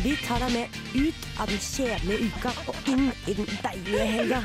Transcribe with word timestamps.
Vi 0.00 0.14
tar 0.24 0.40
deg 0.40 0.52
med 0.54 0.76
ut 0.96 1.24
av 1.36 1.50
den 1.50 1.58
kjedelige 1.60 2.30
uka 2.30 2.50
og 2.70 2.86
inn 2.88 3.10
i 3.28 3.34
den 3.36 3.48
deilige 3.60 4.04
helga. 4.08 4.38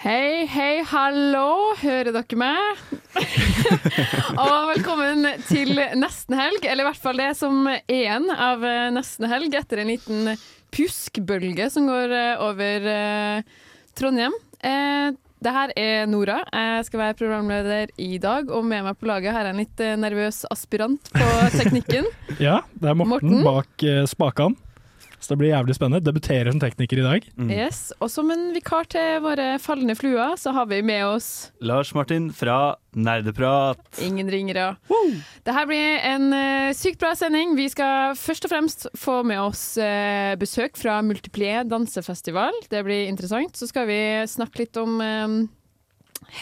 Hei, 0.00 0.46
hei, 0.48 0.78
hallo! 0.88 1.74
Hører 1.82 2.08
dere 2.16 2.38
meg? 2.40 2.80
og 4.46 4.70
velkommen 4.70 5.28
til 5.44 5.76
nesten 6.00 6.38
helg, 6.40 6.64
eller 6.64 6.86
i 6.86 6.88
hvert 6.88 7.04
fall 7.04 7.20
det 7.20 7.30
som 7.36 7.68
er 7.68 7.84
igjen 7.92 8.30
av 8.32 8.64
eh, 8.64 8.88
nesten 8.96 9.28
helg, 9.28 9.52
etter 9.60 9.82
en 9.84 9.92
liten 9.92 10.32
pjuskbølge 10.72 11.68
som 11.74 11.90
går 11.90 12.16
eh, 12.16 12.46
over 12.48 12.88
eh, 12.94 13.60
Trondheim. 13.92 14.40
Eh, 15.44 15.50
det 15.50 15.52
her 15.52 15.72
er 15.76 16.06
Nora. 16.06 16.40
Jeg 16.52 16.84
skal 16.86 17.00
være 17.00 17.14
programleder 17.14 17.86
i 17.98 18.18
dag, 18.18 18.50
og 18.50 18.64
med 18.64 18.84
meg 18.84 18.96
på 18.96 19.06
laget 19.06 19.32
har 19.32 19.44
jeg 19.44 19.54
en 19.54 19.60
litt 19.60 19.80
eh, 19.80 19.96
nervøs 19.96 20.44
aspirant 20.50 21.10
på 21.12 21.28
teknikken. 21.58 22.04
Ja, 22.40 22.62
det 22.74 22.88
er 22.90 22.96
Morten, 22.96 23.12
Morten. 23.12 23.44
bak 23.44 23.84
uh, 23.84 24.04
spakene. 24.08 24.56
Så 25.24 25.32
det 25.32 25.40
blir 25.40 25.54
jævlig 25.54 25.74
spennende. 25.78 26.04
Debuterer 26.04 26.52
som 26.52 26.60
tekniker 26.60 27.00
i 27.00 27.04
dag. 27.06 27.26
Yes, 27.48 27.94
Og 27.96 28.10
som 28.12 28.28
en 28.34 28.50
vikar 28.52 28.84
til 28.92 29.22
våre 29.24 29.54
falne 29.62 29.96
fluer, 29.96 30.34
så 30.36 30.52
har 30.52 30.68
vi 30.68 30.82
med 30.84 31.00
oss 31.06 31.30
Lars 31.64 31.94
Martin 31.96 32.26
fra 32.34 32.76
Nerdeprat. 32.92 33.80
Ingen 34.04 34.28
ringere. 34.30 34.74
Det 35.46 35.54
her 35.56 35.66
blir 35.70 35.96
en 36.10 36.28
uh, 36.28 36.74
sykt 36.76 37.00
bra 37.00 37.14
sending. 37.16 37.56
Vi 37.56 37.70
skal 37.72 38.12
først 38.20 38.44
og 38.44 38.52
fremst 38.52 38.86
få 39.00 39.22
med 39.26 39.40
oss 39.40 39.62
uh, 39.80 40.36
besøk 40.40 40.76
fra 40.76 41.00
Multiplier 41.02 41.64
dansefestival. 41.64 42.60
Det 42.68 42.84
blir 42.84 43.08
interessant. 43.08 43.56
Så 43.56 43.70
skal 43.72 43.88
vi 43.88 44.00
snakke 44.28 44.66
litt 44.66 44.76
om 44.80 45.00
um, 45.00 45.38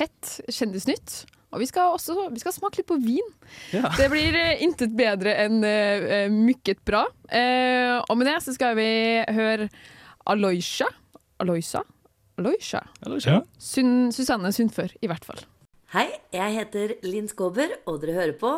hett 0.01 0.35
kjendisnytt. 0.51 1.23
Og 1.53 1.61
vi 1.61 1.69
skal 1.69 1.93
også 1.93 2.29
vi 2.33 2.41
skal 2.41 2.55
smake 2.57 2.81
litt 2.81 2.89
på 2.89 2.99
vin. 3.03 3.33
Ja. 3.75 3.91
Det 3.99 4.09
blir 4.13 4.37
uh, 4.37 4.63
intet 4.65 4.95
bedre 4.97 5.35
enn 5.45 5.61
uh, 5.61 6.29
mykket 6.33 6.81
bra. 6.89 7.05
Uh, 7.29 8.01
og 8.07 8.17
med 8.19 8.31
det 8.31 8.39
så 8.45 8.57
skal 8.57 8.77
vi 8.79 8.89
høre 9.37 9.69
Aloysha. 10.33 10.89
Aloysa? 11.43 11.83
Aloysha. 12.41 12.81
Ja. 13.27 13.43
Sun 13.61 14.13
Susanne 14.15 14.53
Sundfør, 14.55 14.95
i 15.03 15.11
hvert 15.11 15.27
fall. 15.29 15.43
Hei, 15.93 16.07
jeg 16.33 16.55
heter 16.57 16.95
Linn 17.05 17.29
Skåber, 17.29 17.75
og 17.85 18.01
dere 18.01 18.17
hører 18.17 18.37
på 18.41 18.55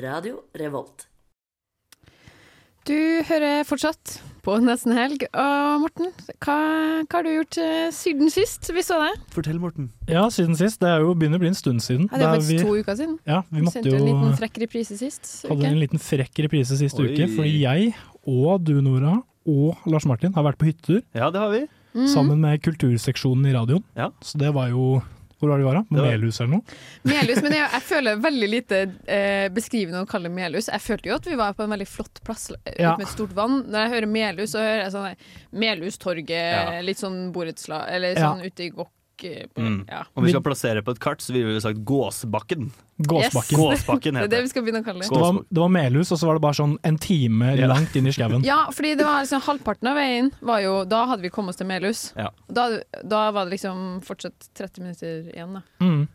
Radio 0.00 0.38
Revolt. 0.56 1.04
Du 2.88 2.96
hører 3.28 3.66
fortsatt 3.68 4.14
på 4.44 4.54
Nesten 4.64 4.94
Helg. 4.96 5.24
Og 5.32 5.80
Morten, 5.82 6.10
hva, 6.44 6.56
hva 7.04 7.18
har 7.18 7.26
du 7.26 7.30
gjort 7.32 7.58
eh, 7.62 7.88
siden 7.94 8.30
sist 8.32 8.68
vi 8.74 8.82
så 8.86 8.98
deg? 9.02 9.18
Fortell, 9.34 9.58
Morten. 9.62 9.90
ja, 10.08 10.24
siden 10.32 10.56
sist. 10.58 10.80
Det 10.82 10.88
er 10.88 11.04
jo 11.04 11.14
begynner 11.18 11.40
å 11.40 11.44
bli 11.44 11.50
en 11.52 11.58
stund 11.58 11.82
siden. 11.84 12.06
Ja, 12.12 12.18
det 12.18 12.26
er 12.28 12.34
faktisk 12.36 12.52
vi, 12.52 12.58
to 12.64 12.76
uker 12.82 12.98
siden. 13.00 13.16
ja, 13.28 13.40
vi 13.50 13.58
Vi 13.60 13.64
måtte 13.66 13.78
sendte 13.80 13.92
jo 13.94 13.98
en 14.00 14.06
liten 14.10 14.36
frekk 14.40 14.60
reprise 14.64 14.98
sist. 15.00 15.32
hadde 15.48 15.60
uke. 15.62 15.72
en 15.72 15.80
liten 15.82 16.02
frekk 16.02 16.42
reprise 16.46 16.78
sist 16.80 16.98
Oi. 17.02 17.08
uke, 17.12 17.28
fordi 17.36 17.54
jeg 17.64 17.94
og 18.28 18.64
du, 18.64 18.74
Nora, 18.84 19.16
og 19.48 19.76
Lars 19.88 20.04
Martin 20.06 20.34
har 20.34 20.44
vært 20.44 20.58
på 20.60 20.66
hyttetur 20.68 21.02
Ja, 21.16 21.30
det 21.32 21.40
har 21.40 21.50
vi. 21.54 21.66
Mhm. 21.94 22.06
sammen 22.12 22.40
med 22.40 22.60
kulturseksjonen 22.62 23.46
i 23.48 23.54
radioen. 23.56 23.82
Ja. 23.96 24.10
Så 24.20 24.36
det 24.38 24.52
var 24.54 24.68
jo 24.68 25.00
Hvor 25.38 25.48
var 25.52 25.58
det 25.58 25.64
vi 25.64 25.68
var, 25.68 25.74
da? 25.78 25.84
Det 25.94 26.02
Melhus 26.02 26.40
eller 26.40 26.50
noe? 26.56 26.76
Melhus, 27.06 27.42
men 27.44 27.52
jeg, 27.54 27.68
jeg 27.72 27.82
føler 27.86 28.16
veldig 28.24 28.48
lite 28.50 28.78
eh, 29.06 29.48
beskrivende 29.54 30.00
å 30.02 30.08
kalle 30.10 30.26
det 30.28 30.34
Melhus. 30.34 30.66
Jeg 30.72 30.82
følte 30.82 31.08
jo 31.12 31.14
at 31.14 31.28
vi 31.30 31.36
var 31.38 31.52
på 31.54 31.62
en 31.62 31.70
veldig 31.76 31.86
flott 31.88 32.18
plass 32.26 32.48
ut 32.50 32.58
Ja. 32.78 32.96
med 32.98 33.06
et 33.06 33.12
stort 33.12 33.32
vann. 33.38 33.60
Når 33.70 33.84
jeg 33.84 33.92
hører 33.94 34.10
Melhus, 34.10 34.50
så 34.56 34.58
hører 34.64 34.82
jeg 34.82 34.92
sånn 34.96 35.60
Melhustorget, 35.62 36.30
Ja. 36.74 36.80
litt 36.82 36.98
sånn 36.98 37.32
borettslag, 37.32 37.86
eller 37.88 38.14
Ja. 38.18 38.32
sånn 38.34 38.44
ute 38.44 38.64
i 38.66 38.70
Gokk. 38.70 38.90
Eh, 39.24 39.46
på- 39.54 39.62
Mm. 39.62 39.84
Ja. 39.88 40.04
Om 40.14 40.24
vi 40.24 40.30
skal 40.30 40.42
plassere 40.42 40.82
på 40.82 40.90
et 40.92 40.98
kart, 41.00 41.18
så 41.20 41.32
ville 41.32 41.46
vi 41.54 41.60
sagt 41.60 41.78
Gåsbakken. 41.84 42.70
Gåsbakken. 42.98 43.58
Gåsbakken 43.58 44.14
Det 44.14 44.24
er 44.24 44.28
det 44.28 44.42
vi 44.42 44.48
skal 44.48 44.62
begynne 44.62 44.82
å 44.82 44.84
kalle 44.84 45.00
det. 45.00 45.08
Det 45.10 45.20
var, 45.20 45.32
det 45.50 45.60
var 45.60 45.68
Melhus, 45.68 46.10
og 46.12 46.18
så 46.18 46.26
var 46.26 46.34
det 46.34 46.42
bare 46.42 46.54
sånn 46.58 46.76
en 46.82 46.98
time 46.98 47.56
Ja. 47.56 47.66
langt 47.68 47.94
inn 47.96 48.06
i 48.06 48.10
skauen. 48.12 48.42
Ja, 48.52 48.66
fordi 48.70 48.96
det 48.96 49.04
var 49.06 49.22
liksom 49.22 49.40
halvparten 49.42 49.88
av 49.88 49.96
veien 49.96 50.30
var 50.42 50.60
jo 50.60 50.84
Da 50.84 51.06
hadde 51.06 51.22
vi 51.22 51.30
kommet 51.30 51.50
oss 51.50 51.56
til 51.56 51.66
Melhus. 51.66 52.12
Ja. 52.16 52.30
Da, 52.50 52.80
da 53.04 53.30
var 53.30 53.44
det 53.46 53.58
liksom 53.58 54.00
fortsatt 54.02 54.48
30 54.54 54.80
minutter 54.80 55.32
igjen, 55.34 55.54
da. 55.54 55.62
Mm. 55.80 56.08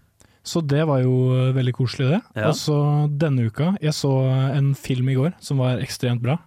Så 0.43 0.59
det 0.67 0.85
var 0.85 0.99
jo 1.01 1.13
eh, 1.47 1.53
veldig 1.55 1.73
koselig, 1.73 2.09
det. 2.09 2.21
Ja. 2.35 2.49
Og 2.49 2.55
så 2.59 3.07
denne 3.17 3.45
uka 3.47 3.77
Jeg 3.81 3.93
så 3.93 4.11
en 4.57 4.73
film 4.75 5.07
i 5.09 5.15
går 5.15 5.33
som 5.39 5.57
var 5.57 5.77
ekstremt 5.79 6.21
bra. 6.21 6.37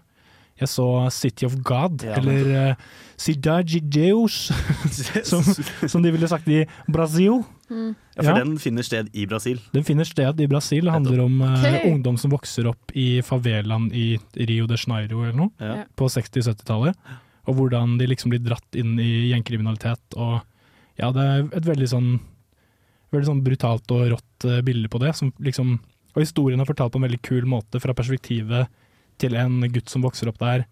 Jeg 0.57 0.69
så 0.73 0.87
City 1.13 1.45
of 1.45 1.57
God, 1.65 2.03
Ja. 2.07 2.15
eller 2.17 2.71
uh, 2.71 2.75
Cidade 3.17 3.81
Deus, 3.81 4.51
som, 5.31 5.43
som 5.89 6.03
de 6.03 6.13
ville 6.13 6.29
sagt 6.29 6.49
i 6.49 6.63
Brasil. 6.89 7.43
Mm. 7.69 7.95
Ja, 8.17 8.23
for 8.23 8.31
Ja. 8.31 8.45
den 8.45 8.59
finner 8.59 8.83
sted 8.87 9.09
i 9.13 9.27
Brasil. 9.27 9.61
Den 9.75 9.85
finner 9.85 10.05
sted 10.05 10.41
i 10.41 10.47
Brasil. 10.47 10.85
Det 10.85 10.93
handler 10.93 11.21
om 11.25 11.41
uh, 11.43 11.59
okay. 11.59 11.91
ungdom 11.93 12.17
som 12.17 12.33
vokser 12.33 12.69
opp 12.71 12.93
i 12.95 13.21
favelaen 13.23 13.91
i 13.93 14.19
Rio 14.37 14.67
de 14.67 14.77
Janeiro 14.81 15.23
eller 15.25 15.37
noe, 15.37 15.51
Ja. 15.61 15.85
På 15.97 16.09
60-70-tallet. 16.09 16.97
Og 17.47 17.55
hvordan 17.61 17.99
de 17.99 18.07
liksom 18.07 18.33
blir 18.33 18.43
dratt 18.43 18.75
inn 18.75 18.97
i 18.99 19.31
gjengkriminalitet. 19.31 20.17
Og 20.17 20.41
ja, 20.99 21.13
det 21.13 21.23
er 21.23 21.45
et 21.53 21.69
veldig 21.69 21.89
sånn 21.93 22.09
veldig 23.13 23.29
sånn 23.29 23.45
brutalt 23.45 23.93
og 23.95 24.09
rått 24.11 24.47
uh, 24.49 24.61
bilde 24.67 24.89
på 24.91 24.99
det. 24.99 25.13
Som 25.17 25.33
liksom, 25.39 25.77
og 26.15 26.21
historien 26.25 26.61
er 26.61 26.69
fortalt 26.69 26.93
på 26.93 26.99
en 27.01 27.07
veldig 27.07 27.23
kul 27.23 27.47
måte 27.49 27.81
fra 27.81 27.95
perspektivet 27.97 28.67
til 29.19 29.35
en 29.39 29.61
gutt 29.73 29.89
som 29.93 30.03
vokser 30.05 30.29
opp 30.31 30.39
der, 30.43 30.67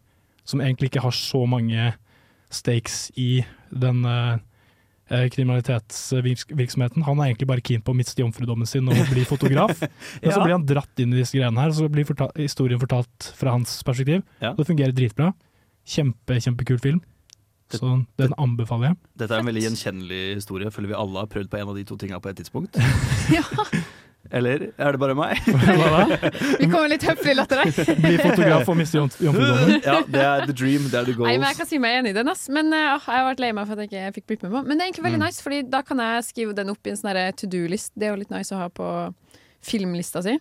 som 0.44 0.60
egentlig 0.60 0.91
ikke 0.93 1.03
har 1.05 1.15
så 1.16 1.44
mange 1.49 1.94
stakes 2.55 3.09
i 3.19 3.44
den 3.72 4.05
eh, 4.06 4.37
kriminalitetsvirksomheten. 5.32 7.05
Han 7.06 7.21
er 7.21 7.31
egentlig 7.31 7.49
bare 7.50 7.65
keen 7.65 7.82
på 7.84 7.93
å 7.94 7.97
miste 7.99 8.21
jomfrudommen 8.22 8.69
sin 8.69 8.88
og 8.88 9.00
bli 9.10 9.25
fotograf. 9.28 9.81
Men 10.22 10.32
så 10.34 10.43
blir 10.44 10.55
han 10.56 10.66
dratt 10.69 11.03
inn 11.03 11.12
i 11.15 11.21
disse 11.22 11.37
greiene 11.38 11.60
her, 11.60 11.72
og 11.72 11.78
så 11.78 11.88
blir 11.93 12.06
forta 12.09 12.31
historien 12.38 12.81
fortalt 12.82 13.32
fra 13.38 13.55
hans 13.56 13.78
perspektiv. 13.87 14.22
Ja. 14.44 14.55
Det 14.59 14.66
fungerer 14.69 14.94
dritbra. 14.97 15.32
Kjempe, 15.88 16.38
kjempekul 16.41 16.81
film. 16.81 17.03
Det- 17.72 17.81
Så 17.81 18.05
den 18.21 18.32
anbefaler 18.38 18.91
jeg. 18.93 18.97
Dette 19.19 19.34
er 19.34 19.41
en 19.43 19.49
veldig 19.49 19.62
gjenkjennelig 19.65 20.22
historie. 20.37 20.71
Føler 20.71 20.93
vi 20.93 20.99
alle 21.00 21.19
har 21.25 21.26
prøvd 21.32 21.49
på 21.50 21.59
en 21.61 21.69
av 21.72 21.75
de 21.81 21.84
to 21.88 21.97
tinga 22.00 22.21
på 22.21 22.28
et 22.31 22.37
tidspunkt. 22.43 22.76
Ja, 23.34 23.43
Eller 24.32 24.62
er 24.78 24.92
det 24.96 25.00
bare 25.02 25.14
meg? 25.14 25.36
Hva 25.44 25.88
da? 25.92 26.30
vi 26.58 26.66
kommer 26.70 26.88
litt 26.88 27.04
høflig 27.04 27.34
latter 27.36 27.60
der. 27.60 27.90
Bli 28.04 28.14
fotograf 28.22 28.68
og 28.72 28.76
miste 28.78 28.96
jomf- 28.98 29.18
jomfrudommen. 29.22 29.82
ja, 29.84 29.98
det 30.08 30.22
er 30.24 30.46
the 30.48 30.56
dream. 30.56 30.86
Det 30.90 30.98
er 31.02 31.04
the 31.10 31.14
goals. 31.18 31.28
Nei, 31.28 31.36
men 31.38 31.48
Jeg 31.52 31.58
kan 31.60 31.68
si 31.70 31.78
meg 31.82 31.98
enig 32.00 32.14
i 32.14 32.16
den, 32.16 32.28
ass. 32.32 32.46
men 32.48 32.72
eh, 32.72 32.86
jeg 32.88 33.02
har 33.06 33.26
vært 33.28 33.42
lei 33.44 33.52
meg 33.52 33.68
for 33.68 33.76
at 33.76 33.84
jeg 33.84 33.90
ikke 34.08 34.14
fikk 34.20 34.26
blitt 34.32 34.46
med 34.46 34.54
på. 34.56 34.62
Men 34.64 34.72
det 34.78 34.80
er 34.82 34.88
egentlig 34.92 35.04
veldig 35.08 35.20
Mm. 35.20 35.26
nice, 35.28 35.42
Fordi 35.44 35.62
da 35.70 35.82
kan 35.82 35.98
jeg 36.06 36.24
skrive 36.30 36.54
den 36.56 36.70
opp 36.72 36.86
i 36.86 36.90
en 36.94 36.96
sånn 37.02 37.20
to 37.36 37.46
do-list. 37.52 37.92
Det 37.94 38.08
er 38.08 38.14
jo 38.16 38.22
litt 38.24 38.30
nice 38.34 38.50
å 38.56 38.58
ha 38.64 38.68
på 38.72 38.88
filmlista 39.64 40.22
si. 40.24 40.38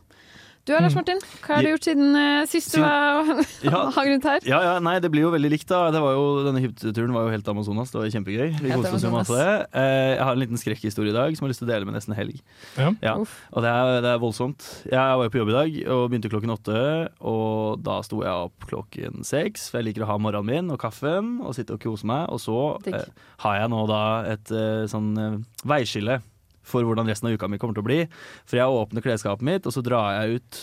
Du 0.63 0.71
Mm. 0.71 0.79
Lars 0.85 0.93
Martin, 0.95 1.19
hva 1.43 1.57
har 1.57 1.65
du 1.65 1.67
gjort 1.73 1.83
siden 1.83 2.15
uh, 2.15 2.45
sist 2.47 2.71
du 2.71 2.79
var 2.79 3.27
Ja. 3.67 3.79
hang 3.91 4.07
rundt 4.13 4.23
her? 4.29 4.39
Ja, 4.47 4.61
ja, 4.63 4.73
nei, 4.79 4.93
det 5.03 5.09
blir 5.11 5.25
jo 5.25 5.31
veldig 5.33 5.49
likt 5.51 5.67
da 5.67 5.89
det 5.91 5.99
var 5.99 6.13
jo, 6.15 6.21
Denne 6.45 6.61
hytteturen 6.63 7.11
var 7.11 7.25
jo 7.27 7.33
helt 7.33 7.49
Amazonas 7.51 7.91
Det 7.91 7.99
var 7.99 8.07
kjempegøy 8.13 8.53
Vi 8.63 8.71
koste 8.71 8.93
oss 8.95 9.03
jo 9.03 9.11
Amazonas. 9.11 9.27
masse 9.27 9.67
Eh, 9.75 10.13
Jeg 10.15 10.23
har 10.23 10.31
en 10.31 10.39
liten 10.39 10.61
skrekkhistorie 10.61 11.11
i 11.11 11.17
dag 11.17 11.35
Som 11.35 11.43
jeg 11.43 11.49
har 11.49 11.51
lyst 11.51 11.63
til 11.65 11.67
å 11.67 11.71
dele 11.73 11.89
med 11.89 11.97
nesten 11.99 12.15
helg 12.15 12.39
Ja. 12.79 12.93
ja. 13.03 13.15
Og 13.19 13.59
det 13.67 13.73
er, 13.75 13.99
det 14.07 14.11
er 14.15 14.23
voldsomt 14.23 14.69
Jeg 14.87 15.19
var 15.19 15.27
jo 15.27 15.33
på 15.35 15.41
jobb 15.43 15.51
i 15.51 15.57
dag 15.59 15.77
Og 15.97 16.05
begynte 16.13 16.31
klokken 16.31 16.55
åtte 16.55 16.79
Og 17.19 17.83
da 17.83 17.99
sto 18.07 18.23
jeg 18.23 18.47
opp 18.47 18.69
klokken 18.71 19.19
seks 19.27 19.67
For 19.67 19.81
jeg 19.81 19.91
liker 19.91 20.07
å 20.07 20.13
ha 20.13 20.17
morgenen 20.17 20.47
min 20.47 20.71
og 20.71 20.79
kaffen 20.79 21.41
Og 21.43 21.57
sitte 21.59 21.75
og 21.75 21.83
kose 21.83 22.07
meg 22.07 22.31
Og 22.31 22.39
så 22.39 22.57
eh, 22.87 23.03
har 23.43 23.59
jeg 23.65 23.73
nå 23.75 23.83
da 23.91 24.03
et 24.31 24.55
eh, 24.55 24.85
sånn 24.91 25.11
eh, 25.19 25.41
veiskille 25.67 26.21
For 26.67 26.85
hvordan 26.87 27.09
resten 27.09 27.29
av 27.29 27.35
uka 27.35 27.49
mi 27.51 27.59
kommer 27.61 27.77
til 27.77 27.83
å 27.83 27.89
bli 27.89 27.99
For 28.47 28.59
jeg 28.59 28.79
åpner 28.79 29.05
klesskapet 29.05 29.45
mitt 29.45 29.67
Og 29.67 29.75
så 29.75 29.83
drar 29.85 30.15
jeg 30.17 30.39
ut 30.39 30.59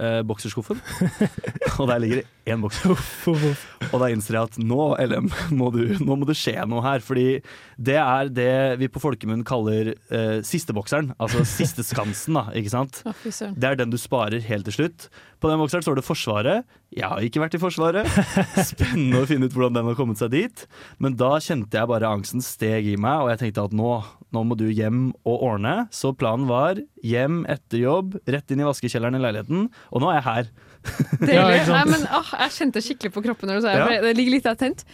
eh, 0.00 0.20
bokserskuffen 0.26 0.80
Og 1.78 1.88
der 1.90 2.02
ligger 2.02 2.22
det 2.22 2.28
en 2.52 2.62
bokser 2.64 2.92
og 3.92 4.00
da 4.02 4.08
innser 4.10 4.36
jeg 4.36 4.48
at 4.48 4.56
nå, 4.58 4.80
LM, 4.98 5.28
må 5.58 5.70
du, 5.74 5.82
nå 6.02 6.16
må 6.18 6.26
det 6.28 6.34
skje 6.38 6.56
noe 6.68 6.82
her. 6.84 7.02
Fordi 7.04 7.26
det 7.76 7.98
er 8.00 8.30
det 8.34 8.54
vi 8.80 8.88
på 8.90 9.02
folkemunn 9.02 9.44
kaller 9.46 9.92
eh, 9.94 10.38
sistebokseren. 10.46 11.12
Altså 11.22 11.44
siste 11.48 11.84
skansen, 11.86 12.38
da. 12.38 12.48
Ikke 12.58 12.72
sant? 12.72 13.02
Det 13.22 13.68
er 13.68 13.78
den 13.78 13.92
du 13.94 13.98
sparer 14.00 14.42
helt 14.48 14.66
til 14.70 14.80
slutt. 14.80 15.08
På 15.42 15.50
den 15.50 15.58
bokseren 15.58 15.82
står 15.82 15.98
det 15.98 16.04
Forsvaret. 16.06 16.66
Jeg 16.94 17.08
har 17.10 17.22
ikke 17.26 17.40
vært 17.42 17.56
i 17.56 17.60
Forsvaret. 17.62 18.06
Spennende 18.72 19.22
å 19.24 19.28
finne 19.28 19.48
ut 19.48 19.54
hvordan 19.56 19.74
den 19.80 19.88
har 19.90 19.96
kommet 19.98 20.20
seg 20.20 20.30
dit. 20.34 20.64
Men 21.02 21.16
da 21.18 21.32
kjente 21.42 21.80
jeg 21.80 21.90
bare 21.90 22.10
angsten 22.14 22.44
steg 22.44 22.86
i 22.92 22.98
meg, 23.00 23.24
og 23.24 23.32
jeg 23.32 23.40
tenkte 23.40 23.64
at 23.66 23.74
nå, 23.74 23.96
nå 24.32 24.42
må 24.46 24.58
du 24.60 24.68
hjem 24.70 25.08
og 25.26 25.42
ordne. 25.48 25.74
Så 25.94 26.12
planen 26.14 26.46
var 26.50 26.78
hjem 27.02 27.42
etter 27.50 27.82
jobb, 27.82 28.20
rett 28.30 28.54
inn 28.54 28.62
i 28.62 28.68
vaskekjelleren 28.68 29.18
i 29.18 29.22
leiligheten. 29.24 29.66
Og 29.90 30.04
nå 30.04 30.12
er 30.12 30.20
jeg 30.20 30.28
her. 30.30 30.52
Deilig. 30.52 31.32
Ja. 31.32 31.48
Nei, 31.70 31.82
men, 31.90 32.06
åh, 32.10 32.30
jeg 32.42 32.54
kjente 32.56 32.80
skikkelig 32.82 33.12
på 33.14 33.22
kroppen 33.26 33.50
når 33.50 33.58
du 33.60 33.64
sa 33.66 33.70
det. 33.72 33.82
Ja. 33.82 33.84
for 33.90 34.06
Det 34.08 34.14
ligger 34.18 34.34
litt 34.36 34.48
latent. 34.48 34.86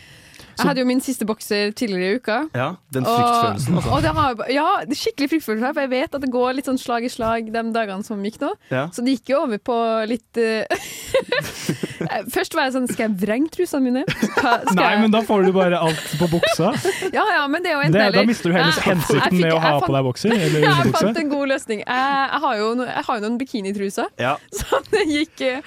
Jeg 0.58 0.66
hadde 0.68 0.82
jo 0.82 0.86
min 0.90 1.00
siste 1.04 1.24
bokser 1.28 1.70
tidligere 1.78 2.12
i 2.12 2.18
uka. 2.18 2.38
Ja, 2.54 2.68
Den 2.92 3.04
fryktfølelsen. 3.06 3.76
Og, 3.76 3.82
Altså. 3.82 3.92
og 3.94 4.02
det 4.02 4.12
har, 4.18 4.42
ja, 4.50 4.66
det 4.84 4.96
er 4.96 5.00
skikkelig 5.02 5.28
fryktfølelse, 5.34 5.72
for 5.74 5.80
jeg 5.86 5.90
vet 5.94 6.14
at 6.18 6.20
det 6.24 6.30
går 6.34 6.52
litt 6.58 6.66
sånn 6.66 6.78
slag 6.82 7.04
i 7.06 7.10
slag 7.12 7.52
de 7.54 7.62
dagene 7.72 8.04
som 8.04 8.22
gikk 8.26 8.40
nå. 8.42 8.52
Ja. 8.74 8.88
Så 8.92 9.04
det 9.06 9.18
gikk 9.18 9.30
jo 9.34 9.42
over 9.46 9.58
på 9.62 9.76
litt 10.10 10.36
eh, 10.42 10.66
Først 12.32 12.54
var 12.54 12.68
jeg 12.68 12.74
sånn 12.76 12.86
Skal 12.90 13.08
jeg 13.08 13.16
vrenge 13.22 13.50
trusene 13.54 13.82
mine? 13.84 14.02
Hva, 14.08 14.52
skal 14.62 14.76
Nei, 14.78 14.88
jeg- 14.92 15.00
men 15.02 15.10
da 15.14 15.20
får 15.26 15.44
du 15.48 15.52
bare 15.56 15.78
alt 15.82 16.04
på 16.20 16.28
buksa. 16.30 16.72
Ja, 17.16 17.24
ja, 17.34 17.42
men 17.50 17.62
det 17.64 17.72
er 17.72 17.76
jo 17.78 17.82
enten 17.86 17.98
Det, 17.98 18.12
da 18.14 18.24
mister 18.28 18.50
du 18.52 18.56
hele 18.58 18.70
Jeg- 18.70 18.86
hensikten 18.86 19.40
med 19.40 19.52
å 19.52 19.58
ha 19.62 19.72
fant, 19.78 19.86
på 19.88 19.94
deg 19.96 20.06
bokser 20.08 20.34
eller 20.36 20.60
Jeg 20.68 20.94
fant 20.94 21.18
en 21.24 21.28
god 21.32 21.48
løsning. 21.54 21.82
Jeg, 21.84 22.08
jeg, 22.32 22.40
har, 22.46 22.56
jo, 22.62 22.72
no, 22.78 22.86
jeg 22.88 23.04
har 23.08 23.18
jo 23.20 23.24
noen 23.26 23.38
bikinitruser 23.40 24.10
Ja. 24.20 24.36
som 24.54 24.84
det 24.92 25.04
gikk 25.10 25.40
eh, 25.48 25.60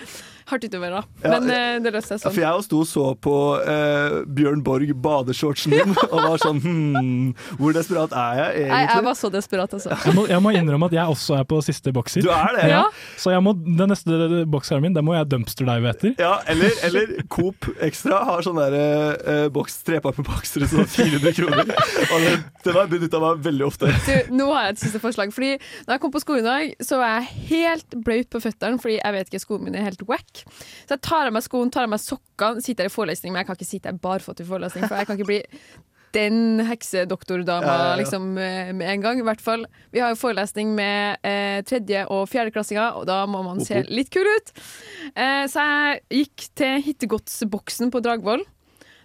hardt 0.52 0.68
utover, 0.68 0.98
da. 0.98 1.02
Ja, 1.24 1.34
Men 1.34 1.52
eh, 1.54 1.78
det 1.84 1.94
løste 1.96 2.16
seg 2.16 2.20
Ja, 2.20 2.24
sånn. 2.24 2.36
For 2.36 2.44
jeg 2.44 2.66
sto 2.68 2.82
og 2.82 2.90
så 2.90 3.06
på 3.28 3.36
eh, 3.62 4.18
Bjørn 4.38 4.64
Borg 4.66 4.94
badeshortsen 5.04 5.74
min 5.74 5.96
og 6.14 6.18
var 6.18 6.42
sånn 6.42 6.62
hmm, 6.64 7.32
Hvor 7.60 7.76
desperat 7.76 8.16
er 8.18 8.42
jeg 8.42 8.68
Nei, 8.72 8.82
jeg 8.88 9.06
var 9.06 9.18
så 9.18 9.32
desperat, 9.34 9.76
altså. 9.78 9.96
Jeg 10.06 10.16
må, 10.18 10.26
jeg 10.30 10.44
må 10.44 10.54
innrømme 10.56 10.90
at 10.92 10.96
jeg 10.98 11.16
også 11.16 11.38
er 11.40 11.48
på 11.48 11.60
siste 11.66 11.94
bokser. 11.96 12.26
Du 12.26 12.32
er 12.34 12.56
det? 12.58 12.68
Ja. 12.72 12.84
Så 13.20 13.34
jeg 13.34 13.44
må, 13.44 13.54
den 13.56 13.92
neste 13.92 14.44
bokseren 14.52 14.84
min, 14.86 14.96
den 14.96 15.06
må 15.08 15.16
jeg 15.16 15.30
dumpsterdive 15.32 15.92
etter. 15.92 16.14
Ja, 16.22 16.38
eller, 16.52 16.74
eller 16.88 17.14
Coop 17.32 17.68
Extra 17.84 18.22
har 18.28 18.44
sånn 18.46 18.60
der 18.60 18.76
eh, 18.78 19.46
boks, 19.54 19.82
trepakke 19.88 20.26
boksere 20.26 20.70
som 20.70 20.84
sånn 20.84 20.92
400 20.92 21.36
kroner. 21.38 21.74
Og 22.12 22.26
det, 22.26 22.34
det 22.66 22.76
var 22.76 22.90
benytta 22.92 23.22
meg 23.24 23.44
veldig 23.46 23.68
ofte. 23.68 23.92
Du, 24.08 24.34
nå 24.38 24.50
har 24.54 24.70
jeg 24.70 24.78
et 24.78 24.84
siste 24.86 25.02
forslag. 25.04 25.34
Fordi 25.36 25.54
når 25.58 25.96
jeg 25.96 26.04
kom 26.04 26.14
på 26.14 26.24
skolen 26.24 26.46
i 26.46 26.50
dag, 26.50 26.86
så 26.86 27.00
var 27.02 27.20
jeg 27.20 27.48
helt 27.52 28.00
bløt 28.06 28.32
på 28.32 28.42
føttene 28.44 28.82
fordi 28.82 28.98
jeg 29.00 29.16
vet 29.18 29.32
ikke 29.32 29.44
skoene 29.44 29.68
mine 29.68 29.82
er 29.82 29.90
helt 29.90 30.06
wack. 30.10 30.41
Så 30.50 30.96
jeg 30.96 31.02
tar 31.06 31.30
av 31.30 31.34
meg 31.36 31.46
skoene, 31.46 31.72
tar 31.74 31.88
av 31.88 31.94
meg 31.94 32.02
sokkene, 32.04 32.62
sitter 32.66 32.88
her 32.88 32.92
i 32.92 32.94
forelesning, 32.94 33.34
men 33.34 33.42
jeg 33.44 33.50
kan 33.52 33.60
ikke 33.60 33.70
sitte 33.72 33.92
her 33.92 34.02
barføtt 34.02 34.44
i 34.44 34.48
forelesning, 34.48 34.88
for 34.88 35.00
jeg 35.00 35.10
kan 35.10 35.20
ikke 35.20 35.30
bli 35.32 35.42
den 36.12 36.60
heksedoktordama 36.68 37.66
Ja, 37.68 37.76
ja, 37.78 37.90
ja. 37.92 37.96
liksom 38.02 38.38
eh, 38.38 38.74
med 38.76 38.90
en 38.92 39.02
gang. 39.06 39.20
I 39.22 39.24
hvert 39.24 39.42
fall. 39.42 39.66
Vi 39.96 40.02
har 40.04 40.12
jo 40.12 40.20
forelesning 40.20 40.74
med 40.76 41.24
eh, 41.24 41.62
tredje- 41.64 42.04
og 42.12 42.26
fjerdeklassinger, 42.28 42.98
og 43.00 43.06
da 43.08 43.22
må 43.32 43.44
man 43.48 43.64
se 43.64 43.84
litt 43.88 44.12
kul 44.12 44.28
ut. 44.28 44.52
Eh, 45.16 45.46
så 45.48 45.64
jeg 45.64 46.02
gikk 46.26 46.50
til 46.60 46.82
Hittegodsboksen 46.88 47.94
på 47.94 48.04
Dragvoll. 48.04 48.44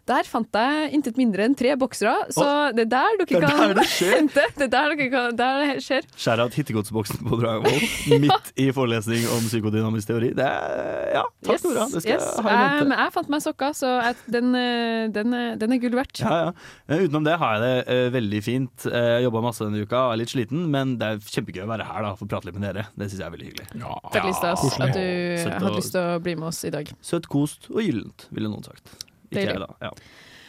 Der 0.07 0.29
fant 0.29 0.55
jeg 0.55 0.91
intet 0.95 1.17
mindre 1.19 1.43
enn 1.49 1.55
tre 1.59 1.73
boksere, 1.79 2.15
så 2.31 2.47
det 2.77 2.85
er 2.85 2.91
der 2.93 3.17
dere 3.19 3.27
Det 3.27 3.39
er 3.39 3.43
kan 3.43 3.59
der 3.59 3.73
det 3.75 3.87
hente. 4.15 4.45
Det 4.55 4.67
er 4.69 4.71
der 4.71 4.93
dere 4.93 5.09
kan, 5.11 5.39
der 5.39 5.63
det 5.63 5.83
skjer. 5.83 6.07
Skjæra 6.15 6.47
ut 6.47 6.59
hittegodsboksen 6.61 7.25
på 7.27 7.39
Dragvoll 7.41 7.81
midt 8.23 8.53
i 8.63 8.69
forelesning 8.77 9.27
om 9.35 9.49
psykodynamisk 9.49 10.13
teori. 10.13 10.31
Det 10.37 10.47
er, 10.47 11.09
ja, 11.17 11.25
takk 11.43 11.57
Yes, 11.57 11.65
Nora. 11.67 11.89
Det 11.91 12.05
skal 12.05 12.13
yes. 12.15 12.29
jeg 12.29 12.47
ha 12.47 12.53
i 12.53 12.61
mente. 12.61 12.87
men 12.93 13.03
jeg 13.03 13.15
fant 13.17 13.33
meg 13.35 13.43
sokker, 13.49 13.75
så 13.81 13.93
jeg, 13.97 14.19
den, 14.37 14.55
eh, 14.61 15.09
den, 15.17 15.35
eh, 15.35 15.49
den 15.59 15.75
er 15.75 15.83
gull 15.83 15.99
verdt. 15.99 16.23
Ja, 16.23 16.37
ja. 16.45 16.55
Eh, 16.87 17.03
Utenom 17.07 17.27
det 17.27 17.35
har 17.43 17.57
jeg 17.57 17.65
det 17.67 17.99
uh, 18.07 18.07
veldig 18.15 18.43
fint. 18.47 18.87
Uh, 18.87 19.17
Jobba 19.27 19.43
masse 19.49 19.67
denne 19.67 19.83
uka, 19.83 20.05
er 20.13 20.23
litt 20.23 20.35
sliten, 20.37 20.69
men 20.71 20.95
det 21.01 21.11
er 21.17 21.27
kjempegøy 21.35 21.65
å 21.67 21.71
være 21.73 21.89
her 21.91 22.07
da, 22.07 22.15
for 22.15 22.29
å 22.29 22.31
prate 22.31 22.51
litt 22.51 22.61
med 22.61 22.69
dere. 22.69 22.87
Det 22.95 23.11
syns 23.11 23.25
jeg 23.25 23.27
er 23.27 23.35
veldig 23.35 23.51
hyggelig. 23.51 23.69
Ja, 23.83 23.99
Veldig 24.21 24.39
stas 24.39 24.63
koselig. 24.63 24.87
at 24.87 25.01
du 25.03 25.67
hadde 25.67 25.75
lyst 25.81 25.97
til 25.99 26.15
å 26.15 26.23
bli 26.23 26.39
med 26.39 26.53
oss 26.53 26.63
i 26.63 26.73
dag. 26.79 26.95
Søtt, 27.11 27.27
kost 27.33 27.71
og 27.75 27.83
gyllent, 27.83 28.31
ville 28.31 28.53
noen 28.53 28.67
sagt. 28.71 28.95
Ikke 29.27 29.39
Deilig. 29.43 29.57
jeg, 29.57 29.63
da. 29.67 29.91
Ja. 29.91 29.93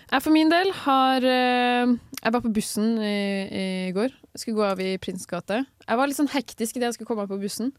Jeg 0.08 0.24
for 0.24 0.32
min 0.32 0.48
del 0.48 0.70
har 0.86 1.26
eh, 1.28 1.90
Jeg 2.22 2.32
var 2.32 2.44
på 2.46 2.52
bussen 2.56 2.94
i, 3.04 3.18
i 3.52 3.66
går. 3.96 4.14
Jeg 4.32 4.44
skulle 4.44 4.58
gå 4.62 4.68
av 4.70 4.80
i 4.80 4.94
Prins 5.04 5.28
gate. 5.28 5.66
Jeg 5.84 6.00
var 6.00 6.08
litt 6.08 6.20
sånn 6.20 6.32
hektisk 6.32 6.78
idet 6.78 6.92
jeg 6.92 6.98
skulle 7.00 7.10
komme 7.12 7.26
av 7.28 7.32
på 7.34 7.40
bussen. 7.42 7.74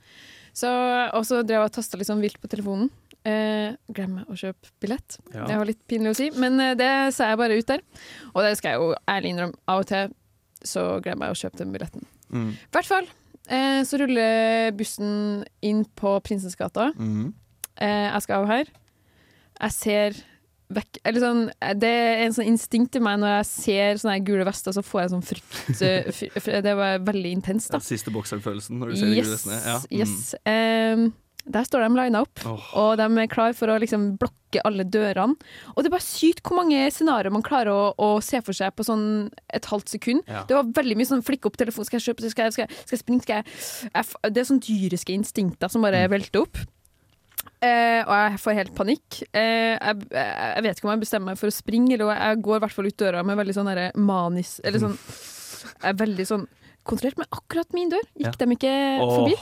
Så, 0.57 0.69
og 1.15 1.25
så 1.29 1.41
drev 1.47 1.63
jeg 1.63 1.71
og 1.71 1.77
tasta 1.79 1.99
litt 2.01 2.09
sånn 2.11 2.21
vilt 2.25 2.41
på 2.43 2.51
telefonen. 2.51 2.91
Eh, 3.29 3.73
Glem 3.95 4.21
å 4.29 4.37
kjøpe 4.39 4.71
billett. 4.83 5.19
Ja. 5.33 5.47
Det 5.49 5.57
var 5.61 5.69
litt 5.69 5.81
pinlig 5.91 6.13
å 6.13 6.19
si, 6.19 6.29
men 6.37 6.61
eh, 6.63 6.75
det 6.79 6.91
sa 7.17 7.31
jeg 7.33 7.41
bare 7.41 7.57
ut 7.59 7.69
der. 7.71 7.83
Og 8.35 8.43
det 8.45 8.55
skal 8.61 8.75
jeg 8.75 8.83
jo 8.83 8.93
ærlig 9.11 9.33
innrømme. 9.35 9.59
Av 9.71 9.83
og 9.85 9.89
til 9.91 10.13
så 10.67 10.85
glemmer 11.05 11.29
jeg 11.31 11.37
å 11.37 11.41
kjøpe 11.45 11.61
den 11.63 11.75
billetten. 11.75 12.07
Mm. 12.35 12.49
I 12.53 12.73
hvert 12.75 12.89
fall 12.91 13.07
eh, 13.49 13.81
så 13.87 14.01
ruller 14.03 14.73
bussen 14.77 15.13
inn 15.65 15.85
på 15.99 16.17
Prinsens 16.27 16.59
gata. 16.59 16.91
Mm. 16.99 17.31
Eh, 17.79 18.09
jeg 18.09 18.25
skal 18.27 18.43
av 18.43 18.51
her. 18.51 18.73
Jeg 19.59 19.77
ser 19.77 20.19
vekk 20.75 20.99
Eller 21.09 21.23
sånn 21.23 21.45
Det 21.81 21.89
er 21.91 22.25
en 22.27 22.35
sånn 22.37 22.51
instinkt 22.51 22.97
i 22.99 23.01
meg 23.05 23.21
når 23.23 23.39
jeg 23.39 23.47
ser 23.53 24.03
sånne 24.03 24.19
gule 24.27 24.45
vester, 24.49 24.75
så 24.77 24.83
får 24.85 25.01
jeg 25.05 25.13
sånn 25.15 25.25
frykt. 25.25 25.83
eh, 25.83 26.61
Det 26.67 26.75
var 26.77 26.99
veldig 27.07 27.33
intenst, 27.39 27.71
da. 27.73 27.81
Ja, 27.81 27.89
siste 27.89 28.13
bokseren-følelsen 28.15 28.77
når 28.81 28.93
du 28.93 29.01
ser 29.01 29.09
de 29.15 29.23
gule 29.23 29.33
vestene. 29.37 29.63
Ja. 29.65 29.79
Mm. 29.87 29.99
yes. 30.03 30.35
Um, 30.45 31.09
der 31.49 31.65
står 31.65 31.81
de 31.81 31.97
lina 31.97 32.21
opp, 32.27 32.43
oh. 32.45 32.65
og 32.77 32.99
de 33.01 33.07
er 33.23 33.29
klar 33.33 33.55
for 33.57 33.73
å 33.73 33.79
liksom 33.81 34.19
blokke 34.21 34.61
alle 34.69 34.85
dørene. 34.85 35.33
Og 35.73 35.79
det 35.81 35.89
er 35.89 35.95
bare 35.95 36.05
sykt 36.05 36.43
hvor 36.45 36.59
mange 36.61 36.83
scenarioer 36.93 37.33
man 37.33 37.45
klarer 37.47 37.73
å, 37.73 37.95
å 37.97 38.09
se 38.21 38.43
for 38.45 38.53
seg 38.53 38.75
på 38.77 38.85
sånn 38.85 39.31
et 39.57 39.65
halvt 39.71 39.89
sekund. 39.95 40.29
Ja. 40.29 40.43
Det 40.45 40.59
var 40.59 40.69
veldig 40.77 40.99
mye 41.01 41.09
sånn 41.09 41.25
flikke 41.25 41.49
opp 41.49 41.57
telefonen, 41.57 41.89
skal 41.89 42.03
jeg 42.03 42.11
kjøpe 42.11 42.29
skal 42.35 42.51
jeg, 42.51 42.53
skal 42.59 42.67
jeg, 42.67 42.83
skal 42.85 42.97
jeg 42.99 43.01
springe, 43.01 43.25
skal 43.25 43.41
jeg, 43.41 44.35
Det 44.37 44.43
er 44.43 44.51
sånn 44.51 44.61
dyriske 44.69 45.17
instinkter 45.17 45.73
som 45.73 45.81
bare 45.89 46.05
Mm. 46.05 46.13
velter 46.19 46.45
opp. 46.45 46.61
Eh, 47.59 48.03
og 48.05 48.13
jeg 48.15 48.39
får 48.45 48.59
helt 48.61 48.75
panikk. 48.77 49.23
Eh, 49.33 49.75
jeg, 49.75 50.05
jeg 50.15 50.65
vet 50.67 50.79
ikke 50.79 50.87
om 50.87 50.95
jeg 50.95 51.03
bestemmer 51.03 51.33
meg 51.33 51.41
for 51.41 51.51
å 51.51 51.55
springe, 51.57 51.97
eller 51.97 52.13
jeg 52.15 52.45
går 52.47 52.61
i 52.61 52.63
hvert 52.65 52.77
fall 52.77 52.91
ut 52.91 53.01
døra 53.03 53.25
med 53.27 53.41
veldig 53.41 53.57
sånn 53.57 53.71
derre 53.71 53.89
manis 53.99 54.59
Eller 54.63 54.85
sånn 54.85 54.95
Jeg 55.83 55.91
er 55.91 55.99
veldig 55.99 56.27
sånn 56.29 56.47
kontrollert, 56.89 57.19
men 57.21 57.29
akkurat 57.35 57.75
min 57.77 57.91
dør 57.93 58.05
gikk 58.17 58.31
Ja. 58.31 58.39
dem 58.41 58.55
ikke 58.55 58.71
oh. 59.03 59.11
forbi. 59.19 59.35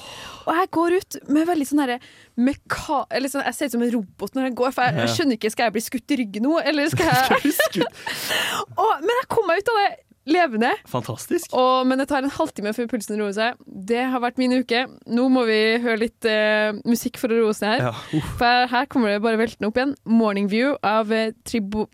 Og 0.47 0.57
jeg 0.57 0.71
går 0.77 0.97
ut 0.97 1.17
med 1.29 1.47
veldig 1.47 1.67
sånn 1.69 1.83
herre 1.85 1.99
meka... 2.35 3.05
Eller 3.11 3.31
sånn, 3.31 3.45
jeg 3.47 3.55
ser 3.59 3.71
ut 3.71 3.77
som 3.77 3.85
en 3.87 3.93
robot 3.95 4.35
når 4.35 4.49
jeg 4.49 4.57
går, 4.61 4.75
for 4.75 4.87
jeg, 4.87 4.99
jeg 5.03 5.15
skjønner 5.15 5.39
ikke 5.39 5.53
Skal 5.55 5.69
jeg 5.69 5.77
bli 5.77 5.85
skutt 5.85 6.15
i 6.15 6.19
ryggen 6.23 6.47
nå, 6.47 6.57
eller 6.63 6.91
skal 6.91 7.13
jeg 7.13 7.87
og, 8.81 8.93
Men 9.05 9.15
jeg 9.21 9.31
kom 9.33 9.47
meg 9.51 9.63
ut 9.63 9.73
av 9.73 9.81
det 9.83 9.89
levende. 10.27 10.73
Fantastisk. 10.91 11.53
Og, 11.57 11.87
men 11.89 12.01
det 12.01 12.09
tar 12.11 12.25
en 12.27 12.33
halvtime 12.35 12.73
før 12.77 12.89
pulsen 12.91 13.21
roer 13.21 13.35
seg. 13.37 13.61
Det 13.67 14.03
har 14.13 14.23
vært 14.25 14.41
min 14.43 14.57
uke. 14.59 14.85
Nå 15.07 15.27
må 15.33 15.47
vi 15.49 15.59
høre 15.83 16.01
litt 16.03 16.29
uh, 16.29 16.77
musikk 16.89 17.21
for 17.23 17.33
å 17.33 17.41
roe 17.41 17.53
oss 17.55 17.63
ned 17.65 17.77
her. 17.77 17.89
Ja. 17.91 18.21
uh. 18.21 18.31
For 18.41 18.71
her 18.73 18.89
kommer 18.93 19.15
det 19.15 19.23
bare 19.25 19.41
veltende 19.41 19.71
opp 19.71 19.81
igjen. 19.81 19.95
'Morning 20.07 20.51
View' 20.53 20.77
av 20.87 21.13
eh, 21.15 21.33
Tribo 21.47 21.87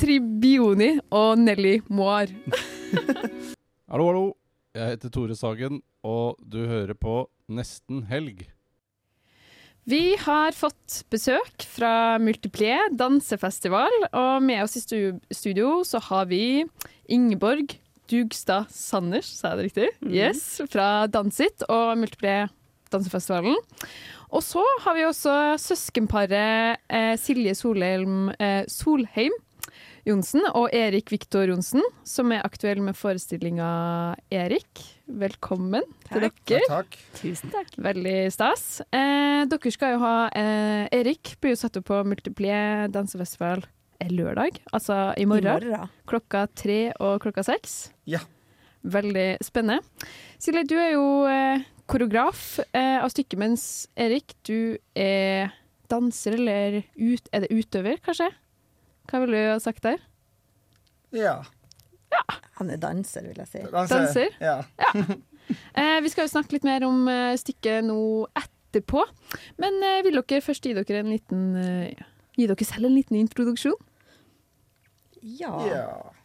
Tribioni 0.00 0.94
og 1.14 1.38
Nelly 1.42 1.78
Moir. 1.88 2.32
Hallo, 3.94 4.06
hallo. 4.08 4.24
Jeg 4.74 4.96
heter 4.96 5.10
Tore 5.14 5.36
Sagen, 5.38 5.82
og 6.02 6.40
du 6.42 6.64
hører 6.66 6.96
på 6.98 7.28
Nesten 7.52 8.00
helg. 8.10 8.46
Vi 9.84 10.14
har 10.16 10.54
fått 10.56 11.02
besøk 11.12 11.66
fra 11.68 12.16
Multiplier 12.22 12.88
dansefestival, 12.96 13.92
og 14.16 14.40
med 14.40 14.62
oss 14.64 14.78
i 14.80 14.82
studio 15.34 15.82
så 15.84 16.00
har 16.06 16.30
vi 16.30 16.64
Ingeborg 17.12 17.76
Dugstad 18.08 18.72
Sanders, 18.72 19.28
sa 19.28 19.52
jeg 19.52 19.58
det 19.58 19.66
riktig? 19.68 19.90
Yes, 20.08 20.42
fra 20.72 21.04
Dansit 21.12 21.66
og 21.68 21.98
Multiplier 22.00 22.48
dansefestivalen. 22.94 23.60
Og 24.34 24.42
så 24.42 24.64
har 24.86 24.96
vi 24.96 25.04
også 25.04 25.36
søskenparet 25.60 26.80
eh, 26.88 27.12
Silje 27.20 27.52
Solheim, 27.58 28.32
eh, 28.40 28.64
Solheim 28.72 29.36
Johnsen 30.08 30.44
og 30.52 30.72
Erik 30.76 31.12
Viktor 31.12 31.48
Johnsen, 31.48 31.84
som 32.04 32.32
er 32.32 32.44
aktuell 32.44 32.80
med 32.84 32.96
forestillinga 32.96 33.68
Erik. 34.32 34.80
Velkommen 35.04 35.84
til 36.08 36.24
dere. 36.24 36.60
Takk. 36.64 36.96
Tusen 37.18 37.50
takk. 37.52 37.74
Veldig 37.84 38.16
stas. 38.32 38.80
Eh, 38.88 39.44
dere 39.50 39.72
skal 39.74 39.94
jo 39.94 40.00
ha 40.00 40.14
eh, 40.32 40.86
Erik 40.96 41.34
blir 41.42 41.52
jo 41.52 41.60
satt 41.60 41.76
opp 41.76 41.90
på 41.90 41.98
Multiplier 42.08 42.88
dansefestival 42.92 43.66
lørdag, 44.10 44.58
altså 44.72 45.12
i 45.20 45.26
morgen. 45.28 45.88
Klokka 46.08 46.46
tre 46.56 46.78
og 47.00 47.20
klokka 47.24 47.44
seks. 47.46 47.92
Ja. 48.08 48.22
Veldig 48.84 49.38
spennende. 49.44 49.84
Silje, 50.40 50.64
du 50.68 50.74
er 50.80 50.90
jo 50.94 51.04
eh, 51.28 51.64
koreograf 51.88 52.58
eh, 52.70 52.98
av 53.00 53.12
stykket, 53.12 53.38
mens 53.40 53.66
Erik, 53.96 54.34
du 54.44 54.76
er 54.96 55.52
danser, 55.92 56.36
eller 56.40 56.80
ut, 56.96 57.28
er 57.32 57.44
det 57.44 57.52
utøver, 57.52 58.00
kanskje? 58.04 58.30
Hva 59.08 59.20
ville 59.20 59.40
du 59.40 59.52
ha 59.52 59.60
sagt 59.60 59.84
der? 59.84 60.00
Ja. 61.14 61.42
Han 62.58 62.70
er 62.70 62.80
danser, 62.82 63.26
vil 63.28 63.40
jeg 63.42 63.50
si. 63.50 63.64
Danser? 63.72 64.36
Ja. 64.42 64.60
Eh, 65.76 65.98
vi 66.00 66.08
skal 66.08 66.24
jo 66.24 66.30
snakke 66.32 66.54
litt 66.54 66.64
mer 66.64 66.86
om 66.86 67.02
eh, 67.12 67.34
stykket 67.36 67.84
nå 67.84 67.98
etterpå. 68.40 69.02
Men 69.60 69.74
eh, 69.84 69.98
vil 70.06 70.16
dere 70.16 70.40
først 70.40 70.64
gi 70.64 70.72
dere 70.72 71.02
en 71.02 71.10
liten 71.12 71.42
eh, 71.60 72.04
Gi 72.34 72.46
dere 72.50 72.66
selv 72.66 72.88
en 72.88 72.96
liten 72.96 73.18
introduksjon? 73.20 73.76
Ja. 75.20 75.52
ja. 75.68 75.84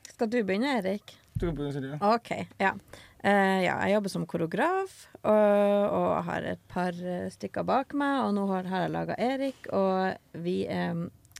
Skal 0.09 0.31
du 0.31 0.39
begynne, 0.39 0.71
Erik? 0.79 1.13
Du 1.35 1.49
kan 1.49 1.57
begynne, 1.57 1.73
Silje. 1.75 1.99
OK. 1.99 2.31
Ja. 2.63 2.71
Eh, 3.19 3.59
ja, 3.65 3.75
jeg 3.83 3.97
jobber 3.97 4.11
som 4.13 4.25
koreograf 4.31 4.95
og, 5.27 5.83
og 5.99 6.09
har 6.29 6.45
et 6.53 6.61
par 6.71 6.95
eh, 6.95 7.27
stykker 7.33 7.67
bak 7.67 7.93
meg. 7.99 8.23
Og 8.25 8.33
nå 8.39 8.47
har, 8.53 8.71
har 8.71 8.87
jeg 8.87 8.95
laga 8.95 9.19
Erik, 9.19 9.69
og 9.75 10.41
vi 10.47 10.61
er 10.71 10.95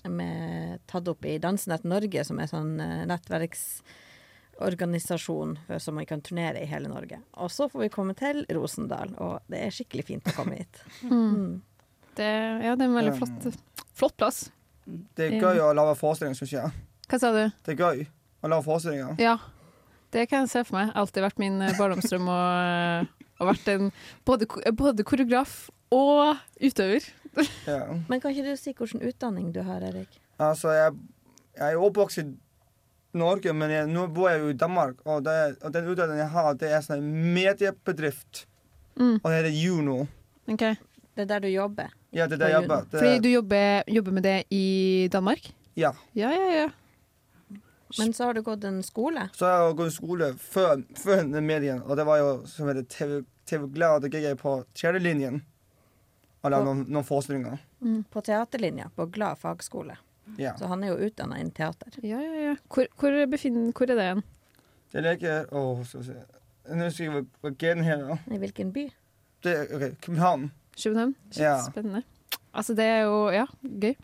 med, 0.07 0.83
tatt 0.91 1.09
opp 1.11 1.25
i 1.27 1.39
Dansenett 1.41 1.87
Norge, 1.87 2.27
som 2.27 2.39
er 2.39 2.51
sånn 2.51 2.75
eh, 2.83 3.07
nettverksorganisasjon 3.09 4.05
for- 4.59 5.79
som 5.79 5.95
man 5.95 6.05
kan 6.05 6.21
turnere 6.21 6.61
i 6.61 6.65
hele 6.67 6.89
Norge. 6.91 7.21
Og 7.39 7.51
så 7.51 7.69
får 7.71 7.79
vi 7.85 7.89
komme 7.93 8.15
til 8.19 8.45
Rosendal, 8.51 9.13
og 9.17 9.39
det 9.49 9.61
er 9.63 9.71
skikkelig 9.71 10.05
fint 10.05 10.27
å 10.31 10.35
komme 10.35 10.59
hit. 10.61 10.81
Mm. 11.09 11.61
Det, 12.19 12.25
ja, 12.65 12.73
det 12.75 12.83
er 12.83 12.89
en 12.89 12.95
veldig 12.97 13.13
Um, 13.13 13.19
flott, 13.21 13.59
flott 13.95 14.15
plass. 14.19 14.39
Det 15.15 15.29
er 15.29 15.39
gøy 15.39 15.61
å 15.63 15.69
lage 15.77 15.93
forestillinger, 15.95 16.35
syns 16.35 16.51
jeg. 16.51 16.71
Hva 17.07 17.19
sa 17.21 17.29
du? 17.31 17.45
Det 17.63 17.75
er 17.75 17.79
gøy 17.79 18.01
å 18.43 18.49
lage 18.51 18.65
forestillinger. 18.65 19.15
Ja, 19.23 19.37
det 20.11 20.25
kan 20.27 20.43
jeg 20.43 20.51
se 20.51 20.63
for 20.67 20.81
meg. 20.81 20.91
Alltid 20.99 21.23
vært 21.23 21.39
min 21.39 21.61
eh, 21.63 21.77
barndomsdrøm 21.77 22.27
å 22.33 22.39
å 23.39 23.47
vært 23.47 23.69
en 23.71 23.91
både, 24.27 24.47
både 24.75 25.05
koreograf 25.07 25.69
og 25.95 26.35
utøver. 26.59 27.05
Ja. 27.69 27.85
Men 28.09 28.19
kan 28.19 28.33
ikke 28.33 28.49
du 28.51 28.59
si 28.59 28.73
hvilken 28.75 29.05
utdanning 29.07 29.53
du 29.55 29.61
har, 29.63 29.83
Erik? 29.85 30.19
Altså, 30.41 30.73
jeg, 30.75 30.97
jeg 31.55 31.77
er 31.77 31.85
oppvokst 31.87 32.19
Norge, 33.17 33.53
men 33.57 33.71
jeg, 33.73 33.87
nå 33.89 34.05
bor 34.13 34.29
jeg 34.29 34.43
jo 34.43 34.51
i 34.53 34.57
Danmark. 34.57 34.99
Og, 35.05 35.23
det, 35.25 35.35
og 35.63 35.73
den 35.73 35.87
utdanningen 35.89 36.21
jeg 36.21 36.33
har, 36.35 36.49
det 36.61 36.69
er 36.69 36.83
sånn 36.85 37.01
en 37.01 37.31
mediebedrift. 37.33 38.43
Mm. 38.99 39.15
Og 39.17 39.25
det 39.25 39.37
heter 39.37 39.55
Juno. 39.55 39.97
Ok. 40.49 40.65
Det 41.15 41.25
er 41.25 41.31
der 41.31 41.41
du 41.43 41.49
jobber. 41.49 41.95
Ja, 42.15 42.27
det 42.27 42.37
er 42.37 42.43
der 42.43 42.53
jeg 42.53 42.61
jobber. 42.61 42.85
Det, 42.91 42.99
Fordi 42.99 43.23
du 43.23 43.29
jobber, 43.29 43.89
jobber 43.97 44.15
med 44.17 44.23
det 44.23 44.37
i 44.55 45.09
Danmark? 45.11 45.49
Ja. 45.79 45.93
Ja, 46.13 46.31
ja, 46.31 46.51
ja. 46.53 46.69
Men 47.97 48.13
så 48.13 48.29
har 48.29 48.33
du 48.37 48.41
gått 48.45 48.63
en 48.63 48.83
skole. 48.85 49.29
Så 49.33 49.45
har 49.45 49.63
jeg 49.65 49.77
gått 49.79 49.89
en 49.89 49.95
skole 49.95 50.33
før, 50.37 50.83
før 50.95 51.23
medien, 51.41 51.81
og 51.81 51.97
det 51.97 52.05
var 52.05 52.19
jo 52.21 52.33
som 52.47 52.69
heter 52.69 52.85
TV, 52.85 53.23
TV 53.49 53.65
Glad. 53.73 54.03
Da 54.03 54.11
gikk 54.11 54.27
jeg 54.27 54.37
på 54.37 54.53
tredjelinjen 54.77 55.41
og 56.43 56.53
lagde 56.53 56.67
noen, 56.67 56.83
noen 56.87 57.07
forestillinger. 57.07 57.57
På 58.13 58.21
teaterlinja 58.23 58.91
på 58.95 59.09
Glad 59.09 59.41
fagskole. 59.41 59.97
Ja. 60.37 60.53
Så 60.59 60.67
han 60.67 60.83
er 60.83 60.93
jo 60.93 61.07
utdanna 61.07 61.39
innen 61.39 61.51
teater. 61.55 61.91
ja, 62.03 62.19
ja, 62.21 62.41
ja. 62.49 62.55
Hvor, 62.69 62.87
hvor, 62.99 63.25
befinner, 63.31 63.71
hvor 63.73 63.89
er 63.89 63.95
det 63.95 64.05
igjen? 64.05 64.23
Det 64.93 65.03
ligger 65.05 65.45
Å, 65.53 65.63
skal 65.85 66.01
vi 66.01 66.05
se 66.05 66.75
Nå 66.75 66.85
husker 66.85 67.03
jeg 67.03 67.11
hva- 67.13 67.25
hva 67.41 67.51
her 67.59 67.83
heter. 67.83 68.19
I 68.33 68.37
hvilken 68.37 68.71
by? 68.73 68.85
Det 69.43 69.53
er 69.55 69.75
ok, 69.75 69.83
København. 70.05 70.51
København? 70.77 71.15
Ja. 71.37 71.55
Spennende. 71.65 72.03
Altså, 72.53 72.73
det 72.75 72.85
er 72.85 73.01
jo 73.07 73.29
Ja, 73.33 73.45
gøy. 73.63 73.95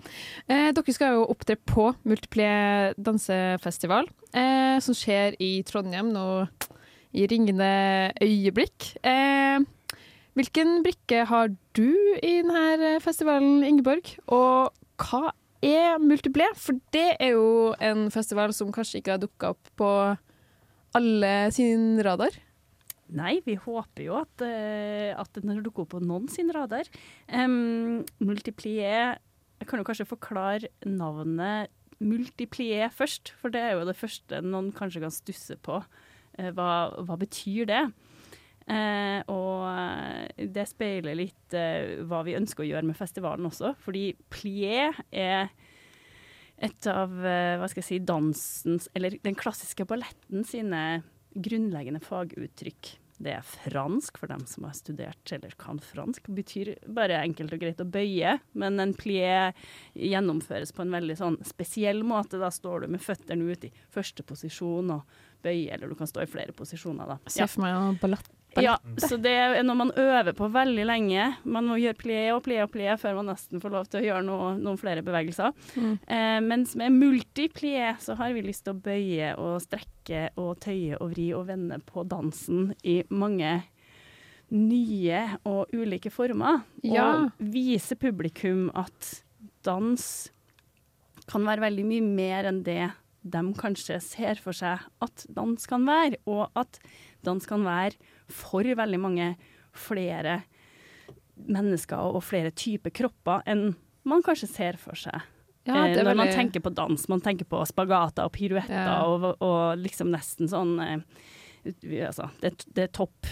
Eh, 0.49 0.71
dere 0.73 0.93
skal 0.93 1.13
jo 1.13 1.25
opptre 1.29 1.55
på 1.57 1.91
Multiple 2.03 2.93
dansefestival, 2.97 4.07
eh, 4.33 4.79
som 4.79 4.93
skjer 4.97 5.35
i 5.39 5.61
Trondheim 5.63 6.11
nå 6.13 6.47
i 7.13 7.25
ringende 7.31 8.11
øyeblikk. 8.21 8.95
Eh, 9.03 9.59
hvilken 10.35 10.81
brikke 10.83 11.25
har 11.25 11.49
du 11.73 11.87
i 12.21 12.41
denne 12.41 12.99
festivalen, 13.01 13.63
Ingeborg? 13.63 14.17
Og 14.27 14.73
hva 14.97 15.31
er 15.63 15.99
Multiplier? 16.01 16.55
For 16.59 16.79
det 16.95 17.15
er 17.19 17.35
jo 17.35 17.75
en 17.83 18.09
festival 18.13 18.53
som 18.55 18.73
kanskje 18.75 19.01
ikke 19.01 19.15
har 19.15 19.21
dukka 19.21 19.53
opp 19.55 19.71
på 19.79 19.91
alle 20.95 21.33
sin 21.55 21.95
radar. 22.03 22.35
Nei, 23.15 23.37
vi 23.45 23.53
håper 23.59 24.07
jo 24.07 24.17
at, 24.17 24.41
eh, 24.41 25.13
at 25.13 25.37
den 25.37 25.61
dukker 25.61 25.85
opp 25.85 25.93
på 25.93 26.01
noen 26.01 26.27
sin 26.31 26.49
radar. 26.53 26.89
Um, 27.29 28.03
multiplier 28.19 29.19
Jeg 29.55 29.69
kan 29.69 29.79
jo 29.79 29.85
kanskje 29.87 30.09
forklare 30.09 30.67
navnet 30.83 31.71
multiplier 32.03 32.89
først, 32.91 33.31
for 33.39 33.53
det 33.53 33.61
er 33.61 33.77
jo 33.77 33.85
det 33.87 33.95
første 33.95 34.41
noen 34.43 34.73
kanskje 34.75 34.99
kan 35.05 35.13
stusse 35.15 35.55
på. 35.63 35.79
Eh, 36.37 36.51
hva, 36.51 36.91
hva 37.07 37.15
betyr 37.15 37.69
det? 37.69 37.83
Eh, 38.65 39.19
og 39.29 39.67
eh, 39.69 40.47
det 40.55 40.65
speiler 40.71 41.17
litt 41.19 41.53
eh, 41.53 42.01
hva 42.09 42.23
vi 42.25 42.37
ønsker 42.37 42.65
å 42.65 42.69
gjøre 42.69 42.89
med 42.89 42.97
festivalen 42.97 43.45
også, 43.45 43.75
fordi 43.83 44.09
plié 44.33 44.89
er 45.13 45.51
et 46.55 46.87
av 46.89 47.13
eh, 47.21 47.55
hva 47.59 47.69
skal 47.69 47.83
jeg 47.83 47.89
si, 47.91 48.03
dansens, 48.07 48.89
eller 48.97 49.19
den 49.25 49.37
klassiske 49.37 49.85
balletten 49.87 50.45
sine 50.47 51.03
grunnleggende 51.35 52.01
faguttrykk. 52.03 52.95
Det 53.15 53.31
er 53.31 53.45
fransk, 53.47 54.17
for 54.19 54.27
dem 54.27 54.41
som 54.49 54.65
har 54.67 54.73
studert 54.75 55.31
eller 55.31 55.53
kan 55.59 55.77
fransk. 55.79 56.27
Betyr 56.35 56.73
bare 56.97 57.21
enkelt 57.21 57.53
og 57.55 57.61
greit 57.61 57.79
å 57.79 57.87
bøye, 57.87 58.33
men 58.59 58.81
en 58.83 58.95
plié 58.97 59.53
gjennomføres 59.95 60.75
på 60.75 60.83
en 60.83 60.95
veldig 60.95 61.15
sånn 61.21 61.37
spesiell 61.47 62.03
måte. 62.07 62.41
Da 62.41 62.51
står 62.51 62.83
du 62.83 62.95
med 62.95 63.03
føttene 63.03 63.47
ut 63.47 63.69
i 63.69 63.71
første 63.93 64.25
posisjon 64.27 64.97
og 64.97 65.21
bøyer, 65.45 65.77
eller 65.77 65.93
du 65.93 65.99
kan 65.99 66.11
stå 66.11 66.25
i 66.25 66.31
flere 66.31 66.55
posisjoner, 66.55 67.15
da. 67.15 67.19
Se 67.31 67.47
for 67.47 67.63
meg 67.63 67.77
en 67.77 68.01
ballett. 68.01 68.34
Ja, 68.63 68.75
så 69.01 69.17
det 69.19 69.31
er 69.31 69.63
noe 69.65 69.77
man 69.77 69.91
øver 69.99 70.35
på 70.37 70.47
veldig 70.53 70.85
lenge. 70.87 71.27
Man 71.43 71.67
må 71.69 71.77
gjøre 71.81 71.97
plié 71.99 72.23
og 72.35 72.43
plié 72.45 72.61
og 72.63 72.71
plié 72.73 72.95
før 72.99 73.19
man 73.19 73.31
nesten 73.33 73.61
får 73.63 73.73
lov 73.73 73.89
til 73.89 74.01
å 74.01 74.05
gjøre 74.05 74.25
noe, 74.27 74.49
noen 74.61 74.79
flere 74.79 75.03
bevegelser. 75.05 75.51
Mm. 75.75 75.93
Eh, 76.07 76.39
mens 76.45 76.75
med 76.79 76.95
multiplié 76.95 77.93
så 78.01 78.17
har 78.19 78.35
vi 78.35 78.45
lyst 78.45 78.65
til 78.67 78.75
å 78.75 78.83
bøye 78.87 79.33
og 79.41 79.57
strekke 79.65 80.29
og 80.41 80.59
tøye 80.63 80.99
og 80.99 81.11
vri 81.15 81.29
og 81.35 81.47
vende 81.49 81.79
på 81.85 82.05
dansen 82.07 82.71
i 82.83 83.01
mange 83.09 83.57
nye 84.53 85.23
og 85.47 85.73
ulike 85.73 86.11
former. 86.13 86.63
Ja. 86.85 87.07
Og 87.07 87.49
vise 87.53 87.97
publikum 87.99 88.69
at 88.77 89.17
dans 89.65 90.05
kan 91.29 91.47
være 91.47 91.65
veldig 91.65 91.87
mye 91.89 92.05
mer 92.05 92.51
enn 92.51 92.61
det 92.65 92.93
de 93.25 93.41
kanskje 93.57 93.97
ser 94.05 94.37
for 94.41 94.53
seg 94.53 94.83
at 95.01 95.25
dans 95.33 95.69
kan 95.69 95.85
være, 95.87 96.19
og 96.29 96.53
at 96.53 96.77
dans 97.25 97.45
kan 97.49 97.63
være 97.65 97.97
for 98.31 98.63
veldig 98.77 98.99
mange 99.01 99.29
flere 99.75 100.39
mennesker 101.35 102.15
og 102.15 102.21
flere 102.23 102.51
typer 102.55 102.93
kropper 102.95 103.43
enn 103.51 103.73
man 104.07 104.21
kanskje 104.23 104.47
ser 104.51 104.77
for 104.79 104.95
seg. 104.95 105.23
Ja, 105.65 105.79
eh, 105.87 105.95
det 105.97 106.03
når 106.05 106.15
man 106.19 106.29
tenker 106.29 106.61
på 106.61 106.69
dans, 106.77 107.07
man 107.09 107.23
tenker 107.25 107.47
på 107.49 107.63
spagater 107.65 108.27
og 108.27 108.35
piruetter 108.37 108.75
Ja. 108.85 108.99
og, 109.09 109.31
og 109.41 109.79
liksom 109.81 110.11
nesten 110.13 110.47
sånn 110.51 110.75
eh, 110.79 111.01
altså, 112.05 112.29
Det, 112.41 112.53
det 112.77 112.83
er 112.85 112.93
topp 112.93 113.25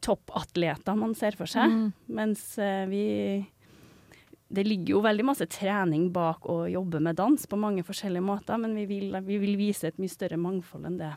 toppatleter 0.00 0.96
man 0.96 1.12
ser 1.18 1.34
for 1.36 1.50
seg, 1.50 1.68
Mm. 1.68 1.92
mens 2.08 2.58
eh, 2.58 2.86
vi 2.88 3.46
det 4.52 4.66
ligger 4.66 4.94
jo 4.94 5.00
veldig 5.00 5.24
masse 5.24 5.46
trening 5.48 6.10
bak 6.12 6.44
å 6.48 6.66
jobbe 6.68 7.00
med 7.00 7.16
dans 7.16 7.46
på 7.48 7.56
mange 7.56 7.82
forskjellige 7.84 8.20
måter, 8.24 8.58
men 8.60 8.74
vi 8.76 8.84
vil, 8.86 9.14
vi 9.24 9.38
vil 9.40 9.56
vise 9.56 9.88
et 9.88 9.96
mye 9.98 10.12
større 10.12 10.36
mangfold 10.36 10.84
enn 10.90 10.98
det, 11.00 11.12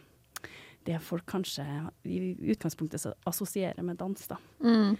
det 0.85 0.99
folk 1.03 1.25
kanskje 1.29 1.65
i 2.03 2.35
utgangspunktet 2.53 3.07
assosierer 3.25 3.81
med 3.83 3.97
dans. 3.97 4.27
da. 4.27 4.37
Mm. 4.63 4.95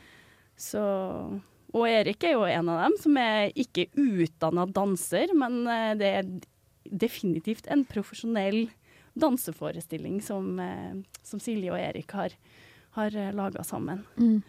Så, 0.58 0.82
og 1.76 1.88
Erik 1.90 2.24
er 2.24 2.36
jo 2.36 2.46
en 2.48 2.72
av 2.72 2.86
dem 2.86 2.98
som 3.02 3.18
er 3.20 3.52
ikke 3.56 3.88
utdanna 4.00 4.66
danser, 4.66 5.34
men 5.38 5.62
eh, 5.68 5.94
det 6.00 6.12
er 6.22 6.34
definitivt 6.86 7.68
en 7.72 7.86
profesjonell 7.90 8.68
danseforestilling 9.16 10.20
som, 10.24 10.58
eh, 10.60 10.96
som 11.24 11.42
Silje 11.44 11.74
og 11.74 11.80
Erik 11.80 12.16
har, 12.18 12.36
har 12.98 13.16
laga 13.36 13.64
sammen. 13.68 14.04
Mm. 14.18 14.42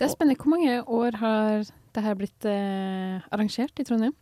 Det 0.00 0.06
er 0.06 0.12
spennende. 0.12 0.40
Hvor 0.40 0.54
mange 0.54 0.78
år 0.80 1.18
har 1.20 1.66
det 1.94 2.04
her 2.04 2.16
blitt 2.16 2.46
eh, 2.48 3.20
arrangert 3.34 3.82
i 3.82 3.84
Trondheim? 3.84 4.14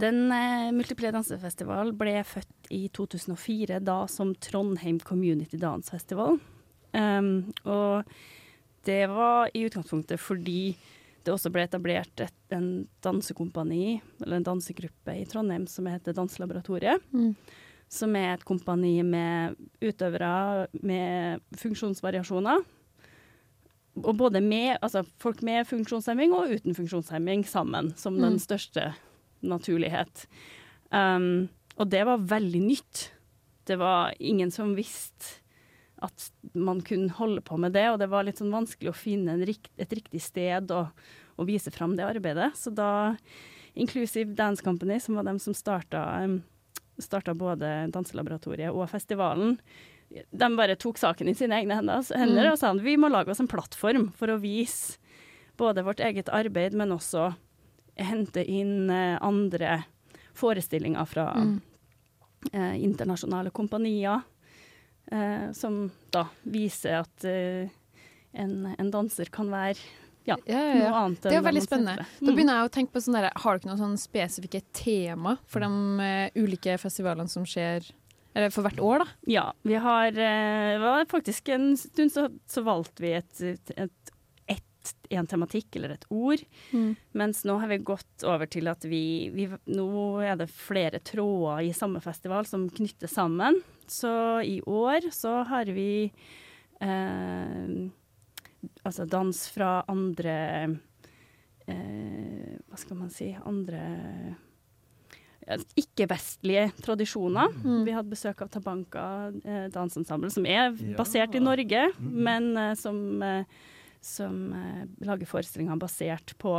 Den 0.00 0.32
eh, 0.32 0.70
Multiplier 0.72 1.12
dansefestival 1.14 1.92
ble 1.98 2.20
født 2.24 2.70
i 2.72 2.84
2004, 2.94 3.80
da 3.84 4.04
som 4.08 4.32
Trondheim 4.40 5.00
Community 5.04 5.58
Dance 5.60 5.92
Festival. 5.92 6.38
Um, 6.92 7.50
og 7.68 8.08
det 8.88 9.04
var 9.12 9.50
i 9.54 9.66
utgangspunktet 9.68 10.18
fordi 10.18 10.74
det 11.22 11.34
også 11.34 11.52
ble 11.52 11.66
etablert 11.66 12.22
et, 12.24 12.36
en 12.54 12.86
dansekompani, 13.04 14.00
eller 14.22 14.38
en 14.38 14.46
dansegruppe 14.46 15.18
i 15.20 15.26
Trondheim 15.28 15.66
som 15.68 15.88
heter 15.90 16.16
Danselaboratoriet. 16.16 17.04
Mm. 17.12 17.34
Som 17.90 18.14
er 18.16 18.32
et 18.36 18.46
kompani 18.46 19.00
med 19.04 19.58
utøvere 19.82 20.70
med 20.80 21.44
funksjonsvariasjoner. 21.60 22.64
Og 24.00 24.14
både 24.16 24.40
med, 24.40 24.78
altså 24.80 25.02
folk 25.20 25.42
med 25.44 25.66
funksjonshemming 25.68 26.32
og 26.32 26.54
uten 26.54 26.76
funksjonshemming 26.78 27.42
sammen, 27.44 27.90
som 28.00 28.16
den 28.22 28.38
største 28.40 28.86
største 28.86 29.09
naturlighet. 29.42 30.26
Um, 30.90 31.48
og 31.76 31.88
det 31.92 32.02
var 32.08 32.24
veldig 32.30 32.60
nytt. 32.64 33.04
Det 33.68 33.78
var 33.80 34.14
ingen 34.18 34.50
som 34.50 34.74
visste 34.76 35.38
at 36.00 36.30
man 36.56 36.80
kunne 36.80 37.12
holde 37.12 37.42
på 37.44 37.58
med 37.60 37.74
det, 37.76 37.86
og 37.92 37.98
det 38.00 38.08
var 38.08 38.24
litt 38.24 38.40
sånn 38.40 38.54
vanskelig 38.54 38.88
å 38.92 38.96
finne 38.96 39.34
en 39.36 39.44
rikt, 39.44 39.68
et 39.76 39.92
riktig 39.92 40.22
sted 40.24 40.72
å, 40.72 40.86
å 41.36 41.44
vise 41.48 41.70
fram 41.74 41.92
det 41.98 42.06
arbeidet. 42.08 42.54
Så 42.56 42.72
da 42.72 43.14
Inclusive 43.78 44.34
Dance 44.34 44.64
Company, 44.64 44.96
som 45.00 45.14
var 45.14 45.28
dem 45.28 45.38
som 45.38 45.54
starta, 45.54 46.02
um, 46.24 46.40
starta 46.98 47.36
både 47.38 47.90
Danselaboratoriet 47.94 48.72
og 48.72 48.88
festivalen, 48.90 49.58
de 50.10 50.48
bare 50.58 50.74
tok 50.74 50.98
saken 50.98 51.28
i 51.30 51.36
sine 51.38 51.54
egne 51.60 51.76
hender, 51.78 52.02
hender 52.16 52.48
Mm. 52.48 52.52
og 52.52 52.58
sa 52.58 52.72
at 52.72 52.82
vi 52.82 52.96
må 52.98 53.08
lage 53.12 53.30
oss 53.30 53.40
en 53.40 53.46
plattform 53.46 54.08
for 54.18 54.26
å 54.26 54.40
vise 54.40 54.98
både 55.56 55.84
vårt 55.84 56.00
eget 56.00 56.28
arbeid, 56.34 56.74
men 56.74 56.90
også 56.90 57.28
hente 57.96 58.44
inn 58.44 58.90
eh, 58.90 59.18
andre 59.22 59.84
forestillinger 60.34 61.04
fra 61.08 61.32
Mm. 61.36 61.60
eh, 62.52 62.76
internasjonale 62.84 63.50
kompanier, 63.50 64.22
eh, 65.12 65.50
som 65.52 65.90
da 66.10 66.26
viser 66.42 67.00
at 67.02 67.24
eh, 67.24 67.68
en, 68.32 68.74
en 68.78 68.90
danser 68.90 69.30
kan 69.30 69.50
være 69.50 69.78
ja, 70.24 70.36
Ja, 70.46 70.58
ja, 70.60 70.74
noe 70.78 70.94
annet 70.94 71.22
Det 71.24 71.32
er 71.34 71.42
veldig 71.42 71.62
spennende. 71.64 72.04
Mm. 72.20 72.26
Da 72.26 72.32
begynner 72.36 72.58
jeg 72.60 72.68
å 72.68 72.72
tenke 72.74 72.92
på 72.92 73.00
sånn 73.02 73.16
der, 73.16 73.30
Har 73.40 73.58
dere 73.58 73.70
noen 73.70 73.80
sånn 73.80 73.96
spesifikke 73.98 74.60
tema 74.76 75.38
for 75.48 75.64
de 75.64 75.70
uh, 75.70 76.28
ulike 76.36 76.76
festivalene 76.78 77.28
som 77.32 77.46
skjer 77.48 77.88
Eller 78.36 78.52
for 78.52 78.62
hvert 78.62 78.78
år, 78.84 79.02
da? 79.02 79.06
Ja, 79.26 79.46
vi 79.66 79.74
har 79.80 80.12
var 80.84 81.08
faktisk 81.10 81.48
en 81.48 81.72
stund 81.80 82.12
så, 82.12 82.28
så 82.46 82.62
valgte 82.62 83.02
vi 83.02 83.14
et 83.16 83.40
et, 83.74 84.12
en 85.10 85.26
tematikk 85.26 85.76
eller 85.76 85.94
et 85.96 86.06
ord. 86.12 86.42
Mm. 86.72 86.94
Mens 87.18 87.42
nå 87.48 87.56
har 87.62 87.70
vi 87.72 87.80
gått 87.90 88.24
over 88.26 88.50
til 88.50 88.70
at 88.70 88.84
vi, 88.88 89.30
vi 89.34 89.48
Nå 89.70 89.86
er 90.24 90.36
det 90.40 90.50
flere 90.52 91.00
tråder 91.04 91.66
i 91.66 91.72
samme 91.76 92.02
festival 92.04 92.46
som 92.48 92.68
knytter 92.70 93.10
sammen. 93.10 93.60
Så 93.90 94.12
i 94.46 94.60
år 94.62 95.10
så 95.14 95.40
har 95.48 95.70
vi 95.74 96.10
eh, 96.80 97.72
altså 98.84 99.08
dans 99.10 99.42
fra 99.54 99.80
andre 99.90 100.36
eh, 101.66 102.54
Hva 102.68 102.78
skal 102.78 103.00
man 103.02 103.10
si 103.14 103.32
Andre 103.40 103.82
ikke-vestlige 105.78 106.68
tradisjoner. 106.84 107.50
Mm. 107.64 107.84
Vi 107.86 107.94
hadde 107.94 108.12
besøk 108.12 108.42
av 108.44 108.50
Tabanka 108.52 109.04
eh, 109.42 109.66
dansensemble, 109.72 110.30
som 110.30 110.46
er 110.46 110.70
Ja. 110.70 110.96
basert 110.96 111.34
i 111.34 111.42
Norge, 111.42 111.90
mm. 111.98 112.10
men 112.12 112.56
eh, 112.56 112.74
som, 112.74 113.22
eh, 113.22 113.44
som 114.00 114.52
eh, 114.56 114.84
lager 115.06 115.28
forestillinger 115.28 115.76
basert 115.80 116.34
på, 116.40 116.54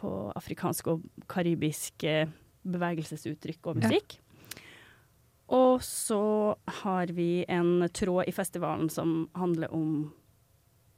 på 0.00 0.10
afrikansk 0.36 0.90
og 0.92 1.04
karibisk 1.30 2.04
eh, 2.08 2.28
bevegelsesuttrykk 2.64 3.70
og 3.70 3.80
Ja. 3.82 3.88
musikk. 3.88 4.18
Og 5.54 5.82
så 5.84 6.56
har 6.80 7.06
vi 7.12 7.44
en 7.48 7.86
tråd 7.92 8.28
i 8.28 8.32
festivalen 8.32 8.88
som 8.90 9.28
handler 9.36 9.72
om 9.76 10.12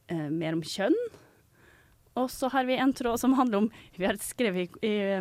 eh, 0.08 0.28
mer 0.30 0.54
om 0.54 0.62
kjønn. 0.62 0.94
Og 2.16 2.30
så 2.30 2.48
har 2.48 2.64
vi 2.64 2.78
en 2.80 2.94
tråd 2.96 3.18
som 3.20 3.34
handler 3.36 3.58
om 3.58 3.70
Vi 3.98 4.06
har 4.06 4.16
skrevet 4.22 4.70
i, 4.80 4.86
i, 4.86 5.20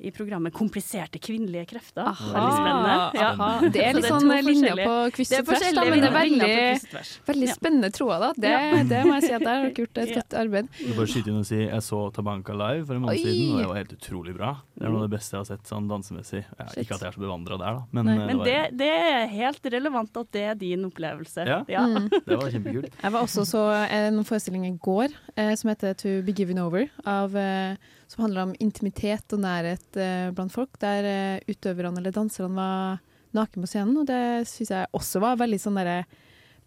i 0.00 0.10
programmet 0.10 0.52
'Kompliserte 0.54 1.18
kvinnelige 1.20 1.66
krefter'. 1.74 2.06
Aha, 2.08 2.32
Veldig 2.34 2.52
spennende. 2.56 2.94
Ja. 3.14 3.28
aha. 3.30 3.68
Det 3.68 3.82
er 3.84 3.98
litt 3.98 4.08
sånn 4.08 4.24
to 4.24 4.38
linjer 4.48 4.80
på 4.80 4.94
kryss 5.16 5.32
Det 5.32 5.40
og 5.40 5.46
tvers, 5.50 5.66
da, 5.76 5.84
men 5.84 6.00
det 6.00 6.08
er 6.08 6.16
veldig, 6.16 7.04
veldig 7.28 7.48
spennende 7.52 7.90
tråder, 7.94 8.20
da. 8.20 8.30
Det, 8.36 8.88
det 8.90 9.02
må 9.06 9.14
jeg 9.18 9.26
si 9.26 9.32
at 9.36 9.44
jeg 9.44 9.64
har 9.64 9.70
gjort 9.82 10.02
et 10.04 10.14
godt 10.18 10.36
arbeid. 10.40 10.70
Jeg 10.80 10.88
vil 10.88 10.98
bare 11.00 11.12
skyte 11.14 11.32
inn 11.32 11.40
og 11.42 11.46
si 11.50 11.60
Jeg 11.60 11.82
så 11.86 12.00
Tabanka 12.16 12.56
live 12.56 12.86
for 12.88 12.96
en 12.96 13.04
måned 13.04 13.18
Oi. 13.18 13.22
siden, 13.24 13.52
og 13.52 13.60
det 13.60 13.68
var 13.72 13.80
helt 13.82 13.94
utrolig 13.98 14.34
bra. 14.36 14.50
Det 14.74 14.86
er 14.86 14.94
noe 14.94 15.02
av 15.04 15.08
det 15.08 15.14
beste 15.18 15.36
jeg 15.36 15.40
har 15.44 15.48
sett 15.50 15.70
sånn 15.70 15.88
dansemessig. 15.90 16.42
Ja, 16.58 16.68
ikke 16.80 16.96
at 16.96 17.04
jeg 17.04 17.12
er 17.12 17.16
så 17.18 17.24
bevandra 17.24 17.60
der, 17.60 17.80
da, 17.80 17.84
men, 17.92 18.08
eh, 18.08 18.26
Men 18.30 18.40
var, 18.40 18.50
det, 18.50 18.58
det 18.80 18.90
er 18.96 19.26
helt 19.34 19.70
relevant 19.76 20.16
at 20.22 20.32
det 20.32 20.44
er 20.54 20.58
din 20.60 20.84
opplevelse. 20.88 21.46
Ja. 21.46 21.62
Mm. 21.86 22.08
det 22.28 22.40
var 22.40 22.50
kjempekult. 22.50 22.92
Jeg 23.02 23.12
var 23.12 23.20
også 23.28 23.44
så 23.48 23.64
en 23.90 24.24
forestilling 24.24 24.66
i 24.68 24.74
går 24.80 25.12
eh, 25.36 25.54
som 25.60 25.72
heter 25.72 25.94
'To 25.94 26.22
Be 26.24 26.32
Given 26.32 26.58
Over', 26.58 26.88
av, 27.04 27.36
eh, 27.36 27.76
som 28.10 28.24
handler 28.24 28.48
om 28.48 28.56
intimitet 28.58 29.34
og 29.36 29.42
nærhet 29.44 29.98
eh, 30.00 30.30
blant 30.34 30.52
folk, 30.52 30.74
der 30.82 31.06
eh, 31.06 31.50
utøverne 31.50 32.00
eller 32.02 32.14
danserne 32.14 32.56
var 32.58 33.02
naken 33.36 33.62
på 33.62 33.70
scenen. 33.70 34.00
Og 34.02 34.08
det 34.08 34.48
syns 34.50 34.72
jeg 34.74 34.90
også 34.96 35.22
var 35.22 35.40
veldig 35.40 35.60
sånn 35.62 35.80
derre 35.80 36.02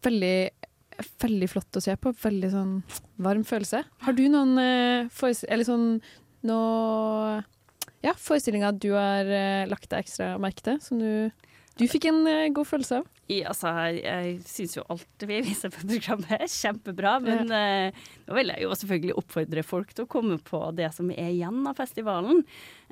Veldig, 0.03 0.49
veldig 1.23 1.47
flott 1.47 1.77
å 1.79 1.81
se 1.83 1.93
på. 1.95 2.11
Veldig 2.19 2.47
sånn 2.51 2.71
varm 3.23 3.45
følelse. 3.47 3.79
Har 4.03 4.15
du 4.17 4.25
noen 4.27 4.57
eh, 4.59 5.21
Eller 5.47 5.63
sånn 5.63 5.85
noe 6.43 7.37
ja, 8.03 8.11
forestillinger 8.19 8.75
du 8.83 8.89
har 8.97 9.29
eh, 9.31 9.63
lagt 9.71 9.87
deg 9.91 10.03
ekstra 10.03 10.33
merke 10.43 10.65
til, 10.65 10.79
som 10.83 10.99
du, 10.99 11.31
du 11.79 11.87
fikk 11.89 12.05
en 12.05 12.21
eh, 12.29 12.51
god 12.53 12.67
følelse 12.69 12.99
av? 13.01 13.07
Ja, 13.31 13.47
altså, 13.49 13.71
jeg, 13.97 14.33
syns 14.45 14.75
jo 14.77 14.83
alt 14.93 15.25
vi 15.25 15.39
viser 15.45 15.71
på 15.73 15.85
programmet 15.89 16.35
er 16.35 16.51
kjempebra, 16.51 17.15
men 17.23 17.49
eh, 17.55 18.03
nå 18.27 18.37
vil 18.37 18.51
jeg 18.53 18.65
jo 18.65 18.75
selvfølgelig 18.77 19.15
oppfordre 19.23 19.63
folk 19.65 19.93
til 19.95 20.05
å 20.05 20.11
komme 20.11 20.37
på 20.45 20.59
det 20.77 20.91
som 20.93 21.09
er 21.13 21.31
igjen 21.31 21.63
av 21.69 21.79
festivalen. 21.79 22.43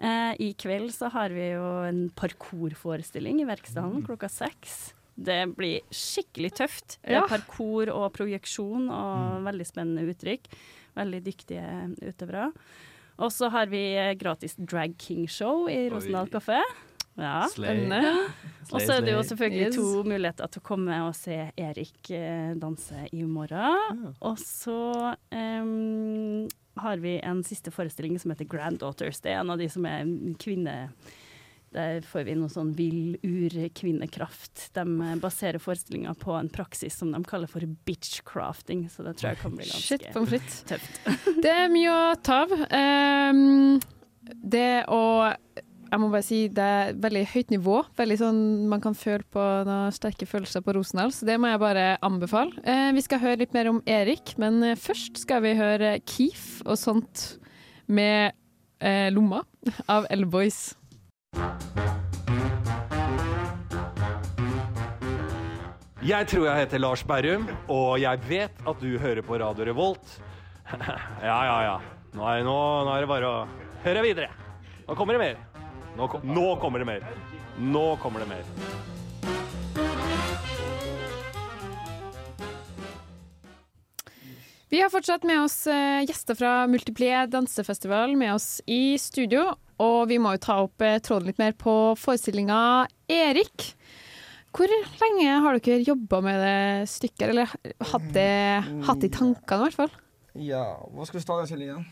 Uh, 0.01 0.33
I 0.41 0.53
kveld 0.57 0.89
så 0.95 1.11
har 1.13 1.35
vi 1.35 1.51
jo 1.51 1.67
en 1.85 2.07
parkourforestilling 2.17 3.43
i 3.43 3.49
Verksdalen 3.49 4.01
klokka 4.07 4.31
seks. 4.31 4.95
Det 5.21 5.43
blir 5.53 5.83
skikkelig 5.93 6.55
tøft. 6.57 6.97
Det 7.03 7.13
Ja. 7.13 7.25
er 7.25 7.29
Parkour 7.29 7.91
og 7.93 8.07
projeksjon 8.15 8.89
og 8.89 9.43
veldig 9.45 9.67
spennende 9.67 10.07
uttrykk. 10.09 10.47
Veldig 10.97 11.21
dyktige 11.27 11.67
utøvere. 12.01 12.49
Og 13.21 13.29
så 13.29 13.51
har 13.53 13.67
vi 13.69 13.83
gratis 14.17 14.55
Drag 14.57 14.97
King-show 14.97 15.69
i 15.69 15.89
Rosendal 15.93 16.31
kafé. 16.33 16.63
Ja. 17.21 17.45
Slay. 17.53 17.85
Spennende. 17.85 18.13
Og 18.71 18.79
så 18.79 18.97
er 18.97 19.05
det 19.05 19.15
jo 19.15 19.23
selvfølgelig 19.27 19.65
Yes. 19.67 19.75
to 19.75 20.03
muligheter 20.07 20.51
til 20.51 20.61
å 20.61 20.63
komme 20.63 20.97
og 21.03 21.15
se 21.17 21.37
Erik 21.59 22.11
eh, 22.15 22.53
danse 22.55 23.07
i 23.11 23.23
morgen. 23.27 24.05
Og 24.23 24.37
så 24.39 25.15
um, 25.33 26.45
har 26.79 27.01
vi 27.03 27.17
en 27.19 27.41
siste 27.43 27.73
forestilling 27.73 28.15
som 28.21 28.31
heter 28.31 28.47
Granddaughters. 28.47 29.19
Det 29.19 29.33
er 29.33 29.41
en 29.41 29.51
av 29.53 29.59
de 29.61 29.69
som 29.71 29.87
er 29.89 30.07
kvinne... 30.41 30.77
Der 31.71 32.01
får 32.03 32.25
vi 32.27 32.33
noe 32.35 32.51
sånn 32.51 32.73
vill 32.75 33.13
urkvinnekraft. 33.23 34.73
De 34.75 34.83
baserer 35.23 35.55
forestillinga 35.63 36.11
på 36.19 36.33
en 36.35 36.49
praksis 36.51 36.97
som 36.99 37.13
de 37.15 37.21
kaller 37.23 37.47
for 37.47 37.63
bitchcrafting, 37.87 38.89
så 38.91 39.05
det 39.07 39.13
tror 39.21 39.29
jeg 39.29 39.39
kan 39.39 39.55
bli 39.55 39.69
ganske 39.69 39.99
Shit, 40.01 40.49
tøft. 40.67 40.99
Det 41.39 41.53
er 41.61 41.71
mye 41.71 41.93
å 41.95 42.01
ta 42.19 42.41
av. 42.43 42.51
Um, 42.75 43.79
det 44.35 44.83
å 44.91 45.31
Jeg 45.91 45.99
må 45.99 46.07
bare 46.07 46.23
si 46.23 46.45
det 46.47 46.63
er 46.63 46.93
veldig 47.03 47.21
høyt 47.33 47.49
nivå. 47.51 47.81
Veldig 47.99 48.15
sånn 48.21 48.37
Man 48.71 48.79
kan 48.83 48.95
føle 48.95 49.25
på 49.27 49.43
noen 49.67 49.91
sterke 49.91 50.27
følelser 50.29 50.63
på 50.63 50.77
Rosendal, 50.77 51.11
så 51.11 51.27
det 51.27 51.35
må 51.35 51.51
jeg 51.51 51.59
bare 51.59 51.87
anbefale. 52.07 52.63
Eh, 52.63 52.93
vi 52.95 53.03
skal 53.03 53.19
høre 53.19 53.41
litt 53.43 53.55
mer 53.55 53.67
om 53.73 53.81
Erik, 53.83 54.37
men 54.39 54.61
eh, 54.63 54.79
først 54.79 55.19
skal 55.25 55.43
vi 55.43 55.51
høre 55.59 55.97
Keef 56.07 56.61
og 56.63 56.79
sånt 56.79 57.25
med 57.91 58.31
eh, 58.79 59.11
Lomma 59.11 59.43
av 59.91 60.07
L-Boys. 60.15 60.61
Jeg 66.01 66.31
tror 66.31 66.47
jeg 66.47 66.63
heter 66.63 66.81
Lars 66.81 67.03
Berrum, 67.03 67.51
og 67.67 67.99
jeg 67.99 68.25
vet 68.31 68.63
at 68.63 68.79
du 68.79 68.95
hører 68.95 69.27
på 69.27 69.43
Radio 69.43 69.67
Revolt. 69.73 70.17
ja, 70.71 71.39
ja, 71.51 71.61
ja. 71.67 71.77
Nå 72.15 72.31
er, 72.31 72.47
nå, 72.47 72.59
nå 72.87 72.95
er 72.95 73.03
det 73.03 73.11
bare 73.11 73.27
å 73.27 73.47
høre 73.83 74.07
videre. 74.07 74.31
Nå 74.87 74.95
kommer 74.95 75.19
det 75.19 75.27
mer. 75.27 75.50
Nå, 75.97 76.07
kom, 76.07 76.21
nå 76.23 76.55
kommer 76.61 76.79
det 76.79 76.85
mer. 76.85 77.05
Nå 77.59 77.85
kommer 78.01 78.19
det 78.23 78.29
mer. 78.31 78.43
Vi 84.71 84.79
har 84.81 84.89
fortsatt 84.89 85.23
med 85.27 85.41
oss 85.43 85.65
eh, 85.67 85.99
gjester 86.07 86.37
fra 86.39 86.51
Multiplier 86.71 87.27
dansefestival 87.27 88.15
med 88.15 88.37
oss 88.37 88.61
i 88.71 88.95
studio. 88.99 89.49
Og 89.83 90.05
vi 90.07 90.15
må 90.21 90.37
jo 90.37 90.43
ta 90.45 90.55
opp 90.63 90.83
eh, 90.85 91.01
tråden 91.03 91.27
litt 91.27 91.41
mer 91.41 91.57
på 91.59 91.73
forestillinga 91.99 92.87
Erik. 93.11 93.73
Hvor 94.55 94.71
lenge 94.71 95.35
har 95.43 95.59
dere 95.59 95.83
jobba 95.83 96.21
med 96.23 96.39
det 96.43 96.87
stykket, 96.91 97.27
eller 97.33 97.51
hatt 97.91 98.07
det, 98.15 98.31
hatt 98.87 99.03
det 99.03 99.11
i 99.11 99.15
tankene 99.15 99.59
i 99.59 99.67
hvert 99.67 99.79
fall? 99.79 99.93
Ja, 100.39 100.65
hva 100.91 101.07
skal 101.07 101.19
vi 101.19 101.25
starte 101.25 101.51
til 101.51 101.63
igjen? 101.67 101.85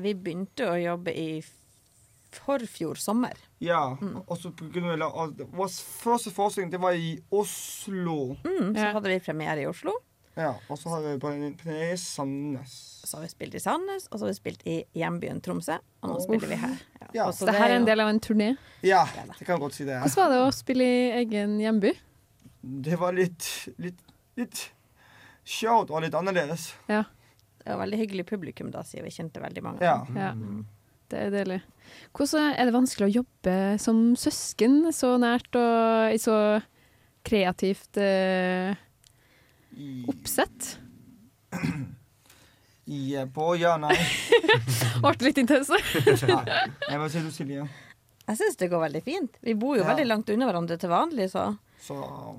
Vi 0.00 0.16
begynte 0.16 0.70
å 0.72 0.80
jobbe 0.80 1.12
i 1.12 1.42
forfjor 2.36 2.98
sommer. 3.00 3.36
Ja, 3.62 3.96
og 4.26 4.38
så 4.40 4.52
første 6.02 6.32
forestilling 6.34 6.70
det 6.72 6.80
var 6.82 6.96
i 6.98 7.16
Oslo. 7.30 8.36
Mm, 8.44 8.72
så 8.74 8.80
Ja. 8.86 8.92
hadde 8.92 9.08
vi 9.12 9.18
premiere 9.20 9.62
i 9.62 9.66
Oslo. 9.66 9.92
Ja, 10.34 10.54
og 10.70 10.78
så 10.78 10.88
har 10.88 11.02
vi 11.02 11.18
på 11.20 11.28
premiere 11.60 11.92
i 11.92 11.96
Sandnes. 11.96 13.02
Så 13.04 13.16
har 13.18 13.22
vi 13.22 13.28
spilt 13.28 13.54
i 13.54 13.60
Sandnes, 13.60 14.06
og 14.10 14.18
så 14.18 14.24
har 14.24 14.30
vi 14.32 14.34
spilt 14.38 14.62
i 14.66 14.78
hjembyen 14.96 15.42
Tromsø. 15.44 15.76
Og 16.02 16.08
nå 16.08 16.16
Uff. 16.16 16.24
spiller 16.24 16.48
vi 16.48 16.56
her. 16.56 16.76
Ja. 17.00 17.08
ja. 17.14 17.26
så 17.32 17.44
det 17.46 17.54
her 17.58 17.68
er 17.70 17.76
en 17.76 17.84
del 17.84 18.00
av 18.00 18.08
en 18.08 18.20
turné. 18.20 18.56
Ja, 18.82 19.04
det 19.04 19.44
kan 19.44 19.56
jeg 19.58 19.60
godt 19.60 19.74
si 19.76 19.84
det. 19.84 19.98
Hvordan 20.00 20.16
var 20.16 20.30
det 20.32 20.40
å 20.46 20.52
spille 20.56 20.84
i 20.84 21.10
egen 21.20 21.58
hjemby? 21.60 21.92
Det 22.62 22.96
var 22.98 23.12
litt, 23.12 23.68
litt, 23.78 24.00
litt 24.38 24.70
sjovt 25.44 25.90
og 25.90 26.00
litt 26.02 26.14
annerledes. 26.14 26.72
Ja. 26.88 27.04
Det 27.62 27.68
var 27.70 27.78
veldig 27.84 27.98
hyggelig 27.98 28.24
publikum 28.26 28.70
da, 28.72 28.80
siden 28.82 29.04
vi 29.04 29.10
kjente 29.14 29.38
veldig 29.42 29.62
mange. 29.62 29.84
Ja. 29.84 30.00
Ja, 30.16 30.32
det 31.12 31.20
er 31.26 31.32
deilig. 31.34 31.60
Hvordan 32.16 32.54
er 32.56 32.68
det 32.68 32.74
vanskelig 32.74 33.08
å 33.08 33.14
jobbe 33.20 33.56
som 33.80 34.00
søsken 34.18 34.78
så 34.96 35.14
nært 35.20 35.54
og 35.60 36.12
i 36.16 36.18
så 36.20 36.36
kreativt 37.24 38.00
eh, 38.02 38.72
oppsett? 40.10 40.72
i, 42.84 43.14
på 43.34 43.48
ja, 43.60 43.76
nei. 43.80 43.94
Ble 45.02 45.28
litt 45.28 45.38
intense. 45.42 45.76
nei. 46.28 46.60
Jeg 46.88 47.10
si 47.12 47.22
du, 47.22 47.30
Silje. 47.32 47.66
Jeg 48.22 48.38
syns 48.38 48.58
det 48.60 48.68
går 48.72 48.82
veldig 48.88 49.02
fint. 49.06 49.36
Vi 49.44 49.54
bor 49.58 49.76
jo 49.76 49.84
Ja. 49.84 49.90
veldig 49.92 50.06
langt 50.08 50.30
unna 50.32 50.48
hverandre 50.48 50.78
til 50.80 50.90
vanlig, 50.92 51.28
så, 51.32 51.52
Så, 51.82 51.96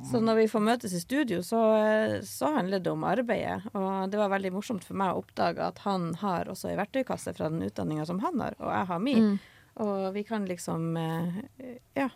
så 0.07 0.19
når 0.23 0.37
vi 0.37 0.47
får 0.47 0.61
møtes 0.63 0.93
i 0.95 1.01
studio, 1.03 1.41
så, 1.43 1.59
så 2.23 2.53
handler 2.55 2.79
det 2.79 2.91
om 2.93 3.03
arbeidet. 3.03 3.57
Og 3.75 4.11
det 4.11 4.19
var 4.21 4.31
veldig 4.31 4.53
morsomt 4.55 4.85
for 4.87 4.95
meg 4.99 5.11
å 5.11 5.19
oppdage 5.19 5.65
at 5.65 5.81
han 5.83 6.13
har 6.21 6.47
også 6.51 6.69
ei 6.71 6.77
verktøykasse 6.79 7.33
fra 7.35 7.49
den 7.51 7.65
utdanninga 7.65 8.05
som 8.07 8.21
han 8.23 8.39
har, 8.39 8.55
og 8.61 8.71
jeg 8.71 8.89
har 8.93 9.01
mi. 9.03 9.15
Mm. 9.19 9.33
Og 9.83 10.05
vi 10.15 10.23
kan 10.27 10.45
liksom 10.47 10.93
eh, 10.97 11.41
Ja. 11.99 12.09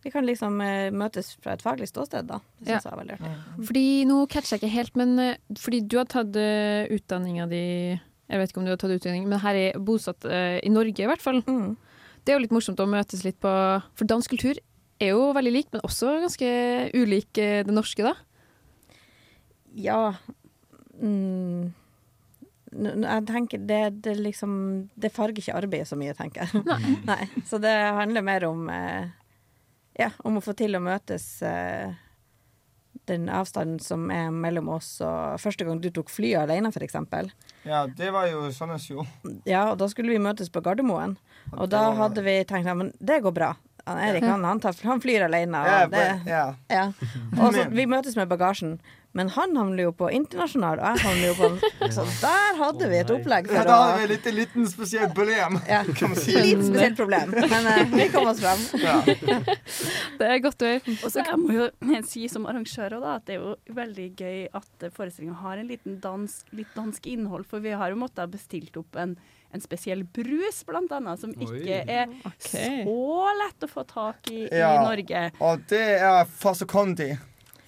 Vi 0.00 0.08
kan 0.10 0.24
liksom 0.24 0.60
eh, 0.64 0.88
møtes 0.96 1.34
fra 1.44 1.52
et 1.52 1.60
faglig 1.60 1.90
ståsted, 1.90 2.24
da. 2.30 2.38
Det 2.56 2.70
syns 2.70 2.86
jeg 2.86 2.94
var 2.94 3.02
veldig 3.02 3.16
artig. 3.18 3.64
Fordi 3.68 3.84
nå 4.08 4.22
catcher 4.32 4.54
jeg 4.56 4.62
ikke 4.62 4.78
helt, 4.78 4.96
men 4.96 5.12
eh, 5.20 5.58
fordi 5.60 5.82
du 5.84 5.98
har 6.00 6.08
tatt 6.08 6.38
uh, 6.40 6.88
utdanninga 6.88 7.44
di 7.50 7.64
Jeg 7.90 8.40
vet 8.40 8.52
ikke 8.52 8.62
om 8.62 8.68
du 8.68 8.72
har 8.72 8.80
tatt 8.80 8.96
utdanning, 8.96 9.28
men 9.28 9.42
her 9.42 9.58
er 9.58 9.76
bosatt 9.76 10.24
eh, 10.24 10.56
i 10.64 10.72
Norge, 10.72 11.04
i 11.04 11.10
hvert 11.10 11.20
fall. 11.20 11.42
Mm. 11.44 11.76
Det 12.24 12.32
er 12.32 12.38
jo 12.38 12.44
litt 12.46 12.54
morsomt 12.54 12.80
å 12.80 12.88
møtes 12.88 13.26
litt 13.26 13.36
på 13.42 13.52
For 13.98 14.08
dansk 14.08 14.32
kultur 14.32 14.56
er 15.00 15.14
jo 15.14 15.30
veldig 15.36 15.52
lik, 15.54 15.70
men 15.72 15.84
også 15.86 16.18
ganske 16.24 16.50
ulik 16.96 17.40
eh, 17.40 17.60
det 17.66 17.74
norske, 17.74 18.04
da. 18.04 18.14
Ja 19.70 20.16
mm, 20.98 21.70
Jeg 22.74 23.20
tenker 23.28 23.60
det, 23.62 24.02
det 24.02 24.16
liksom 24.18 24.52
Det 24.98 25.12
farger 25.14 25.38
ikke 25.38 25.54
arbeidet 25.54 25.86
så 25.86 25.98
mye, 25.98 26.14
tenker 26.18 26.42
jeg. 26.42 26.64
Nei. 26.66 26.96
Nei. 27.06 27.22
Så 27.46 27.60
det 27.62 27.70
handler 27.70 28.26
mer 28.26 28.46
om 28.48 28.66
eh, 28.74 29.10
Ja, 29.98 30.10
om 30.26 30.40
å 30.40 30.44
få 30.44 30.56
til 30.58 30.74
å 30.74 30.82
møtes 30.82 31.36
eh, 31.46 31.94
den 33.10 33.28
avstanden 33.32 33.78
som 33.82 34.10
er 34.14 34.30
mellom 34.34 34.68
oss 34.74 34.96
og 35.04 35.40
første 35.42 35.66
gang 35.66 35.80
du 35.82 35.88
tok 35.94 36.10
flyet 36.12 36.42
alene, 36.44 36.70
for 36.74 36.84
eksempel. 36.84 37.30
Ja, 37.66 37.84
det 37.86 38.10
var 38.14 38.28
jo 38.30 38.44
Sandnes 38.54 38.86
jo. 38.90 39.04
Ja, 39.48 39.70
og 39.72 39.80
da 39.80 39.88
skulle 39.90 40.14
vi 40.14 40.22
møtes 40.22 40.50
på 40.52 40.62
Gardermoen. 40.64 41.16
Og 41.56 41.70
da 41.72 41.88
hadde 41.98 42.22
vi 42.26 42.36
tenkt 42.46 42.70
ja, 42.70 42.76
men 42.76 42.92
det 42.98 43.20
går 43.24 43.34
bra. 43.34 43.50
Han 43.90 44.00
Erik 44.06 44.24
han, 44.24 44.46
han, 44.46 44.62
tar, 44.62 44.76
han 44.86 45.02
flyr 45.02 45.26
alene. 45.26 45.66
Ja, 45.66 45.82
Og 45.84 45.92
det, 45.94 46.06
ja. 46.30 46.46
ja. 46.70 46.86
Og 47.40 47.54
så, 47.56 47.66
vi 47.74 47.86
møtes 47.90 48.16
med 48.18 48.30
bagasjen. 48.30 48.78
Men 49.12 49.30
han 49.34 49.56
havner 49.58 49.88
jo 49.88 49.92
på 49.98 50.06
internasjonal, 50.14 50.78
og 50.78 50.92
jeg 50.92 51.02
havner 51.02 51.24
jo 51.24 51.32
på 51.34 51.88
Så 51.96 52.04
der 52.20 52.58
hadde 52.60 52.90
vi 52.92 52.98
et 53.00 53.08
opplegg 53.10 53.48
Ja, 53.50 53.64
da 53.66 53.78
hadde 53.80 53.96
vi 53.98 54.04
et 54.04 54.12
lite, 54.12 54.34
liten 54.36 54.68
spesielt 54.70 55.16
problem, 55.16 55.56
ja. 55.66 55.80
kan 55.98 56.12
man 56.12 56.20
si. 56.20 56.36
Litt 56.36 56.62
spesielt 56.62 57.00
problem, 57.00 57.34
men 57.34 57.66
uh, 57.66 57.80
vi 57.90 58.06
kom 58.12 58.30
oss 58.30 58.42
fram. 58.44 58.62
Det 60.20 60.28
er 60.28 60.38
godt 60.44 60.62
å 60.62 60.70
høre. 60.70 60.94
Og 61.00 61.08
så 61.10 61.24
jeg 61.24 61.40
må 61.42 61.56
jo 61.56 61.66
si 62.06 62.28
som 62.30 62.46
arrangør 62.50 63.00
da, 63.00 63.16
at 63.16 63.26
det 63.26 63.38
er 63.38 63.42
jo 63.42 63.74
veldig 63.80 64.08
gøy 64.14 64.46
at 64.60 64.88
forestillinga 64.94 65.40
har 65.42 65.58
en 65.58 65.70
liten 65.70 65.98
dansk, 66.04 66.46
litt 66.54 66.70
dansk 66.78 67.10
innhold. 67.10 67.48
For 67.50 67.64
vi 67.64 67.74
har 67.74 67.90
jo 67.90 67.98
måttet 68.04 68.30
bestilt 68.30 68.78
opp 68.78 68.98
en, 69.00 69.18
en 69.52 69.64
spesiell 69.64 70.04
brus, 70.04 70.62
blant 70.68 70.92
annet, 70.92 71.20
som 71.20 71.32
ikke 71.34 71.80
er 71.86 72.12
så 72.38 73.32
lett 73.40 73.66
å 73.66 73.70
få 73.70 73.86
tak 73.88 74.30
i 74.30 74.44
i 74.46 74.62
Norge. 74.84 75.26
Og 75.40 75.66
det 75.70 75.84
er 75.98 76.24
fasokondi. 76.40 77.12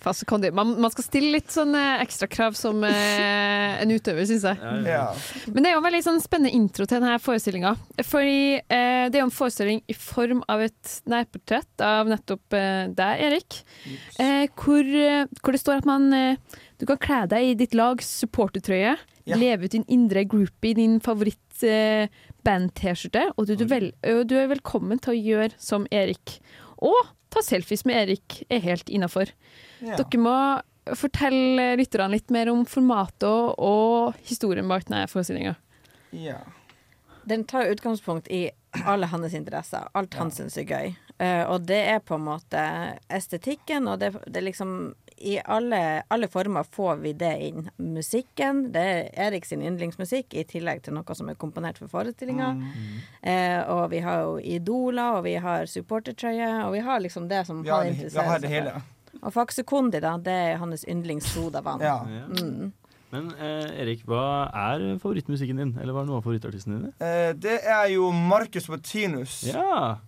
Man, 0.03 0.81
man 0.83 0.91
skal 0.91 1.05
stille 1.07 1.31
litt 1.37 1.53
sånn 1.55 1.77
eh, 1.79 2.01
ekstra 2.03 2.27
krav 2.31 2.57
som 2.59 2.83
eh, 2.87 3.83
en 3.83 3.93
utøver, 3.93 4.25
syns 4.27 4.47
jeg. 4.49 4.73
Ja. 4.89 5.05
Men 5.47 5.63
det 5.63 5.71
er 5.71 5.77
jo 5.77 5.83
en 5.83 5.87
veldig 5.87 6.03
sånn 6.09 6.19
spennende 6.25 6.51
intro 6.59 6.89
til 6.89 6.99
denne 6.99 7.21
forestillinga. 7.23 7.77
Fordi 8.09 8.59
eh, 8.59 9.05
det 9.07 9.15
er 9.15 9.21
jo 9.21 9.29
en 9.29 9.35
forestilling 9.37 9.85
i 9.87 9.95
form 9.95 10.43
av 10.51 10.65
et 10.67 10.97
nærportrett 11.11 11.87
av 11.87 12.11
nettopp 12.11 12.59
eh, 12.59 12.91
deg, 12.99 13.25
Erik. 13.29 13.61
Eh, 14.19 14.49
hvor, 14.59 14.83
eh, 14.83 15.25
hvor 15.39 15.55
det 15.55 15.63
står 15.63 15.83
at 15.85 15.89
man 15.89 16.11
eh, 16.17 16.61
Du 16.83 16.87
kan 16.89 16.99
kle 16.99 17.21
deg 17.31 17.53
i 17.53 17.57
ditt 17.63 17.77
lags 17.79 18.09
supportertrøye. 18.25 18.97
Ja. 19.31 19.39
Leve 19.39 19.69
ut 19.69 19.77
din 19.77 19.87
indre 19.87 20.25
groupie, 20.27 20.75
din 20.75 20.99
favoritt 21.05 21.39
band-T-skjorte. 22.47 23.29
Og 23.37 23.49
du, 23.49 23.55
du, 23.59 23.67
vel, 23.71 23.91
du 24.03 24.37
er 24.39 24.51
velkommen 24.51 25.01
til 25.03 25.15
å 25.15 25.19
gjøre 25.19 25.59
som 25.63 25.87
Erik. 25.95 26.39
Og 26.83 26.99
ta 27.33 27.43
selfies 27.45 27.87
med 27.89 28.01
Erik 28.03 28.43
er 28.53 28.63
helt 28.65 28.91
innafor. 28.93 29.31
Ja. 29.81 29.97
Dere 30.01 30.23
må 30.23 30.37
fortelle 30.99 31.77
lytterne 31.79 32.17
litt 32.17 32.33
mer 32.35 32.51
om 32.53 32.65
formatet 32.67 33.55
og, 33.63 34.19
historien 34.27 34.69
bak 34.71 34.89
denne 34.89 35.07
forestillinga. 35.11 35.55
Ja. 36.17 36.41
Den 37.29 37.45
tar 37.47 37.71
utgangspunkt 37.71 38.29
i 38.35 38.49
alle 38.85 39.07
hans 39.07 39.35
interesser. 39.35 39.87
Alt 39.95 40.17
han 40.19 40.33
syns 40.35 40.59
er 40.59 40.67
gøy. 40.67 40.95
Uh, 41.23 41.45
og 41.53 41.69
det 41.69 41.79
er 41.93 42.01
på 42.03 42.17
en 42.19 42.27
måte 42.27 42.63
estetikken, 43.13 43.87
og 43.87 44.01
det, 44.03 44.11
det 44.27 44.41
er 44.41 44.49
liksom 44.49 44.73
I 45.19 45.39
alle, 45.45 46.03
alle 46.11 46.29
former 46.29 46.63
får 46.65 46.97
vi 47.03 47.13
det 47.13 47.33
inn. 47.49 47.69
Musikken, 47.79 48.73
det 48.73 48.83
er 48.85 49.29
Erik 49.29 49.45
sin 49.49 49.63
yndlingsmusikk, 49.63 50.35
i 50.35 50.45
tillegg 50.49 50.83
til 50.83 50.95
noe 50.97 51.15
som 51.19 51.29
er 51.29 51.35
komponert 51.41 51.79
for 51.79 51.89
forestillinga. 51.93 52.51
Eh, 53.23 53.61
og 53.73 53.91
vi 53.93 54.01
har 54.05 54.23
jo 54.25 54.39
idoler, 54.39 55.19
og 55.19 55.25
vi 55.25 55.35
har 55.43 55.67
supportertrøye, 55.71 56.65
og 56.67 56.73
vi 56.77 56.81
har 56.87 57.01
liksom 57.01 57.29
det 57.29 57.47
som 57.47 57.65
har 57.65 57.77
han 57.83 57.87
det- 57.87 57.95
interesserer 57.97 58.41
seg 58.41 58.51
hele. 58.51 58.73
for. 58.73 58.83
Og 59.23 59.33
Faxe 59.33 59.63
Kondi, 59.63 60.01
da, 60.01 60.17
det 60.17 60.33
er 60.33 60.57
hans 60.59 60.85
yndlingssodavann. 60.89 61.81
Ja. 61.81 61.99
Mm. 62.03 62.73
Men 63.13 63.27
eh, 63.39 63.83
Erik, 63.83 64.07
hva 64.09 64.49
er 64.57 64.97
favorittmusikken 64.99 65.59
din? 65.61 65.75
Eller 65.79 65.93
hva 65.93 66.01
er 66.01 66.07
noen 66.09 66.17
av 66.17 66.25
favorittartistene 66.25 66.79
dine? 66.79 66.93
Eh, 66.99 67.33
det 67.37 67.59
er 67.69 67.91
jo 67.93 68.09
Marcus 68.11 68.71
Martinus. 68.73 69.43
Ja. 69.53 69.99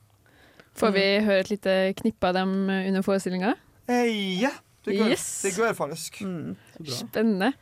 Får 0.74 0.90
vi 0.96 1.02
høre 1.22 1.44
et 1.44 1.50
lite 1.52 1.74
knippe 2.00 2.30
av 2.30 2.34
dem 2.34 2.54
under 2.70 3.02
forestillinga? 3.04 3.52
Eh, 3.86 4.40
ja, 4.40 4.50
det 4.84 4.98
går, 4.98 5.10
Yes. 5.14 5.26
det 5.42 5.54
går 5.56 5.74
faktisk. 5.78 6.20
Spennende. 6.98 7.52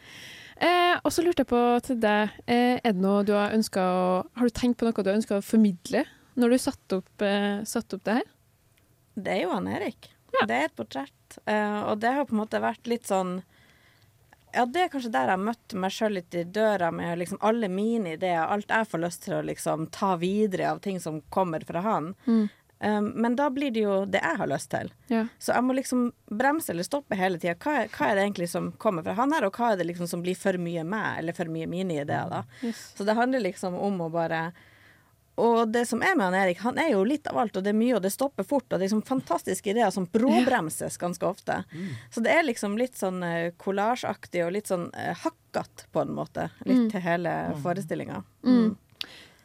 Eh, 0.63 0.97
og 1.03 1.11
så 1.11 1.25
lurte 1.25 1.43
jeg 1.43 1.51
på 1.51 1.61
til 1.83 1.99
deg, 2.03 2.31
eh, 2.47 2.77
er 2.85 2.93
det 2.93 3.01
noe 3.03 3.25
du 3.27 3.33
har 3.35 3.51
ønska 3.57 3.81
å 3.83 4.27
Har 4.37 4.47
du 4.47 4.51
tenkt 4.55 4.79
på 4.79 4.87
noe 4.87 4.93
du 5.03 5.11
har 5.11 5.19
ønska 5.19 5.39
å 5.41 5.45
formidle 5.45 6.05
når 6.37 6.51
du 6.55 6.59
satte 6.59 6.99
opp, 7.01 7.23
eh, 7.23 7.63
satt 7.65 7.93
opp 7.95 8.05
det 8.05 8.15
her? 8.21 8.29
Det 9.17 9.33
er 9.33 9.43
jo 9.43 9.51
han 9.51 9.67
Erik. 9.69 10.09
Det 10.47 10.51
er 10.51 10.65
et 10.65 10.77
portrett. 10.77 11.39
Eh, 11.47 11.83
og 11.85 11.99
det 12.01 12.13
har 12.15 12.25
på 12.25 12.33
en 12.33 12.41
måte 12.47 12.61
vært 12.63 12.87
litt 12.87 13.05
sånn 13.09 13.43
Ja, 14.55 14.67
det 14.67 14.83
er 14.83 14.89
kanskje 14.93 15.11
der 15.13 15.29
jeg 15.31 15.39
har 15.39 15.45
møtt 15.47 15.73
meg 15.81 15.91
sjøl 15.91 16.13
litt 16.13 16.35
i 16.37 16.43
døra 16.45 16.91
med 16.93 17.19
liksom 17.19 17.39
alle 17.41 17.69
mine 17.73 18.19
ideer, 18.19 18.45
alt 18.53 18.69
jeg 18.69 18.85
får 18.91 19.01
lyst 19.01 19.23
til 19.25 19.35
å 19.39 19.45
liksom 19.49 19.87
ta 19.91 20.11
videre 20.21 20.67
av 20.71 20.81
ting 20.85 21.01
som 21.01 21.23
kommer 21.33 21.65
fra 21.65 21.81
han. 21.81 22.11
Mm. 22.27 22.51
Um, 22.83 23.13
men 23.15 23.37
da 23.39 23.47
blir 23.55 23.71
det 23.71 23.85
jo 23.85 24.01
det 24.11 24.19
jeg 24.19 24.39
har 24.41 24.49
lyst 24.51 24.71
til. 24.73 24.89
Ja. 25.07 25.21
Så 25.39 25.53
jeg 25.55 25.63
må 25.63 25.77
liksom 25.79 26.09
bremse 26.35 26.73
eller 26.75 26.83
stoppe 26.83 27.15
hele 27.15 27.39
tida. 27.39 27.55
Hva, 27.63 27.85
hva 27.95 28.09
er 28.11 28.19
det 28.19 28.25
egentlig 28.27 28.49
som 28.51 28.73
kommer 28.83 29.05
fra 29.07 29.15
han 29.21 29.31
her, 29.33 29.47
og 29.47 29.55
hva 29.55 29.69
er 29.73 29.79
det 29.79 29.87
liksom 29.93 30.09
som 30.11 30.23
blir 30.25 30.35
for 30.35 30.59
mye 30.59 30.83
meg, 30.83 31.21
eller 31.21 31.37
for 31.37 31.47
mye 31.47 31.69
mine 31.71 32.01
ideer, 32.03 32.27
da. 32.33 32.43
Yes. 32.67 32.81
Så 32.99 33.07
det 33.07 33.15
handler 33.15 33.45
liksom 33.47 33.79
om 33.79 34.01
å 34.03 34.11
bare 34.11 34.49
Og 35.41 35.71
det 35.73 35.87
som 35.89 36.03
er 36.05 36.13
med 36.15 36.27
han 36.27 36.35
Erik, 36.37 36.59
han 36.61 36.77
er 36.79 36.91
jo 36.93 37.05
litt 37.09 37.27
av 37.31 37.39
alt, 37.41 37.57
og 37.57 37.63
det 37.65 37.71
er 37.73 37.79
mye, 37.79 37.95
og 37.97 38.03
det 38.05 38.11
stopper 38.13 38.45
fort, 38.45 38.67
og 38.67 38.75
det 38.75 38.83
er 38.83 38.89
liksom 38.91 39.01
fantastiske 39.09 39.71
ideer 39.73 39.89
som 39.91 40.05
bråbremses 40.13 40.99
ganske 41.01 41.25
ofte. 41.25 41.63
Så 42.13 42.21
det 42.21 42.35
er 42.35 42.43
liksom 42.45 42.77
litt 42.77 42.99
sånn 43.01 43.23
uh, 43.25 43.49
kollasjaktig 43.57 44.43
og 44.45 44.53
litt 44.59 44.69
sånn 44.69 44.91
uh, 44.93 45.15
hakkete, 45.23 45.87
på 45.93 46.03
en 46.05 46.13
måte, 46.19 46.51
litt 46.67 46.83
Mm. 46.83 46.91
til 46.93 47.01
hele 47.01 47.33
forestillinga. 47.65 48.21
Mm. 48.45 48.77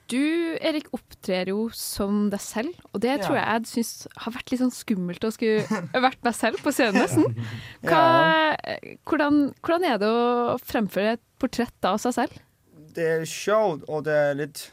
Du, 0.07 0.55
Erik, 0.63 0.87
opptrer 0.95 1.49
jo 1.51 1.65
som 1.75 2.29
deg 2.31 2.39
selv, 2.39 2.77
og 2.93 3.01
det 3.03 3.17
tror 3.25 3.35
jeg 3.35 3.43
jeg 3.43 3.69
syns 3.73 3.91
har 4.23 4.35
vært 4.37 4.53
litt 4.53 4.61
sånn 4.61 4.71
skummelt 4.71 5.27
å 5.27 5.31
skulle 5.35 5.81
vært 6.07 6.23
meg 6.23 6.37
selv 6.37 6.61
på 6.63 6.71
scenen, 6.71 7.01
nesten. 7.03 7.35
Hva, 7.87 8.55
hvordan, 9.09 9.41
hvordan 9.59 9.87
er 9.89 9.99
det 9.99 10.07
å 10.07 10.55
fremføre 10.63 11.17
et 11.17 11.23
portrett 11.41 11.89
av 11.89 11.99
seg 12.03 12.15
selv? 12.21 12.39
Det 12.95 13.09
er 13.17 13.27
show, 13.29 13.75
og 13.85 14.07
det 14.07 14.15
er 14.15 14.39
litt 14.39 14.63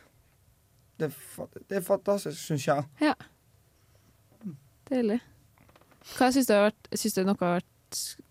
Det 1.02 1.10
det 1.68 1.80
er 1.80 1.84
fantastisk, 1.84 2.38
syns 2.38 2.68
jeg. 2.70 2.86
Ja. 3.02 3.16
Deilig. 4.88 5.18
Hva 6.14 6.30
syns 6.30 6.46
du 6.48 6.54
har 6.54 6.68
vært 6.68 6.90
Syns 6.94 7.16
du 7.16 7.22
noe 7.24 7.40
har 7.40 7.58
vært 7.58 7.70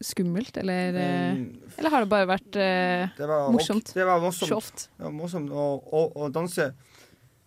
skummelt, 0.03 0.57
eller 0.61 0.95
Men, 0.95 1.43
Eller 1.77 1.93
har 1.93 2.03
det 2.03 2.09
bare 2.11 2.29
vært 2.29 2.57
eh, 2.59 3.13
Det 3.17 3.27
var 3.29 3.51
morsomt? 3.53 3.93
Det 3.95 4.07
var 4.07 4.21
morsomt. 4.23 4.49
Sjovt. 4.49 4.87
Det 4.97 5.07
var 5.07 5.15
morsomt 5.15 5.51
å, 5.51 5.67
å, 5.83 6.03
å 6.23 6.29
danse. 6.33 6.71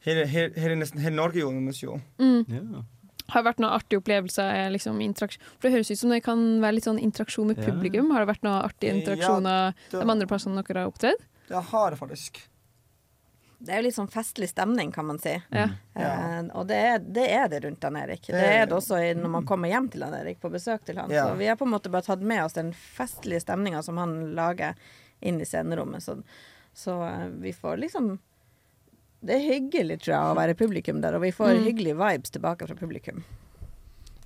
Hele, 0.06 0.26
hele, 0.30 0.52
hele, 0.62 0.76
nesten 0.78 1.00
hele 1.02 1.16
Norge 1.18 1.40
gjorde 1.42 1.66
det, 1.66 1.80
jo. 1.82 1.96
Mm. 2.22 2.84
Har 3.28 3.42
det 3.42 3.48
vært 3.48 3.58
noen 3.64 3.74
artige 3.74 3.98
opplevelser? 4.00 4.50
eh, 4.54 4.68
Liksom, 4.70 5.00
For 5.18 5.68
Det 5.68 5.72
høres 5.72 5.90
ut 5.90 5.98
som 5.98 6.10
det 6.10 6.22
kan 6.22 6.60
være 6.62 6.74
litt 6.78 6.84
sånn 6.86 7.00
interaksjon 7.02 7.46
med 7.48 7.58
Ja. 7.58 7.64
publikum. 7.64 8.12
Har 8.12 8.24
det 8.24 8.36
vært 8.36 8.44
noen 8.46 8.62
artige 8.62 8.92
Ja, 8.92 9.00
interaksjoner 9.00 9.74
det- 9.90 10.00
de 10.00 10.10
andre 10.10 10.26
plassene 10.26 10.62
dere 10.62 10.82
har 10.84 10.90
opptredd? 10.92 11.18
Det 11.48 11.62
har 11.72 11.90
det 11.90 11.98
faktisk. 11.98 12.38
Det 13.58 13.72
er 13.72 13.76
jo 13.80 13.86
litt 13.88 13.94
sånn 13.96 14.10
festlig 14.12 14.48
stemning, 14.50 14.92
kan 14.92 15.06
man 15.06 15.18
si. 15.18 15.42
Ja. 15.50 15.70
Eh, 15.96 16.42
og 16.54 16.66
det 16.68 16.76
er, 16.76 16.98
det 17.00 17.30
er 17.32 17.48
det 17.48 17.64
rundt 17.64 17.82
han 17.82 17.96
Erik. 17.96 18.22
Det 18.26 18.34
er 18.34 18.66
det 18.66 18.74
også 18.76 18.98
i, 19.00 19.14
når 19.14 19.28
man 19.30 19.46
kommer 19.46 19.68
hjem 19.68 19.90
til 19.90 20.02
han 20.04 20.12
Erik, 20.14 20.38
på 20.40 20.50
besøk 20.52 20.84
til 20.84 20.96
han. 20.98 21.10
Ja. 21.10 21.24
Så 21.26 21.36
vi 21.38 21.46
har 21.46 21.56
på 21.56 21.64
en 21.66 21.72
måte 21.72 21.90
bare 21.90 22.02
tatt 22.02 22.20
med 22.20 22.44
oss 22.44 22.52
den 22.52 22.72
festlige 22.72 23.40
stemninga 23.42 23.82
som 23.82 23.96
han 23.96 24.34
lager 24.36 24.74
inn 25.22 25.40
i 25.40 25.44
scenerommet. 25.44 26.02
Så, 26.02 26.22
så 26.74 27.02
eh, 27.08 27.28
vi 27.40 27.50
får 27.52 27.78
liksom 27.80 28.18
Det 29.24 29.34
er 29.34 29.46
hyggelig, 29.46 30.00
tror 30.04 30.12
jeg, 30.14 30.22
å 30.32 30.36
være 30.36 30.54
publikum 30.54 31.00
der, 31.00 31.14
og 31.16 31.22
vi 31.22 31.30
får 31.32 31.54
Mm. 31.56 31.64
hyggelige 31.64 31.96
vibes 31.96 32.30
tilbake 32.30 32.66
fra 32.66 32.74
publikum. 32.76 33.24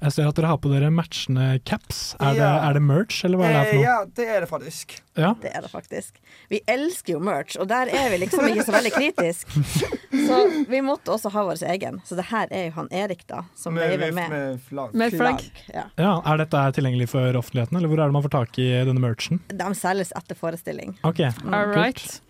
Jeg 0.01 0.13
ser 0.17 0.29
at 0.31 0.35
dere 0.39 0.49
har 0.49 0.57
på 0.63 0.71
dere 0.73 0.89
matchende 0.91 1.59
caps. 1.69 2.15
Er, 2.21 2.35
det, 2.39 2.47
er 2.49 2.73
det 2.79 2.83
merch, 2.83 3.23
eller 3.25 3.37
hva 3.41 3.51
er 3.51 3.53
det 3.59 3.65
for 3.69 3.77
Eh, 3.77 3.81
noe? 3.81 3.85
ja, 3.85 3.99
det 4.17 4.29
er 4.29 4.41
det 4.41 4.49
faktisk. 4.49 4.95
Ja. 5.21 5.35
Det 5.43 5.51
er 5.53 5.61
det 5.67 5.69
faktisk. 5.71 6.17
Vi 6.49 6.61
elsker 6.71 7.13
jo 7.17 7.21
merch, 7.21 7.57
og 7.61 7.67
der 7.69 7.91
er 7.93 8.09
vi 8.13 8.21
liksom 8.23 8.47
ikke 8.49 8.65
så 8.65 8.73
veldig 8.73 8.93
kritiske. 8.95 9.65
Så 10.31 10.37
vi 10.69 10.79
måtte 10.85 11.11
også 11.11 11.31
ha 11.35 11.43
vår 11.47 11.61
egen. 11.73 11.97
Så 12.07 12.15
det 12.19 12.25
her 12.31 12.47
er 12.55 12.69
jo 12.69 12.73
han 12.77 12.89
Erik, 12.95 13.23
da, 13.27 13.41
som 13.59 13.75
Med- 13.75 13.99
med- 13.99 14.15
med. 14.15 14.31
med 14.31 14.61
flagg. 14.69 14.95
Med 14.95 15.13
flagg. 15.15 15.41
Ja. 15.75 15.85
Ja, 15.99 16.13
Er 16.27 16.37
dette 16.39 16.61
tilgjengelig 16.77 17.09
for 17.11 17.35
offentligheten, 17.39 17.77
eller 17.79 17.89
hvor 17.91 17.99
er 18.03 18.07
det 18.11 18.13
man 18.15 18.23
får 18.23 18.31
tak 18.35 18.59
i 18.63 18.69
denne 18.87 19.01
merchen? 19.03 19.41
De 19.49 19.71
selges 19.75 20.13
etter 20.17 20.39
forestilling. 20.39 20.95
Ok, 21.05 21.21
All 21.21 21.73
kult. 21.73 21.77
right. 21.77 22.21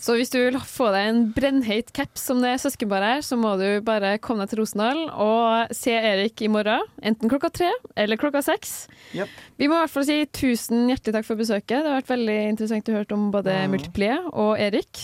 Så 0.00 0.14
hvis 0.18 0.30
du 0.30 0.38
vil 0.38 0.58
få 0.60 0.90
deg 0.94 1.08
en 1.10 1.32
brennheit 1.34 1.92
caps 1.92 2.22
som 2.30 2.40
det 2.42 2.56
søskenparet 2.62 3.16
her, 3.18 3.20
så 3.26 3.36
må 3.38 3.56
du 3.58 3.80
bare 3.82 4.16
komme 4.18 4.46
deg 4.46 4.50
til 4.54 4.62
Rosendal 4.62 5.04
og 5.10 5.74
se 5.74 5.90
Erik 5.98 6.40
i 6.42 6.48
morgen. 6.48 6.86
Enten 7.18 7.32
klokka 7.32 7.48
tre 7.50 7.68
eller 7.98 8.16
klokka 8.16 8.38
seks. 8.46 8.86
Yep. 9.10 9.28
Vi 9.58 9.66
må 9.66 9.74
i 9.74 9.80
hvert 9.82 9.90
fall 9.90 10.04
si 10.06 10.18
tusen 10.30 10.84
hjertelig 10.86 11.16
takk 11.16 11.26
for 11.26 11.40
besøket. 11.40 11.80
Det 11.82 11.90
har 11.90 11.96
vært 11.98 12.12
veldig 12.12 12.36
interessant 12.52 12.90
å 12.90 12.94
høre 12.94 13.16
om 13.16 13.24
både 13.34 13.56
Mm. 13.66 13.72
Multiplier 13.74 14.28
og 14.32 14.52
Erik. 14.62 15.00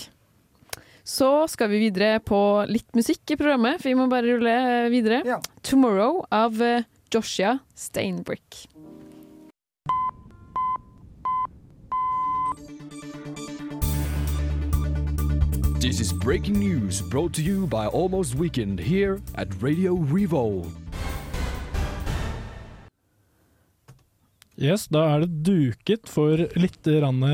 Så 1.04 1.48
skal 1.50 1.68
vi 1.68 1.82
videre 1.90 2.20
på 2.22 2.38
litt 2.70 2.94
musikk 2.94 3.34
i 3.34 3.36
programmet, 3.36 3.82
for 3.82 3.90
vi 3.90 3.94
må 3.98 4.06
bare 4.08 4.30
rulle 4.30 4.88
videre. 4.94 5.40
'Tomorrow' 5.62 6.24
av 6.30 6.62
eh, 6.62 6.84
Joshua 7.12 7.58
Steinbrick. 7.74 8.68
This 15.80 16.00
is 16.00 16.12
breaking 16.12 16.58
news 16.58 17.02
brought 17.02 17.34
to 17.34 17.42
you 17.42 17.66
by 17.66 17.86
Almost 17.88 18.36
Weekend 18.36 18.80
here 18.80 19.20
at 19.34 19.48
Radio 19.60 19.96
Revolve. 19.96 20.83
Yes, 24.54 24.86
da 24.86 25.00
er 25.16 25.24
det 25.24 25.40
duket 25.42 26.06
for 26.06 26.38
litt 26.54 26.86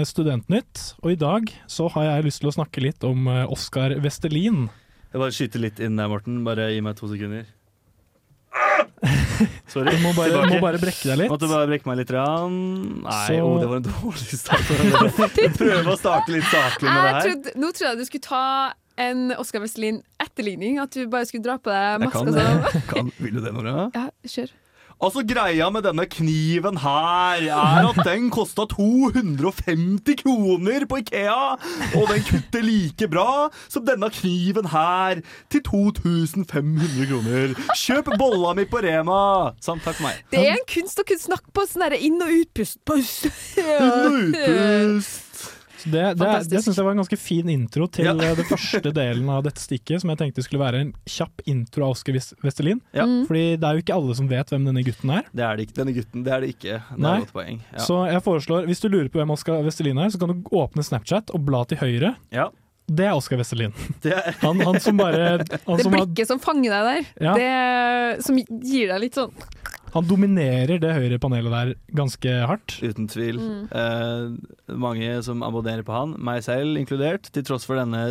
Studentnytt, 0.09 0.85
og 1.04 1.11
i 1.12 1.18
dag 1.20 1.50
så 1.68 1.90
har 1.92 2.06
jeg 2.06 2.24
lyst 2.30 2.40
til 2.40 2.48
å 2.48 2.54
snakke 2.56 2.80
litt 2.80 3.04
om 3.04 3.28
eh, 3.28 3.44
Oskar 3.52 3.92
Vestelin. 4.00 4.70
Jeg 5.11 5.20
bare 5.20 5.35
skyter 5.35 5.61
litt 5.61 5.80
inn 5.85 5.98
der, 6.00 6.09
Morten. 6.09 6.38
Bare 6.46 6.70
gi 6.72 6.80
meg 6.80 6.96
to 6.96 7.11
sekunder. 7.11 7.44
Sorry. 9.72 9.92
Du 9.92 10.02
må 10.04 10.12
bare, 10.16 10.44
må 10.48 10.61
bare 10.62 10.80
brekke 10.80 11.11
deg 11.11 11.18
litt. 11.22 11.33
Måtte 11.33 11.48
bare 11.50 11.68
brekke 11.68 11.90
meg 11.90 12.00
litt. 12.00 12.12
Rann. 12.14 12.56
Nei, 13.04 13.26
Så- 13.26 13.42
oh, 13.44 13.59
det 13.61 13.68
var 13.68 13.83
en 13.83 13.88
dårlig 13.90 14.38
start. 14.40 14.72
Prøve 15.61 15.92
å 15.92 15.98
starte 16.00 16.35
litt 16.35 16.48
saklig 16.48 16.88
med 16.88 17.00
det 17.04 17.11
her. 17.11 17.26
trodde, 17.26 17.54
nå 17.59 17.72
trodde 17.74 17.90
jeg 17.92 18.00
du 18.00 18.09
skulle 18.09 18.28
ta 18.30 18.44
en 19.00 19.26
Oskar 19.37 19.64
Vestelin-etterligning. 19.66 20.80
At 20.80 20.96
du 20.96 21.04
bare 21.12 21.28
skulle 21.28 21.44
dra 21.44 21.59
på 21.61 21.68
deg 21.72 21.85
Jeg 21.85 22.02
maska 22.06 22.24
kan, 22.24 22.40
sånn. 22.40 22.88
kan, 22.94 23.12
vil 23.20 23.37
du 23.37 23.44
det, 23.44 23.54
Nora? 23.56 23.88
Ja, 23.96 24.09
kjør. 24.24 24.56
Altså 25.00 25.22
Greia 25.24 25.70
med 25.72 25.86
denne 25.86 26.04
kniven 26.12 26.76
her 26.82 27.46
er 27.48 27.86
at 27.88 28.00
den 28.04 28.26
kosta 28.32 28.66
250 28.68 30.18
kroner 30.20 30.84
på 30.90 30.98
Ikea. 31.00 31.36
Og 31.96 32.04
den 32.10 32.26
kutter 32.28 32.66
like 32.66 33.08
bra 33.08 33.46
som 33.72 33.86
denne 33.88 34.10
kniven 34.12 34.68
her 34.74 35.22
til 35.48 35.64
2500 35.64 37.08
kroner. 37.08 37.56
Kjøp 37.80 38.12
bolla 38.20 38.52
mi 38.58 38.66
på 38.68 38.82
Rema! 38.84 39.22
Sånn, 39.64 39.80
takk 39.86 40.02
meg. 40.04 40.20
Det 40.34 40.44
er 40.44 40.58
en 40.58 40.68
kunst 40.68 41.00
å 41.00 41.06
kunne 41.08 41.24
snakke 41.24 41.48
på 41.56 41.64
sånn 41.70 41.96
inn- 41.96 42.20
og 42.20 42.36
utpust. 42.42 42.76
Inn- 42.84 43.72
og 43.80 44.20
Utpust. 44.36 45.29
Så 45.80 45.90
det 45.92 46.04
det, 46.20 46.28
det 46.52 46.60
syns 46.64 46.76
jeg 46.78 46.84
var 46.86 46.92
en 46.96 47.00
ganske 47.02 47.18
fin 47.20 47.48
intro 47.52 47.86
til 47.88 48.04
Ja. 48.08 48.12
eh, 48.14 48.34
det 48.38 48.46
første 48.48 48.92
delen 48.94 49.28
av 49.32 49.42
dette 49.46 49.60
stikket, 49.62 50.00
som 50.02 50.10
jeg 50.12 50.18
tenkte 50.20 50.44
skulle 50.44 50.62
være 50.62 50.80
en 50.84 50.92
kjapp 51.08 51.42
intro 51.50 51.84
av 51.88 51.96
Oskar 51.96 52.14
Vestelin. 52.44 52.80
Ja. 52.96 53.06
Mm. 53.08 53.26
Fordi 53.28 53.44
det 53.56 53.64
er 53.68 53.78
jo 53.78 53.84
ikke 53.84 53.96
alle 53.96 54.14
som 54.20 54.28
vet 54.30 54.50
hvem 54.52 54.64
denne 54.70 54.84
gutten 54.86 55.10
er. 55.18 55.24
Det 55.32 55.44
er 55.46 55.56
det 55.56 55.66
ikke. 55.68 55.76
Denne 55.80 55.94
gutten, 55.96 56.24
det 56.24 56.32
er 56.36 56.40
det 56.46 56.52
ikke. 56.56 56.78
Det 56.90 56.98
Nei. 56.98 57.10
er 57.10 57.16
et 57.16 57.28
godt 57.28 57.36
poeng. 57.40 57.60
Ja. 57.72 57.84
Så 57.84 58.00
jeg 58.12 58.22
foreslår, 58.26 58.66
hvis 58.70 58.80
du 58.84 58.88
lurer 58.88 59.08
på 59.12 59.18
hvem 59.22 59.30
Oskar 59.36 59.62
Vestelin 59.66 59.98
er, 59.98 60.10
så 60.12 60.18
kan 60.20 60.28
du 60.34 60.50
åpne 60.52 60.84
Snapchat 60.86 61.30
og 61.34 61.44
bla 61.48 61.64
til 61.70 61.78
høyre. 61.82 62.14
Ja. 62.34 62.48
Det 62.90 63.04
er 63.06 63.14
Oskar 63.14 63.38
Vestelin. 63.38 63.70
Det 64.02 64.12
Han, 64.42 64.58
han 64.66 64.80
som 64.82 64.96
bare 64.98 65.38
han, 65.38 65.46
Det 65.46 65.84
som 65.84 65.92
har, 65.94 66.06
blikket 66.06 66.26
som 66.32 66.40
fanger 66.42 66.72
deg 66.74 66.88
der, 66.88 67.04
Ja. 67.22 67.34
det 67.38 68.24
som 68.26 68.36
gir 68.36 68.88
deg 68.90 69.00
litt 69.04 69.14
sånn 69.14 69.30
han 69.94 70.07
dominerer 70.09 70.81
det 70.83 70.92
høyre 70.96 71.18
panelet 71.22 71.53
der 71.55 71.72
ganske 71.96 72.35
hardt. 72.46 72.76
uten 72.83 73.09
tvil. 73.11 73.40
Mm. 73.40 73.62
Eh, 73.70 74.74
mange 74.76 75.22
som 75.26 75.42
abonnerer 75.46 75.83
på 75.87 75.94
han, 75.94 76.14
meg 76.18 76.42
selv 76.46 76.79
inkludert. 76.81 77.31
Til 77.35 77.46
tross 77.46 77.66
for 77.68 77.76
denne 77.81 78.03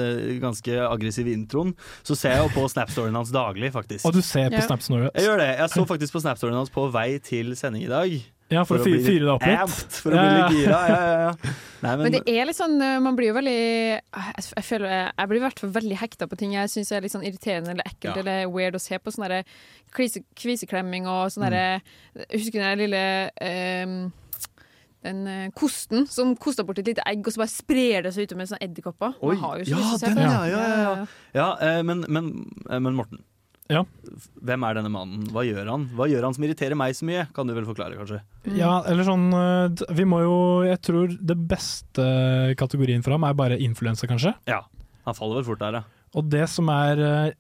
ganske 0.42 0.80
aggressive 0.90 1.32
introen, 1.34 1.76
så 2.04 2.18
ser 2.18 2.36
jeg 2.38 2.48
jo 2.48 2.54
på 2.56 2.66
Snap-storyen 2.72 3.16
hans 3.16 3.32
daglig, 3.36 3.72
faktisk. 3.76 4.06
Og 4.06 4.14
du 4.14 4.22
ser 4.22 4.50
på 4.50 4.60
Ja. 4.60 4.68
Snaps 4.68 4.90
nå. 4.90 5.06
Jeg 5.14 5.26
gjør 5.26 5.38
det. 5.40 5.52
Jeg 5.60 5.70
så 5.70 5.86
faktisk 5.88 6.14
på 6.14 6.22
Snap-storyen 6.26 6.60
hans 6.60 6.70
på 6.74 6.92
vei 6.92 7.20
til 7.20 7.56
sending 7.56 7.84
i 7.86 7.92
dag. 7.92 8.20
Ja, 8.50 8.64
for, 8.66 8.82
å 8.82 8.86
fyre, 8.86 9.02
deg 9.06 9.28
opp 9.30 9.44
litt. 9.46 9.60
amped, 9.62 9.98
for 10.04 10.16
å 10.16 10.22
bli 10.22 10.30
litt 10.36 10.56
gira. 10.58 10.78
Ja, 10.90 11.00
ja, 11.00 11.18
ja. 11.28 11.56
Nei, 11.80 11.92
men, 11.96 12.02
Men 12.02 12.16
det 12.16 12.22
er 12.34 12.48
litt 12.50 12.58
sånn 12.58 12.74
uh, 12.82 12.98
Man 13.00 13.16
blir 13.16 13.30
jo 13.30 13.36
veldig 13.38 13.54
Jeg, 13.56 14.64
føler 14.68 14.90
Jeg 14.92 15.30
blir 15.32 15.40
i 15.40 15.44
hvert 15.46 15.62
fall 15.62 15.70
veldig 15.78 16.00
hekta 16.02 16.28
på 16.28 16.36
ting 16.42 16.52
jeg 16.58 16.72
syns 16.74 16.90
er 16.92 17.06
litt 17.06 17.14
sånn 17.14 17.24
irriterende 17.24 17.72
eller 17.72 17.88
ekkelt 17.88 18.18
Ja. 18.18 18.24
eller 18.24 18.50
weird 18.52 18.76
å 18.76 18.82
se 18.84 19.00
på. 19.00 19.14
Sånn 19.14 19.28
derre 19.28 19.46
kvise- 19.96 20.26
kviseklemming 20.36 21.08
og 21.08 21.30
sånn 21.32 21.48
derre 21.48 21.68
Mm. 21.80 22.26
Jeg 22.26 22.40
husker 22.42 22.66
den 22.66 22.82
lille 22.82 23.04
um, 23.86 23.96
den 25.06 25.28
eh, 25.28 25.50
kosten 25.56 26.08
som 26.12 26.34
kosta 26.36 26.66
bort 26.68 26.82
et 26.82 26.90
lite 26.92 27.04
egg, 27.08 27.22
og 27.24 27.32
så 27.34 27.44
bare 27.44 27.54
sprer 27.54 28.04
det 28.04 28.14
seg 28.16 28.28
utover 28.28 28.50
sånne 28.50 28.66
edderkopper. 28.66 29.14
Ja, 29.24 29.52
den, 30.02 30.18
ja, 30.20 30.40
ja, 30.50 30.60
ja, 30.60 30.80
ja. 30.84 31.06
ja 31.38 31.50
eh, 31.64 31.82
men, 31.88 32.04
men, 32.12 32.32
eh, 32.68 32.82
men 32.84 32.98
Morten. 32.98 33.22
Ja. 33.70 33.84
Hvem 34.42 34.64
er 34.66 34.78
denne 34.80 34.90
mannen? 34.90 35.28
Hva 35.30 35.44
gjør 35.46 35.68
han? 35.70 35.84
Hva 35.94 36.08
gjør 36.10 36.26
han 36.26 36.34
som 36.34 36.46
irriterer 36.48 36.78
meg 36.80 36.96
så 36.98 37.06
mye? 37.06 37.28
Kan 37.36 37.50
du 37.50 37.54
vel 37.54 37.68
forklare, 37.68 37.98
kanskje? 38.00 38.24
Ja, 38.58 38.80
eller 38.90 39.06
sånn 39.06 39.28
eh, 39.36 39.84
Vi 39.94 40.08
må 40.10 40.24
jo 40.24 40.38
Jeg 40.66 40.80
tror 40.88 41.14
det 41.14 41.36
beste 41.52 42.06
kategorien 42.58 43.06
for 43.06 43.14
ham 43.14 43.28
er 43.30 43.38
bare 43.38 43.60
influenser, 43.62 44.10
kanskje. 44.10 44.34
Ja. 44.50 44.64
Han 45.06 45.18
faller 45.18 45.40
vel 45.40 45.48
fort 45.52 45.62
der, 45.62 45.80
ja. 45.82 46.10
Og 46.18 46.26
det 46.34 46.48
som 46.50 46.72
er 46.74 47.04
eh, 47.06 47.38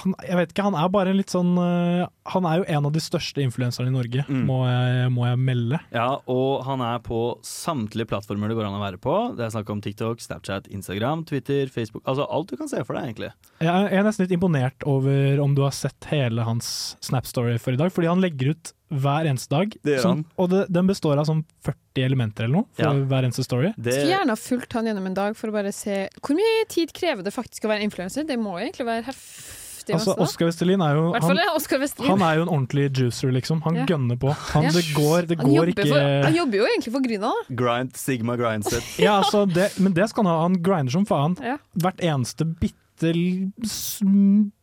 han, 0.00 0.14
Jeg 0.26 0.36
vet 0.38 0.52
ikke, 0.54 0.64
han 0.68 0.76
er 0.78 0.88
bare 0.92 1.12
en 1.12 1.18
litt 1.18 1.32
sånn 1.32 1.52
eh, 1.60 2.04
Han 2.32 2.46
er 2.48 2.60
jo 2.60 2.66
en 2.76 2.86
av 2.88 2.92
de 2.94 3.02
største 3.02 3.42
influenserne 3.44 3.90
i 3.90 3.94
Norge, 3.94 4.24
Mm. 4.30 4.44
må, 4.46 4.58
jeg, 4.68 5.10
må 5.14 5.26
jeg 5.26 5.38
melde. 5.42 5.80
Ja, 5.94 6.08
og 6.30 6.62
han 6.66 6.80
er 6.84 6.98
på 7.04 7.20
samtlige 7.46 8.06
plattformer 8.10 8.48
det 8.52 8.56
går 8.58 8.68
an 8.68 8.76
å 8.78 8.82
være 8.82 9.00
på. 9.02 9.14
Det 9.38 9.44
er 9.46 9.54
snakk 9.54 9.70
om 9.74 9.80
TikTok, 9.84 10.20
Snapchat, 10.22 10.68
Instagram, 10.70 11.24
Twitter, 11.28 11.66
Facebook. 11.72 12.04
Altså 12.06 12.26
alt 12.30 12.48
du 12.52 12.56
kan 12.60 12.68
se 12.70 12.82
for 12.86 12.94
deg, 12.98 13.10
egentlig. 13.10 13.32
Jeg 13.64 13.90
er 13.98 14.06
nesten 14.06 14.26
litt 14.26 14.36
imponert 14.38 14.86
over 14.88 15.40
om 15.42 15.54
du 15.56 15.62
har 15.66 15.74
sett 15.76 16.10
hele 16.12 16.44
hans 16.46 16.96
Snap-story 17.04 17.58
for 17.60 17.74
i 17.74 17.80
dag, 17.80 17.90
fordi 17.94 18.08
han 18.12 18.22
legger 18.22 18.54
ut 18.54 18.72
hver 18.90 19.26
eneste 19.30 19.48
dag. 19.54 19.76
Det 19.84 19.96
gjør 19.98 20.02
han. 20.02 20.24
Sånn, 20.24 20.24
Og 20.38 20.50
det, 20.50 20.66
den 20.72 20.86
består 20.90 21.18
av 21.18 21.26
sånn 21.26 21.44
40 21.62 22.04
elementer 22.04 22.44
eller 22.44 22.56
noe 22.60 22.66
for 22.74 22.82
Ja. 22.82 22.92
hver 22.92 23.24
eneste 23.28 23.44
story. 23.44 23.72
Det, 23.78 23.92
Skulle 23.94 24.16
gjerne 24.16 24.34
ha 24.34 24.36
fulgt 24.36 24.72
han 24.72 24.86
gjennom 24.86 25.06
en 25.06 25.14
dag 25.14 25.36
for 25.36 25.48
å 25.48 25.52
bare 25.52 25.72
se 25.72 26.08
Hvor 26.20 26.34
mye 26.36 26.66
tid 26.68 26.92
krever 26.92 27.22
det 27.22 27.32
faktisk 27.32 27.64
å 27.64 27.68
være 27.70 27.82
influenser? 27.86 28.26
Det 28.26 28.38
må 28.38 28.58
jo 28.58 28.66
egentlig 28.66 28.86
være 28.86 29.04
heftig. 29.04 29.56
Altså. 29.90 30.14
Oskar 30.22 30.46
Vestelin 30.46 30.82
er 30.84 30.94
jo 30.94 31.08
I 31.08 31.12
hvert 31.18 31.22
han, 31.24 31.36
fall 31.36 31.56
Oskar 31.56 31.78
Vestelin. 31.80 32.10
han 32.10 32.22
er 32.22 32.36
jo 32.36 32.42
en 32.42 32.48
ordentlig 32.52 32.92
juicer, 32.94 33.32
liksom. 33.32 33.62
Han 33.62 33.74
Ja. 33.74 33.86
gønner 33.86 34.16
på. 34.20 34.30
Han, 34.52 34.62
Ja. 34.64 34.70
det 34.70 34.84
går, 34.94 35.26
det 35.26 35.38
Han 35.38 35.46
går 35.50 35.56
jobber 35.56 35.72
ikke 35.72 35.88
for, 35.88 36.22
han 36.28 36.34
jobber 36.34 36.56
jo 36.58 36.64
egentlig 36.66 36.92
for 36.92 37.00
Gryna, 37.00 37.20
da. 37.48 37.54
grind, 37.54 37.96
Sigma 37.96 38.36
grindset. 38.36 38.82
Ja, 39.00 39.20
altså, 39.22 39.46
det, 39.52 39.72
men 39.80 39.92
det 39.94 40.08
skal 40.10 40.24
han 40.24 40.32
ha. 40.34 40.42
Han 40.42 40.62
grinder 40.62 40.90
som 40.92 41.06
faen. 41.06 41.36
Ja. 41.42 41.56
Hvert 41.76 41.96
eneste 42.02 42.44
bitte 42.60 43.10
l- 43.10 43.52
s- 43.64 44.02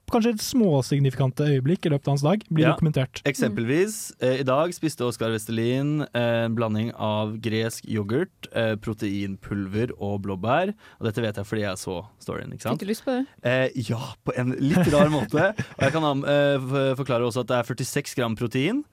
Kanskje 0.08 0.32
et 0.38 0.40
småsignifikante 0.40 1.44
øyeblikk 1.52 1.84
i 1.86 1.90
løpet 1.92 2.08
av 2.08 2.14
hans 2.14 2.22
dag 2.24 2.44
blir 2.48 2.64
Ja. 2.64 2.72
dokumentert. 2.72 3.20
Eksempelvis, 3.28 4.14
eh, 4.22 4.40
i 4.40 4.44
dag 4.44 4.72
spiste 4.72 5.04
Oskar 5.04 5.30
Vestelin 5.30 6.08
eh, 6.16 6.46
en 6.46 6.56
blanding 6.56 6.94
av 6.96 7.36
gresk 7.42 7.84
yoghurt, 7.86 8.48
eh, 8.54 8.76
proteinpulver 8.76 9.92
og 10.00 10.22
blåbær. 10.24 10.74
Og 11.02 11.04
dette 11.08 11.22
vet 11.22 11.36
jeg 11.36 11.46
fordi 11.46 11.62
jeg 11.62 11.76
så 11.76 12.06
storyen, 12.24 12.54
ikke 12.54 12.72
Fikk 12.72 12.80
du 12.80 12.86
lyst 12.86 13.04
på 13.04 13.12
det? 13.12 13.28
Eh, 13.44 13.70
ja, 13.90 14.00
på 14.24 14.32
en 14.38 14.52
litt 14.58 14.88
rar 14.94 15.10
måte. 15.10 15.54
Og 15.76 15.82
jeg 15.84 15.92
kan 15.92 16.24
eh, 16.24 16.96
forklare 16.96 17.28
også 17.28 17.42
at 17.42 17.48
det 17.48 17.58
er 17.58 17.64
46 17.76 18.16
gram 18.16 18.36
protein. 18.36 18.86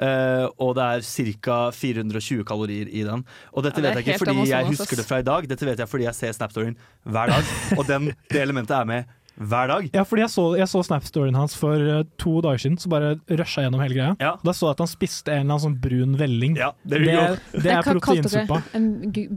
Uh, 0.00 0.48
og 0.58 0.76
det 0.78 0.80
er 0.80 1.34
ca. 1.44 1.70
420 1.76 2.42
kalorier 2.48 2.88
i 2.88 3.02
den. 3.04 3.20
Og 3.52 3.62
dette 3.66 3.82
Ja, 3.82 3.90
det 3.90 3.96
vet 3.96 3.98
er 3.98 4.00
jeg 4.00 4.14
ikke 4.14 4.24
fordi 4.24 4.48
jeg 4.48 4.66
husker 4.70 4.96
det 4.96 5.04
fra 5.04 5.18
i 5.20 5.26
dag. 5.26 5.46
Dette 5.46 5.66
vet 5.66 5.76
jeg 5.82 5.88
fordi 5.92 6.04
jeg 6.06 6.14
ser 6.16 6.32
Snap-storyen 6.32 6.76
hver 7.04 7.26
dag. 7.28 7.44
Og 7.76 7.84
den, 7.86 8.06
det 8.30 8.40
elementet 8.40 8.70
er 8.78 8.86
med 8.88 9.04
hver 9.40 9.70
dag. 9.72 9.88
Ja, 9.96 10.02
fordi 10.04 10.24
jeg 10.24 10.32
så, 10.34 10.44
jeg 10.58 10.68
så 10.68 10.82
Snap-storyen 10.84 11.36
hans 11.38 11.54
for 11.56 11.80
eh, 11.80 12.02
to 12.20 12.40
dager 12.44 12.60
siden, 12.60 12.76
så 12.80 12.90
bare 12.92 13.14
rusha 13.28 13.62
jeg 13.62 13.68
gjennom 13.68 13.82
hele 13.84 13.96
greia. 13.96 14.14
Ja. 14.20 14.34
Da 14.44 14.54
så 14.56 14.68
jeg 14.68 14.76
at 14.76 14.82
han 14.84 14.90
spiste 14.90 15.32
en 15.32 15.44
eller 15.44 15.56
annen 15.56 15.64
sånn 15.64 15.78
brun 15.80 16.16
velling. 16.20 16.58
Ja, 16.60 16.70
det 16.84 17.00
er 17.00 17.06
det, 17.06 17.62
det 17.64 17.72
er 17.72 17.80
Hva 17.86 17.94
proteinsuppa. 17.96 18.60
En 18.76 18.88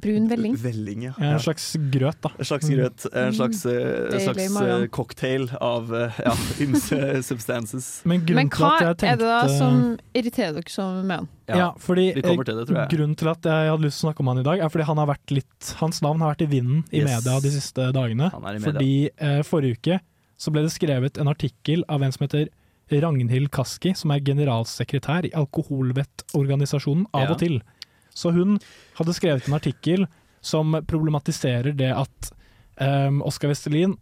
brun 0.03 0.27
velling? 0.31 0.57
Velling, 0.63 1.07
ja. 1.09 1.13
Ja, 1.17 1.33
En 1.37 1.43
slags 1.43 1.69
grøt, 1.93 2.19
da. 2.25 2.33
En 2.37 2.49
slags 2.51 2.71
grøt. 2.73 3.07
En 3.13 3.37
slags, 3.37 3.63
mm. 3.65 4.09
en 4.17 4.25
slags 4.27 4.49
magen. 4.57 4.83
eh, 4.83 4.89
cocktail 4.99 5.47
av 5.63 5.93
ja, 5.93 6.35
ymse 6.63 6.99
substances. 7.29 7.93
Men 8.09 8.25
Men 8.27 8.51
hva 8.53 8.75
jeg 8.81 8.97
er 9.13 9.21
det 9.21 9.29
da 9.29 9.41
som 9.51 9.95
irriterer 10.13 10.59
dere 10.59 10.71
så 10.71 10.89
med 11.03 11.23
han? 11.23 11.31
Ja, 11.47 11.73
fordi 11.77 12.13
til 12.13 12.21
det. 12.65 12.87
Grunnen 12.93 13.15
til 13.19 13.27
at 13.27 13.43
jeg 13.43 13.69
hadde 13.71 13.83
lyst 13.83 13.99
til 13.99 14.07
å 14.07 14.11
snakke 14.13 14.21
om 14.23 14.27
han 14.31 14.39
i 14.39 14.43
dag, 14.47 14.59
er 14.63 14.69
fordi 14.71 14.85
han 14.87 14.97
har 15.01 15.07
vært 15.09 15.31
litt, 15.35 15.73
hans 15.81 16.01
navn 16.01 16.21
har 16.23 16.33
vært 16.35 16.45
i 16.45 16.49
vinden 16.53 16.83
i 16.91 17.01
Yes. 17.01 17.09
media 17.11 17.39
de 17.43 17.51
siste 17.51 17.91
dagene. 17.91 18.29
Han 18.31 18.45
er 18.45 18.55
i 18.55 18.59
media. 18.59 18.71
Fordi 18.71 19.09
eh, 19.17 19.41
forrige 19.43 19.77
uke 19.79 19.99
så 20.39 20.51
ble 20.51 20.61
det 20.63 20.71
skrevet 20.71 21.17
en 21.19 21.27
artikkel 21.27 21.83
av 21.89 22.01
en 22.03 22.11
som 22.11 22.23
heter 22.27 22.47
Ragnhild 22.91 23.49
Kaski, 23.51 23.93
som 23.95 24.11
er 24.11 24.19
generalsekretær 24.23 25.25
i 25.25 25.31
Alkoholvettorganisasjonen 25.35 27.05
av 27.13 27.21
Ja. 27.27 27.31
og 27.31 27.39
til. 27.39 27.61
Så 28.13 28.31
hun 28.33 28.59
hadde 28.97 29.13
skrevet 29.13 29.47
en 29.47 29.53
artikkel 29.57 30.07
som 30.41 30.73
problematiserer 30.85 31.75
det 31.75 31.91
at 31.95 32.31
eh, 32.77 33.09
Oskar 33.23 33.49
Vestelin 33.49 33.97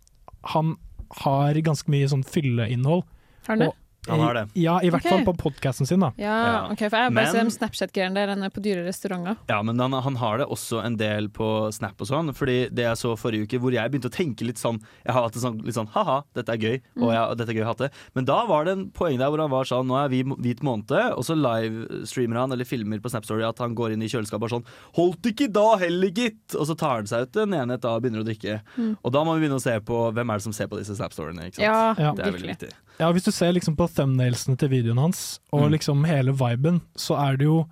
han 0.54 0.76
har 1.24 1.54
ganske 1.62 1.88
mye 1.92 2.08
sånn 2.08 2.24
fylleinnhold. 2.24 3.04
Har 3.48 3.56
han 3.58 3.60
det? 3.60 3.72
Han 4.10 4.20
har 4.20 4.34
det. 4.34 4.48
Ja, 4.58 4.80
i 4.82 4.90
hvert 4.90 5.06
okay. 5.06 5.12
fall 5.24 5.26
på 5.28 5.38
podkasten 5.52 5.86
sin, 5.86 6.00
da. 6.00 6.12
Ja, 6.18 6.38
Ja. 6.46 6.72
ok, 6.72 6.80
for 6.90 6.98
jeg 6.98 7.04
har 7.06 7.12
bare 7.12 7.34
Men- 7.34 7.52
sett 7.52 7.60
Snapchat-greiene 7.62 8.16
der 8.16 8.28
han 8.30 8.42
er 8.44 8.50
på 8.50 8.60
dyre 8.62 8.84
restauranter. 8.88 9.38
Ja, 9.48 9.62
men 9.62 9.78
han, 9.78 9.92
han 9.94 10.16
har 10.16 10.38
det 10.40 10.48
også 10.48 10.84
en 10.84 10.96
del 10.98 11.28
på 11.30 11.72
Snap 11.72 12.02
og 12.02 12.08
sånn. 12.08 12.34
Fordi 12.34 12.70
det 12.74 12.82
jeg 12.88 12.98
så 12.98 13.16
forrige 13.16 13.44
uke, 13.46 13.60
hvor 13.62 13.72
jeg 13.72 13.92
begynte 13.92 14.10
å 14.10 14.16
tenke 14.16 14.42
litt 14.44 14.58
sånn 14.58 14.82
Jeg 15.06 15.14
har 15.14 15.22
hatt 15.24 15.34
det 15.34 15.42
sånn, 15.44 15.62
litt 15.64 15.76
sånn 15.76 15.88
ha-ha, 15.94 16.24
dette 16.34 16.50
er 16.50 16.58
gøy, 16.58 16.82
Mm. 16.98 17.04
og, 17.04 17.14
ja, 17.14 17.26
og 17.30 17.38
dette 17.38 17.50
er 17.50 17.54
gøy 17.54 17.62
å 17.64 17.66
ha 17.66 17.74
det. 17.74 17.92
Men 18.16 18.26
da 18.26 18.46
var 18.48 18.66
det 18.66 18.72
en 18.74 18.90
poeng 18.90 19.18
der 19.20 19.30
hvor 19.30 19.40
han 19.40 19.50
var 19.52 19.64
sånn 19.66 19.86
Nå 19.86 19.96
er 20.04 20.10
vi 20.10 20.24
hvit 20.24 20.62
måned, 20.64 20.92
og 21.18 21.24
så 21.24 21.36
livestreamer 21.38 22.38
han 22.38 22.52
eller 22.52 22.66
filmer 22.66 23.00
på 23.00 23.10
Snapstory 23.12 23.44
at 23.48 23.60
han 23.60 23.76
går 23.76 23.94
inn 23.94 24.02
i 24.02 24.08
kjøleskapet 24.10 24.44
og 24.50 24.50
sånn 24.50 24.66
Holdt 24.98 25.22
ikke 25.32 25.52
da 25.54 25.78
heller, 25.78 26.10
gitt! 26.10 26.56
Og 26.58 26.66
så 26.68 26.76
tar 26.78 26.96
han 27.02 27.06
seg 27.10 27.28
ut 27.30 27.36
en 27.44 27.54
enhet 27.54 27.82
da 27.82 27.96
og 27.96 28.02
begynner 28.04 28.24
å 28.24 28.28
drikke. 28.28 28.62
Mm. 28.78 28.98
Og 29.04 29.12
da 29.14 29.24
må 29.24 29.36
vi 29.38 29.46
begynne 29.46 29.60
å 29.60 29.62
se 29.62 29.78
på 29.80 30.12
hvem 30.14 30.30
er 30.34 30.38
det 30.42 30.44
som 30.44 30.54
ser 30.54 30.68
på 30.68 30.78
disse 30.82 30.96
Snap-storyene. 30.98 31.46
ikke 31.52 31.56
sant? 31.62 31.68
Ja, 31.70 31.94
Ja. 32.02 32.14
Det 32.14 32.26
er 32.26 32.32
veldig 32.32 32.58
viktig. 32.58 32.72
Ja, 33.00 33.12
Hvis 33.12 33.24
du 33.26 33.32
ser 33.32 33.52
liksom 33.54 33.76
på 33.76 33.88
thumbnailsene 33.96 34.58
til 34.58 34.70
videoen 34.70 34.98
hans, 34.98 35.40
og 35.54 35.68
Mm. 35.68 35.72
liksom 35.76 36.04
hele 36.08 36.32
viben, 36.34 36.82
så 36.96 37.18
er 37.20 37.38
det 37.38 37.46
jo 37.46 37.68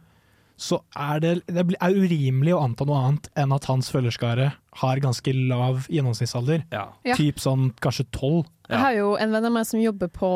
så 0.60 0.82
er 0.94 1.20
det, 1.24 1.46
det 1.48 1.64
er 1.80 1.96
urimelig 1.96 2.52
å 2.52 2.64
anta 2.66 2.84
noe 2.86 3.00
annet 3.00 3.30
enn 3.40 3.54
at 3.56 3.64
hans 3.70 3.90
følgerskare 3.94 4.52
har 4.80 5.00
ganske 5.04 5.34
lav 5.50 5.86
gjennomsnittsalder. 5.92 6.64
Ja. 6.72 6.88
Ja. 7.08 7.16
Typ 7.20 7.40
sånn 7.44 7.70
kanskje 7.84 8.06
tolv. 8.16 8.48
Jeg 8.70 8.78
har 8.78 8.94
jo 8.94 9.16
en 9.18 9.32
venn 9.34 9.46
av 9.48 9.52
meg 9.56 9.66
som 9.66 9.80
jobber 9.82 10.12
på 10.14 10.28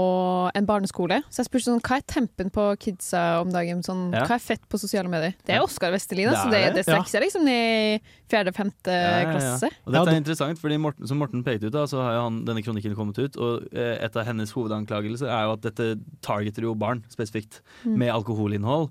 en 0.57 0.65
barneskole, 0.65 1.19
så 1.29 1.43
jeg 1.43 1.45
spurte 1.51 1.67
sånn, 1.67 1.81
hva 1.85 1.99
er 1.99 2.05
tempen 2.09 2.49
på 2.49 2.63
kidsa 2.81 3.21
om 3.43 3.51
dagen? 3.53 3.83
Sånn, 3.85 4.07
Ja. 4.11 4.23
Hva 4.25 4.39
er 4.39 4.41
fett 4.41 4.63
på 4.67 4.79
sosiale 4.81 5.05
medier? 5.11 5.35
Det 5.45 5.53
er 5.53 5.61
Oskar 5.61 5.93
Vestelin, 5.93 6.31
Det 6.31 6.33
altså. 6.39 6.47
er 6.49 6.51
Det, 6.51 6.63
det. 6.63 6.73
det 6.79 6.85
strekker 6.87 7.11
seg 7.13 7.21
liksom 7.27 7.45
i 7.53 8.01
fjerde-femte 8.33 8.89
Ja, 8.89 9.05
ja, 9.05 9.21
ja. 9.21 9.31
klasse. 9.37 9.69
Og 9.85 9.93
dette 9.93 10.15
er 10.15 10.19
interessant, 10.23 10.57
fordi 10.59 10.79
Morten, 10.81 11.07
som 11.07 11.21
Morten 11.21 11.43
pekte 11.45 11.69
ut, 11.69 11.73
da, 11.77 11.85
så 11.85 12.01
har 12.01 12.17
jo 12.17 12.23
han, 12.25 12.41
denne 12.49 12.63
kronikken 12.65 12.95
kommet 12.97 13.21
ut. 13.21 13.37
Og 13.37 13.67
eh, 13.71 13.99
et 14.01 14.17
av 14.17 14.25
hennes 14.25 14.49
hovedanklagelser 14.57 15.29
er 15.29 15.45
jo 15.45 15.53
at 15.53 15.61
dette 15.69 15.91
targeter 16.25 16.65
jo 16.65 16.73
barn 16.73 17.03
spesifikt, 17.13 17.61
Mm. 17.85 17.97
med 17.99 18.09
alkoholinnhold. 18.15 18.89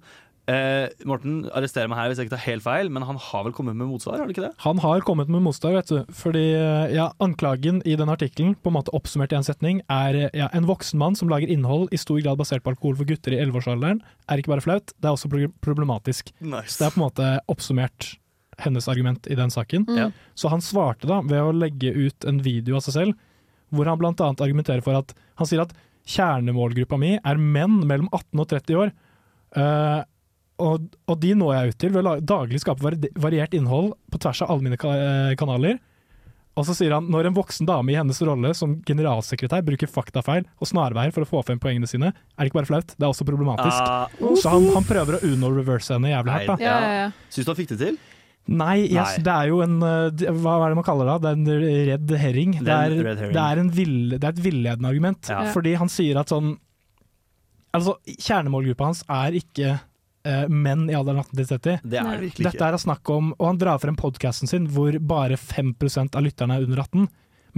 Eh, 0.53 1.05
Morten, 1.09 1.43
arrester 1.57 1.89
meg 1.89 1.99
her 2.01 2.11
hvis 2.11 2.21
jeg 2.21 2.29
ikke 2.29 2.35
tar 2.35 2.45
helt 2.45 2.65
feil, 2.65 2.91
men 2.93 3.07
han 3.07 3.19
har 3.21 3.45
vel 3.47 3.55
kommet 3.57 3.79
med 3.79 3.89
motsvar? 3.89 4.19
har 4.21 4.29
du 4.29 4.35
ikke 4.35 4.45
det? 4.45 4.53
Han 4.65 4.81
har 4.83 5.05
kommet 5.07 5.31
med 5.33 5.45
motsvar, 5.45 5.77
vet 5.79 5.93
du. 5.93 6.15
Fordi 6.19 6.45
eh, 6.59 6.95
ja, 6.97 7.09
anklagen 7.23 7.81
i 7.89 7.97
den 7.99 8.13
artikkelen, 8.13 8.57
på 8.61 8.73
en 8.73 8.77
måte 8.77 8.95
oppsummert 8.97 9.35
i 9.35 9.39
en 9.39 9.47
setning, 9.47 9.83
er 9.93 10.19
eh, 10.19 10.33
ja, 10.43 10.51
en 10.53 10.69
voksen 10.69 11.01
mann 11.01 11.19
som 11.19 11.31
lager 11.33 11.51
innhold 11.53 11.89
i 11.95 12.01
stor 12.01 12.21
grad 12.25 12.41
basert 12.41 12.65
på 12.67 12.75
alkohol 12.75 12.99
for 13.01 13.09
gutter 13.09 13.37
i 13.37 13.41
11-årsalderen, 13.45 14.03
er 14.29 14.43
ikke 14.43 14.55
bare 14.55 14.65
flaut, 14.65 14.93
det 14.99 15.09
er 15.09 15.15
også 15.17 15.31
problematisk. 15.65 16.35
Nice. 16.41 16.75
Så 16.75 16.83
det 16.83 16.89
er 16.89 16.97
på 16.97 17.01
en 17.01 17.07
måte 17.07 17.31
oppsummert 17.53 18.13
hennes 18.63 18.89
argument 18.91 19.27
i 19.33 19.39
den 19.39 19.51
saken. 19.51 19.87
Mm. 19.89 20.13
Så 20.39 20.51
han 20.53 20.63
svarte 20.65 21.09
da 21.09 21.23
ved 21.25 21.41
å 21.41 21.55
legge 21.57 21.95
ut 21.95 22.27
en 22.29 22.43
video 22.45 22.77
av 22.79 22.85
seg 22.85 22.99
selv, 22.99 23.29
hvor 23.73 23.89
han 23.89 24.05
annet 24.05 24.45
argumenterer 24.45 24.85
for 24.85 24.99
at 24.99 25.15
han 25.41 25.49
sier 25.49 25.65
at 25.65 25.73
kjernemålgruppa 26.13 26.99
mi 27.01 27.15
er 27.17 27.41
menn 27.41 27.81
mellom 27.87 28.11
18 28.13 28.43
og 28.43 28.49
30 28.51 28.81
år. 28.83 28.93
Eh, 29.57 30.01
og, 30.63 30.93
og 31.11 31.19
de 31.23 31.33
når 31.39 31.55
jeg 31.57 31.73
ut 31.73 31.81
til 31.85 31.95
ved 31.95 32.09
å 32.09 32.19
daglig 32.35 32.61
skape 32.63 32.95
variert 33.21 33.57
innhold 33.57 33.93
på 34.13 34.21
tvers 34.23 34.45
av 34.45 34.53
alle 34.55 34.69
mine 34.69 34.79
eh, 34.79 35.35
kanaler. 35.41 35.81
Og 36.53 36.67
så 36.69 36.75
sier 36.77 36.93
han 36.93 37.07
når 37.09 37.31
en 37.31 37.37
voksen 37.37 37.69
dame 37.69 37.95
i 37.95 37.97
hennes 37.97 38.19
rolle 38.29 38.53
som 38.57 38.75
generalsekretær 38.85 39.65
bruker 39.65 39.89
faktafeil 39.89 40.45
og 40.61 40.69
snarveier 40.69 41.15
for 41.15 41.25
å 41.25 41.29
få 41.29 41.41
frem 41.49 41.61
poengene 41.61 41.89
sine, 41.89 42.11
er 42.13 42.43
det 42.43 42.51
ikke 42.51 42.61
bare 42.61 42.69
flaut, 42.69 42.93
det 42.93 43.07
er 43.07 43.09
også 43.09 43.27
problematisk. 43.29 43.79
Uh, 44.21 44.35
så 44.37 44.53
han, 44.53 44.67
han 44.75 44.85
prøver 44.89 45.17
å 45.17 45.23
uno-reverse 45.31 45.97
henne 45.97 46.13
jævlig 46.13 46.35
hardt. 46.35 46.61
Ja, 46.61 46.75
ja, 46.85 46.99
ja. 46.99 47.07
Syns 47.33 47.49
du 47.49 47.55
han 47.55 47.61
fikk 47.63 47.73
det 47.73 47.79
til? 47.87 47.97
Nei, 48.53 48.83
yes, 48.91 49.17
Nei. 49.17 49.23
det 49.23 49.33
er 49.33 49.49
jo 49.53 49.61
en 49.63 49.77
eh, 49.87 50.23
Hva 50.35 50.57
er 50.65 50.73
det 50.73 50.79
man 50.81 50.87
kaller 50.87 51.13
det? 51.13 51.15
Det 51.23 51.31
er 51.31 51.37
en 51.39 51.85
redd 51.93 52.15
herring. 52.19 52.57
Det 52.59 52.75
er 52.75 52.95
red 52.97 53.21
herring. 53.23 53.37
det 53.37 53.45
er, 53.45 53.61
en 53.63 53.71
vill, 53.71 53.97
det 54.17 54.19
er 54.19 54.35
et 54.35 54.43
villedende 54.43 54.91
argument. 54.91 55.31
Ja. 55.31 55.45
Fordi 55.55 55.77
han 55.79 55.93
sier 55.93 56.19
at 56.21 56.35
sånn 56.35 56.57
Altså, 57.73 57.95
kjernemålgruppa 58.05 58.91
hans 58.91 58.99
er 59.09 59.39
ikke 59.39 59.79
eh, 60.29 60.45
menn 60.49 60.87
i 60.91 60.97
alderen 60.99 61.23
18 61.23 61.37
til 61.39 61.49
30. 61.51 61.83
Det 61.83 62.01
er 62.01 62.09
det 62.11 62.23
virkelig 62.27 62.51
Dette 62.51 62.69
er 62.69 62.77
å 62.77 62.81
snakke 62.83 63.17
om 63.17 63.33
Og 63.37 63.49
han 63.49 63.61
drar 63.61 63.83
frem 63.83 63.99
podkasten 63.99 64.51
sin 64.51 64.69
hvor 64.73 64.97
bare 64.99 65.39
5% 65.41 66.19
av 66.19 66.27
lytterne 66.27 66.59
er 66.59 66.67
under 66.69 66.85
18. 66.85 67.09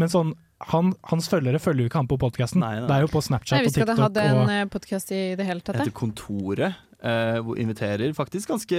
Men 0.00 0.10
sånn 0.10 0.34
han, 0.70 0.94
hans 1.10 1.26
følgere 1.28 1.58
følger 1.60 1.84
jo 1.84 1.90
ikke 1.90 2.00
han 2.00 2.08
på 2.08 2.16
podkasten. 2.22 2.62
Det 2.62 2.94
er 2.94 3.04
jo 3.04 3.10
på 3.12 3.20
Snapchat 3.24 3.56
nei, 3.56 3.60
og 3.60 3.66
visste 3.66 3.82
ikke 3.82 3.90
at 3.90 3.98
TikTok. 3.98 4.16
jeg 4.16 4.32
hadde 4.32 4.58
en 4.62 4.70
podkast 4.72 5.10
i 5.12 5.22
det 5.36 5.46
hele 5.48 5.64
tatt. 5.64 5.80
Etter. 5.82 5.92
Kontoret. 5.98 6.78
Eh, 7.04 7.38
hvor 7.44 7.58
inviterer 7.60 8.14
faktisk 8.16 8.48
ganske 8.48 8.78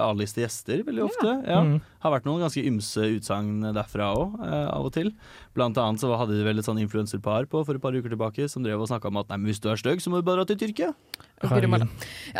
avliste 0.00 0.40
gjester 0.40 0.80
veldig 0.86 1.02
ofte. 1.04 1.32
Ja. 1.44 1.58
Mm. 1.66 1.74
Har 2.00 2.14
vært 2.14 2.24
noen 2.24 2.40
ganske 2.40 2.62
ymse 2.64 3.04
utsagn 3.18 3.66
derfra 3.76 4.06
òg, 4.16 4.38
uh, 4.40 4.70
av 4.72 4.86
og 4.88 4.94
til. 4.94 5.10
Blant 5.52 5.76
annet 5.76 6.00
så 6.00 6.08
hadde 6.16 6.38
de 6.38 6.46
vel 6.46 6.62
et 6.62 6.64
sånn 6.64 6.80
influenserpar 6.80 7.44
på 7.52 7.60
for 7.66 7.76
et 7.76 7.82
par 7.82 7.92
uker 7.92 8.14
tilbake 8.14 8.48
som 8.48 8.64
drev 8.64 8.80
og 8.80 8.88
snakka 8.88 9.10
om 9.10 9.20
at 9.20 9.28
nei, 9.28 9.42
men 9.42 9.50
hvis 9.50 9.60
du 9.60 9.68
er 9.68 9.80
stygg, 9.80 10.00
så 10.00 10.08
må 10.08 10.22
du 10.22 10.24
bare 10.24 10.40
dra 10.40 10.48
til 10.48 10.62
Tyrkia. 10.62 10.94
Ja, 11.40 11.50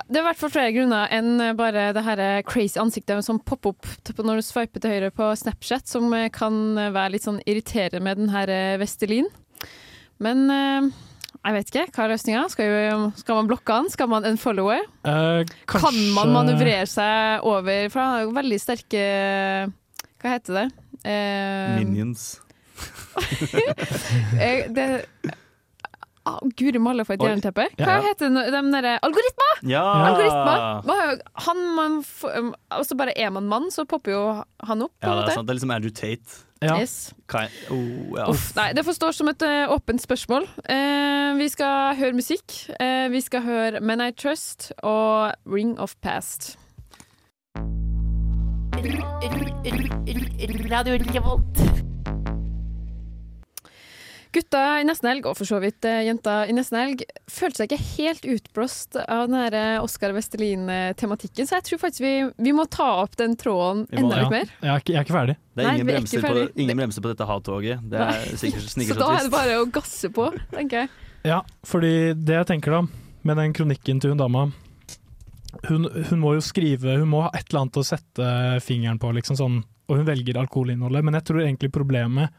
det 0.09 0.17
er 0.17 0.23
i 0.23 0.27
hvert 0.31 0.41
fall 0.41 0.55
flere 0.55 0.73
grunner 0.77 1.13
enn 1.13 1.45
bare 1.57 1.91
det 1.97 2.05
her 2.05 2.25
crazy 2.49 2.81
ansiktet 2.81 3.21
som 3.25 3.43
popper 3.45 3.75
opp 3.75 4.25
når 4.25 4.41
du 4.41 4.47
sveiper 4.47 4.81
til 4.81 4.93
høyre 4.95 5.13
på 5.13 5.29
Snapchat, 5.43 5.89
som 5.89 6.09
eh, 6.17 6.31
kan 6.33 6.55
være 6.81 7.17
litt 7.19 7.29
sånn 7.29 7.43
irriterende 7.45 8.01
med 8.05 8.21
den 8.21 8.33
her 8.33 8.49
eh, 8.53 8.79
Vestelin. 8.81 9.29
Men 10.21 10.45
eh, 10.53 10.91
jeg 11.41 11.57
vet 11.57 11.71
ikke, 11.71 11.85
hva 11.97 12.05
er 12.05 12.13
løsninga? 12.13 12.43
Skal, 12.53 13.05
skal 13.17 13.39
man 13.39 13.49
blokke 13.49 13.77
han? 13.79 13.89
Skal 13.93 14.11
man 14.13 14.27
unfollowe? 14.29 14.77
Eh, 15.09 15.53
Kan 15.71 16.01
man 16.17 16.35
manøvrere 16.37 16.85
seg 16.91 17.47
over 17.49 17.89
For 17.89 18.03
han 18.03 18.13
har 18.13 18.25
jo 18.27 18.35
veldig 18.37 18.59
sterke 18.61 19.05
Hva 20.21 20.35
heter 20.35 20.59
det? 20.59 20.67
Eh, 21.09 21.79
Minions. 21.81 22.27
eh, 24.37 24.67
det 24.69 24.85
ah, 26.31 26.51
Guri 26.59 26.81
malla 26.83 27.05
for 27.07 27.17
et 27.17 27.25
jernteppe. 27.25 27.67
Hva 27.79 27.97
Ja. 27.97 28.01
heter 28.09 28.31
de, 28.35 28.45
de 28.55 28.63
derre 28.75 28.99
Algoritmer! 29.07 29.65
Ja! 29.71 29.85
Algoritmer! 30.11 30.93
Er 30.95 31.19
Han 31.47 31.65
man 31.77 31.99
um, 32.39 32.55
Og 32.79 32.87
så 32.87 32.97
bare 32.99 33.17
er 33.17 33.31
man 33.35 33.49
mann, 33.51 33.71
så 33.71 33.85
popper 33.89 34.15
jo 34.15 34.23
han 34.69 34.87
opp. 34.87 34.95
På 35.01 35.09
Ja, 35.09 35.27
det 35.27 35.37
er. 35.37 35.43
Det 35.43 35.51
er 35.51 35.61
liksom 35.61 35.75
Andrew 35.75 35.91
Tate. 35.91 36.45
Ja. 36.61 36.77
Yes. 36.77 37.15
Oh, 37.73 38.19
ja. 38.19 38.27
Uff, 38.29 38.51
nei, 38.57 38.73
det 38.77 38.85
får 38.85 38.99
stå 38.99 39.13
som 39.17 39.31
et 39.33 39.43
uh, 39.43 39.73
åpent 39.73 40.03
spørsmål. 40.03 40.45
Uh, 40.69 41.39
vi 41.41 41.49
skal 41.49 41.97
høre 41.97 42.13
musikk. 42.13 42.53
Uh, 42.77 43.09
vi 43.13 43.21
skal 43.25 43.47
høre 43.47 43.81
Men 43.81 44.05
I 44.05 44.11
Trust 44.13 44.73
og 44.83 45.33
Ring 45.49 45.79
of 45.81 45.97
Past. 46.05 46.59
Radio 50.71 50.95
Revolt. 50.95 51.90
Gutta 54.31 54.61
i 54.79 54.85
nesten 54.87 55.09
helg, 55.11 55.27
og 55.27 55.35
for 55.35 55.49
så 55.49 55.59
vidt 55.63 55.87
eh, 55.89 56.05
jenta 56.07 56.45
i 56.47 56.55
nesten 56.55 56.79
helg, 56.79 57.01
følte 57.31 57.61
seg 57.63 57.73
ikke 57.73 57.87
helt 57.97 58.29
utblåst 58.31 58.99
av 59.03 59.25
den 59.27 59.35
her 59.41 59.57
eh, 59.59 59.83
Oscar 59.83 60.15
Vestelin-tematikken, 60.15 61.49
så 61.49 61.59
jeg 61.59 61.67
tror 61.67 61.81
faktisk 61.83 62.05
vi, 62.05 62.13
vi 62.39 62.55
må 62.55 62.69
ta 62.71 62.87
opp 63.03 63.19
den 63.19 63.35
tråden 63.41 63.83
må 63.89 64.05
enda 64.05 64.21
litt 64.23 64.35
mer. 64.37 64.53
Jeg 64.63 64.71
er 64.71 64.85
ikke, 64.85 64.95
jeg 64.95 65.01
er 65.01 65.09
ikke 65.09 65.17
ferdig. 65.17 65.37
Det 65.51 65.65
er 65.65 65.67
Nei, 65.67 65.75
ingen, 65.75 65.89
er 65.89 65.97
bremser 65.97 66.27
på, 66.27 66.45
ingen 66.63 66.83
bremser 66.83 67.05
på 67.05 67.11
dette 67.11 67.27
hattoget. 67.27 67.83
Det 67.91 68.05
er 68.07 68.23
sikkert 68.45 68.65
Så 68.69 68.75
snikker 68.77 69.01
da 69.03 69.09
er 69.17 69.27
det 69.27 69.33
bare 69.35 69.59
å 69.59 69.67
gasse 69.81 70.13
på, 70.15 70.29
tenker 70.55 70.85
jeg. 70.85 70.93
Ja, 71.27 71.41
fordi 71.67 71.93
det 72.15 72.39
jeg 72.39 72.51
tenker 72.53 72.79
da, 72.79 72.85
med 73.27 73.43
den 73.43 73.57
kronikken 73.57 73.99
til 74.01 74.15
hun 74.15 74.23
dama 74.23 74.47
hun, 75.67 75.89
hun 75.91 76.21
må 76.23 76.37
jo 76.37 76.43
skrive 76.45 76.95
Hun 77.01 77.11
må 77.11 77.25
ha 77.25 77.33
et 77.35 77.49
eller 77.51 77.65
annet 77.65 77.81
å 77.81 77.85
sette 77.85 78.31
fingeren 78.63 79.01
på, 79.03 79.11
liksom 79.19 79.37
sånn, 79.37 79.59
og 79.91 79.99
hun 79.99 80.07
velger 80.07 80.39
alkoholinnholdet. 80.39 81.03
Men 81.03 81.19
jeg 81.19 81.27
tror 81.27 81.43
egentlig 81.43 81.73
problemet 81.75 82.31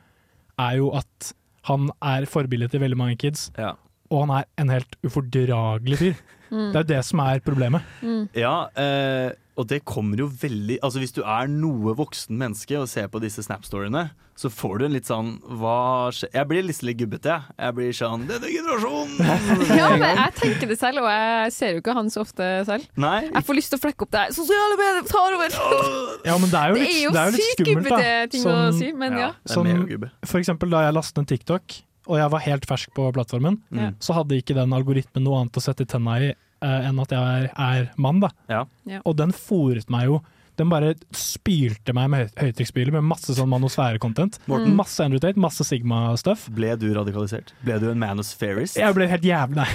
er 0.62 0.80
jo 0.80 0.94
at 0.96 1.34
han 1.70 1.90
er 2.02 2.26
forbildet 2.26 2.72
til 2.72 2.82
veldig 2.82 2.98
mange 2.98 3.18
kids, 3.22 3.52
Ja. 3.58 3.74
og 4.10 4.28
han 4.28 4.36
er 4.42 4.44
en 4.58 4.70
helt 4.70 4.96
ufordragelig 5.06 5.98
fyr. 5.98 6.14
Mm. 6.52 6.72
Det 6.74 6.76
er 6.76 6.84
jo 6.84 6.90
det 6.96 7.06
som 7.06 7.20
er 7.24 7.40
problemet. 7.40 7.82
Mm. 8.04 8.26
Ja, 8.36 8.66
eh, 8.76 9.32
og 9.60 9.68
det 9.68 9.82
kommer 9.84 10.18
jo 10.18 10.28
veldig 10.32 10.78
Altså 10.82 11.00
Hvis 11.02 11.12
du 11.12 11.22
er 11.28 11.48
noe 11.52 11.92
voksen 11.98 12.38
menneske 12.40 12.78
og 12.80 12.88
ser 12.88 13.10
på 13.12 13.20
disse 13.20 13.44
Snap-storyene, 13.44 14.06
så 14.40 14.48
får 14.50 14.78
du 14.80 14.86
en 14.86 14.94
litt 14.96 15.10
sånn 15.10 15.34
Hva 15.60 16.08
skjer 16.16 16.32
Jeg 16.34 16.48
blir 16.48 16.64
litt 16.64 16.80
litt 16.88 16.98
gubbete, 17.02 17.34
jeg. 17.36 17.56
Jeg 17.60 17.76
blir 17.78 17.92
sånn 17.98 18.24
Denne 18.30 18.48
generasjonen! 18.48 19.20
Ja, 19.82 19.90
men 19.92 20.06
jeg 20.08 20.34
tenker 20.40 20.72
det 20.72 20.78
selv, 20.80 21.04
og 21.04 21.10
jeg 21.12 21.52
ser 21.58 21.76
jo 21.76 21.82
ikke 21.84 21.96
han 21.98 22.10
så 22.14 22.24
ofte 22.24 22.48
selv. 22.70 22.88
Nei. 22.96 23.28
Jeg 23.28 23.44
får 23.50 23.60
lyst 23.60 23.74
til 23.76 23.80
å 23.80 23.84
flekke 23.84 24.08
opp 24.08 24.12
det 24.16 24.22
her. 24.24 24.34
Sosiale 24.40 24.78
medier 24.80 25.08
tar 25.12 25.36
over! 25.38 25.58
Ja, 26.30 26.38
men 26.40 26.50
det 26.52 26.60
er 26.62 26.72
jo 26.72 26.76
Det 26.80 26.86
litt, 26.86 26.96
er 26.96 27.04
jo 27.04 27.12
det 27.12 27.22
er 27.22 27.26
jo 27.32 27.36
litt 27.36 27.48
sykt 27.52 27.64
skummelt, 27.66 27.90
da. 27.92 28.28
ting 28.32 28.44
å 28.46 28.52
Sånn- 28.56 28.78
si, 28.80 28.92
men 29.04 29.18
ja. 29.20 29.30
det 29.36 29.52
er 29.52 29.54
Som 29.58 29.68
megagubbe. 29.68 30.12
for 30.32 30.40
eksempel 30.42 30.70
da 30.74 30.86
jeg 30.88 30.96
lastet 30.96 31.22
en 31.24 31.30
TikTok, 31.32 31.78
og 32.08 32.18
jeg 32.24 32.32
var 32.34 32.44
helt 32.48 32.66
fersk 32.70 32.94
på 32.98 33.10
plattformen, 33.16 33.60
Mm. 33.72 33.96
så 34.02 34.16
hadde 34.18 34.38
ikke 34.42 34.56
den 34.58 34.74
algoritmen 34.74 35.24
noe 35.28 35.42
annet 35.44 35.60
å 35.60 35.62
sette 35.68 35.86
tenna 35.86 36.18
i 36.24 36.32
enn 36.62 37.00
at 37.02 37.12
jeg 37.16 37.20
er, 37.22 37.50
er 37.58 37.90
mann, 37.98 38.20
da. 38.22 38.30
Ja. 38.50 38.66
Ja. 38.86 39.02
Og 39.06 39.18
den 39.18 39.32
fòret 39.34 39.90
meg 39.90 40.06
jo 40.12 40.22
Den 40.60 40.68
bare 40.70 40.92
spylte 41.16 41.94
meg 41.96 42.10
med 42.12 42.20
høy- 42.36 42.42
høytrykksspyler 42.44 42.92
med 42.94 43.06
masse 43.08 43.34
sånn 43.34 43.48
manosfære-content. 43.50 44.36
Morten. 44.52 44.76
Masse 44.78 45.00
Andrew 45.02 45.18
Tate, 45.24 45.40
masse 45.40 45.64
Sigma-stuff. 45.66 46.44
Ble 46.54 46.76
du 46.78 46.84
radikalisert? 46.94 47.54
Ble 47.66 47.78
du 47.82 47.88
en 47.90 47.98
manus? 47.98 48.34
Jeg 48.38 48.94
ble 48.94 49.08
helt 49.10 49.24
jævlig 49.26 49.56
Nei. 49.58 49.66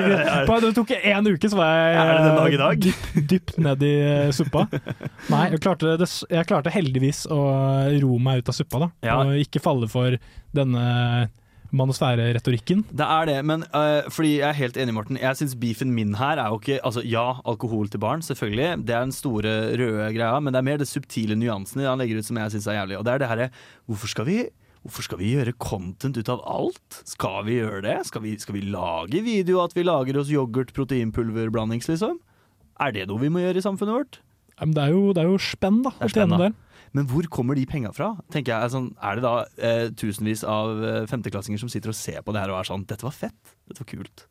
På- 0.46 0.60
Det 0.62 0.74
tok 0.76 0.92
én 1.00 1.26
uke, 1.32 1.50
så 1.50 1.56
var 1.58 1.72
jeg 1.72 1.96
Er 1.96 2.12
det 2.12 2.28
den 2.28 2.36
dag 2.36 2.52
i 2.52 2.60
dag? 2.60 2.84
dypt, 2.84 3.16
dypt 3.32 3.58
ned 3.64 3.82
i 3.88 3.92
eh, 4.04 4.30
suppa. 4.36 4.66
Nei, 5.32 5.42
jeg 5.56 5.62
klarte, 5.64 5.96
det, 5.98 6.10
jeg 6.30 6.46
klarte 6.52 6.70
heldigvis 6.76 7.24
å 7.32 7.40
ro 8.04 8.18
meg 8.22 8.44
ut 8.44 8.52
av 8.52 8.58
suppa, 8.60 8.84
da. 8.84 8.90
Ja. 9.08 9.18
Og 9.24 9.40
ikke 9.40 9.64
falle 9.64 9.88
for 9.90 10.20
denne 10.54 10.86
manosfære-retorikken. 11.74 12.84
Det 12.90 13.06
er 13.06 13.30
det, 13.30 13.38
men 13.48 13.64
uh, 13.72 14.06
fordi 14.12 14.36
jeg 14.38 14.48
er 14.48 14.58
helt 14.60 14.76
enig, 14.80 14.94
Morten. 14.96 15.20
Jeg 15.20 15.38
syns 15.38 15.56
beefen 15.58 15.94
min 15.94 16.14
her 16.18 16.40
er 16.42 16.52
jo 16.52 16.60
ikke 16.60 16.78
Altså 16.86 17.02
ja, 17.06 17.40
alkohol 17.48 17.88
til 17.90 18.02
barn, 18.02 18.22
selvfølgelig. 18.22 18.84
Det 18.86 18.94
er 18.94 19.06
den 19.06 19.16
store 19.16 19.56
røde 19.78 20.12
greia, 20.14 20.38
men 20.40 20.54
det 20.54 20.60
er 20.60 20.68
mer 20.68 20.78
det 20.82 20.90
subtile 20.90 21.38
nyansene 21.38 21.88
han 21.88 21.98
legger 22.02 22.20
ut 22.20 22.28
som 22.28 22.38
jeg 22.42 22.54
syns 22.54 22.70
er 22.70 22.80
jævlig. 22.80 23.00
Og 23.00 23.04
det 23.06 23.14
er 23.14 23.22
det 23.22 23.32
herre 23.32 23.50
Hvorfor 23.86 24.12
skal 24.12 24.28
vi 24.28 24.38
Hvorfor 24.86 25.02
skal 25.02 25.18
vi 25.18 25.32
gjøre 25.34 25.56
content 25.58 26.14
ut 26.14 26.28
av 26.30 26.44
alt? 26.46 27.00
Skal 27.10 27.40
vi 27.48 27.56
gjøre 27.56 27.80
det? 27.82 27.96
Skal 28.06 28.22
vi, 28.22 28.36
skal 28.38 28.54
vi 28.54 28.68
lage 28.70 29.18
video 29.26 29.58
at 29.64 29.74
vi 29.74 29.82
lager 29.82 30.20
oss 30.20 30.30
yoghurt 30.30 30.70
proteinpulverblandings, 30.76 31.88
liksom? 31.90 32.20
Er 32.78 32.94
det 32.94 33.08
noe 33.10 33.18
vi 33.18 33.32
må 33.34 33.42
gjøre 33.42 33.58
i 33.58 33.64
samfunnet 33.64 33.96
vårt? 33.96 34.20
Men 34.60 34.76
det, 34.76 34.84
er 34.84 34.94
jo, 34.94 35.10
det 35.16 35.24
er 35.24 35.32
jo 35.32 35.40
spenn, 35.42 35.82
da. 35.82 35.90
Det 35.98 36.06
er 36.06 36.12
spenn, 36.14 36.36
da. 36.38 36.52
Men 36.94 37.08
hvor 37.10 37.26
kommer 37.32 37.58
de 37.58 37.66
penga 37.66 37.90
fra? 37.96 38.12
Tenker 38.32 38.52
jeg, 38.54 38.64
er 38.68 38.72
sånn, 38.72 38.90
Er 39.02 39.18
det 39.18 39.24
da 39.26 39.34
eh, 39.58 39.86
tusenvis 39.98 40.44
av 40.46 40.82
eh, 40.84 41.06
femteklassinger 41.10 41.60
som 41.60 41.70
sitter 41.72 41.90
og 41.92 41.98
ser 41.98 42.22
på 42.22 42.34
det 42.34 42.44
her 42.44 42.52
og 42.54 42.60
er 42.60 42.68
sånn 42.70 42.86
Dette 42.88 43.06
var 43.06 43.14
fett. 43.16 43.54
Dette 43.66 43.82
var 43.82 43.90
kult. 43.90 44.26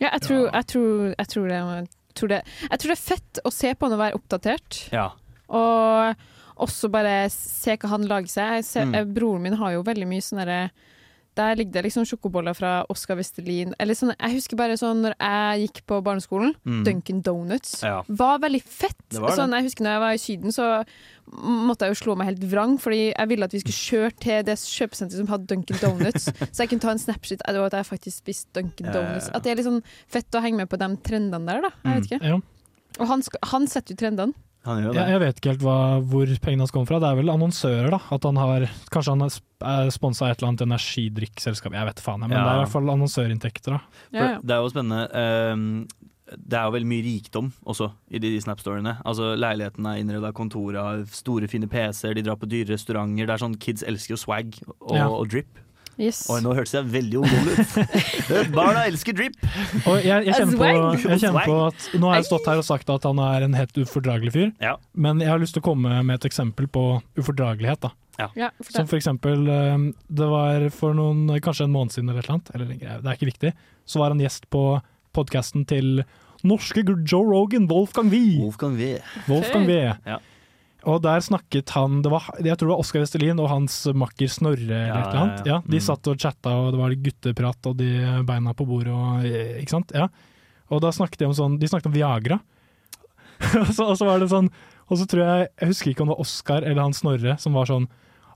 Ja, 0.00 0.08
jeg 0.08 0.22
tror, 0.24 0.46
jeg 0.48 0.66
tror, 0.72 1.12
jeg 1.12 1.28
tror, 1.34 1.48
det, 1.48 1.58
jeg, 1.62 1.88
tror 2.18 2.32
det, 2.32 2.38
jeg 2.70 2.82
tror 2.82 2.92
det 2.94 2.98
er 2.98 3.02
fett 3.02 3.42
å 3.44 3.52
se 3.54 3.74
på 3.74 3.86
han 3.86 3.96
og 3.96 4.00
være 4.02 4.18
oppdatert. 4.18 4.78
Ja. 4.94 5.10
Og, 5.52 6.24
også 6.62 6.90
bare 6.92 7.28
se 7.32 7.76
hva 7.80 7.92
han 7.94 8.08
lager 8.08 8.30
seg. 8.30 8.56
Jeg 8.60 8.66
ser, 8.68 8.90
Mm. 8.92 9.14
Broren 9.14 9.42
min 9.46 9.58
har 9.60 9.72
jo 9.76 9.84
veldig 9.86 10.08
mye 10.08 10.24
sånn 10.24 10.42
derre 10.42 10.70
der 11.34 11.54
ligger 11.56 11.72
det 11.78 11.82
liksom 11.86 12.04
sjokoboller 12.04 12.52
fra 12.54 12.70
Oskar 12.92 13.16
Westerlin. 13.16 13.72
Eller 13.80 13.94
sånn, 13.96 14.12
jeg 14.18 14.34
husker 14.36 14.56
bare 14.60 14.74
sånn 14.76 15.00
når 15.06 15.14
jeg 15.16 15.62
gikk 15.66 15.80
på 15.88 16.02
barneskolen, 16.04 16.54
Mm. 16.66 16.84
Duncan 16.84 17.22
Donuts 17.22 17.82
Ja. 17.82 18.02
var 18.08 18.38
veldig 18.38 18.62
fett. 18.62 18.96
Det 19.08 19.20
var 19.20 19.30
det. 19.30 19.36
Sånn, 19.38 19.50
jeg 19.56 19.64
husker 19.64 19.82
når 19.84 19.94
jeg 19.96 20.00
var 20.00 20.12
i 20.12 20.20
Syden, 20.20 20.52
så 20.52 20.84
måtte 21.32 21.86
jeg 21.86 21.94
jo 21.94 22.00
slå 22.04 22.16
meg 22.16 22.26
helt 22.26 22.44
vrang, 22.50 22.78
fordi 22.78 23.14
jeg 23.16 23.28
ville 23.28 23.44
at 23.44 23.52
vi 23.52 23.60
skulle 23.60 23.80
kjøre 23.80 24.18
til 24.20 24.42
det 24.44 24.56
kjøpesenteret 24.58 25.16
som 25.22 25.26
hadde 25.32 25.46
Duncan 25.46 25.78
Donuts, 25.80 26.24
så 26.52 26.58
jeg 26.64 26.68
kunne 26.68 26.80
ta 26.84 26.90
en 26.90 26.98
snapshot 26.98 27.40
av 27.48 27.64
at 27.64 27.72
jeg 27.72 27.86
faktisk 27.88 28.16
spiste 28.24 28.52
Duncan. 28.52 28.92
Donuts. 28.92 29.30
At 29.32 29.42
det 29.42 29.52
er 29.52 29.56
litt 29.56 29.66
sånn 29.66 29.82
fett 30.08 30.30
å 30.36 30.42
henge 30.42 30.56
med 30.58 30.68
på 30.68 30.76
de 30.78 30.88
trendene 31.02 31.46
der, 31.46 31.62
da. 31.62 31.70
Jeg 31.84 32.02
vet 32.02 32.10
ikke. 32.10 32.22
Ja. 32.28 32.40
Og 33.00 33.08
han, 33.08 33.22
han 33.54 33.66
setter 33.66 33.94
jo 33.94 33.96
trendene. 34.04 34.34
Han 34.64 34.78
gjør 34.78 34.92
jo 34.92 34.92
Jeg, 34.94 35.08
jeg 35.10 35.20
vet 35.24 35.36
ikke 35.40 35.50
helt 35.52 35.64
hva, 35.66 35.76
hvor 36.06 36.26
pengene 36.44 36.62
hans 36.62 36.70
kommer 36.70 36.86
fra. 36.86 37.00
Det 37.02 37.08
er 37.10 37.16
vel 37.18 37.32
annonsører, 37.32 37.90
da. 37.90 37.98
At 38.14 38.22
han 38.28 38.36
har, 38.38 38.66
kanskje 38.94 39.16
han 39.16 39.26
er 39.26 39.90
sponsa 39.90 40.28
et 40.30 40.38
eller 40.38 40.52
annet 40.52 40.62
energidrikkselskap, 40.68 41.72
jeg 41.74 41.88
vet 41.90 42.00
faen. 42.04 42.20
Men 42.20 42.30
Ja. 42.30 42.44
det 42.44 42.52
er 42.52 42.54
i 42.60 42.62
hvert 42.64 42.72
fall 42.76 42.90
annonsørinntekter, 42.94 43.70
da. 43.74 43.80
For 44.12 44.40
Det 44.46 44.54
er 44.54 44.62
jo 44.62 44.70
spennende. 44.70 45.02
ehm, 45.12 45.88
det 46.32 46.54
er 46.56 46.64
jo 46.64 46.70
veldig 46.78 46.88
mye 46.88 47.02
rikdom 47.04 47.52
også 47.66 47.90
i 48.10 48.18
de 48.18 48.30
Snap-storyene. 48.40 49.02
Altså 49.04 49.34
Leiligheten 49.36 49.84
er 49.84 49.98
innreda, 50.00 50.28
av 50.28 50.32
kontorer, 50.34 50.78
har 50.80 51.04
store, 51.06 51.46
fine 51.48 51.66
PC-er, 51.68 52.14
de 52.14 52.22
drar 52.22 52.36
på 52.36 52.48
dyre 52.48 52.70
restauranter. 52.72 53.26
Det 53.26 53.34
er 53.34 53.42
sånn, 53.42 53.58
Kids 53.58 53.82
elsker 53.82 54.14
jo 54.14 54.16
swag 54.16 54.54
og, 54.80 54.94
Ja. 54.96 55.08
og 55.08 55.28
drip. 55.28 55.58
Yes. 56.00 56.22
Oi, 56.32 56.38
nå 56.44 56.54
hørtes 56.56 56.72
jeg 56.74 56.88
veldig 56.88 57.18
ungdommelig 57.20 57.58
ut. 57.58 58.52
Barna 58.56 58.86
elsker 58.88 59.16
drip! 59.16 59.34
Og 59.86 59.98
jeg, 60.00 60.24
jeg, 60.28 60.34
kjenner 60.38 60.56
på, 60.58 60.68
jeg 61.10 61.20
kjenner 61.20 61.48
på 61.48 61.56
at 61.66 61.88
Nå 62.00 62.08
har 62.08 62.20
jeg 62.20 62.28
stått 62.30 62.48
her 62.48 62.62
og 62.62 62.66
sagt 62.66 62.92
at 62.94 63.08
han 63.08 63.20
er 63.22 63.46
en 63.46 63.58
helt 63.58 63.82
ufordragelig 63.82 64.32
fyr, 64.34 64.48
Ja. 64.62 64.76
men 64.94 65.20
jeg 65.20 65.28
har 65.32 65.42
lyst 65.42 65.56
til 65.58 65.62
å 65.64 65.66
komme 65.68 65.98
med 66.06 66.16
et 66.20 66.28
eksempel 66.30 66.68
på 66.72 66.86
ufordragelighet. 67.20 67.84
da. 67.84 67.92
Ja, 68.36 68.50
Som 68.68 68.86
for 68.86 68.96
eksempel, 68.98 69.46
eh, 69.48 69.86
det 70.12 70.28
var 70.28 70.68
for 70.74 70.94
noen, 70.96 71.26
kanskje 71.42 71.64
en 71.66 71.72
måned 71.74 71.92
siden 71.94 72.10
eller 72.10 72.20
et 72.24 72.28
eller 72.54 72.66
annet, 72.68 72.82
det 73.02 73.08
er 73.08 73.16
ikke 73.16 73.30
viktig, 73.32 73.52
så 73.88 74.02
var 74.02 74.12
han 74.14 74.20
gjest 74.22 74.48
på 74.52 74.80
podkasten 75.16 75.66
til 75.68 76.04
norske 76.44 76.82
Joe 77.06 77.24
Rogan, 77.28 77.68
Wolfgang 77.70 78.10
Wie. 78.12 78.38
Wolfgang 78.40 78.76
V. 78.78 78.98
Wolfgang 79.28 79.66
Wie. 79.68 79.92
Ja. 80.06 80.18
Og 80.90 80.98
der 81.04 81.20
snakket 81.22 81.70
han 81.76 82.00
det 82.02 82.10
var, 82.10 82.24
Jeg 82.42 82.56
tror 82.58 82.66
det 82.68 82.74
var 82.74 82.80
Oskar 82.82 83.00
Westerlin 83.04 83.38
og 83.38 83.48
hans 83.52 83.76
makker 83.94 84.26
Snorre. 84.28 84.66
Ja, 84.88 84.96
eller 84.98 85.20
annet. 85.20 85.46
ja, 85.46 85.60
de 85.62 85.78
Mm. 85.78 85.84
satt 85.86 86.08
og 86.10 86.18
chatta, 86.18 86.50
og 86.50 86.72
det 86.72 86.80
var 86.80 86.94
gutteprat 87.04 87.66
og 87.70 87.76
de 87.78 87.90
beina 88.26 88.52
på 88.52 88.66
bordet. 88.66 88.90
Og, 88.90 89.22
ikke 89.62 89.70
sant? 89.70 89.92
Ja. 89.94 90.08
Og 90.70 90.80
da 90.82 90.90
snakket 90.90 91.18
de 91.18 91.26
om 91.26 91.32
sånn 91.36 91.58
De 91.60 91.68
snakket 91.68 91.86
om 91.86 91.92
Viagra. 91.94 92.40
og, 93.62 93.70
så, 93.74 93.86
og 93.90 93.96
så 93.98 94.06
var 94.06 94.18
det 94.22 94.28
sånn 94.30 94.48
Og 94.90 94.98
så 94.98 95.06
tror 95.10 95.22
jeg 95.26 95.48
Jeg 95.60 95.68
husker 95.72 95.90
ikke 95.92 96.02
om 96.04 96.08
det 96.10 96.14
var 96.16 96.22
Oskar 96.24 96.62
eller 96.62 96.82
han 96.82 96.92
Snorre 96.94 97.36
som 97.42 97.52
var 97.58 97.66
sånn 97.66 97.88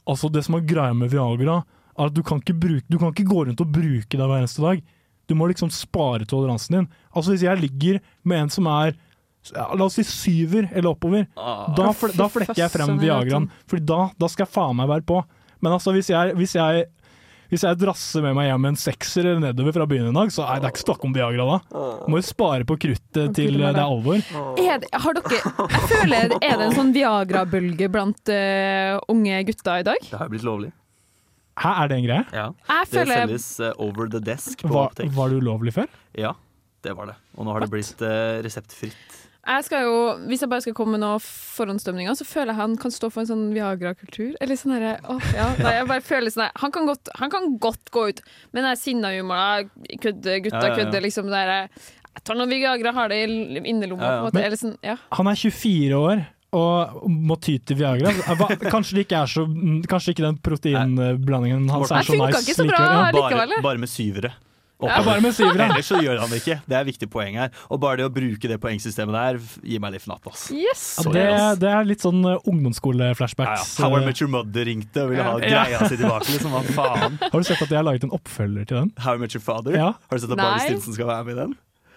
Altså, 0.06 0.30
det 0.30 0.44
som 0.46 0.54
er 0.54 0.60
greia 0.62 0.94
med 0.94 1.10
Viagra, 1.10 1.64
er 1.98 2.06
at 2.06 2.14
du 2.14 2.22
kan 2.22 2.38
ikke, 2.38 2.54
bruke, 2.54 2.84
du 2.88 2.96
kan 2.98 3.10
ikke 3.10 3.26
gå 3.26 3.40
rundt 3.48 3.58
og 3.64 3.72
bruke 3.74 4.06
det 4.14 4.20
hver 4.22 4.38
eneste 4.38 4.62
dag. 4.62 4.82
Du 5.26 5.34
må 5.34 5.48
liksom 5.50 5.66
spare 5.74 6.22
toleransen 6.30 6.76
din. 6.76 6.86
Altså, 7.10 7.32
hvis 7.34 7.42
jeg 7.42 7.58
ligger 7.58 7.98
med 8.22 8.44
en 8.44 8.52
som 8.54 8.68
er 8.70 8.94
ja, 9.54 9.68
La 9.76 9.84
oss 9.86 9.94
si 9.98 10.04
syver 10.06 10.68
eller 10.72 10.90
oppover, 10.94 11.26
Ah. 11.36 11.68
da, 11.76 11.92
fl 11.92 12.12
da 12.16 12.26
flekker 12.32 12.56
jeg 12.64 12.70
frem 12.72 12.98
Viagraen. 12.98 13.50
For 13.68 13.78
da, 13.78 14.10
da 14.18 14.28
skal 14.32 14.46
jeg 14.46 14.54
faen 14.54 14.76
meg 14.76 14.88
være 14.90 15.06
på. 15.06 15.22
Men 15.62 15.72
altså, 15.78 15.92
hvis 15.96 16.10
jeg, 16.10 16.34
hvis 16.36 16.54
jeg 16.58 16.86
hvis 17.46 17.62
jeg 17.62 17.78
drasser 17.78 18.24
med 18.24 18.34
meg 18.34 18.48
hjem 18.48 18.64
en 18.72 18.74
sekser 18.76 19.22
eller 19.22 19.38
nedover 19.38 19.70
fra 19.76 19.84
byen 19.86 20.08
en 20.08 20.16
dag, 20.18 20.32
så 20.34 20.42
er 20.50 20.58
det 20.64 20.72
ikke 20.72 20.80
snakk 20.82 21.04
om 21.06 21.12
Viagra 21.14 21.44
da. 21.46 21.58
Må 22.10 22.18
jo 22.18 22.24
spare 22.26 22.64
på 22.66 22.74
kruttet 22.82 23.36
til 23.38 23.54
det 23.60 23.68
er 23.68 23.78
alvor. 23.84 24.18
Er 24.58 24.80
det, 24.82 24.88
har 24.90 25.14
dere 25.14 25.38
Jeg 25.38 25.82
føler 25.92 26.34
Er 26.42 26.56
det 26.58 26.64
en 26.66 26.74
sånn 26.74 26.90
Viagra-bølge 26.96 27.86
blant 27.94 28.32
uh, 28.34 28.98
unge 29.14 29.38
gutter 29.46 29.78
i 29.78 29.86
dag? 29.86 30.02
Det 30.10 30.18
har 30.18 30.26
jo 30.26 30.34
blitt 30.34 30.48
lovlig. 30.48 30.72
Hæ, 31.62 31.70
er 31.84 31.88
det 31.92 31.96
en 32.00 32.08
greie? 32.08 32.24
Ja. 32.34 32.48
Jeg 32.66 32.90
Det 32.90 32.98
føler 32.98 33.22
selges 33.22 33.46
uh, 33.62 33.70
over 33.78 34.10
the 34.12 34.20
desk 34.26 34.66
på 34.66 34.72
Var, 34.74 34.90
apotek. 34.90 35.14
var 35.16 35.30
det 35.30 35.38
ulovlig 35.40 35.72
før? 35.78 35.86
Ja, 36.18 36.34
det 36.82 36.96
var 36.98 37.12
det. 37.12 37.16
Og 37.38 37.46
nå 37.46 37.54
har 37.54 37.62
det 37.62 37.70
blitt 37.72 38.02
uh, 38.02 38.42
reseptfritt. 38.44 39.22
Jeg 39.46 39.64
skal 39.66 39.84
jo, 39.86 39.98
Hvis 40.26 40.42
jeg 40.42 40.50
bare 40.50 40.64
skal 40.64 40.74
komme 40.76 40.96
med 40.96 41.04
noen 41.04 41.22
forhåndsdømninger, 41.22 42.16
så 42.18 42.26
føler 42.26 42.52
jeg 42.52 42.60
han 42.60 42.76
kan 42.82 42.94
stå 42.94 43.10
for 43.14 43.22
en 43.22 43.30
sånn 43.30 43.44
Viagra-kultur. 43.54 44.34
Eller 44.42 44.58
sånn 44.58 44.74
herre 44.76 44.96
åh, 45.06 45.28
ja, 45.36 45.50
nei, 45.60 45.74
jeg 45.78 45.90
bare 45.90 46.04
føler 46.04 46.34
sånn 46.34 46.50
han, 46.62 46.74
kan 46.74 46.88
godt, 46.88 47.12
han 47.20 47.32
kan 47.32 47.52
godt 47.62 47.92
gå 47.94 48.08
ut 48.10 48.24
med 48.56 48.66
den 48.66 48.80
sinna 48.80 49.12
humoren. 49.16 49.70
Kødde, 50.02 50.40
gutta 50.46 50.62
Ja, 50.62 50.70
ja, 50.70 50.72
ja. 50.72 50.78
kødder, 50.80 51.04
liksom. 51.06 51.30
Det 51.30 51.44
der, 51.50 51.68
jeg 52.16 52.24
tar 52.24 52.38
noe 52.38 52.50
Viagra, 52.50 52.94
har 52.96 53.12
det 53.12 53.20
i 53.22 53.28
innerlomma. 53.60 54.02
Ja, 54.02 54.14
ja. 54.14 54.16
på 54.16 54.24
en 54.24 54.30
måte. 54.30 54.46
Eller 54.48 54.60
sånn, 54.60 54.78
ja. 54.84 54.96
Han 55.18 55.30
er 55.30 55.44
24 55.44 56.00
år 56.00 56.24
og 56.56 57.06
må 57.10 57.36
ty 57.42 57.58
til 57.58 57.78
Viagra. 57.80 58.12
Kanskje 58.72 58.98
det 58.98 59.06
ikke 59.06 59.20
er 59.24 59.30
så 59.30 59.44
Kanskje 59.90 60.14
ikke 60.14 60.24
den 60.24 60.38
proteinblandingen 60.44 61.68
hans 61.72 61.90
er 61.90 62.06
så 62.06 62.14
nice. 62.14 62.22
funka 62.22 62.42
ikke 62.44 62.56
så 62.56 62.66
bra. 62.68 62.82
likevel. 63.12 63.20
Bare, 63.20 63.46
eller? 63.46 63.64
bare 63.66 63.82
med 63.82 63.92
syvere. 63.92 64.32
Ja, 64.82 64.98
bare 65.00 65.22
med 65.24 65.32
syvere. 65.32 65.70
Ellers 65.70 65.86
så 65.88 65.96
gjør 66.04 66.18
han 66.20 66.28
det 66.32 66.42
ikke. 66.42 66.58
Det 66.68 66.76
er 66.76 66.82
et 66.84 66.88
viktig 66.90 67.08
poeng 67.12 67.38
her. 67.40 67.52
Og 67.72 67.80
bare 67.80 67.96
det 68.02 68.06
å 68.08 68.12
bruke 68.12 68.50
det 68.50 68.58
poengsystemet 68.60 69.16
der 69.16 69.38
gir 69.64 69.80
meg 69.80 69.94
litt 69.94 70.04
fnatt, 70.04 70.26
ass. 70.28 70.50
Yes! 70.52 70.82
Ja, 71.00 71.12
det, 71.16 71.24
det 71.62 71.70
er 71.72 71.88
litt 71.88 72.04
sånn 72.04 72.20
uh, 72.20 72.34
Ja, 72.34 72.36
ja. 72.36 72.52
ungdomsskole-flashbacks. 72.52 73.76
How 73.80 73.96
I 73.96 74.04
Met 74.04 74.20
Your 74.20 74.30
Mother 74.34 74.68
ringte 74.68 75.06
og 75.06 75.14
ville 75.14 75.24
ha 75.24 75.36
Ja. 75.40 75.64
greia 75.64 75.88
si 75.88 75.96
tilbake. 75.96 76.28
Liksom, 76.34 76.52
hva 76.52 76.62
faen? 76.76 77.16
Har 77.32 77.38
du 77.40 77.48
sett 77.48 77.62
at 77.62 77.70
jeg 77.72 77.78
har 77.80 77.86
laget 77.88 78.04
en 78.04 78.12
oppfølger 78.16 78.68
til 78.68 78.82
den? 78.82 78.92
How 79.00 79.16
I 79.16 79.22
Met 79.24 79.32
Your 79.36 79.44
Father? 79.44 79.76
Ja. 79.78 79.92
Har 79.96 80.20
du 80.20 80.24
sett 80.26 80.30
at 80.30 80.36
Barry 80.36 80.58
Barney 80.58 80.68
Stinson 80.76 80.98
skal 80.98 81.08
være 81.14 81.24
med 81.30 81.36
i 81.38 81.40
den? 81.44 81.56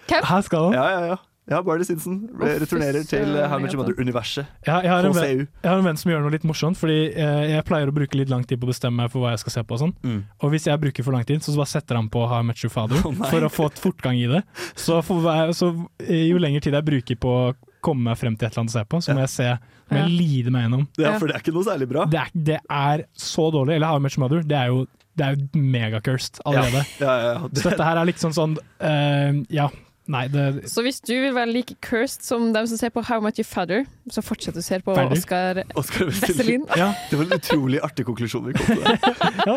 Her 0.09 0.41
skal 0.47 0.69
han. 0.69 0.80
Ja, 0.80 0.88
ja, 0.95 1.01
ja. 1.13 1.19
Ja, 1.49 1.63
Barley 1.65 1.85
Stinson 1.87 2.19
returnerer 2.37 3.05
til 3.09 3.33
eh, 3.33 3.47
How 3.49 3.57
Your 3.57 3.71
jeg 3.71 3.79
Mother-universet. 3.79 4.49
Ja, 4.67 4.79
jeg, 4.83 4.91
har 4.91 5.07
en 5.07 5.15
venn, 5.17 5.47
jeg 5.47 5.65
har 5.65 5.79
en 5.81 5.87
venn 5.87 5.97
som 5.97 6.11
gjør 6.11 6.21
noe 6.21 6.33
litt 6.35 6.45
morsomt, 6.45 6.77
fordi 6.77 6.99
eh, 7.09 7.45
jeg 7.55 7.65
pleier 7.65 7.89
å 7.89 7.95
bruke 7.95 8.19
litt 8.19 8.29
lang 8.29 8.43
tid 8.45 8.61
på 8.61 8.67
å 8.67 8.69
bestemme 8.69 9.01
meg 9.01 9.09
for 9.13 9.25
hva 9.25 9.33
jeg 9.33 9.41
skal 9.43 9.55
se 9.55 9.63
på. 9.65 9.79
Og 9.79 9.81
sånn. 9.81 9.95
Mm. 10.05 10.19
Og 10.45 10.53
hvis 10.53 10.69
jeg 10.69 10.81
bruker 10.83 11.07
for 11.07 11.17
lang 11.17 11.25
tid, 11.25 11.41
så 11.41 11.55
bare 11.57 11.71
setter 11.71 11.97
han 11.97 12.11
på 12.13 12.27
How 12.29 12.45
Much 12.45 12.61
Your 12.67 12.73
Father 12.73 13.01
oh, 13.07 13.17
for 13.33 13.47
å 13.47 13.49
få 13.53 13.71
et 13.71 13.81
fortgang 13.81 14.21
i 14.21 14.29
det. 14.29 14.43
Så, 14.75 14.99
for 15.05 15.25
så 15.57 15.71
eh, 16.05 16.27
jo 16.29 16.37
lengre 16.41 16.61
tid 16.61 16.77
jeg 16.77 16.89
bruker 16.91 17.19
på 17.19 17.33
å 17.33 17.49
komme 17.81 18.11
meg 18.11 18.19
frem 18.19 18.37
til 18.37 18.45
et 18.45 18.53
eller 18.53 18.67
annet 18.67 18.75
å 18.75 18.77
se 18.77 18.85
på, 18.91 19.01
så 19.01 19.15
må 19.15 19.25
jeg 19.25 19.33
se 19.33 19.49
må 19.89 20.03
jeg 20.03 20.13
lide 20.13 20.53
meg 20.53 20.67
gjennom. 20.67 20.87
Ja, 21.01 21.17
for 21.17 21.31
det 21.31 21.39
er 21.39 21.41
ikke 21.41 21.55
noe 21.55 21.65
særlig 21.65 21.89
bra. 21.89 22.05
Det 22.05 22.21
er, 22.21 22.33
det 22.53 22.61
er 22.61 23.05
så 23.17 23.49
dårlig. 23.55 23.79
Eller 23.79 23.89
How 23.89 24.01
Much 24.03 24.19
Mother, 24.21 24.45
det 24.45 24.57
er 24.59 24.69
jo, 24.69 24.83
det 25.17 25.25
er 25.25 25.37
jo 25.37 25.61
megacursed 25.73 26.43
allerede. 26.45 26.83
Ja, 27.01 27.09
ja, 27.09 27.31
ja. 27.31 27.53
Så 27.55 27.71
dette 27.71 27.87
her 27.87 28.01
er 28.03 28.09
liksom 28.11 28.35
sånn 28.35 28.59
uh, 28.59 29.39
Ja, 29.49 29.71
nei, 30.10 30.26
det 30.32 30.70
Så 30.72 30.84
hvis 30.86 30.99
du 31.05 31.14
vil 31.14 31.34
være 31.36 31.51
like 31.53 31.78
cursed 31.86 32.26
som 32.26 32.49
dem 32.55 32.68
som 32.70 32.80
ser 32.80 32.91
på 32.93 33.03
How 33.07 33.22
Much 33.24 33.39
You 33.41 33.47
Father, 33.47 33.86
så 34.12 34.24
fortsett 34.26 34.57
å 34.57 34.64
se 34.66 34.80
på 34.84 34.95
Ferdig. 34.97 35.20
Oscar 35.22 35.62
Oscar. 35.80 36.10
Westerlin. 36.10 36.66
Ja, 36.78 36.91
Det 37.12 37.20
var 37.20 37.30
en 37.30 37.38
utrolig 37.38 37.82
artig 37.86 38.07
konklusjon 38.10 38.49
vi 38.49 38.57
kom 38.57 38.74
til 38.74 38.84
ja 39.49 39.55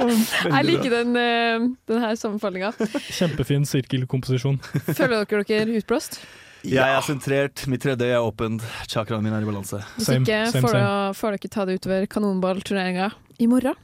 Jeg 0.59 0.69
liker 0.69 0.95
den, 0.99 1.19
eh, 1.19 1.67
den 1.91 2.05
her 2.05 2.15
sammenfallinga. 2.21 2.73
Kjempefin 3.09 3.67
sirkelkomposisjon. 3.69 4.61
Føler 4.93 5.27
dere 5.27 5.45
dere 5.49 5.83
utblåst? 5.83 6.21
Jeg 6.63 6.95
er 6.95 7.03
sentrert, 7.03 7.65
mitt 7.67 7.83
tredje 7.83 8.07
øye 8.07 8.15
er 8.15 8.23
åpent, 8.23 8.63
chakraen 8.87 9.25
min 9.25 9.35
er 9.35 9.43
i 9.43 9.49
balanse. 9.49 9.81
Hvis 9.97 10.13
ikke 10.15 10.45
same, 10.53 10.63
får, 10.63 10.77
same. 11.19 11.33
dere 11.35 11.51
ta 11.51 11.67
det 11.67 11.79
utover 11.81 12.07
kanonballturneringa 12.07 13.11
i 13.43 13.49
morgen. 13.51 13.75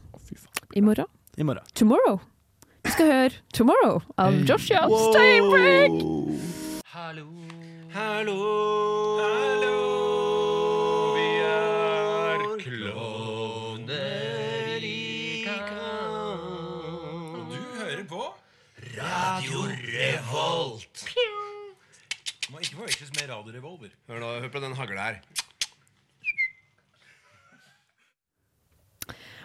I 0.76 0.84
morgen. 0.84 1.10
I 1.38 1.46
morgen. 1.46 1.66
Tomorrow. 1.74 2.20
Vi 2.88 2.92
skal 2.92 3.06
høre 3.12 3.30
'Tomorrow' 3.54 4.00
av. 4.16 4.32
Joshua 4.48 4.80
Steinbrink. 5.12 5.96
Hallo, 6.86 7.26
hallo, 7.92 8.36
hallo. 9.20 9.74
Vi 11.16 11.26
er 11.48 12.38
klovner 12.64 13.98
i 14.80 15.44
kamp. 15.44 16.40
Og 17.36 17.44
du 17.52 17.60
hører 17.76 18.04
på 18.08 18.22
Radio 18.96 19.58
Revolt. 19.92 21.04
Må 22.50 22.58
ikke 22.58 22.76
forveksles 22.76 23.10
med 23.20 23.28
Radio 23.34 23.52
Revolver. 23.58 23.92
Hør 24.08 24.18
nå, 24.24 24.28
hør 24.40 24.48
på 24.48 24.60
den 24.64 24.72
hagla 24.80 25.02
her. 25.10 25.16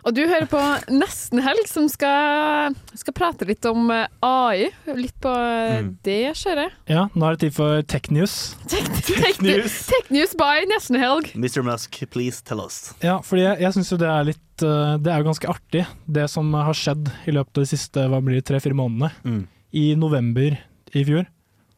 Og 0.03 0.11
du 0.17 0.19
hører 0.27 0.47
på 0.51 0.59
Nesten 0.91 1.39
Helg, 1.45 1.63
som 1.71 1.85
skal, 1.87 2.73
skal 2.99 3.15
prate 3.15 3.45
litt 3.47 3.63
om 3.69 3.85
eh, 3.93 4.07
AI. 4.25 4.65
Litt 4.97 5.15
på 5.23 5.31
eh, 5.31 5.77
Mm. 5.83 5.93
det 6.03 6.17
kjøret. 6.37 6.73
Ja, 6.91 7.05
nå 7.15 7.23
er 7.25 7.35
det 7.37 7.45
tid 7.45 7.53
for 7.55 7.81
Tech 7.87 8.09
News. 8.11 8.33
Tech 8.67 9.39
News. 9.41 9.77
Tech 9.87 10.09
News 10.11 10.33
by 10.39 10.65
Nesten 10.69 10.99
Helg. 10.99 11.31
Mr. 11.39 11.63
Musk, 11.65 11.95
please 12.11 12.43
tell 12.45 12.59
us. 12.65 12.91
Ja, 13.03 13.15
fordi 13.23 13.45
jeg, 13.45 13.61
jeg 13.63 13.75
syns 13.77 13.91
jo 13.93 13.97
det 14.01 14.09
er 14.11 14.27
litt 14.27 14.65
eh, 14.67 14.95
Det 15.01 15.13
er 15.13 15.23
jo 15.23 15.27
ganske 15.29 15.49
artig, 15.55 15.85
det 16.19 16.27
som 16.31 16.51
har 16.53 16.75
skjedd 16.77 17.07
i 17.31 17.35
løpet 17.37 17.61
av 17.61 17.63
de 17.65 17.71
siste 17.71 18.03
hva 18.11 18.19
blir 18.23 18.41
det, 18.41 18.45
tre-fire 18.51 18.75
månedene. 18.77 19.13
Mm. 19.23 19.39
I 19.79 19.85
november 19.99 20.57
i 20.93 21.05
fjor 21.07 21.23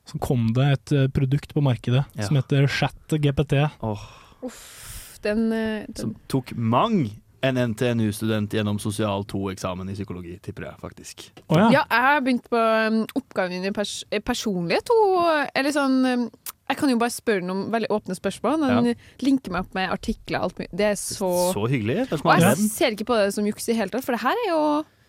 så 0.05 0.19
kom 0.21 0.49
det 0.57 0.65
et 0.73 0.91
produkt 1.15 1.53
på 1.55 1.61
markedet 1.65 2.03
Ja. 2.17 2.25
som 2.27 2.35
heter 2.37 2.65
ChatGPT. 2.69 3.55
Oh. 3.85 4.01
Uff, 4.45 5.15
den, 5.23 5.47
den 5.53 5.95
som 5.97 6.11
tok 6.29 6.51
mang 6.57 7.05
en 7.47 7.59
NTNU-student 7.71 8.53
gjennom 8.57 8.79
sosial 8.81 9.23
2-eksamen 9.29 9.89
i 9.91 9.95
psykologi, 9.97 10.35
tipper 10.43 10.65
jeg 10.67 10.79
faktisk. 10.81 11.23
ja. 11.49 11.69
jeg 11.71 11.85
har 12.07 12.21
begynt 12.25 12.49
på 12.49 12.57
um, 12.89 13.01
oppgaven 13.19 13.65
i 13.65 13.71
pers 13.75 14.03
personlighet. 14.25 14.89
Og, 14.95 15.49
eller 15.55 15.71
sånn 15.75 15.97
um, 16.05 16.25
Jeg 16.69 16.77
kan 16.79 16.89
jo 16.89 16.97
bare 16.97 17.13
spørre 17.13 17.45
noen 17.45 17.67
veldig 17.73 17.91
åpne 17.93 18.15
spørsmål. 18.17 18.63
Han 18.65 18.87
Ja. 18.89 18.93
linker 19.21 19.51
meg 19.53 19.67
opp 19.67 19.75
med 19.77 19.91
artikler 19.93 20.39
og 20.39 20.47
alt 20.49 20.59
mye. 20.63 20.69
Det 20.73 20.87
er 20.93 20.95
så 20.97 21.29
Så 21.53 21.67
hyggelig. 21.69 21.97
Er 22.09 22.17
Og 22.25 22.39
jeg 22.41 22.69
ser 22.73 22.95
ikke 22.97 23.05
på 23.11 23.19
det 23.21 23.33
som 23.35 23.45
juks 23.45 23.67
i 23.69 23.73
det 23.73 23.77
hele 23.83 23.93
tatt, 23.93 24.03
for 24.07 24.17
det 24.17 24.21
her 24.25 24.33
er 24.45 24.49
jo 24.49 24.63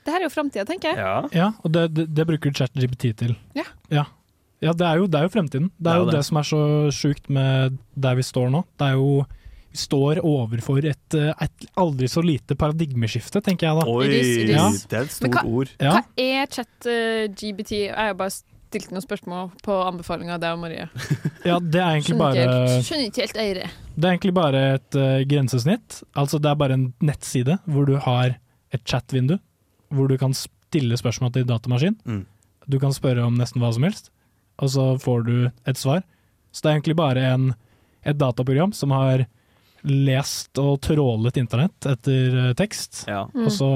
det 0.07 0.13
her 0.15 0.21
er 0.21 0.29
jo 0.29 0.35
framtida, 0.37 0.63
tenker 0.69 0.93
jeg. 0.93 0.99
Ja. 1.03 1.15
Ja, 1.35 1.47
og 1.65 1.73
det, 1.75 1.89
det, 1.97 2.05
det 2.15 2.27
bruker 2.29 2.53
ChatGPT 2.55 3.09
til. 3.19 3.33
Ja. 3.59 3.65
Ja, 3.91 4.05
Ja, 4.63 4.73
det, 4.73 4.87
er 4.87 4.97
jo, 5.01 5.07
det 5.11 5.19
er 5.19 5.25
jo 5.27 5.33
fremtiden. 5.35 5.67
Det 5.81 5.91
er 5.91 5.97
Ja, 5.97 5.99
jo 6.05 6.05
det. 6.07 6.15
det 6.15 6.25
som 6.29 6.37
er 6.39 6.47
så 6.47 6.61
sjukt 6.95 7.27
med 7.29 7.75
der 7.97 8.15
vi 8.17 8.23
står 8.23 8.49
nå. 8.55 8.63
Det 8.79 8.87
er 8.87 8.95
jo 9.01 9.27
står 9.79 10.21
overfor 10.27 10.85
et, 10.85 11.15
eh, 11.15 11.33
et 11.47 11.67
aldri 11.79 12.09
så 12.11 12.23
lite 12.25 12.57
paradigmeskifte, 12.59 13.43
tenker 13.45 13.69
jeg 13.69 13.81
da. 13.81 13.87
Oi, 13.87 14.05
It 14.07 14.13
is, 14.19 14.33
it 14.37 14.51
is. 14.51 14.57
Ja. 14.57 14.69
det 14.91 14.99
er 14.99 15.09
et 15.09 15.15
stort 15.15 15.37
stort 15.37 15.55
ord. 15.55 15.73
Ja. 15.81 15.97
Hva 15.97 16.05
er 16.17 16.53
chat-GBT? 16.57 17.73
jeg 17.87 17.95
har 17.95 18.15
bare 18.19 18.35
stilt 18.67 18.91
noen 18.91 19.05
spørsmål 19.05 19.51
på 19.65 19.77
anbefalinga 19.87 20.37
av 20.37 20.43
deg 20.43 20.57
og 20.57 20.63
Marie. 20.65 20.89
ja, 21.49 21.59
det 21.61 21.81
er 21.81 21.93
egentlig 21.95 22.19
bare 22.19 22.47
skjønner 22.85 23.11
ikke 23.11 23.25
helt 23.25 23.41
eiere. 23.43 23.71
Det 23.95 24.09
er 24.09 24.17
egentlig 24.17 24.35
bare 24.37 24.63
et 24.77 24.99
uh, 24.99 25.21
grensesnitt. 25.29 26.01
Altså 26.19 26.41
det 26.43 26.51
er 26.51 26.59
bare 26.61 26.77
en 26.77 26.89
nettside 27.05 27.59
hvor 27.65 27.89
du 27.89 27.97
har 28.03 28.37
et 28.75 28.83
chat-vindu, 28.85 29.39
hvor 29.95 30.11
du 30.11 30.17
kan 30.21 30.35
stille 30.37 30.99
spørsmål 30.99 31.33
til 31.37 31.47
datamaskin. 31.49 31.97
Mm. 32.05 32.25
Du 32.67 32.81
kan 32.83 32.95
spørre 32.95 33.25
om 33.25 33.39
nesten 33.39 33.63
hva 33.63 33.71
som 33.73 33.87
helst, 33.87 34.11
og 34.59 34.73
så 34.75 34.87
får 35.01 35.27
du 35.29 35.37
et 35.47 35.79
svar. 35.79 36.03
Så 36.51 36.65
det 36.65 36.71
er 36.71 36.79
egentlig 36.79 36.99
bare 36.99 37.23
en, 37.35 37.51
et 38.03 38.19
dataprogram 38.19 38.73
som 38.75 38.93
har 38.97 39.27
lest 39.87 40.59
og 40.63 40.81
trålet 40.85 41.39
internett 41.41 41.87
etter 41.93 42.37
eh, 42.49 42.53
tekst, 42.59 43.05
Ja. 43.09 43.25
Mm. 43.35 43.47
og 43.47 43.53
så 43.55 43.71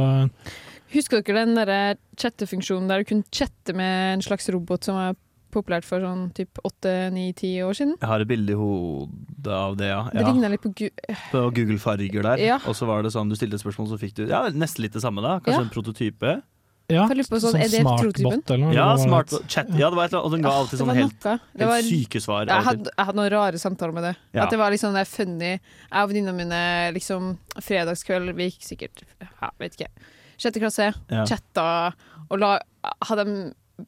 Husker 0.91 1.23
dere 1.23 1.45
den 1.47 1.55
der 1.55 1.99
chattefunksjonen 2.19 2.89
der 2.91 3.05
du 3.05 3.11
kunne 3.13 3.29
chatte 3.31 3.75
med 3.79 4.17
en 4.17 4.23
slags 4.27 4.49
robot 4.51 4.89
som 4.89 4.97
var 4.99 5.13
populært 5.55 5.87
for 5.87 6.03
sånn 6.03 6.29
typ 6.35 6.59
åtte, 6.67 6.91
ni, 7.15 7.29
ti 7.35 7.53
år 7.63 7.75
siden? 7.79 7.95
Jeg 8.01 8.11
har 8.11 8.23
et 8.25 8.31
bilde 8.31 8.55
i 8.55 8.59
hodet 8.59 9.55
av 9.55 9.77
det, 9.79 9.87
ja. 9.91 10.01
Det 10.11 10.23
ja. 10.25 10.27
ligna 10.33 10.51
litt 10.51 10.63
på 10.63 10.73
Gu... 10.75 10.89
På 11.31 11.45
Google 11.55 11.79
Farger 11.83 12.27
der. 12.27 12.43
Ja. 12.43 12.59
Og 12.67 12.75
så 12.79 12.87
var 12.91 13.03
det 13.07 13.13
sånn, 13.15 13.31
du 13.31 13.39
stilte 13.39 13.59
et 13.59 13.63
spørsmål, 13.63 13.89
så 13.93 13.99
fikk 14.03 14.17
du 14.19 14.25
ja, 14.31 14.45
nesten 14.51 14.83
litt 14.83 14.95
det 14.99 15.03
samme, 15.03 15.23
da. 15.23 15.39
Kanskje 15.39 15.61
Ja. 15.63 15.67
en 15.69 15.75
prototype. 15.75 16.35
Ja, 16.93 17.07
på 17.07 17.41
sånn, 17.43 17.57
er 17.61 17.71
det 17.71 17.83
smartbot 17.83 18.53
eller 18.55 18.65
noe? 18.65 18.75
Ja, 18.77 18.87
smart 19.01 19.35
chat. 19.47 19.71
Ja, 19.79 19.91
det 19.91 19.99
var 19.99 20.09
et 20.09 20.15
eller 20.15 20.21
annet. 20.21 20.27
Og 20.27 20.35
den 20.35 20.45
ga 20.47 20.55
alltid 20.59 20.77
det 20.77 20.83
sånn 20.83 20.93
helt, 20.99 21.29
helt 21.63 21.89
syke 21.89 22.23
svar. 22.25 22.51
Jeg 22.51 22.67
hadde, 22.69 22.93
jeg 22.93 23.09
hadde 23.09 23.21
noen 23.21 23.31
rare 23.35 23.63
samtaler 23.63 23.97
med 23.97 24.09
det. 24.09 24.15
Ja. 24.35 24.45
At 24.45 24.55
det 24.55 24.61
var 24.61 24.75
liksom 24.75 24.97
det 24.99 25.07
funny. 25.11 25.53
Jeg 25.57 26.03
og 26.03 26.13
venninnene 26.13 26.37
mine 26.37 26.63
liksom 26.97 27.33
fredagskveld 27.61 28.35
Vi 28.39 28.51
gikk 28.51 28.67
sikkert 28.67 29.05
ja, 29.21 29.51
vet 29.61 29.79
ikke, 29.79 29.91
sjette 30.41 30.63
klasse, 30.63 30.93
Ja. 31.11 31.25
chatta 31.29 31.67
og 32.31 32.39
la, 32.39 32.55
hadde 33.09 33.27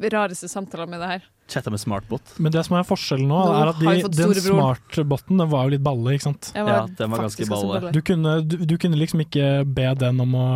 de 0.00 0.10
rareste 0.12 0.48
samtaler 0.50 0.88
med 0.90 1.00
det 1.02 1.08
her. 1.08 1.30
Chatta 1.52 1.70
med 1.70 1.80
smartbot. 1.80 2.34
Men 2.38 2.52
det 2.54 2.64
som 2.66 2.76
er 2.78 2.86
forskjellen 2.86 3.28
nå, 3.28 3.38
Nå 3.44 3.56
er 3.58 3.70
at 3.72 3.80
de, 3.80 4.10
den 4.16 4.34
smartboten 4.40 5.40
den 5.42 5.50
var 5.52 5.66
jo 5.66 5.74
litt 5.74 5.84
balle, 5.84 6.14
ikke 6.16 6.28
sant? 6.30 6.52
Ja, 6.56 6.84
den 6.86 7.12
var 7.12 7.26
ganske 7.26 7.48
balle. 7.50 7.80
balle. 7.80 7.92
Du 7.92 8.00
kunne, 8.06 8.36
du, 8.46 8.56
du 8.64 8.76
kunne 8.80 8.98
liksom 9.00 9.24
ikke 9.26 9.50
be 9.68 9.90
den 10.00 10.22
om 10.24 10.38
å 10.38 10.46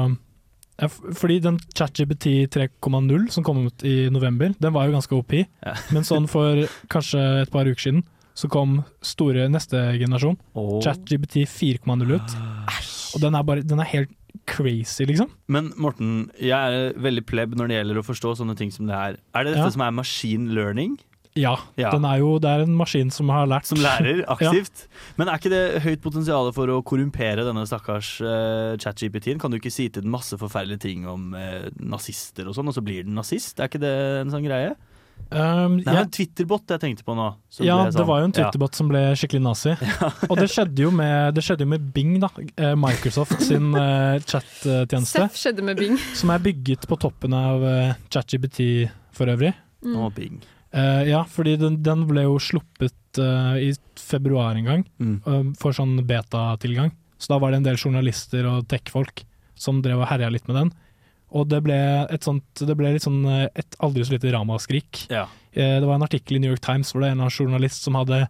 ja, 0.81 0.89
Fordi 0.89 1.39
den 1.41 1.59
ChatGPT 1.75 2.27
3,0 2.53 3.31
som 3.33 3.45
kom 3.47 3.67
ut 3.69 3.85
i 3.87 4.11
november, 4.13 4.53
den 4.61 4.75
var 4.75 4.87
jo 4.89 4.97
ganske 4.97 5.17
OP. 5.17 5.33
Ja. 5.39 5.75
Men 5.95 6.05
sånn 6.05 6.29
for 6.29 6.67
kanskje 6.93 7.23
et 7.47 7.53
par 7.55 7.69
uker 7.69 7.89
siden 7.89 8.05
så 8.37 8.51
kom 8.53 8.83
store 9.01 9.47
neste 9.49 9.79
generasjon, 9.97 10.37
oh. 10.61 10.77
ChatGPT 10.85 11.47
4,0 11.49 12.11
ut. 12.19 12.35
Og 13.17 13.23
den 13.23 13.33
er, 13.39 13.47
bare, 13.49 13.63
den 13.65 13.81
er 13.81 13.89
helt 13.89 14.13
crazy, 14.45 15.07
liksom. 15.09 15.31
Men 15.49 15.71
Morten, 15.81 16.27
jeg 16.37 16.53
er 16.53 16.93
veldig 17.01 17.25
pleb 17.25 17.57
når 17.57 17.71
det 17.73 17.79
gjelder 17.79 18.01
å 18.03 18.05
forstå 18.05 18.35
sånne 18.43 18.57
ting 18.59 18.69
som 18.75 18.85
det 18.91 18.99
her. 18.99 19.17
Er 19.33 19.47
det 19.49 19.55
dette 19.57 19.65
Ja. 19.65 19.73
som 19.73 19.87
er 19.87 19.97
machine 19.97 20.53
learning? 20.53 20.99
Ja, 21.37 21.55
Ja. 21.77 21.91
Den 21.93 22.05
er 22.09 22.19
jo, 22.23 22.39
det 22.41 22.49
er 22.49 22.63
en 22.65 22.75
maskin 22.79 23.11
som 23.13 23.29
har 23.29 23.47
lært 23.47 23.67
Som 23.69 23.79
lærer 23.85 24.23
Ja. 24.25 24.37
aktivt? 24.37 24.87
Men 25.19 25.29
er 25.29 25.37
ikke 25.39 25.53
det 25.53 25.83
høyt 25.85 26.03
potensial 26.03 26.51
for 26.57 26.67
å 26.73 26.81
korrumpere 26.83 27.45
denne 27.47 27.67
stakkars 27.69 28.15
uh, 28.25 28.75
chat-GPT-en? 28.81 29.39
Kan 29.43 29.53
du 29.53 29.59
ikke 29.61 29.73
si 29.73 29.89
til 29.93 30.03
den 30.07 30.11
masse 30.15 30.37
forferdelige 30.41 30.81
ting 30.89 31.07
om 31.07 31.35
uh, 31.37 31.69
nazister 31.79 32.49
og 32.49 32.57
sånn, 32.57 32.69
og 32.73 32.75
så 32.77 32.85
blir 32.85 33.05
den 33.05 33.15
nazist? 33.21 33.61
Er 33.61 33.69
ikke 33.69 33.83
det 33.85 33.95
en 34.25 34.33
sånn 34.33 34.45
greie? 34.49 34.75
Um, 35.33 35.79
Det 35.81 35.89
er 35.89 36.03
en 36.05 36.11
Twitter-bot 36.13 36.69
jeg 36.75 36.81
tenkte 36.83 37.03
på 37.07 37.15
nå. 37.17 37.31
som 37.49 37.65
Ja, 37.65 37.79
ble 37.81 37.91
det 37.91 37.97
sånn- 37.97 38.07
var 38.07 38.19
jo 38.21 38.25
en 38.29 38.33
Ja. 38.37 38.37
Twitter-bot 38.45 38.75
som 38.77 38.89
ble 38.91 39.01
skikkelig 39.17 39.43
nazi. 39.43 39.73
Og 40.31 40.37
det 40.37 40.49
skjedde 40.53 40.85
jo 40.85 40.91
med, 40.93 41.35
det 41.35 41.43
skjedde 41.43 41.65
jo 41.65 41.71
med 41.73 41.87
Bing, 41.95 42.19
da. 42.21 42.29
Eh, 42.57 42.75
Microsoft 42.77 43.41
sin 43.43 43.73
uh, 43.75 44.19
chat-tjeneste. 44.21 45.25
Seff 45.25 45.41
skjedde 45.41 45.65
med 45.65 45.81
Bing. 45.81 45.97
Som 46.15 46.31
er 46.37 46.39
bygget 46.45 46.85
på 46.87 46.99
toppen 47.01 47.33
av 47.37 47.65
uh, 47.65 47.95
ChatGPT 48.13 48.91
for 49.17 49.33
øvrig. 49.33 49.55
Mm. 49.85 49.97
Å, 50.05 50.11
Bing. 50.15 50.37
Eh, 50.73 51.03
ja, 51.09 51.23
fordi 51.25 51.57
den, 51.61 51.83
den 51.83 52.07
ble 52.09 52.25
jo 52.27 52.39
sluppet 52.43 52.93
uh, 53.23 53.55
i 53.57 53.71
februar 53.97 54.57
en 54.59 54.65
gang, 54.67 54.83
Mm. 55.01 55.21
uh, 55.27 55.53
for 55.59 55.73
sånn 55.73 55.95
beta-tilgang. 56.07 56.91
Så 57.19 57.29
da 57.33 57.39
var 57.41 57.51
det 57.51 57.59
en 57.63 57.69
del 57.71 57.77
journalister 57.81 58.45
og 58.51 58.67
tech-folk 58.69 59.23
som 59.57 59.79
drev 59.81 60.03
og 60.03 60.09
herja 60.11 60.29
litt 60.31 60.47
med 60.49 60.57
den. 60.57 60.73
Og 61.33 61.49
det 61.49 61.63
ble, 61.65 61.77
et 62.13 62.23
sånt, 62.27 62.45
det 62.61 62.77
ble 62.77 62.93
litt 62.93 63.03
sånn 63.07 63.25
et 63.57 63.77
aldri 63.83 64.05
så 64.05 64.13
lite 64.15 64.31
ramaskrik. 64.35 65.07
Ja. 65.11 65.25
Eh, 65.53 65.81
Det 65.81 65.87
var 65.89 65.95
en 65.97 66.05
artikkel 66.07 66.37
i 66.37 66.41
New 66.41 66.51
York 66.53 66.61
Times 66.61 66.93
hvor 66.93 67.01
det 67.03 67.09
er 67.09 67.17
en 67.17 67.31
journalist 67.31 67.83
som 67.83 67.95
hadde 67.99 68.27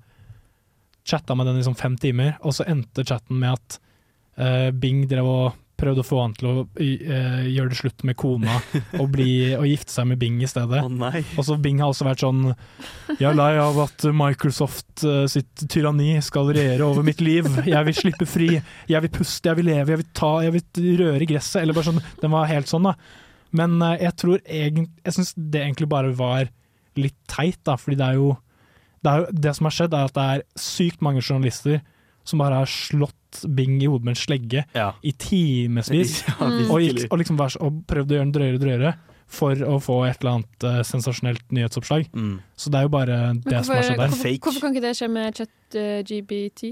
chatta 1.07 1.34
med 1.34 1.47
den 1.47 1.59
i 1.61 1.64
sånn 1.66 1.76
fem 1.78 1.97
timer, 1.99 2.37
og 2.43 2.55
så 2.55 2.64
endte 2.66 3.05
chatten 3.07 3.39
med 3.43 3.53
at 3.59 3.78
eh, 4.39 4.70
Bing 4.70 5.05
drev 5.11 5.26
og 5.26 5.53
prøvde 5.76 6.02
å 6.02 6.06
få 6.06 6.20
han 6.22 6.34
til 6.36 6.48
å 6.48 6.54
uh, 6.64 7.42
gjøre 7.44 7.72
det 7.72 7.78
slutt 7.78 8.04
med 8.08 8.16
kona 8.18 8.56
og, 8.98 9.06
bli, 9.12 9.30
og 9.60 9.66
gifte 9.68 9.92
seg 9.92 10.08
med 10.10 10.20
Bing 10.20 10.38
i 10.44 10.48
stedet. 10.50 10.82
Oh. 10.82 11.18
Og 11.36 11.46
så 11.48 11.58
Bing 11.60 11.82
har 11.82 11.92
også 11.92 12.06
vært 12.08 12.24
sånn 12.24 12.42
Jeg 13.18 13.28
er 13.30 13.36
lei 13.36 13.52
av 13.60 13.78
at 13.84 14.06
Microsoft 14.16 15.04
uh, 15.06 15.24
sitt 15.30 15.66
tyranni 15.72 16.16
skal 16.24 16.50
regjere 16.56 16.88
over 16.88 17.06
mitt 17.06 17.20
liv. 17.24 17.48
Jeg 17.66 17.88
vil 17.88 17.98
slippe 17.98 18.28
fri. 18.28 18.50
Jeg 18.88 19.04
vil 19.04 19.12
puste, 19.18 19.50
jeg 19.50 19.60
vil 19.60 19.70
leve, 19.72 19.94
jeg 19.94 20.02
vil 20.02 20.10
ta, 20.16 20.32
jeg 20.46 20.56
vil 20.56 20.98
røre 21.02 21.28
gresset. 21.28 21.60
Eller 21.62 21.76
bare 21.76 21.90
sånn. 21.90 22.02
Den 22.22 22.34
var 22.34 22.50
helt 22.50 22.72
sånn, 22.72 22.88
da. 22.88 22.96
Men 23.56 23.76
uh, 23.82 23.94
jeg 24.00 24.12
tror 24.18 24.40
egentlig 24.42 24.90
Jeg 25.06 25.14
syns 25.16 25.30
det 25.36 25.62
egentlig 25.62 25.88
bare 25.92 26.16
var 26.16 26.50
litt 26.96 27.18
teit, 27.30 27.60
da. 27.68 27.76
Fordi 27.80 28.00
det 28.00 28.08
er 28.08 28.20
jo 28.20 28.32
det, 29.04 29.12
er 29.12 29.20
jo, 29.20 29.28
det 29.44 29.52
som 29.54 29.68
har 29.68 29.76
skjedd, 29.76 29.94
er 29.94 30.08
at 30.08 30.16
det 30.16 30.26
er 30.32 30.46
sykt 30.58 31.04
mange 31.04 31.22
journalister 31.22 31.82
som 32.26 32.40
bare 32.42 32.64
har 32.64 32.70
slått 32.70 33.14
Bing 33.45 33.76
i 33.82 33.91
hodet 33.91 34.05
med 34.09 34.14
en 34.16 34.20
slegge 34.20 34.64
Ja. 34.76 34.93
i 35.03 35.12
timevis. 35.12 36.22
Ja, 36.28 36.49
og, 36.70 36.80
og, 37.11 37.18
liksom 37.20 37.39
og 37.41 37.82
prøvd 37.89 38.11
å 38.12 38.16
gjøre 38.16 38.24
den 38.26 38.34
drøyere 38.34 38.57
og 38.59 38.64
drøyere 38.64 38.95
for 39.26 39.59
å 39.66 39.76
få 39.82 39.97
et 40.07 40.20
eller 40.22 40.37
annet 40.39 40.64
uh, 40.66 40.80
sensasjonelt 40.87 41.43
nyhetsoppslag. 41.51 42.07
Mm. 42.14 42.37
Så 42.55 42.70
det 42.70 42.78
er 42.78 42.87
jo 42.87 42.93
bare 42.95 43.16
det 43.34 43.43
hvorfor, 43.43 43.64
som 43.66 43.74
har 43.74 43.87
skjedd 43.89 43.99
der. 43.99 44.12
hvorfor, 44.12 44.37
hvorfor 44.47 44.64
kan 44.64 44.74
ikke 44.76 44.84
det 44.87 44.93
skje 45.01 45.09
med 45.11 45.41
chat-GBT? 45.41 46.62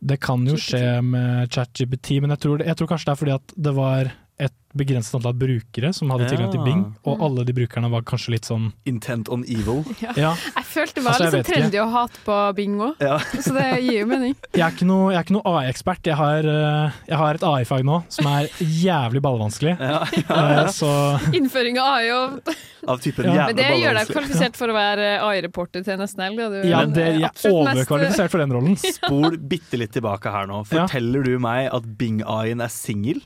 Det 0.00 0.16
kan 0.24 0.46
jo 0.48 0.56
skje 0.56 0.82
med 1.04 1.52
ChatGPT, 1.52 2.16
men 2.24 2.32
jeg 2.34 2.42
tror, 2.42 2.60
det, 2.60 2.66
jeg 2.70 2.80
tror 2.80 2.90
kanskje 2.94 3.10
det 3.10 3.12
er 3.12 3.20
fordi 3.20 3.34
at 3.36 3.54
det 3.68 3.74
var 3.76 4.10
et 4.40 4.52
begrenset 4.70 5.16
antall 5.18 5.34
brukere 5.34 5.88
som 5.92 6.10
hadde 6.14 6.28
tilgang 6.30 6.52
til 6.52 6.60
Bing, 6.62 6.82
og 7.04 7.16
Mm. 7.18 7.22
alle 7.26 7.44
de 7.44 7.52
brukerne 7.56 7.88
var 7.90 8.02
kanskje 8.06 8.30
litt 8.36 8.44
sånn 8.46 8.68
Intent 8.86 9.28
on 9.28 9.42
evil. 9.50 9.80
Ja. 10.16 10.34
Jeg 10.56 10.64
følte 10.70 10.94
det 11.00 11.04
var 11.04 11.12
Altså, 11.16 11.24
litt 11.24 11.32
vet 11.34 11.46
trendy 11.50 11.78
å 11.82 11.88
hate 11.90 12.20
på 12.24 12.36
Bing 12.54 12.76
òg, 12.78 12.94
Ja. 13.02 13.18
så 13.44 13.52
det 13.56 13.66
gir 13.82 13.98
jo 14.00 14.06
mening. 14.06 14.36
Jeg 14.54 14.62
er 14.62 14.70
ikke 14.76 14.86
noe, 14.86 15.24
noe 15.34 15.42
AI-ekspert. 15.44 16.06
Jeg, 16.06 16.14
har, 16.20 16.38
eh, 16.46 16.92
jeg 17.10 17.18
har 17.18 17.34
et 17.34 17.42
AI-fag 17.50 17.82
nå 17.84 17.98
som 18.08 18.26
er 18.30 18.46
jævlig 18.62 19.20
ballevanskelig. 19.26 19.74
Ja, 19.80 20.04
Eh, 20.30 20.70
Så 20.70 20.90
Innføring 21.34 21.78
av 21.82 21.98
AI 21.98 22.10
og 22.14 22.54
Av 22.88 23.00
typen 23.02 23.24
Ja. 23.26 23.32
ballevanskelig. 23.32 23.46
Men 23.50 23.56
det 23.56 23.82
gjør 23.82 23.98
deg 23.98 24.06
kvalifisert 24.14 24.56
for 24.56 24.68
å 24.68 24.74
være 24.78 25.08
AI-reporter 25.26 25.84
til 25.84 25.98
nesten 25.98 26.22
helg. 26.24 26.64
ja, 26.64 26.84
det, 26.86 27.08
jeg 27.18 27.26
er 27.26 27.50
overkvalifisert 27.50 28.30
for 28.30 28.38
den 28.38 28.54
rollen. 28.54 28.76
Spol 28.78 29.36
bitte 29.36 29.76
litt 29.82 29.92
tilbake 29.92 30.30
her 30.30 30.46
nå. 30.46 30.62
Ja. 30.70 30.86
Forteller 30.86 31.24
du 31.26 31.38
meg 31.42 31.68
at 31.74 31.82
Bing-AI-en 31.98 32.60
er 32.62 32.68
singel? 32.72 33.20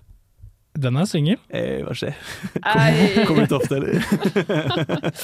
Den 0.75 0.97
er 0.99 1.07
singel. 1.07 1.39
Eh, 1.55 1.85
hva 1.87 1.95
skjer? 1.95 2.15
Kommer 3.29 3.45
litt 3.45 3.53
ofte, 3.55 3.77
eller? 3.79 5.15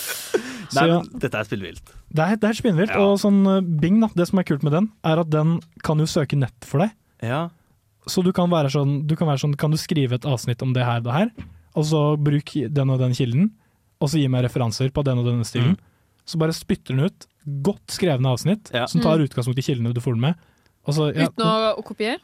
Så 0.71 0.77
Nei, 0.79 0.85
ja. 0.87 0.99
men 1.01 1.09
dette 1.23 1.41
er 1.41 1.49
spillvilt. 1.49 1.93
Det 2.15 2.23
er, 2.27 2.37
det 2.39 2.49
er 2.53 2.59
spinnvilt. 2.59 2.93
Ja. 2.95 3.01
Og 3.03 3.17
sånn 3.23 3.41
eh, 3.51 3.61
Bing, 3.83 3.97
da, 4.03 4.09
det 4.15 4.29
som 4.31 4.39
er 4.39 4.47
kult 4.47 4.63
med 4.67 4.75
den, 4.77 4.87
er 5.07 5.23
at 5.25 5.31
den 5.33 5.57
kan 5.87 5.99
jo 5.99 6.07
søke 6.11 6.39
nett 6.39 6.69
for 6.69 6.85
deg. 6.85 6.93
Ja. 7.27 7.49
Så 8.11 8.23
du 8.27 8.31
kan 8.37 8.51
være 8.53 8.71
sånn, 8.73 9.01
du 9.11 9.17
kan 9.19 9.29
være 9.29 9.43
sånn 9.43 9.53
Kan 9.61 9.75
du 9.75 9.79
skrive 9.81 10.17
et 10.17 10.25
avsnitt 10.29 10.63
om 10.65 10.71
det 10.77 10.87
her, 10.87 11.03
det 11.05 11.13
her, 11.13 11.33
og 11.77 11.85
så 11.91 12.05
bruk 12.19 12.55
den 12.73 12.91
og 12.95 13.03
den 13.03 13.13
kilden, 13.19 13.51
og 14.01 14.09
så 14.11 14.23
gi 14.23 14.31
meg 14.33 14.47
referanser 14.47 14.89
på 14.95 15.03
den 15.07 15.19
og 15.21 15.27
denne 15.29 15.45
stilen. 15.47 15.75
Så 16.27 16.39
bare 16.41 16.55
spytter 16.57 16.95
den 16.97 17.11
ut 17.11 17.27
godt 17.67 17.91
skrevne 17.99 18.31
avsnitt 18.33 18.71
Ja. 18.75 18.87
som 18.87 19.03
tar 19.03 19.19
Mm. 19.19 19.27
utgangspunkt 19.29 19.59
i 19.59 19.67
kildene 19.67 19.93
du 19.95 20.01
får 20.01 20.15
den 20.15 20.21
med. 20.31 20.35
Og 20.87 20.95
så, 20.97 21.11
ja, 21.15 21.27
Uten 21.29 21.45
å 21.45 21.83
kopiere? 21.85 22.19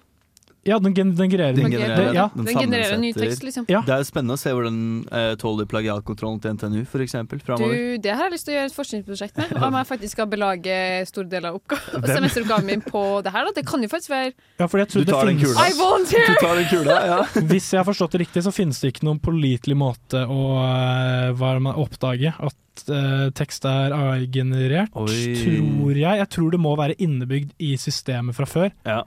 Ja, 0.67 0.79
den, 0.83 0.95
gen 0.97 1.14
den 1.17 1.31
genererer 1.31 1.55
Den 1.57 1.71
det- 1.71 1.79
genererer, 1.79 2.14
ja. 2.14 2.27
den 2.35 2.45
Den 2.49 2.59
genererer 2.59 2.99
ny 2.99 3.12
tekst, 3.14 3.43
liksom. 3.47 3.67
Ja. 3.71 3.83
Det 3.87 3.95
er 3.95 4.03
jo 4.03 4.09
spennende 4.09 4.37
å 4.37 4.41
se 4.41 4.53
hvordan 4.53 4.77
den 4.77 5.09
eh, 5.14 5.35
tåler 5.41 5.69
plagiatkontrollen 5.71 6.41
til 6.43 6.57
NTNU, 6.57 6.85
eksempel, 7.05 7.41
framover. 7.45 7.75
Du, 7.75 8.03
det 8.03 8.17
har 8.17 8.27
jeg 8.27 8.35
lyst 8.37 8.49
til 8.49 8.55
å 8.55 8.59
gjøre 8.59 8.73
et 8.73 8.77
forskningsprosjekt 8.77 9.41
med. 9.43 9.55
Om 9.69 9.79
jeg 9.81 9.89
faktisk 9.93 10.17
skal 10.17 10.31
belage 10.33 10.79
store 11.11 11.31
deler 11.31 11.57
av 11.57 12.11
semesteroppgaven 12.11 12.67
min 12.67 12.85
på 12.85 13.05
det 13.25 13.35
her. 13.35 13.49
Da. 13.49 13.57
Det 13.61 13.67
kan 13.69 13.83
jo 13.87 13.91
faktisk 13.93 14.12
være 14.12 14.33
Ja, 14.59 14.67
Du 14.67 14.99
det 15.01 15.09
tar 15.12 15.31
den 15.31 15.41
kula. 15.41 15.67
I 15.71 15.79
volunteer! 15.79 16.27
Du 16.27 16.43
tar 16.43 16.61
den 16.61 16.69
kula, 16.71 17.01
ja. 17.07 17.19
Hvis 17.53 17.73
jeg 17.73 17.81
har 17.81 17.89
forstått 17.89 18.17
det 18.17 18.25
riktig, 18.27 18.45
så 18.47 18.55
finnes 18.55 18.81
det 18.83 18.95
ikke 18.95 19.07
noen 19.09 19.23
pålitelig 19.23 19.77
måte 19.79 20.27
å 20.27 20.43
eh, 20.67 21.33
det 21.37 21.61
man 21.62 21.79
oppdage 21.81 22.33
at 22.37 22.91
uh, 22.91 23.29
tekst 23.37 23.64
er 23.69 23.95
AI-generert, 23.97 24.93
tror 24.93 25.97
jeg. 25.97 26.19
Jeg 26.21 26.29
tror 26.33 26.53
det 26.53 26.61
må 26.61 26.75
være 26.79 26.97
innebygd 27.03 27.55
i 27.62 27.75
systemet 27.81 28.37
fra 28.37 28.49
før. 28.49 28.73
Ja. 28.87 29.03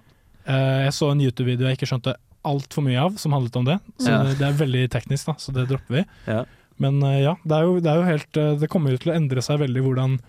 Eh, 0.48 0.86
jeg 0.88 0.96
så 0.96 1.12
en 1.12 1.22
YouTube-video 1.22 1.68
jeg 1.68 1.78
ikke 1.80 1.90
skjønte 1.90 2.16
altfor 2.48 2.86
mye 2.86 3.00
av, 3.02 3.18
som 3.20 3.36
handlet 3.36 3.56
om 3.60 3.68
det. 3.68 3.78
Så 4.00 4.10
Ja. 4.10 4.24
det, 4.24 4.42
er 4.42 4.54
veldig 4.58 4.90
teknisk, 4.90 5.26
da, 5.28 5.34
så 5.38 5.54
det 5.54 5.68
dropper 5.70 6.00
vi. 6.00 6.06
Ja. 6.28 6.46
Men 6.80 7.02
eh, 7.04 7.22
ja, 7.26 7.36
det 7.44 7.56
er, 7.58 7.64
jo, 7.68 7.80
det 7.84 7.92
er 7.92 7.98
jo 8.00 8.08
helt 8.08 8.38
eh, 8.40 8.54
Det 8.56 8.70
kommer 8.72 8.92
jo 8.92 8.98
til 8.98 9.12
å 9.12 9.16
endre 9.16 9.42
seg 9.44 9.60
veldig 9.60 9.84
hvordan 9.84 10.20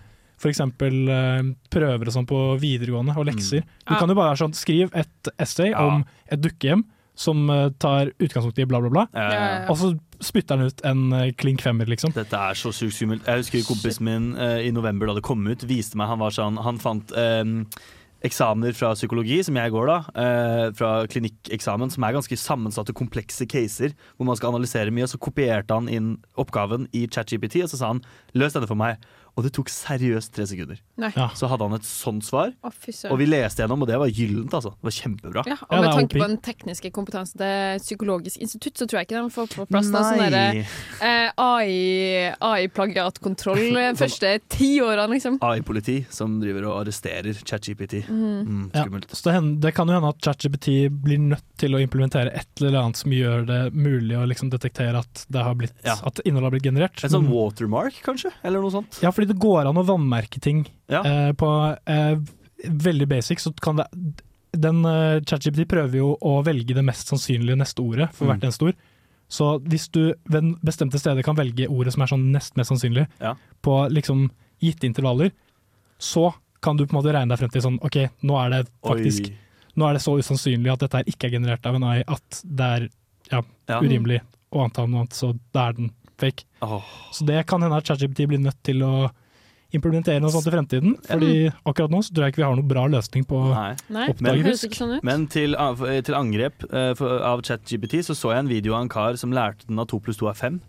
f.eks. 0.40 0.60
Uh, 0.60 1.52
prøver 1.68 2.08
og 2.08 2.14
sånn 2.14 2.24
på 2.26 2.38
videregående 2.56 3.12
og 3.12 3.26
lekser. 3.28 3.60
Du 3.84 3.92
Ja. 3.92 3.98
kan 4.00 4.08
jo 4.08 4.14
bare 4.16 4.38
sånn 4.40 4.54
skrive 4.56 4.88
et 4.96 5.28
essay 5.38 5.74
om 5.76 6.02
et 6.32 6.40
dukkehjem 6.40 6.86
som 7.14 7.44
tar 7.78 8.08
utgangspunkt 8.16 8.58
i 8.58 8.64
bla, 8.64 8.80
bla, 8.80 8.88
bla. 8.88 9.02
Ja, 9.12 9.26
ja, 9.28 9.40
ja. 9.60 9.66
Og 9.68 9.76
så 9.76 9.90
spytter 10.24 10.56
han 10.56 10.70
ut 10.70 10.80
en 10.88 11.32
klink 11.36 11.60
femmer, 11.60 11.84
liksom. 11.84 12.14
Dette 12.16 12.32
er 12.40 12.56
så 12.56 12.72
sykt 12.72 12.96
skummelt. 12.96 13.26
Jeg 13.28 13.42
husker 13.42 13.66
kompisen 13.68 14.08
min 14.08 14.30
uh, 14.38 14.56
i 14.64 14.70
november 14.72 15.10
da 15.12 15.18
det 15.18 15.26
kom 15.28 15.44
ut, 15.44 15.60
viste 15.68 16.00
meg 16.00 16.08
Han 16.08 16.22
var 16.24 16.32
sånn, 16.32 16.56
han 16.64 16.80
fant 16.80 17.12
eh, 17.12 17.44
eksamener 18.26 18.74
fra 18.76 18.92
psykologi, 18.96 19.38
som 19.44 19.56
jeg 19.56 19.72
går 19.72 19.86
da, 19.88 19.98
eh, 20.22 20.66
fra 20.76 21.06
klinikkeksamen, 21.06 21.90
som 21.90 22.04
er 22.04 22.12
ganske 22.12 22.36
sammensatte, 22.36 22.92
komplekse 22.96 23.46
caser, 23.48 23.94
hvor 24.16 24.26
man 24.26 24.36
skal 24.36 24.52
analysere 24.52 24.92
mye. 24.92 25.08
Så 25.08 25.18
kopierte 25.18 25.72
han 25.72 25.88
inn 25.88 26.18
oppgaven 26.36 26.88
i 26.92 27.06
ChatGPT, 27.06 27.62
og 27.62 27.70
så 27.70 27.78
sa 27.78 27.86
han 27.88 28.02
'løs 28.34 28.52
denne 28.52 28.68
for 28.68 28.76
meg'. 28.76 28.98
Og 29.40 29.46
det 29.46 29.54
tok 29.56 29.70
seriøst 29.72 30.34
tre 30.36 30.44
sekunder. 30.50 30.80
Nei. 31.00 31.08
Så 31.38 31.48
hadde 31.48 31.64
han 31.64 31.78
et 31.78 31.86
sånt 31.88 32.26
svar. 32.26 32.52
Å. 32.60 32.70
Og 33.08 33.16
vi 33.22 33.26
leste 33.30 33.62
gjennom, 33.64 33.80
og 33.86 33.88
det 33.88 33.96
var 34.02 34.10
gyllent, 34.12 34.52
altså. 34.52 34.74
Det 34.76 34.88
var 34.90 34.96
kjempebra. 34.98 35.44
Ja, 35.48 35.56
og 35.64 35.80
med 35.80 35.90
tanke 35.96 36.20
på 36.20 36.26
den 36.28 36.36
tekniske 36.44 36.90
kompetansen 36.92 37.40
til 37.40 37.80
Psykologisk 37.80 38.42
institutt, 38.44 38.76
så 38.76 38.84
tror 38.90 39.00
jeg 39.00 39.08
ikke 39.08 39.22
de 39.24 39.32
får 39.32 39.48
på 39.54 39.66
plass 39.70 39.88
da, 39.94 40.02
sånn 40.04 40.20
derre, 40.26 40.66
eh, 41.00 41.30
AI 41.40 42.34
AI-plagiatkontroll 42.36 43.60
de 43.74 43.84
første 44.02 44.32
ti 44.52 44.70
årene, 44.84 45.08
liksom. 45.16 45.38
AI-politi 45.44 46.00
som 46.12 46.36
driver 46.42 46.68
og 46.70 46.76
arresterer 46.82 47.32
ChatGPT. 47.40 48.02
Mm. 48.08 48.26
Mm, 48.50 48.64
Ja, 48.74 48.84
skummelt. 48.84 49.08
så 49.14 49.28
det, 49.30 49.34
hender, 49.38 49.60
det 49.66 49.72
kan 49.76 49.88
jo 49.90 49.96
hende 49.98 50.12
at 50.12 50.20
ChatGPT 50.24 50.68
blir 51.04 51.20
nødt 51.22 51.46
til 51.60 51.76
å 51.76 51.80
implementere 51.82 52.32
et 52.36 52.48
eller 52.62 52.80
annet 52.82 53.00
som 53.00 53.14
gjør 53.14 53.46
det 53.48 53.60
mulig 53.76 54.16
å 54.18 54.26
liksom 54.28 54.50
detektere 54.52 55.00
at, 55.02 55.24
det 55.30 55.44
har 55.46 55.56
blitt, 55.58 55.74
Ja. 55.86 55.96
at 56.04 56.20
innholdet 56.24 56.48
har 56.50 56.56
blitt 56.56 56.68
generert. 56.68 57.04
En 57.04 57.14
sånn 57.16 57.30
watermark, 57.30 58.00
kanskje? 58.04 58.32
Eller 58.44 58.60
noe 58.64 58.72
sånt? 58.74 59.00
Ja, 59.04 59.10
fordi 59.14 59.29
det 59.30 59.38
går 59.42 59.68
an 59.70 59.78
å 59.80 59.86
vannmerke 59.88 60.40
ting 60.42 60.64
Ja. 60.90 61.02
eh, 61.06 61.32
på 61.38 61.48
eh, 61.86 62.16
veldig 62.66 63.06
basic. 63.08 63.40
Så 63.40 63.52
kan 63.62 63.76
det 63.80 63.86
Den 64.52 64.80
eh, 64.84 65.20
ChatGPT 65.22 65.68
prøver 65.70 65.94
jo 66.00 66.16
å 66.26 66.40
velge 66.44 66.74
det 66.74 66.82
mest 66.84 67.06
sannsynlige 67.12 67.54
neste 67.60 67.84
ordet 67.84 68.08
for 68.12 68.26
Mm. 68.26 68.32
hvert 68.32 68.46
eneste 68.48 68.66
ord. 68.66 68.74
Så 69.30 69.60
hvis 69.62 69.84
du 69.94 70.12
ved 70.26 70.56
bestemte 70.66 70.98
steder 70.98 71.22
kan 71.22 71.36
velge 71.38 71.68
ordet 71.70 71.92
som 71.94 72.02
er 72.02 72.06
sånn 72.10 72.32
nest 72.32 72.56
mest 72.58 72.70
sannsynlig, 72.72 73.06
Ja. 73.20 73.36
på 73.62 73.76
liksom 73.94 74.28
gitte 74.60 74.88
intervaller, 74.90 75.30
så 76.00 76.34
kan 76.60 76.76
du 76.76 76.84
på 76.84 76.96
en 76.96 77.02
måte 77.02 77.14
regne 77.14 77.28
deg 77.30 77.38
frem 77.38 77.50
til 77.52 77.62
sånn 77.62 77.78
OK, 77.80 78.10
nå 78.24 78.36
er 78.44 78.50
det 78.50 78.68
faktisk 78.82 79.28
Oi. 79.30 79.36
Nå 79.76 79.86
er 79.88 79.92
det 79.94 80.02
så 80.02 80.18
usannsynlig 80.18 80.72
at 80.72 80.80
dette 80.80 80.96
her 80.98 81.04
ikke 81.04 81.28
er 81.28 81.38
generert 81.38 81.64
av 81.64 81.76
en 81.76 81.84
AI 81.84 82.02
at 82.08 82.42
det 82.44 82.60
er 82.66 82.88
ja, 83.30 83.42
Ja. 83.68 83.80
urimelig 83.80 84.20
å 84.52 84.64
anta 84.64 84.84
noe 84.88 85.04
annet, 85.04 85.12
så 85.14 85.38
da 85.54 85.68
er 85.68 85.72
den 85.74 85.92
fake. 86.18 86.42
Oh. 86.60 86.82
Så 87.12 87.24
det 87.24 87.46
kan 87.46 87.62
hende 87.62 87.76
at 87.78 87.84
ChatGPT 87.86 88.26
blir 88.26 88.40
nødt 88.42 88.60
til 88.64 88.82
å 88.82 89.12
implementere 89.76 90.20
noe 90.22 90.32
sånt 90.34 90.48
i 90.48 90.54
fremtiden. 90.54 90.96
Fordi 91.06 91.32
akkurat 91.68 91.92
nå 91.92 92.00
så 92.02 92.14
tror 92.14 92.26
jeg 92.26 92.34
ikke 92.34 92.42
vi 92.42 92.46
har 92.48 92.56
noen 92.58 92.70
bra 92.70 92.86
løsning 92.90 93.26
på 93.30 93.42
Nei. 93.52 93.74
Nei, 93.92 94.08
oppdage 94.14 94.44
fusk. 94.48 94.74
sånn. 94.80 94.96
Men 95.06 95.26
til, 95.30 95.54
av- 95.58 95.84
til 96.06 96.16
angrep 96.18 96.64
uh, 96.72 96.92
for, 96.98 97.20
av 97.26 97.42
ChatGPT 97.46 98.00
så 98.06 98.16
så 98.18 98.34
jeg 98.34 98.44
en 98.46 98.50
video 98.50 98.74
av 98.78 98.82
en 98.86 98.92
kar 98.92 99.16
som 99.20 99.32
lærte 99.36 99.68
den 99.70 99.78
at 99.82 99.88
to 99.92 100.00
pluss 100.02 100.18
to 100.20 100.28
er 100.30 100.34
fem. 100.38 100.60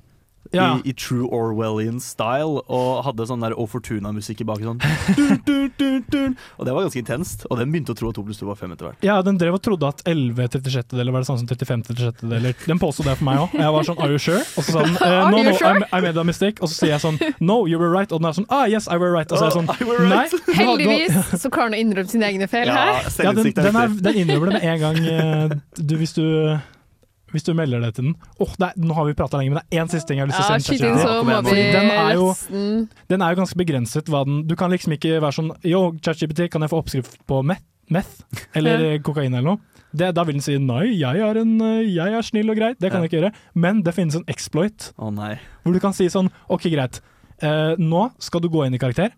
Ja. 0.51 0.79
I, 0.83 0.89
I 0.89 0.93
true 0.93 1.27
Orwellian 1.31 1.99
style, 2.03 2.61
og 2.67 3.03
hadde 3.05 3.27
sånn 3.29 3.43
der 3.43 3.55
O 3.59 3.65
Fortuna-musikk 3.69 4.43
i 4.43 4.47
bakgrunnen. 4.47 4.81
Sånn. 4.81 5.15
Dun, 5.17 5.41
dun, 5.45 5.69
dun, 5.79 6.03
dun. 6.11 6.35
Og 6.59 6.67
det 6.67 6.73
var 6.75 6.85
ganske 6.85 7.01
intenst. 7.01 7.45
Og 7.49 7.59
den 7.59 7.71
begynte 7.73 7.95
å 7.95 7.97
tro 7.97 8.11
at 8.11 8.17
2 8.19 8.25
pluss 8.27 8.41
2 8.41 8.49
var 8.49 8.59
5 8.59 8.75
etter 8.75 8.89
hvert. 8.89 9.05
Ja, 9.05 9.17
den 9.25 9.39
drev 9.41 9.57
og 9.57 9.63
trodde 9.63 9.89
at 9.89 10.03
11 10.07 10.51
36-deler 10.57 11.15
var 11.15 11.23
det 11.23 11.29
samme 11.29 11.41
som 11.41 11.49
35 11.49 11.85
36-deler. 11.91 12.57
Den 12.67 12.81
påstod 12.81 13.07
det 13.09 13.15
for 13.19 13.27
meg 13.29 13.41
òg. 13.45 13.55
Jeg 13.61 13.75
var 13.75 13.87
sånn 13.87 14.01
Are 14.01 14.15
you 14.15 14.21
sure? 14.21 14.43
Og 14.57 14.67
så 14.67 14.75
sa 14.75 14.85
den 14.85 14.97
eh, 14.97 15.17
No, 15.31 15.41
no, 15.45 15.55
sure? 15.55 15.85
I, 15.85 15.99
I 15.99 16.03
made 16.03 16.19
a 16.19 16.25
mistake. 16.27 16.59
Og 16.61 16.71
så 16.71 16.81
sier 16.81 16.93
jeg 16.95 17.03
sånn 17.03 17.19
No, 17.39 17.61
you 17.69 17.79
were 17.81 17.91
right. 17.93 18.11
Og 18.11 18.21
den 18.21 18.31
er 18.31 18.37
sånn 18.37 18.49
Ah, 18.51 18.65
yes, 18.71 18.89
I 18.91 18.99
were 19.01 19.13
right. 19.15 19.31
Og 19.31 19.39
så 19.39 19.47
er 19.47 19.51
jeg 19.51 19.59
sånn 19.61 19.71
Oh, 19.91 20.03
Nei. 20.11 20.25
Heldigvis 20.57 21.41
så 21.41 21.51
klarer 21.51 21.71
han 21.71 21.77
å 21.77 21.81
innrømme 21.81 22.11
sine 22.11 22.27
egne 22.31 22.47
feil 22.51 22.69
her. 22.71 23.01
Ja, 23.23 23.33
den, 23.35 23.51
den, 23.55 23.77
er, 23.77 23.95
den 24.07 24.21
innrømmer 24.23 24.51
det 24.51 24.59
med 24.59 24.67
en 24.73 24.81
gang 24.81 24.99
eh, 25.01 25.57
du, 25.77 25.95
hvis, 25.99 26.13
du, 26.17 26.23
hvis 27.31 27.43
du 27.47 27.53
melder 27.57 27.81
det 27.83 27.95
til 27.95 28.09
den. 28.09 28.15
Åh, 28.39 28.53
det 28.59 28.69
er, 28.69 28.77
Nå 28.81 28.93
har 28.97 29.07
vi 29.07 29.15
prata 29.17 29.39
lenge, 29.39 29.53
men 29.53 29.61
det 29.61 29.77
er 29.77 29.83
én 29.83 29.91
siste 29.91 30.11
ting 30.11 30.19
jeg 30.19 30.27
har 30.27 30.31
lyst 30.31 30.39
til 30.39 30.45
å 30.45 30.95
sende. 30.99 31.31
Ja, 31.31 31.41
den 31.41 32.87
den 33.09 33.21
er 33.21 33.33
jo 33.33 33.41
ganske 33.41 33.59
begrenset. 33.59 34.11
Hva 34.11 34.23
den, 34.27 34.43
du 34.47 34.55
kan 34.59 34.71
liksom 34.71 34.95
ikke 34.97 35.19
være 35.21 35.37
sånn 35.39 35.51
Yo, 35.67 35.91
ChatGPT, 36.03 36.49
kan 36.51 36.61
jeg 36.65 36.71
få 36.73 36.81
oppskrift 36.83 37.19
på 37.29 37.43
meth? 37.43 37.67
meth 37.91 38.21
eller 38.55 38.99
kokain 39.03 39.33
eller 39.33 39.53
noe? 39.53 39.81
Det, 39.91 40.13
da 40.15 40.23
vil 40.23 40.37
den 40.37 40.43
si 40.45 40.55
nei, 40.61 40.85
jeg 40.95 41.19
er, 41.19 41.39
en, 41.41 41.57
eh, 41.65 41.81
jeg 41.91 42.13
er 42.15 42.23
snill 42.23 42.53
og 42.53 42.55
grei. 42.55 42.71
Det 42.79 42.91
kan 42.91 43.01
Ja. 43.01 43.07
jeg 43.07 43.11
ikke 43.11 43.19
gjøre. 43.19 43.33
Men 43.55 43.81
det 43.83 43.93
finnes 43.93 44.15
en 44.15 44.23
exploit 44.31 44.93
oh, 44.97 45.09
nei. 45.11 45.37
hvor 45.63 45.73
du 45.75 45.79
kan 45.83 45.91
si 45.93 46.07
sånn 46.07 46.31
OK, 46.47 46.69
greit. 46.71 47.01
Eh, 47.43 47.75
nå 47.77 48.11
skal 48.19 48.39
du 48.39 48.47
gå 48.47 48.63
inn 48.65 48.73
i 48.73 48.79
karakter. 48.79 49.11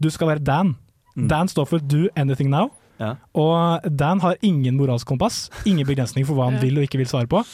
Du 0.00 0.10
skal 0.10 0.32
være 0.32 0.42
Dan. 0.42 0.74
Mm. 1.16 1.28
Dan 1.28 1.48
står 1.48 1.66
for 1.66 1.78
do 1.78 2.08
anything 2.16 2.50
now. 2.50 2.70
Ja. 2.98 3.12
Og 3.38 3.84
Dan 3.96 4.20
har 4.24 4.36
ingen 4.42 4.76
moralsk 4.78 5.06
kompass, 5.06 5.48
ingen 5.64 5.86
begrensning 5.86 6.26
for 6.26 6.34
hva 6.38 6.48
han 6.50 6.58
Ja. 6.58 6.62
vil 6.66 6.78
og 6.78 6.86
ikke 6.88 6.98
vil 6.98 7.06
svare 7.06 7.28
på. 7.30 7.44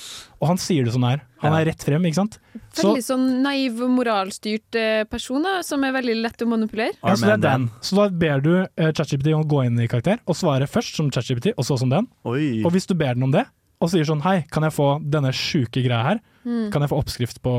Og 0.41 0.49
han 0.49 0.57
sier 0.61 0.85
det 0.85 0.93
sånn 0.95 1.05
her. 1.09 1.21
Han 1.45 1.53
er 1.53 1.67
rett 1.67 1.83
frem, 1.85 2.03
ikke 2.09 2.15
sant? 2.17 2.39
Så, 2.73 2.89
Veldig 2.95 3.05
sånn 3.05 3.27
naiv, 3.45 3.81
moralstyrt 3.93 4.75
eh, 4.81 5.05
person 5.05 5.45
som 5.63 5.85
er 5.85 5.93
veldig 5.93 6.17
lett 6.23 6.41
å 6.45 6.49
manipulere. 6.49 6.93
ja, 7.03 7.15
så 7.15 7.27
det 7.27 7.35
er 7.35 7.43
Dan. 7.45 7.71
Så 7.85 7.97
da 7.97 8.09
ber 8.09 8.41
du 8.41 8.53
uh, 8.65 8.93
ChatGPT 8.93 9.35
om 9.35 9.45
å 9.45 9.49
gå 9.49 9.65
inn 9.67 9.79
i 9.81 9.87
karakter 9.89 10.19
og 10.27 10.35
svare 10.37 10.67
først 10.67 10.97
som 10.97 11.11
ChatGPT, 11.11 11.53
og 11.57 11.65
så 11.65 11.79
som 11.79 11.89
Dan. 11.93 12.09
Oi. 12.25 12.63
Og 12.65 12.73
hvis 12.73 12.87
du 12.89 12.95
ber 12.95 13.15
den 13.15 13.23
om 13.29 13.31
det, 13.35 13.45
og 13.83 13.91
sier 13.91 14.07
sånn 14.09 14.23
hei, 14.25 14.47
kan 14.51 14.63
jeg 14.65 14.73
få 14.73 14.87
denne 15.13 15.29
sjuke 15.35 15.83
greia 15.85 16.03
her? 16.07 16.21
Mm. 16.47 16.71
Kan 16.73 16.81
jeg 16.85 16.91
få 16.93 16.99
oppskrift 17.03 17.41
på 17.45 17.53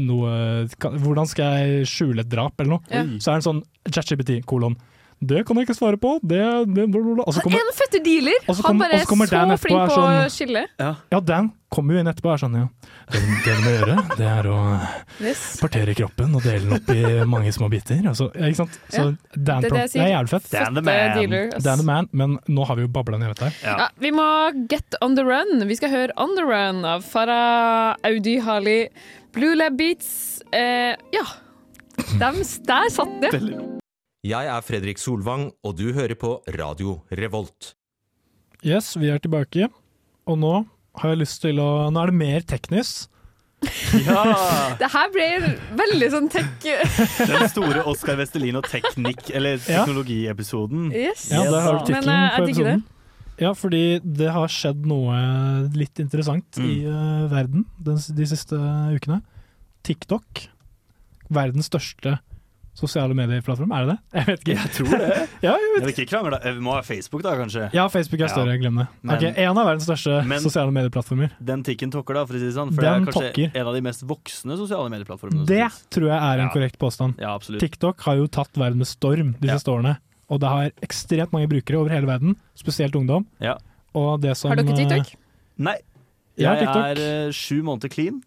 noe 0.00 0.66
kan, 0.80 0.96
Hvordan 1.00 1.28
skal 1.28 1.56
jeg 1.60 1.86
skjule 1.88 2.20
et 2.24 2.28
drap, 2.28 2.58
eller 2.60 2.76
noe? 2.76 2.80
Ja. 2.92 3.04
Så 3.20 3.30
er 3.32 3.40
den 3.40 3.46
sånn 3.46 3.62
ChatGPT, 3.88 4.42
kolon. 4.48 4.76
Det 5.20 5.42
kan 5.46 5.56
jeg 5.60 5.66
ikke 5.68 5.74
svare 5.76 5.98
på, 6.00 6.14
det, 6.24 6.40
det 6.40 6.86
bla, 6.90 7.00
bla, 7.02 7.14
bla. 7.18 7.24
Og 7.28 7.34
så 7.34 7.42
Han 7.42 7.50
kommer, 7.50 7.58
er 7.60 7.68
en 7.68 7.76
fødte 7.76 7.98
dealer! 8.04 8.38
og 8.48 8.54
så 8.56 8.62
Han 8.62 8.70
kom- 8.70 8.78
bare 8.80 8.92
er 8.96 9.04
så 9.04 9.28
Dan 9.30 9.50
flink 9.58 9.76
på 9.76 9.88
å 9.92 9.96
sånn- 10.00 10.30
skille. 10.32 10.62
Ja. 10.80 10.94
ja, 11.12 11.20
Dan 11.20 11.50
kommer 11.70 11.94
jo 11.94 12.00
inn 12.00 12.08
etterpå 12.08 12.30
og 12.30 12.32
er 12.32 12.40
sånn, 12.40 12.54
ja. 12.56 12.68
Det, 13.12 13.20
det 13.44 13.56
du 13.58 13.60
må 13.66 13.70
gjøre, 13.74 13.96
det 14.16 14.26
er 14.26 14.48
å 14.48 14.56
Yes. 15.20 15.42
partere 15.60 15.94
kroppen 15.94 16.34
og 16.34 16.42
dele 16.42 16.60
den 16.64 16.72
opp 16.72 16.88
i 16.90 17.24
mange 17.28 17.52
små 17.52 17.68
biter. 17.70 18.00
Altså, 18.08 18.30
ikke 18.32 18.56
sant? 18.56 18.78
Så 18.88 18.96
Ja. 18.96 19.12
Dan 19.36 19.60
Det 19.62 19.70
det 19.70 19.96
er 20.00 20.08
jævlig 20.16 20.28
fett. 20.30 20.50
Dan 20.50 20.74
the 20.74 20.82
man. 20.82 21.16
dealer. 21.18 21.50
Dan 21.60 21.78
the 21.78 21.84
man, 21.84 22.08
men 22.12 22.38
nå 22.48 22.64
har 22.66 22.76
vi 22.76 22.82
jo 22.82 22.88
babla 22.88 23.18
ned 23.18 23.28
dette 23.36 23.44
her. 23.50 23.54
Ja. 23.62 23.76
Ja, 23.78 23.88
vi 24.00 24.10
må 24.10 24.26
get 24.70 24.94
on 25.02 25.14
the 25.16 25.22
run. 25.24 25.68
Vi 25.68 25.74
skal 25.76 25.90
høre 25.90 26.10
On 26.16 26.34
the 26.34 26.42
Run 26.48 26.84
av 26.84 27.04
Farah 27.04 27.94
Audi 28.04 28.38
Hali. 28.40 28.88
Blue 29.32 29.54
Lab 29.54 29.76
Beats. 29.76 30.40
Eh, 30.52 30.96
ja. 31.12 31.22
Dem, 32.18 32.40
der 32.66 32.88
satt 32.90 33.20
det. 33.20 33.79
Jeg 34.20 34.50
er 34.52 34.60
Fredrik 34.60 34.98
Solvang, 35.00 35.46
og 35.64 35.78
du 35.78 35.94
hører 35.96 36.12
på 36.12 36.34
Radio 36.52 36.98
Revolt. 37.16 37.70
Yes, 38.60 38.92
vi 39.00 39.08
er 39.08 39.16
tilbake, 39.16 39.70
og 40.28 40.36
nå 40.36 40.50
har 41.00 41.14
jeg 41.14 41.20
lyst 41.22 41.40
til 41.40 41.62
å 41.62 41.88
Nå 41.88 42.02
er 42.02 42.12
det 42.12 42.18
mer 42.20 42.44
teknisk. 42.44 43.08
ja! 44.04 44.26
Det 44.76 44.90
her 44.92 45.08
ble 45.14 45.30
veldig 45.80 46.10
sånn 46.12 46.28
tech... 46.36 46.52
Den 46.60 47.48
store 47.48 47.86
Oskar 47.88 48.20
Vestelin 48.20 48.60
og 48.60 48.68
teknikk, 48.68 49.24
eller 49.32 49.56
teknologiepisoden. 49.64 50.90
Yes. 50.92 51.30
Ja, 51.32 51.46
der 51.48 51.64
har 51.64 51.80
du 51.80 51.88
tittelen 51.88 52.14
eh, 52.18 52.36
på 52.36 52.44
episoden. 52.50 52.86
Ja, 53.40 53.56
fordi 53.56 53.84
det 54.04 54.32
har 54.36 54.52
skjedd 54.52 54.84
noe 54.84 55.16
litt 55.72 55.96
interessant 56.02 56.60
i 56.60 56.82
uh, 56.84 57.24
verden 57.32 57.64
den, 57.80 57.96
de 57.96 58.28
siste 58.28 58.60
ukene. 58.92 59.22
TikTok, 59.88 60.50
verdens 61.32 61.72
største 61.72 62.20
sosiale 62.80 63.14
medieplattform, 63.14 63.70
er 63.76 63.84
det 63.86 63.92
det? 63.92 63.98
Jeg 64.18 64.26
vet 64.30 64.40
ikke. 64.44 64.56
Jeg 64.56 64.72
tror 64.76 64.98
det. 64.98 65.28
Ja, 65.44 65.52
jeg 65.54 65.70
Jeg 65.76 65.82
vet 65.84 65.92
ikke 65.98 66.08
krangle, 66.10 66.30
da. 66.40 66.52
Vi 66.56 66.60
må 66.64 66.72
ha 66.74 66.80
Facebook, 66.82 67.22
da, 67.22 67.34
kanskje. 67.38 67.68
Ja, 67.76 67.86
Facebook 67.92 68.20
er 68.20 68.26
Ja. 68.26 68.32
større, 68.34 68.56
glem 68.60 68.76
det. 68.80 68.86
Men- 69.02 69.16
Ok, 69.16 69.22
En 69.36 69.58
av 69.58 69.66
verdens 69.66 69.84
største 69.86 70.24
Men- 70.26 70.40
sosiale 70.40 70.72
medieplattformer. 70.72 71.30
Den 71.40 71.62
tikken 71.62 71.90
tokker, 71.92 72.14
da, 72.14 72.24
for 72.26 72.34
å 72.34 72.38
si 72.40 72.46
det 72.46 72.54
sånn. 72.56 72.74
For 72.74 72.80
Den 72.82 73.04
det 73.04 73.08
er 73.08 73.12
kanskje 73.12 73.32
tokker. 73.34 73.56
en 73.60 73.66
av 73.66 73.74
de 73.74 73.80
mest 73.82 74.02
voksne 74.06 74.56
sosiale 74.56 74.88
medieplattformene. 74.90 75.46
Det 75.46 75.68
tror 75.90 76.06
jeg 76.08 76.20
er 76.20 76.38
en 76.40 76.48
Ja. 76.48 76.52
korrekt 76.54 76.78
påstand. 76.78 77.14
Ja, 77.20 77.34
absolutt. 77.38 77.60
TikTok 77.60 78.00
har 78.00 78.16
jo 78.16 78.26
tatt 78.26 78.52
verden 78.56 78.78
med 78.78 78.86
storm 78.86 79.36
de 79.40 79.46
Ja. 79.48 79.54
siste 79.56 79.68
årene. 79.70 79.98
Og 80.30 80.40
det 80.40 80.48
har 80.48 80.70
ekstremt 80.82 81.32
mange 81.32 81.48
brukere 81.48 81.76
over 81.78 81.90
hele 81.90 82.06
verden, 82.06 82.36
spesielt 82.56 82.92
ungdom. 82.94 83.26
Ja. 83.40 83.56
Og 83.94 84.20
det 84.20 84.36
som 84.36 84.48
Har 84.50 84.56
dere 84.56 84.76
TikTok? 84.76 85.14
Nei. 85.58 85.76
Jeg 86.38 86.46
Jeg 86.58 86.58
TikTok. 86.68 86.84
er 86.98 87.26
eh, 87.26 87.30
sju 87.32 87.62
måneder 87.62 87.90
clean. 87.90 88.22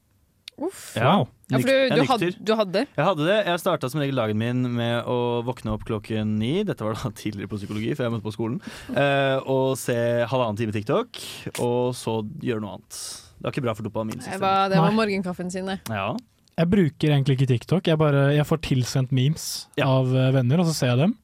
Uff. 0.62 0.94
Wow. 0.98 1.28
Ja, 1.50 1.58
for 1.60 1.68
du, 1.70 1.96
du, 1.96 2.02
hadde, 2.10 2.28
du 2.46 2.52
hadde? 2.58 2.84
Jeg 2.96 3.06
hadde 3.08 3.26
det. 3.28 3.38
Jeg 3.48 3.60
starta 3.62 3.90
som 3.90 4.02
regel 4.02 4.18
dagen 4.22 4.38
min 4.38 4.62
med 4.78 5.06
å 5.10 5.18
våkne 5.46 5.74
opp 5.74 5.84
klokken 5.88 6.36
ni. 6.40 6.64
Dette 6.68 6.86
var 6.86 6.98
da 6.98 7.10
tidligere 7.24 7.50
på 7.52 7.58
psykologi, 7.62 7.94
før 7.98 8.08
jeg 8.08 8.14
møtte 8.16 8.28
på 8.28 8.34
skolen. 8.36 8.60
Eh, 8.94 9.38
og 9.50 9.74
se 9.82 9.96
halvannen 10.30 10.60
time 10.62 10.76
TikTok, 10.76 11.20
og 11.64 11.94
så 11.98 12.20
gjøre 12.46 12.62
noe 12.64 12.78
annet. 12.78 13.00
Det 13.38 13.48
var 13.50 13.56
ikke 13.56 13.66
bra 13.66 13.74
for 13.76 13.84
Det 13.84 13.92
dopaminsystemet. 13.92 14.44
var, 14.46 14.70
det 14.72 14.80
var 14.80 14.94
morgenkaffen 14.96 15.50
sin, 15.52 15.68
det. 15.74 15.80
Ja. 15.92 16.12
Jeg 16.54 16.70
bruker 16.70 17.10
egentlig 17.16 17.36
ikke 17.40 17.50
TikTok. 17.50 17.88
Jeg, 17.90 17.98
bare, 17.98 18.28
jeg 18.38 18.46
får 18.46 18.62
tilsendt 18.70 19.12
memes 19.16 19.48
av 19.82 20.14
eh, 20.14 20.30
venner, 20.38 20.62
og 20.62 20.70
så 20.70 20.78
ser 20.78 20.94
jeg 20.94 21.02
dem. 21.08 21.18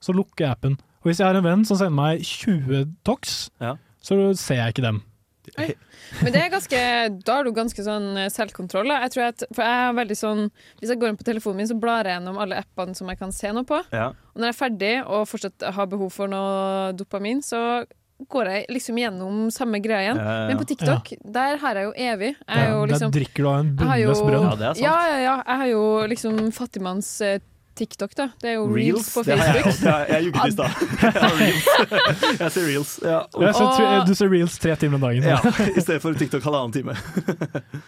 Så 0.00 0.16
lukker 0.16 0.46
jeg 0.46 0.54
appen. 0.56 0.78
Og 1.04 1.10
hvis 1.12 1.20
jeg 1.20 1.28
har 1.28 1.36
en 1.38 1.44
venn 1.44 1.62
som 1.68 1.76
sender 1.80 1.96
meg 1.96 2.24
20 2.24 2.88
tox, 3.08 3.50
Ja. 3.60 3.74
så 4.04 4.16
ser 4.40 4.62
jeg 4.64 4.74
ikke 4.74 4.84
dem. 4.88 5.02
Men 6.24 6.34
det 6.34 6.40
er 6.40 6.50
ganske, 6.52 6.80
da 7.26 7.36
har 7.38 7.46
du 7.46 7.52
ganske 7.54 7.84
sånn 7.86 8.08
eh, 8.18 8.30
selvkontroll. 8.32 8.90
Jeg 9.06 9.14
tror 9.14 9.28
at, 9.28 9.44
for 9.54 9.66
jeg 9.66 9.84
er 9.84 9.94
veldig 10.00 10.16
sånn 10.18 10.42
Hvis 10.80 10.90
jeg 10.90 11.00
går 11.00 11.12
inn 11.12 11.20
på 11.20 11.26
telefonen 11.28 11.62
min, 11.62 11.70
så 11.70 11.78
blar 11.78 12.08
jeg 12.08 12.18
gjennom 12.18 12.40
alle 12.42 12.60
appene 12.64 12.98
som 12.98 13.10
jeg 13.12 13.20
kan 13.20 13.34
se 13.34 13.52
noe 13.54 13.66
på. 13.68 13.78
Ja. 13.94 14.10
Og 14.34 14.42
når 14.42 14.50
jeg 14.50 14.56
er 14.56 14.60
ferdig 14.64 14.92
og 15.06 15.24
fortsatt 15.30 15.70
har 15.76 15.90
behov 15.90 16.12
for 16.14 16.30
noe 16.30 16.92
dopamin, 16.98 17.42
så 17.46 17.84
går 18.28 18.50
jeg 18.52 18.64
liksom 18.74 18.98
gjennom 19.00 19.36
samme 19.54 19.80
greia 19.80 20.02
igjen. 20.04 20.18
Ja, 20.20 20.24
ja, 20.24 20.40
ja. 20.42 20.48
Men 20.50 20.60
på 20.60 20.66
TikTok, 20.68 21.12
der 21.36 21.60
har 21.62 21.78
jeg 21.78 21.88
jo 21.88 21.92
evig. 21.96 22.32
Jeg 22.36 22.64
er 22.64 22.72
jo 22.74 22.80
Der 22.82 22.92
liksom, 22.92 23.14
drikker 23.16 23.42
du 23.46 23.48
av 23.48 23.60
en 23.62 23.70
bunnløs 23.78 24.22
brønn. 24.26 24.44
Ja, 24.44 24.50
det 24.60 24.66
er 24.68 24.74
sant. 24.74 24.84
Ja, 24.84 24.96
ja, 25.08 25.20
ja. 25.24 25.36
Jeg 25.46 25.62
har 25.62 25.70
jo 25.70 25.84
liksom 26.12 26.40
fattigmanns 26.56 27.10
eh, 27.24 27.38
TikTok, 27.80 28.12
da. 28.18 28.26
Det 28.42 28.50
er 28.52 28.56
jo 28.58 28.66
reels, 28.70 29.08
på 29.14 29.22
det 29.26 29.36
har 29.40 29.50
jeg 29.56 29.64
Facebook. 29.64 29.72
også. 29.72 29.88
Jeg, 29.88 30.08
jeg 30.12 30.26
jugget 30.28 30.46
i 30.46 30.54
stad. 30.54 30.70
Jeg 31.20 31.32
reels. 31.40 32.52
Ser 32.54 32.66
reels. 32.68 32.92
Ja. 33.02 33.18
Jeg 33.40 33.54
ser, 33.56 34.04
du 34.06 34.14
ser 34.20 34.30
reels 34.32 34.58
tre 34.62 34.76
timer 34.80 35.00
om 35.00 35.04
dagen. 35.08 35.26
Ja, 35.26 35.38
I 35.78 35.80
stedet 35.84 36.00
for 36.04 36.16
TikTok 36.20 36.44
halvannen 36.46 36.74
time. 36.76 36.96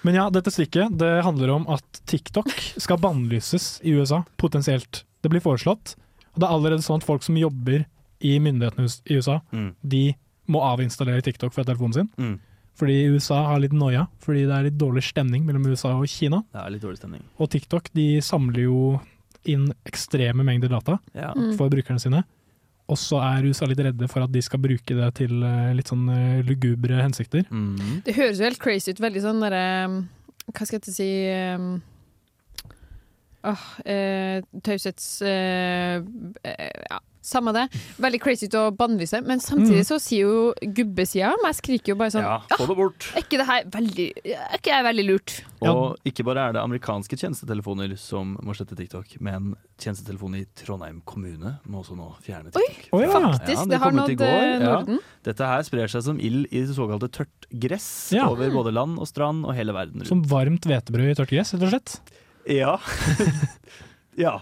Men 0.06 0.18
ja, 0.18 0.26
dette 0.34 0.52
stikket 0.54 0.96
det 1.00 1.12
handler 1.26 1.54
om 1.58 1.66
at 1.72 2.02
TikTok 2.10 2.50
skal 2.80 3.00
bannlyses 3.02 3.76
i 3.86 3.94
USA, 3.98 4.22
potensielt. 4.40 5.04
Det 5.22 5.30
blir 5.32 5.44
foreslått. 5.44 5.94
Og 6.32 6.40
det 6.42 6.48
er 6.48 6.54
allerede 6.56 6.82
sånn 6.84 7.02
at 7.02 7.06
folk 7.06 7.22
som 7.26 7.36
jobber 7.38 7.84
i 8.24 8.36
myndighetene 8.40 8.88
i 9.10 9.18
USA, 9.18 9.40
Mm. 9.52 9.74
de 9.82 10.04
må 10.50 10.60
avinstallere 10.64 11.22
TikTok 11.22 11.52
fra 11.54 11.64
telefonen 11.66 11.94
sin. 11.96 12.08
Mm. 12.18 12.38
Fordi 12.78 12.94
USA 13.12 13.42
har 13.50 13.60
litt 13.60 13.74
noia, 13.76 14.06
fordi 14.24 14.46
det 14.48 14.54
er 14.56 14.64
litt 14.70 14.78
dårlig 14.80 15.02
stemning 15.04 15.44
mellom 15.44 15.66
USA 15.68 15.90
og 15.98 16.06
Kina. 16.08 16.38
Det 16.54 16.62
er 16.62 16.70
litt 16.72 16.82
dårlig 16.82 16.98
stemning. 17.02 17.20
Og 17.38 17.50
TikTok 17.52 17.90
de 17.94 18.06
samler 18.24 18.64
jo 18.64 18.78
inn 19.50 19.68
ekstreme 19.88 20.44
mengder 20.46 20.70
data 20.72 20.98
Ja. 21.14 21.32
Mm. 21.36 21.56
for 21.58 21.72
brukerne 21.72 22.00
sine. 22.02 22.22
Og 22.90 22.98
så 22.98 23.20
er 23.22 23.46
USA 23.46 23.66
litt 23.70 23.80
redde 23.80 24.08
for 24.10 24.24
at 24.24 24.32
de 24.34 24.42
skal 24.42 24.60
bruke 24.60 24.96
det 24.98 25.08
til 25.20 25.42
eh, 25.46 25.70
litt 25.76 25.88
sånn 25.88 26.08
eh, 26.12 26.42
lugubre 26.44 26.98
hensikter. 27.00 27.46
Mm. 27.50 28.02
Det 28.04 28.16
høres 28.18 28.40
jo 28.42 28.48
helt 28.48 28.60
crazy 28.62 28.92
ut. 28.92 29.00
Veldig 29.00 29.22
sånn 29.24 29.40
derre 29.44 29.62
Hva 30.52 30.66
skal 30.66 30.80
jeg 30.82 30.94
si 30.96 31.08
um, 31.54 31.80
oh, 33.48 33.64
eh, 33.86 34.42
Taushets 34.66 35.06
eh, 35.22 36.02
eh, 36.42 36.68
Ja, 36.90 36.98
samme 37.22 37.52
det. 37.54 37.68
Veldig 38.02 38.20
crazy 38.20 38.48
å 38.58 38.70
bannlyse, 38.76 39.20
men 39.24 39.38
samtidig 39.40 39.82
Mm. 39.82 39.88
så 39.88 39.98
sier 40.02 40.26
jo 40.26 40.54
gubbesida 40.74 41.30
Men 41.38 41.52
jeg 41.52 41.58
skriker 41.62 41.92
jo 41.92 41.94
bare 42.00 42.10
sånn 42.10 42.22
Ja, 42.26 42.40
få 42.58 42.66
det 42.66 42.76
bort. 42.76 43.06
Er 43.16 43.22
ikke 43.22 43.38
det 43.38 43.46
her 43.46 43.64
veldig 43.70 44.06
Er 44.26 44.58
ikke 44.58 44.72
jeg 44.74 44.84
veldig 44.88 45.04
lurt? 45.06 45.34
Og 45.62 45.96
ikke 46.04 46.24
bare 46.26 46.48
er 46.48 46.52
det 46.56 46.62
amerikanske 46.62 47.14
tjenestetelefoner 47.16 47.96
som 47.96 48.36
må 48.42 48.52
slette 48.58 48.74
TikTok, 48.76 49.20
men 49.20 49.54
tjenestetelefonen 49.78 50.40
i 50.42 50.46
Trondheim 50.58 51.00
kommune 51.06 51.58
må 51.70 51.84
også 51.84 51.94
nå 51.96 52.08
fjerne 52.26 52.50
TikTok. 52.50 52.88
Oi, 52.98 53.02
ja. 53.06 53.12
faktisk, 53.14 53.68
det 53.70 53.78
har 53.78 53.92
nådd, 53.92 54.16
Norden. 54.18 54.62
Ja. 54.62 54.72
Norden. 54.80 54.98
Dette 55.22 55.46
her 55.46 55.62
sprer 55.62 55.86
seg 55.88 56.02
som 56.02 56.18
ild 56.18 56.46
i 56.50 56.64
det 56.66 56.74
såkalte 56.74 57.08
tørt 57.14 57.46
gress 57.54 58.10
Ja. 58.12 58.26
over 58.28 58.50
både 58.50 58.72
land 58.74 58.98
og 58.98 59.06
strand 59.06 59.46
og 59.46 59.54
hele 59.54 59.72
verden 59.72 60.00
rundt. 60.02 60.08
Som 60.10 60.24
varmt 60.24 60.66
hvetebrød 60.66 61.10
i 61.10 61.14
tørt 61.14 61.30
gress, 61.30 61.54
rett 61.54 61.62
og 61.62 61.70
slett. 61.70 62.00
Ja. 62.50 62.76
ja. 64.24 64.32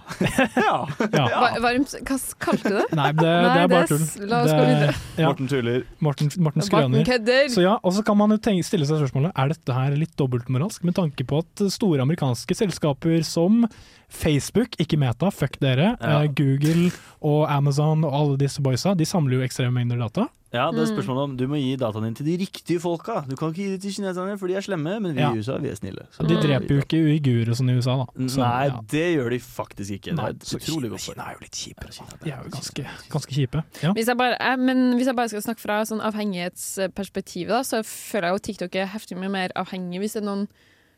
ja. 0.57 0.75
ja. 1.15 1.41
Varmt 1.63 1.93
Hva 2.03 2.17
kalte 2.43 2.73
du 2.73 2.75
det? 2.81 2.87
Nei, 2.99 3.11
det, 3.15 3.29
det 3.29 3.61
er 3.61 3.69
bare 3.71 3.87
tull. 3.87 4.03
La 4.27 4.41
oss 4.43 4.51
Det- 4.51 4.57
gå 4.59 4.65
videre. 4.67 4.95
ja. 5.21 5.29
Morten 5.29 5.51
tuller. 5.53 5.85
Morten, 6.03 6.33
Morten 6.43 6.67
skrøner. 6.67 7.07
Så 7.55 7.63
ja, 7.63 7.77
og 7.79 7.95
så 7.95 8.03
kan 8.07 8.19
man 8.19 8.35
tenke, 8.43 8.67
stille 8.67 8.89
seg 8.89 8.99
spørsmålet 9.05 9.31
Er 9.39 9.53
dette 9.55 9.77
her 9.77 9.95
litt 9.95 10.17
dobbeltmoralsk, 10.19 10.83
med 10.89 10.99
tanke 10.99 11.27
på 11.29 11.39
at 11.45 11.65
store 11.71 12.03
amerikanske 12.03 12.57
selskaper 12.59 13.23
som 13.27 13.63
Facebook, 14.11 14.75
ikke 14.83 14.99
Meta, 14.99 15.31
fuck 15.31 15.59
dere, 15.63 15.97
Ja. 16.01 16.23
eh, 16.25 16.29
Google 16.35 16.91
og 17.23 17.47
Amazon 17.51 18.05
og 18.05 18.13
alle 18.15 18.37
disse 18.37 18.61
boysa, 18.63 18.95
de 18.95 19.05
samler 19.07 19.39
jo 19.39 19.47
ekstreme 19.47 19.73
mengder 19.73 19.99
data. 19.99 20.27
Ja, 20.53 20.69
det 20.73 20.81
er 20.81 20.87
Mm. 20.91 20.97
spørsmålet 20.99 21.23
om 21.23 21.37
du 21.37 21.47
må 21.47 21.55
gi 21.63 21.77
dataen 21.77 22.03
din 22.03 22.15
til 22.17 22.27
de 22.27 22.37
riktige 22.45 22.81
folka. 22.83 23.21
Du 23.29 23.37
kan 23.37 23.53
ikke 23.53 23.63
gi 23.63 23.69
det 23.71 23.83
til 23.83 23.93
kineserne, 23.93 24.37
for 24.37 24.49
de 24.49 24.55
er 24.57 24.61
slemme, 24.61 25.01
men 25.01 25.15
vi 25.15 25.21
Ja. 25.21 25.31
i 25.33 25.39
USA 25.39 25.59
vi 25.59 25.69
er 25.69 25.77
snille. 25.77 26.09
Så 26.11 26.27
de 26.27 26.35
dreper 26.35 26.67
jo 26.75 26.81
ikke 26.83 26.99
uigurer 27.07 27.55
sånn 27.55 27.71
i 27.71 27.77
USA, 27.79 27.99
da. 27.99 28.07
Så, 28.27 28.39
Nei, 28.39 28.65
ja. 28.67 28.81
det 28.91 29.17
gjør 29.17 29.31
de 29.31 29.39
faktisk 29.39 29.91
ikke. 30.03 30.13
Nei, 30.17 30.33
det 30.33 30.43
er 30.43 30.59
utrolig 30.59 30.91
godt 30.91 31.07
godt 31.07 31.15
Kina 31.15 31.23
er 31.23 31.33
jo 31.35 31.39
litt 31.41 31.53
kjipe. 31.53 31.87
De 32.25 32.31
er 32.33 32.43
jo 32.43 32.51
ganske, 32.51 32.87
ganske 33.09 33.31
kjipe. 33.31 33.63
Ja. 33.81 33.93
Hvis 33.93 34.07
jeg 34.07 34.17
bare, 34.19 34.37
jeg, 34.41 34.59
men 34.59 34.95
hvis 34.99 35.07
jeg 35.07 35.15
bare 35.15 35.29
skal 35.29 35.41
snakke 35.43 35.61
fra 35.61 35.83
sånn 35.85 36.01
avhengighetsperspektiv, 36.03 37.47
da, 37.47 37.61
så 37.63 37.83
føler 37.85 38.29
jeg 38.29 38.33
jo 38.35 38.67
TikTok 38.67 38.75
er 38.77 38.87
heftig 38.87 39.17
mye 39.19 39.31
mer 39.31 39.49
avhengig. 39.55 40.01
Hvis 40.01 40.15
det 40.15 40.23
er 40.25 40.27
noen 40.27 40.49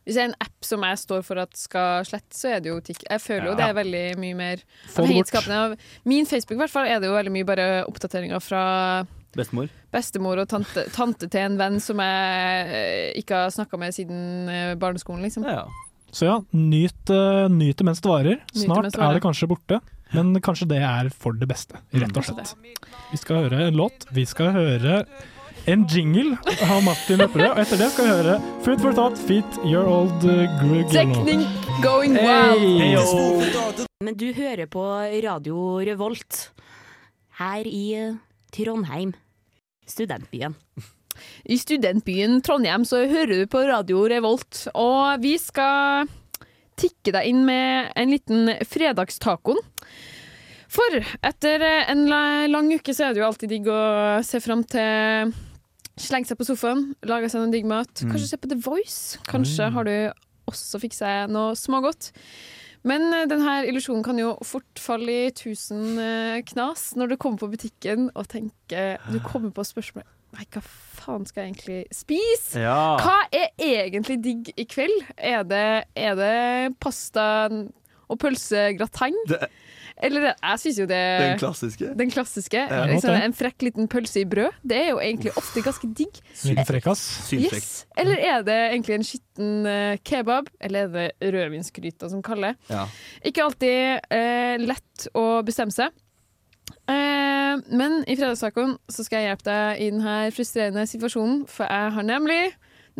hvis 0.05 0.17
det 0.17 0.23
er 0.23 0.29
en 0.33 0.39
app 0.43 0.67
som 0.67 0.83
jeg 0.83 0.99
står 0.99 1.23
for 1.27 1.39
at 1.39 1.57
skal 1.57 2.05
slette, 2.09 2.35
så 2.35 2.57
er 2.57 2.63
det 2.65 2.73
jo 2.73 2.81
TikTok. 2.83 3.07
Jeg 3.11 3.23
føler 3.23 3.47
jo 3.47 3.53
Ja. 3.53 3.59
det 3.61 3.67
er 3.69 3.77
veldig 3.79 4.05
mye 4.19 4.35
mer 4.39 4.63
avhengighetsskapende. 4.97 5.77
Min 6.05 6.27
Facebook 6.27 6.57
i 6.59 6.63
hvert 6.65 6.75
fall 6.75 6.87
er 6.91 6.99
det 7.01 7.07
jo 7.11 7.15
veldig 7.15 7.33
mye 7.33 7.47
bare 7.47 7.69
oppdateringer 7.87 8.43
fra 8.43 8.63
Bestemor. 9.33 9.71
bestemor 9.93 10.43
og 10.43 10.49
tante, 10.51 10.85
tante 10.93 11.29
til 11.31 11.41
en 11.41 11.57
venn 11.57 11.79
som 11.81 11.97
jeg 12.03 12.67
eh, 12.69 13.13
ikke 13.23 13.45
har 13.45 13.55
snakka 13.55 13.79
med 13.81 13.95
siden 13.95 14.49
eh, 14.51 14.75
barneskolen, 14.75 15.23
liksom. 15.25 15.47
Ja. 15.49 15.65
Så 16.13 16.27
ja, 16.27 16.35
nyt, 16.53 17.09
uh, 17.09 17.49
nyt 17.49 17.79
det 17.79 17.85
mens 17.89 18.03
det 18.05 18.11
varer. 18.11 18.43
Snart 18.53 18.85
det 18.85 18.93
Snart 18.93 19.07
er 19.07 19.15
det 19.17 19.23
kanskje 19.25 19.49
borte, 19.49 19.79
men 20.13 20.35
kanskje 20.45 20.67
det 20.69 20.83
er 20.85 21.09
for 21.09 21.33
det 21.33 21.49
beste, 21.49 21.79
rett 21.97 22.19
og 22.21 22.27
slett. 22.27 22.53
Vi 23.13 23.17
skal 23.17 23.47
høre 23.47 23.69
en 23.71 23.79
låt. 23.81 24.05
Vi 24.13 24.27
skal 24.29 24.53
høre 24.53 25.07
en 25.67 25.85
jingle 25.87 26.37
av 26.67 26.83
Martin 26.83 27.21
Lepperød, 27.21 27.53
og 27.53 27.61
etter 27.63 27.79
det 27.79 27.89
skal 27.93 28.07
vi 28.07 28.15
høre 28.17 28.37
Food 28.65 28.81
for 28.83 28.97
Thought 28.97 29.21
Fit 29.29 29.59
Your 29.63 29.87
Old 29.87 30.25
uh, 30.27 30.49
Tekning 30.91 31.45
going 31.85 32.17
Hey, 32.19 32.97
wild! 32.97 33.85
Men 34.03 34.17
du 34.19 34.33
hører 34.35 34.67
på 34.71 34.83
Radio 35.23 35.79
Revolt 35.87 36.49
her 37.39 37.69
i 37.69 37.85
eh, 37.97 38.17
Trondheim, 38.55 39.15
studentbyen. 39.89 40.57
I 41.47 41.57
studentbyen 41.61 42.41
Trondheim 42.43 42.85
så 42.89 43.05
hører 43.07 43.45
du 43.45 43.47
på 43.51 43.63
Radio 43.69 44.03
Revolt, 44.11 44.67
og 44.75 45.23
vi 45.23 45.37
skal 45.39 46.11
tikke 46.81 47.15
deg 47.15 47.31
inn 47.31 47.47
med 47.47 47.95
en 47.95 48.11
liten 48.11 48.51
fredagstacoen. 48.67 49.63
For 50.73 50.99
etter 51.23 51.63
en 51.93 52.07
lang 52.09 52.75
uke 52.75 52.95
så 52.97 53.09
er 53.09 53.15
det 53.15 53.23
jo 53.23 53.31
alltid 53.31 53.55
digg 53.55 53.71
å 53.71 53.83
se 54.27 54.41
fram 54.43 54.67
til 54.67 55.33
Slenge 56.03 56.27
seg 56.29 56.39
på 56.41 56.47
sofaen, 56.49 56.89
lage 57.07 57.29
seg 57.31 57.45
noe 57.45 57.53
digg 57.53 57.67
mat. 57.71 57.93
Mm. 58.03 58.11
Kanskje 58.15 58.29
se 58.33 58.39
på 58.43 58.51
The 58.51 58.59
Voice. 58.65 59.21
Kanskje 59.29 59.69
har 59.77 59.87
du 59.87 59.95
også 60.51 60.81
fikk 60.83 60.97
seg 60.97 61.31
noe 61.31 61.55
smågodt. 61.59 62.11
Men 62.83 63.05
eh, 63.15 63.29
denne 63.31 63.61
illusjonen 63.71 64.03
kan 64.03 64.19
jo 64.19 64.33
fort 64.43 64.81
falle 64.83 65.15
i 65.29 65.31
tusen 65.39 65.93
eh, 66.03 66.41
knas 66.51 66.89
når 66.99 67.13
du 67.13 67.17
kommer 67.23 67.39
på 67.45 67.53
butikken 67.53 68.09
og 68.19 68.27
tenker 68.33 68.99
Du 69.13 69.21
kommer 69.23 69.53
på 69.55 69.63
spørsmålet 69.69 70.11
Nei, 70.33 70.47
hva 70.51 70.63
faen 70.65 71.27
skal 71.29 71.45
jeg 71.45 71.53
egentlig 71.53 71.79
spise? 71.95 72.63
Ja. 72.65 72.97
Hva 72.99 73.19
er 73.37 73.51
egentlig 73.61 74.17
digg 74.25 74.49
i 74.57 74.65
kveld? 74.65 75.03
Er 75.21 75.43
det, 75.45 75.65
er 75.95 76.15
det 76.17 76.79
pasta 76.81 77.27
og 78.09 78.19
pølsegrateng? 78.19 79.15
Det- 79.29 79.51
Eller 80.03 80.29
jeg 80.33 80.61
syns 80.63 80.79
jo 80.83 80.87
det 80.91 81.01
Den 81.23 81.41
klassiske. 81.41 81.91
Den 81.99 82.13
klassiske. 82.13 82.63
Ja. 82.71 82.85
liksom, 82.91 83.15
en 83.15 83.37
frekk 83.37 83.67
liten 83.69 83.89
pølse 83.91 84.23
i 84.23 84.27
brød. 84.29 84.59
Det 84.67 84.79
er 84.79 84.89
jo 84.91 85.01
egentlig 85.03 85.35
ofte 85.39 85.63
ganske 85.65 85.91
digg. 85.99 86.21
Liten 86.43 86.69
frekkas. 86.69 87.05
Yes. 87.37 87.73
Eller 87.99 88.19
er 88.19 88.47
det 88.47 88.59
egentlig 88.73 88.99
en 88.99 89.07
skitten 89.07 89.69
eh, 89.71 89.99
kebab? 90.05 90.51
Eller 90.61 90.89
er 90.89 90.95
det 91.19 91.35
rødvinsgryta 91.35 92.11
som 92.11 92.23
kaller? 92.25 92.59
Ja. 92.71 92.87
Ikke 93.25 93.47
alltid 93.47 94.03
eh, 94.11 94.57
lett 94.63 95.07
å 95.15 95.27
bestemme 95.47 95.75
seg. 95.75 95.95
Eh, 96.91 97.55
men 97.71 98.01
i 98.11 98.17
fredagstacoen 98.19 98.77
så 98.91 99.07
skal 99.07 99.23
jeg 99.23 99.31
hjelpe 99.31 99.49
deg 99.49 99.83
i 99.85 99.91
denne 99.93 100.19
frustrerende 100.35 100.87
situasjonen, 100.91 101.43
for 101.51 101.69
jeg 101.69 101.97
har 101.97 102.07
nemlig 102.07 102.43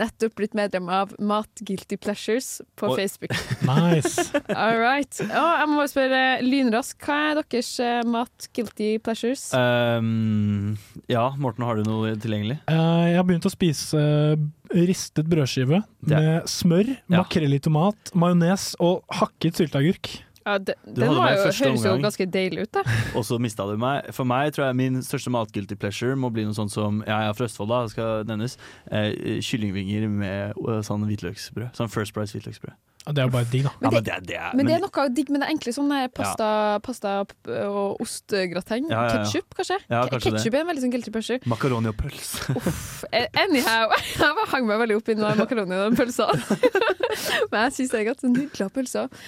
nettopp 0.01 0.37
blitt 0.39 0.55
medlem 0.57 0.89
av 0.93 1.13
Mat 1.23 1.63
Guilty 1.67 1.99
Pleasures 2.01 2.61
på 2.79 2.93
oh. 2.93 2.97
Facebook. 2.97 3.35
Nice. 3.63 4.29
All 4.49 4.79
right. 4.81 5.13
Og 5.23 5.31
jeg 5.31 5.69
må 5.71 5.79
bare 5.79 5.91
spørre 5.91 6.23
lynraskt, 6.45 6.99
hva 7.05 7.19
er 7.31 7.41
deres 7.43 7.71
eh, 7.83 8.01
Mat 8.09 8.49
Guilty 8.57 8.97
Pleasures? 9.05 9.47
Um, 9.57 10.77
ja, 11.11 11.29
Morten, 11.41 11.67
har 11.67 11.79
du 11.79 11.87
noe 11.87 12.15
tilgjengelig? 12.21 12.59
Uh, 12.71 13.07
jeg 13.11 13.21
har 13.21 13.29
begynt 13.29 13.49
å 13.49 13.53
spise 13.53 14.03
uh, 14.03 14.35
ristet 14.73 15.29
brødskive 15.31 15.83
yeah. 15.83 16.13
med 16.13 16.51
smør, 16.51 16.93
Ja. 16.97 17.23
makrell 17.23 17.57
i 17.57 17.63
tomat, 17.63 18.13
majones 18.19 18.73
og 18.83 19.03
hakket 19.21 19.63
sylteagurk. 19.63 20.15
Ja, 20.47 20.59
Du 20.59 20.73
den 20.87 21.15
var 21.15 21.33
jo, 21.35 21.45
høres 21.47 21.85
jo 21.87 21.97
ganske 22.03 22.27
deilig 22.27 22.67
ut, 22.67 22.73
da. 22.79 22.83
Og 23.19 23.27
så 23.29 23.39
mista 23.43 23.67
du 23.69 23.77
meg. 23.81 24.09
For 24.17 24.29
meg 24.29 24.55
tror 24.57 24.69
jeg 24.69 24.79
min 24.81 25.01
største 25.07 25.33
mat-guilty 25.35 25.79
pleasure 25.79 26.17
må 26.19 26.33
bli 26.35 26.47
noe 26.49 26.57
sånt 26.57 26.75
som 26.75 27.03
ja, 27.07 27.23
Jeg 27.27 27.33
er 27.33 27.39
fra 27.39 27.49
Østfold, 27.51 27.73
da, 27.73 27.83
skal 27.93 28.25
nevnes. 28.29 28.59
Eh, 28.91 29.41
kyllingvinger 29.45 30.09
med 30.11 30.57
eh, 30.59 30.81
sånn 30.87 31.07
hvitløksbrød. 31.09 31.73
Sånn 31.79 31.93
First 31.93 32.17
Price 32.17 32.37
hvitløksbrød. 32.37 32.75
Ja, 33.03 33.13
det 33.13 33.23
er 33.23 33.27
jo 33.27 33.33
bare 33.35 33.49
digg, 33.51 33.65
da. 33.67 33.73
Ja, 33.83 33.91
men 33.91 34.05
det, 34.07 34.17
det 34.29 34.37
er, 34.39 34.53
Men 34.55 34.69
det 34.69 34.75
er 34.77 34.83
noe 34.85 35.05
digg 35.11 35.31
med 35.35 35.43
det 35.43 35.49
enkle, 35.51 35.73
sånn 35.75 35.91
pasta, 36.15 36.49
pasta 36.85 37.15
og 37.67 38.03
ostgrateng. 38.03 38.87
Ja, 38.93 39.01
ja, 39.01 39.17
ja. 39.17 39.25
Ketchup, 39.25 39.57
kanskje? 39.59 39.79
Ja, 39.89 40.03
kanskje 40.07 40.31
det. 40.31 40.39
Ketchup 40.39 40.57
er 40.57 40.63
en 40.63 40.69
veldig 40.71 40.85
sånn 40.85 40.93
guilty 40.95 41.15
pleasure. 41.15 41.41
Makaroni 41.51 41.91
og 41.91 41.97
pølse. 41.99 42.55
Uff. 42.61 43.03
Anyhow, 43.11 43.97
jeg 44.23 44.37
bare 44.39 44.47
hang 44.55 44.69
meg 44.71 44.83
veldig 44.85 45.01
opp 45.01 45.11
i 45.11 45.17
den 45.19 45.43
makaroni 45.43 45.81
og 45.81 45.89
den 45.89 45.99
pølsa. 45.99 46.29
Men 47.51 47.67
jeg 47.67 47.75
syns 47.79 47.93
det 47.97 48.01
er 48.03 48.07
godt. 48.13 48.23
Nydelig 48.29 48.69
pølser. 48.77 49.27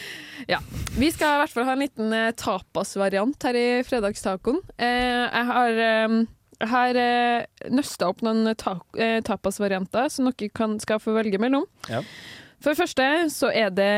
Ja. 0.51 0.61
Vi 0.95 1.11
skal 1.15 1.35
i 1.35 1.43
hvert 1.43 1.57
fall 1.57 1.67
ha 1.67 1.75
en 1.75 1.83
liten 1.83 2.15
eh, 2.15 2.31
tapasvariant 2.39 3.49
her 3.49 3.59
i 3.59 3.67
fredagstacoen. 3.87 4.63
Eh, 4.79 5.27
jeg 5.27 5.51
har 5.51 5.83
eh, 5.89 6.17
jeg 6.63 6.71
har 6.71 6.97
eh, 7.03 7.69
nøsta 7.75 8.09
opp 8.13 8.23
noen 8.25 8.55
ta 8.59 8.77
eh, 8.95 9.19
tapasvarianter 9.27 10.07
som 10.13 10.31
dere 10.31 10.53
kan, 10.55 10.79
skal 10.83 11.03
få 11.03 11.17
velge 11.19 11.41
mellom. 11.43 11.67
Ja. 11.91 12.05
For 12.63 12.73
det 12.73 12.81
første 12.81 13.09
så 13.35 13.51
er 13.53 13.75
det 13.75 13.93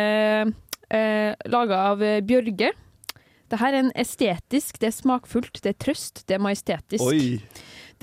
eh, 0.90 1.32
laga 1.50 1.82
av 1.92 2.04
Bjørge. 2.26 2.72
Det 3.46 3.60
her 3.60 3.76
er 3.76 3.84
en 3.84 3.92
estetisk, 3.94 4.80
det 4.82 4.90
er 4.90 4.96
smakfullt, 4.96 5.60
det 5.62 5.74
er 5.74 5.78
trøst, 5.78 6.24
det 6.26 6.34
er 6.38 6.42
majestetisk. 6.42 7.04
Oi. 7.06 7.38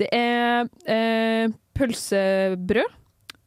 Det 0.00 0.08
er 0.14 0.64
eh, 0.90 1.52
pølsebrød 1.76 2.96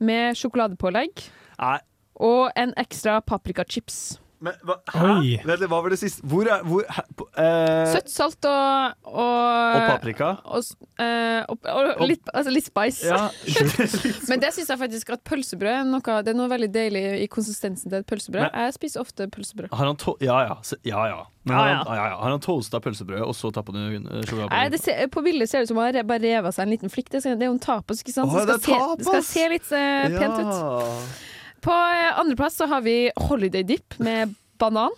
med 0.06 0.38
sjokoladepålegg. 0.38 1.26
Nei. 1.58 1.80
Og 2.22 2.54
en 2.58 2.74
ekstra 2.78 3.18
paprikachips. 3.26 4.18
Men, 4.40 4.54
hva, 4.68 4.76
hæ? 4.94 5.06
Oi. 5.18 5.32
Vent 5.50 5.64
hva 5.66 5.80
var 5.82 5.90
det 5.90 5.98
siste? 5.98 6.22
Hvor 6.30 6.46
er 6.46 6.62
hvor, 6.68 6.84
hæ, 6.94 7.04
på- 7.18 7.26
eh, 7.42 7.88
Søtt, 7.90 8.10
salt 8.14 8.46
og 8.46 9.08
Og, 9.08 9.16
Og 9.18 9.86
paprika? 9.90 10.28
Og, 10.46 10.68
eh, 11.02 11.42
og, 11.50 11.58
og 11.98 12.04
litt, 12.06 12.30
altså 12.34 12.54
litt 12.54 12.68
spice. 12.70 13.08
Ja. 13.08 13.30
Men 14.30 14.44
det 14.44 14.52
syns 14.54 14.70
jeg 14.70 14.82
faktisk 14.84 15.10
at 15.16 15.24
pølsebrød 15.26 15.72
er 15.80 15.88
noe, 15.90 16.20
det 16.22 16.34
er 16.34 16.38
noe 16.38 16.52
veldig 16.52 16.70
deilig 16.76 17.04
i 17.24 17.28
konsistensen 17.34 17.90
til 17.90 18.04
et 18.04 18.10
pølsebrød. 18.10 18.46
Men- 18.46 18.68
jeg 18.68 18.78
spiser 18.78 19.02
ofte 19.02 19.26
pølsebrød. 19.34 19.72
Har 19.74 19.90
han 19.90 19.98
to 20.02 20.14
ja, 20.22 20.38
ja. 20.52 20.60
Ja, 20.86 21.08
ja. 21.16 21.24
Men 21.48 21.56
Ja, 21.56 21.64
har 21.64 21.68
han, 21.74 21.96
ja, 21.98 22.06
ja. 22.12 22.18
Har 22.22 22.30
han 22.36 22.44
toasta 22.44 22.82
pølsebrød, 22.84 23.24
og 23.24 23.34
så 23.38 23.50
tappa 23.56 23.72
du 23.74 23.80
eh, 23.80 24.22
sjokolade 24.28 24.52
Nei, 24.52 24.68
det 24.74 24.82
ser, 24.84 25.08
på 25.14 25.24
bildet 25.26 25.50
ser 25.50 25.64
det 25.64 25.70
ut 25.70 25.74
som 25.74 25.80
han 25.82 25.98
bare 26.10 26.22
revet 26.28 26.54
seg 26.54 26.68
en 26.68 26.74
liten 26.76 26.92
flikk. 26.94 27.10
Det 27.14 27.24
er 27.26 27.46
jo 27.48 27.56
en 27.56 27.64
tapas, 27.64 28.04
ikke 28.04 28.14
sant? 28.14 28.30
Å, 28.30 28.38
Så 28.38 28.46
det, 28.46 28.58
det 28.60 28.68
skal 28.68 28.86
se, 28.86 28.98
det 29.02 29.08
skal 29.08 29.26
se 29.32 29.48
litt 29.56 29.74
eh, 29.74 30.20
pent 30.20 30.44
ut. 30.44 31.34
På 31.66 31.74
eh, 31.74 32.20
andreplass 32.20 32.60
så 32.60 32.68
har 32.70 32.82
vi 32.86 33.10
holiday 33.30 33.66
dip 33.68 33.98
med 34.04 34.36
banan. 34.62 34.96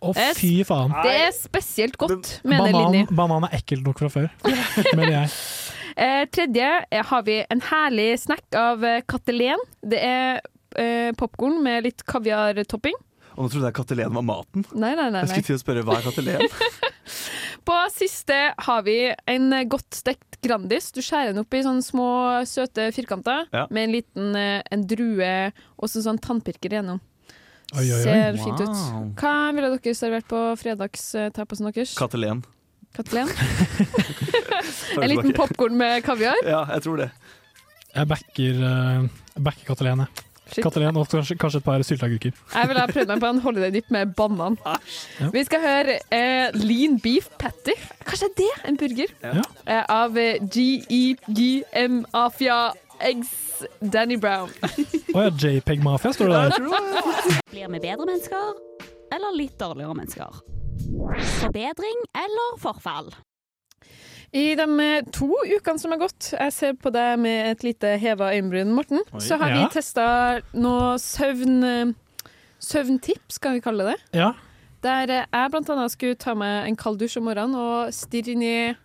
Å, 0.00 0.14
oh, 0.14 0.20
fy 0.36 0.62
faen. 0.64 0.94
Det 1.04 1.12
er 1.26 1.32
spesielt 1.36 1.98
godt, 2.00 2.38
mener 2.48 2.72
Banan, 2.72 2.94
Linni. 2.94 3.16
banan 3.16 3.44
er 3.50 3.58
ekkelt 3.58 3.84
nok 3.84 4.00
fra 4.00 4.08
før, 4.12 4.30
mener 4.96 5.12
jeg. 5.12 5.34
Eh, 6.00 6.22
tredje 6.32 6.70
eh, 6.88 7.04
har 7.04 7.26
vi 7.26 7.36
en 7.42 7.60
herlig 7.66 8.14
snack 8.22 8.56
av 8.56 8.84
eh, 8.86 9.02
Katelen. 9.10 9.60
Det 9.84 10.00
er 10.00 10.40
eh, 10.80 11.10
popkorn 11.20 11.60
med 11.66 11.84
litt 11.84 12.06
kaviartopping. 12.08 12.96
Og 13.36 13.44
nå 13.44 13.52
trodde 13.52 13.68
jeg 13.68 13.76
katelen 13.76 14.16
var 14.16 14.24
maten. 14.26 14.64
Nei, 14.72 14.94
nei, 14.98 15.10
nei. 15.12 15.22
Jeg 15.22 15.28
nei. 15.28 15.36
skulle 15.36 15.48
til 15.50 15.58
å 15.58 15.62
spørre 15.62 15.84
hva 15.86 15.98
er 16.00 16.08
katelen? 16.08 16.48
På 17.68 17.76
siste 17.92 18.38
har 18.66 18.82
vi 18.86 18.96
en 19.30 19.52
godt 19.70 20.00
stekt 20.00 20.29
Grandis. 20.44 20.90
Du 20.94 21.00
skjærer 21.04 21.34
den 21.34 21.42
opp 21.42 21.54
i 21.54 21.62
sånne 21.64 21.84
små, 21.84 22.06
søte 22.48 22.88
firkanter 22.96 23.46
Ja. 23.52 23.66
med 23.70 23.88
en 23.88 23.94
liten 23.98 24.36
eh, 24.38 24.62
en 24.70 24.86
drue 24.86 25.32
og 25.76 25.88
så 25.90 26.02
sånn 26.04 26.20
tannpirker 26.22 26.72
igjennom. 26.72 27.00
Oi, 27.76 27.84
oi, 27.84 27.98
oi. 27.98 28.02
Ser 28.02 28.38
fint 28.40 28.60
ut. 28.64 28.80
Hva 29.20 29.34
ville 29.54 29.68
dere 29.76 29.94
servert 29.94 30.26
på 30.30 30.40
fredagstapasen 30.58 31.68
deres? 31.70 31.92
Katelen. 31.98 32.42
Katelen? 32.96 33.30
en 35.02 35.08
liten 35.12 35.32
popkorn 35.36 35.76
med 35.78 36.02
kaviar? 36.02 36.40
Ja, 36.42 36.64
jeg 36.74 36.82
tror 36.86 37.04
det. 37.04 37.10
Jeg 37.94 38.10
backer, 38.10 38.58
uh, 38.64 39.06
backer 39.38 39.70
Katelen, 39.70 40.02
jeg. 40.06 40.26
Katelen 40.58 40.98
og 41.00 41.08
kanskje, 41.10 41.36
kanskje 41.40 41.60
et 41.62 41.66
par 41.66 41.84
sylteagurker. 41.86 42.34
Jeg 42.54 42.70
ville 42.70 42.82
ha 42.82 42.90
prøvd 42.90 43.12
meg 43.12 43.22
på 43.22 43.30
en 43.30 43.40
holiday 43.44 43.72
dip 43.74 43.90
med 43.94 44.14
banan. 44.18 44.58
Ja. 44.66 45.30
Vi 45.34 45.44
skal 45.46 45.64
høre 45.64 45.98
eh, 46.14 46.58
lean 46.58 46.98
beef 47.02 47.30
patty. 47.40 47.76
Kanskje 48.08 48.30
det 48.40 48.50
er 48.56 48.68
en 48.72 48.80
burger? 48.80 49.14
Ja. 49.22 49.44
Eh, 49.66 49.84
av 49.94 50.18
eh, 50.18 50.42
GEGM 50.50 52.02
Afia 52.16 52.60
Eggs 53.00 53.62
Danny 53.80 54.18
Brown. 54.20 54.50
Å 55.14 55.26
ja, 55.26 55.30
JPEG 55.30 55.84
Mafia 55.84 56.12
står 56.14 56.32
det 56.32 56.42
der. 56.52 57.40
Blir 57.50 57.72
vi 57.72 57.80
bedre 57.80 58.06
mennesker 58.06 58.52
eller 59.10 59.34
litt 59.34 59.56
dårligere 59.58 59.96
mennesker? 59.96 60.42
Forbedring 61.40 62.06
eller 62.16 62.54
forfall? 62.62 63.10
I 64.32 64.54
de 64.54 64.66
eh, 64.80 65.00
to 65.10 65.26
ukene 65.56 65.78
som 65.82 65.90
har 65.90 65.98
gått, 66.04 66.28
jeg 66.38 66.52
ser 66.54 66.76
på 66.78 66.92
deg 66.94 67.18
med 67.18 67.48
et 67.50 67.64
lite 67.66 67.96
heva 67.98 68.28
øyenbryn, 68.34 68.70
Morten, 68.76 69.00
Oi. 69.12 69.18
så 69.20 69.36
har 69.40 69.50
Ja. 69.50 69.56
vi 69.64 69.72
testa 69.74 70.04
noe 70.54 70.94
søvn... 71.02 71.64
eh, 71.64 71.92
Søvntips, 72.60 73.38
kan 73.40 73.54
vi 73.56 73.60
kalle 73.64 73.86
det. 73.88 73.96
Ja. 74.12 74.32
Der 74.84 75.08
eh, 75.10 75.24
jeg 75.32 75.50
blant 75.50 75.70
annet 75.72 75.90
skulle 75.94 76.14
ta 76.20 76.34
meg 76.36 76.68
en 76.68 76.76
kald 76.76 76.98
dusj 77.00 77.16
om 77.18 77.24
morgenen 77.24 77.56
og 77.56 77.90
stirre 77.96 78.34
inn 78.34 78.42
i 78.44 78.76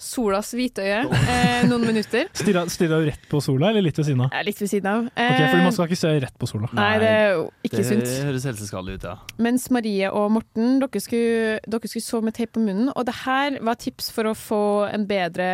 solas 0.00 0.50
hvitøye 0.56 1.04
eh, 1.06 1.64
noen 1.68 1.84
minutter. 1.86 2.26
Stirra 2.40 2.64
stirra 2.72 2.98
du 3.00 3.08
rett 3.08 3.28
på 3.30 3.40
sola, 3.44 3.70
eller 3.70 3.86
litt 3.86 3.98
ved 4.00 4.08
siden 4.08 4.24
av? 4.26 4.34
Er 4.34 4.46
litt 4.46 4.60
ved 4.60 4.70
siden 4.70 4.90
av. 4.90 5.06
Ok, 5.12 5.40
for 5.42 5.62
Man 5.64 5.76
skal 5.76 5.88
ikke 5.88 6.00
se 6.00 6.12
rett 6.24 6.36
på 6.40 6.48
sola. 6.50 6.70
Nei, 6.76 6.90
det 7.02 7.12
er 7.12 7.24
jo 7.36 7.46
ikke 7.64 7.80
det 7.80 7.86
sunt. 7.88 8.12
høres 8.28 8.48
helseskadelig 8.50 8.98
ut, 8.98 9.06
ja. 9.08 9.14
Mens 9.46 9.68
Marie 9.74 10.10
og 10.10 10.28
Morten, 10.34 10.76
dere 10.82 11.02
skulle, 11.04 11.56
dere 11.64 11.90
skulle 11.92 12.06
sove 12.08 12.28
med 12.28 12.36
teip 12.36 12.52
på 12.56 12.64
munnen. 12.64 12.90
Og 12.94 13.06
det 13.08 13.16
her 13.22 13.58
var 13.64 13.80
tips 13.80 14.10
for 14.14 14.30
å 14.30 14.36
få 14.38 14.62
en 14.90 15.06
bedre, 15.08 15.48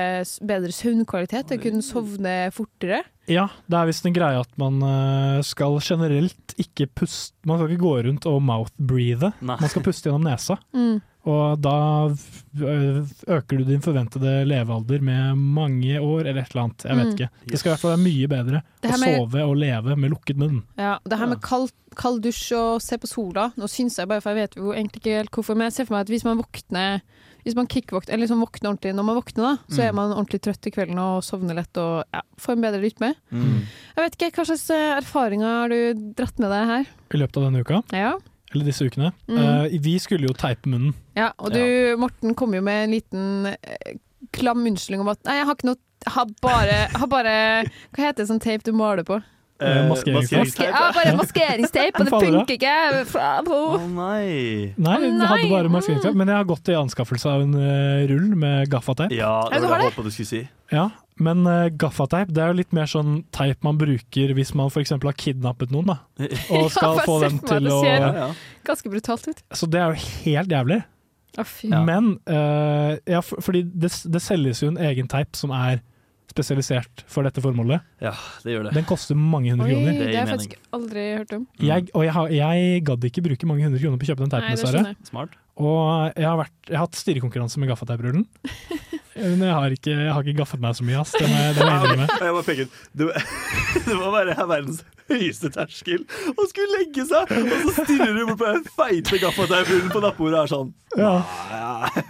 bedre 0.47 0.75
søvnkvalitet. 0.75 1.55
Å 1.55 1.63
kunne 1.63 1.85
sovne 1.85 2.37
fortere. 2.57 3.05
Ja, 3.31 3.47
det 3.71 3.79
er 3.79 3.87
visst 3.87 4.07
en 4.09 4.17
greie 4.17 4.41
at 4.41 4.51
man 4.59 4.81
eh, 4.83 5.43
skal 5.47 5.77
generelt 5.85 6.55
ikke 6.59 6.89
puste 6.99 7.37
Man 7.47 7.61
skal 7.61 7.71
ikke 7.71 7.85
gå 7.85 7.93
rundt 8.09 8.27
og 8.27 8.41
mouth-breathe. 8.43 9.31
Man 9.45 9.71
skal 9.71 9.85
puste 9.87 10.09
gjennom 10.11 10.27
nesa. 10.27 10.59
Mm. 10.75 10.99
Og 11.29 11.61
da 11.61 11.75
øker 13.29 13.59
du 13.61 13.65
din 13.69 13.83
forventede 13.85 14.45
levealder 14.49 15.03
med 15.05 15.37
mange 15.37 15.99
år, 16.01 16.27
eller 16.27 16.43
et 16.43 16.55
eller 16.55 16.63
annet. 16.65 16.85
Jeg 16.87 16.97
vet 16.97 17.07
Mm. 17.07 17.13
ikke. 17.15 17.29
Det 17.47 17.59
skal 17.59 17.69
i 17.71 17.73
hvert 17.75 17.81
fall 17.81 17.97
være 17.97 18.07
mye 18.07 18.29
bedre 18.29 18.63
å 18.83 18.99
med- 19.01 19.17
sove 19.19 19.43
og 19.49 19.57
leve 19.57 19.97
med 19.97 20.11
lukket 20.11 20.37
munn. 20.37 20.63
Ja, 20.79 20.99
det 21.05 21.19
her 21.19 21.27
med 21.27 21.41
kald, 21.43 21.71
kald 21.95 22.23
dusj 22.23 22.53
og 22.57 22.81
se 22.83 22.97
på 22.97 23.07
sola 23.09 23.53
Nå 23.57 23.65
syns 23.69 23.97
jeg 23.99 24.09
bare, 24.09 24.21
for 24.21 24.31
jeg 24.35 24.49
vet 24.51 24.57
jo 24.57 24.73
egentlig 24.73 25.01
ikke 25.03 25.17
helt 25.17 25.31
hvorfor, 25.31 25.57
men 25.57 25.67
jeg 25.67 25.73
ser 25.73 25.85
for 25.87 25.95
meg 25.95 26.01
at 26.03 26.09
hvis 26.09 26.25
man 26.25 26.39
våkner 26.39 27.01
hvis 27.43 27.57
man 27.57 27.67
kickvåkner, 27.67 28.13
eller 28.13 28.27
liksom 28.27 28.41
våkner 28.45 28.69
ordentlig 28.69 28.95
når 28.95 29.03
man 29.05 29.17
våkner, 29.17 29.43
da, 29.43 29.57
så 29.71 29.79
Mm. 29.81 29.89
er 29.89 29.93
man 29.93 30.11
ordentlig 30.13 30.41
trøtt 30.43 30.67
i 30.67 30.71
kvelden 30.71 30.99
og 30.99 31.23
sovner 31.25 31.55
lett 31.55 31.75
og 31.79 32.05
ja, 32.13 32.21
får 32.37 32.53
en 32.53 32.61
bedre 32.61 32.81
rytme. 32.83 33.15
Mm. 33.33 33.61
Jeg 33.97 33.97
vet 33.97 34.17
ikke, 34.19 34.33
Hva 34.37 34.45
slags 34.45 34.71
eh, 34.71 35.01
erfaringer 35.01 35.47
har 35.47 35.69
du 35.71 35.95
dratt 36.15 36.39
med 36.39 36.51
deg 36.51 36.67
her? 36.67 36.87
I 37.15 37.17
løpet 37.17 37.37
av 37.39 37.43
denne 37.45 37.61
uka, 37.65 37.83
Ja, 37.97 38.19
eller 38.55 38.67
disse 38.67 38.87
ukene. 38.87 39.13
Mm. 39.31 39.39
Uh, 39.41 39.79
vi 39.85 39.97
skulle 40.03 40.27
jo 40.31 40.35
teipe 40.37 40.71
munnen. 40.71 40.95
ja 41.19 41.31
Og 41.39 41.53
du, 41.55 41.63
Morten, 42.01 42.35
kom 42.35 42.55
jo 42.55 42.63
med 42.67 42.85
en 42.89 42.95
liten 42.97 43.51
uh, 43.53 43.93
klam 44.37 44.65
unnskyldning 44.67 45.05
om 45.05 45.13
at 45.15 45.23
Nei, 45.27 45.39
jeg 45.41 45.47
har 45.49 45.59
ikke 45.59 45.71
noe 45.73 45.81
har 46.09 46.31
bare, 46.41 46.77
har 46.97 47.09
bare 47.13 47.33
Hva 47.93 48.07
heter 48.07 48.23
det 48.23 48.31
sånn 48.31 48.41
teip 48.41 48.65
du 48.65 48.73
maler 48.73 49.05
på? 49.05 49.19
Eh, 49.61 49.89
maskeringsteip. 49.91 50.47
Maske, 50.47 50.65
ja, 50.65 50.85
bare 50.97 51.11
maskeringsteip, 51.19 51.99
og 52.01 52.07
det 52.09 52.13
funker 52.15 52.55
ikke! 52.55 52.77
Å 53.05 53.27
på- 53.45 53.81
nei! 53.93 54.73
Nei, 54.81 54.95
vi 55.03 55.11
hadde 55.21 55.51
bare 55.51 55.73
maskeringsteip, 55.75 56.17
men 56.17 56.33
jeg 56.33 56.39
har 56.41 56.47
gått 56.49 56.71
i 56.73 56.77
anskaffelse 56.79 57.29
av 57.29 57.45
en 57.45 57.53
eh, 57.61 58.07
rull 58.09 58.31
med 58.41 58.71
gaffateip. 58.73 59.13
Ja, 59.13 59.35
det 59.53 59.61
Ja, 59.61 59.67
var 59.67 59.75
har 59.75 59.83
det 59.83 59.91
jeg 59.91 59.93
håpet 59.93 60.09
du 60.09 60.15
skulle 60.17 60.31
si. 60.31 60.41
Ja, 60.73 60.87
men 61.21 61.43
uh, 61.47 61.67
gaffateip 61.81 62.31
det 62.35 62.43
er 62.43 62.53
jo 62.53 62.59
litt 62.63 62.73
mer 62.77 62.89
sånn 62.91 63.21
teip 63.37 63.61
man 63.67 63.77
bruker 63.81 64.33
hvis 64.37 64.55
man 64.59 64.71
f.eks. 64.73 64.95
har 64.97 65.19
kidnappet 65.21 65.71
noen, 65.75 65.93
da. 65.93 65.99
Og 66.57 66.71
skal 66.75 66.97
Ja, 67.01 67.05
få 67.07 67.19
dem 67.25 67.39
til 67.45 67.69
å 67.71 67.83
Ja, 67.85 68.09
ja. 68.25 68.31
Ganske 68.67 68.93
brutalt 68.93 69.29
ut. 69.29 69.45
Så 69.53 69.69
det 69.71 69.83
er 69.83 69.93
jo 69.93 70.01
helt 70.25 70.51
jævlig. 70.57 70.81
Å, 71.39 71.45
fy. 71.47 71.69
Men 71.71 72.17
uh, 72.27 72.97
ja, 73.07 73.21
for, 73.23 73.39
fordi 73.45 73.63
det, 73.71 73.93
det 74.11 74.23
selges 74.25 74.65
jo 74.65 74.73
en 74.73 74.81
egen 74.91 75.07
teip 75.13 75.37
som 75.39 75.53
er 75.55 75.79
spesialisert 76.31 77.03
for 77.11 77.27
dette 77.27 77.43
formålet. 77.43 77.83
ja, 78.03 78.13
det 78.47 78.53
gjør 78.55 78.69
det. 78.69 78.75
Den 78.77 78.85
koster 78.87 79.19
mange 79.19 79.51
hundre 79.51 79.67
Oi, 79.67 79.73
kroner. 79.75 79.93
det 79.99 80.05
Det 80.13 80.15
har 80.15 80.29
jeg 80.29 80.31
faktisk 80.31 80.53
aldri 80.79 81.07
hørt 81.19 81.33
om. 81.35 81.47
Jeg, 81.59 81.89
og 81.91 82.05
jeg, 82.07 82.13
har, 82.15 82.35
jeg 82.37 82.83
gadd 82.87 83.07
ikke 83.09 83.25
bruke 83.27 83.49
mange 83.51 83.67
hundre 83.67 83.81
kroner 83.83 83.99
på 83.99 84.07
å 84.07 84.11
kjøpe 84.13 84.23
den 84.27 84.35
teipen, 84.37 84.55
dessverre. 84.55 85.25
Og 85.61 86.15
jeg 86.15 86.25
har, 86.29 86.39
vært, 86.39 86.55
jeg 86.71 86.79
har 86.79 86.87
hatt 86.87 87.01
stirrekonkurranse 87.01 87.61
med 87.61 87.73
gaffateiprullen. 87.73 88.23
Men 89.17 89.43
jeg 89.43 89.55
har, 89.57 89.75
ikke, 89.75 89.91
jeg 89.97 90.13
har 90.15 90.23
ikke 90.27 90.39
gaffet 90.39 90.63
meg 90.63 90.77
så 90.79 90.87
mye, 90.87 91.01
ass. 91.03 91.13
Det 91.19 91.27
må 91.27 91.35
jeg, 91.35 91.55
det 91.57 91.67
må 91.67 91.71
jeg 91.73 91.83
innrømme. 91.83 92.09
Jeg 92.31 92.35
må 92.37 92.43
peke 92.47 92.67
ut. 92.67 92.81
Du, 92.95 93.07
du 93.89 93.93
må 93.99 94.11
være 94.15 94.37
verdens 94.47 94.83
høyeste 95.11 95.51
terskel 95.51 96.05
å 96.39 96.45
skulle 96.51 96.79
legge 96.79 97.03
seg, 97.09 97.33
og 97.35 97.73
så 97.75 97.85
stirrer 97.85 98.13
du 98.15 98.21
bort 98.29 98.39
på 98.43 98.51
den 98.55 98.69
feite 98.77 99.19
gaffateipen 99.23 99.89
på 99.91 100.03
nattbordet 100.05 100.39
og 100.39 100.45
er 100.45 100.53
sånn 100.53 100.71
Ja. 100.99 101.11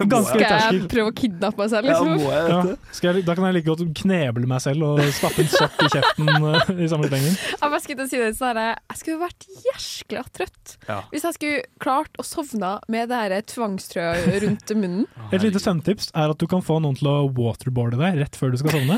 Ganske 0.09 0.37
Skal 0.37 0.43
jeg 0.45 0.83
prøve 0.89 1.11
å 1.11 1.15
kidnappe 1.17 1.61
meg 1.61 1.71
selv, 1.71 1.89
Ja, 1.89 1.97
liksom? 1.97 2.11
må 2.21 2.31
jeg 2.33 2.51
Ja. 2.51 2.61
dette? 2.61 2.93
Skal 2.97 3.15
jeg, 3.15 3.25
da 3.25 3.35
kan 3.37 3.45
jeg 3.47 3.55
like 3.57 3.67
godt 3.69 3.83
kneble 4.01 4.47
meg 4.49 4.61
selv 4.61 4.85
og 4.87 5.01
stappe 5.17 5.43
en 5.43 5.51
sokk 5.53 5.81
i 5.85 5.89
kjeften 5.95 6.29
eh, 6.51 6.71
i 6.85 6.89
samme 6.91 7.09
slengen. 7.09 7.37
Jeg 7.51 7.61
bare 7.61 7.81
skulle 7.85 8.07
si 8.11 8.21
det 8.21 8.31
sånn 8.37 8.61
Jeg 8.61 8.97
skulle 9.01 9.21
vært 9.25 9.47
jæskla 9.67 10.23
trøtt 10.37 10.75
Ja. 10.89 10.99
hvis 11.13 11.25
jeg 11.27 11.37
skulle 11.39 11.63
klart 11.81 12.21
å 12.21 12.25
sovne 12.25 12.73
med 12.91 13.09
det 13.09 13.21
her 13.21 13.37
tvangstrøya 13.53 14.41
rundt 14.45 14.75
munnen. 14.77 15.05
Et 15.31 15.41
lite 15.41 15.61
søvntips 15.61 16.11
er 16.13 16.33
at 16.33 16.37
du 16.41 16.47
kan 16.49 16.61
få 16.65 16.79
noen 16.81 16.90
til 16.99 17.07
å 17.11 17.15
waterboarde 17.37 17.99
deg 17.99 18.17
rett 18.21 18.35
før 18.39 18.53
du 18.53 18.57
skal 18.61 18.75
sovne. 18.77 18.97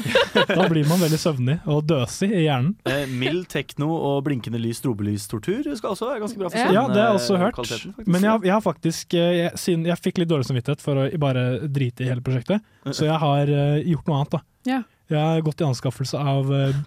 Da 0.50 0.68
blir 0.72 0.88
man 0.90 1.02
veldig 1.04 1.20
søvnig 1.22 1.58
og 1.70 1.84
døsig 1.90 2.30
i 2.32 2.46
hjernen. 2.46 2.74
Eh, 2.90 3.04
mild 3.12 3.46
tekno 3.54 3.90
og 3.94 4.24
blinkende 4.28 4.62
lys, 4.62 4.80
strobelystortur 4.84 5.68
skal 5.78 5.94
også 5.94 6.10
være 6.12 6.24
ganske 6.26 6.42
bra 6.42 6.50
for 6.54 6.74
Ja, 6.76 6.88
det 6.90 7.02
har 7.02 7.12
jeg 7.14 7.20
også 7.22 7.38
hørt. 7.42 8.08
Men 8.08 8.26
jeg, 8.26 8.46
jeg 8.50 8.54
har 8.56 8.64
faktisk 8.66 9.14
eh, 9.20 9.32
jeg, 9.44 9.54
siden 9.62 9.86
jeg 9.90 10.02
fikk 10.04 10.24
litt 10.24 10.32
dårlig 10.32 10.50
samvittighet 10.50 10.82
for 10.84 11.04
å 11.04 11.08
bare 11.22 11.46
drite 11.68 12.06
i 12.06 12.10
hele 12.10 12.24
prosjektet, 12.26 12.64
så 12.90 13.08
jeg 13.08 13.20
har 13.28 13.54
eh, 13.54 13.80
gjort 13.94 14.10
noe 14.10 14.20
annet. 14.24 14.36
da. 14.38 14.44
Ja. 14.74 14.82
Jeg 15.14 15.20
har 15.20 15.42
gått 15.46 15.62
i 15.62 15.66
anskaffelse 15.68 16.18
av 16.20 16.52
eh, 16.56 16.78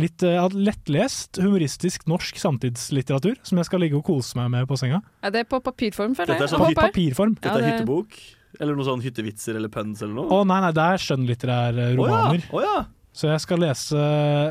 litt 0.00 0.22
uh, 0.24 0.46
lettlest, 0.56 1.36
humoristisk 1.42 2.06
norsk 2.08 2.38
samtidslitteratur 2.40 3.36
som 3.44 3.58
jeg 3.60 3.68
skal 3.68 3.82
ligge 3.84 3.98
og 3.98 4.06
kose 4.06 4.38
meg 4.38 4.48
med 4.54 4.68
på 4.70 4.78
senga. 4.80 5.02
Er 5.20 5.34
det 5.34 5.42
på 5.50 5.60
papirform, 5.60 6.14
føler 6.16 6.32
Dette 6.32 6.46
jeg? 6.46 6.48
er 6.48 6.54
sånn 6.56 6.78
papirform. 6.78 7.34
Dette 7.36 7.50
Ja, 7.52 7.58
er 7.58 7.60
det- 7.60 7.72
hyttebok? 7.76 8.16
Eller 8.60 8.74
noen 8.76 8.84
sånn 8.88 9.00
hyttevitser 9.04 9.56
eller 9.56 9.68
puns 9.72 10.02
eller 10.02 10.14
noe? 10.14 10.28
Å 10.28 10.42
nei, 10.46 10.60
nei, 10.60 10.72
det 10.76 10.82
er 10.82 11.00
skjønnlitterære 11.06 11.86
Å 11.96 12.08
ja, 12.10 12.22
Oh, 12.52 12.60
ja. 12.62 12.84
Så 13.12 13.28
jeg 13.28 13.40
skal 13.44 13.60
lese 13.60 14.02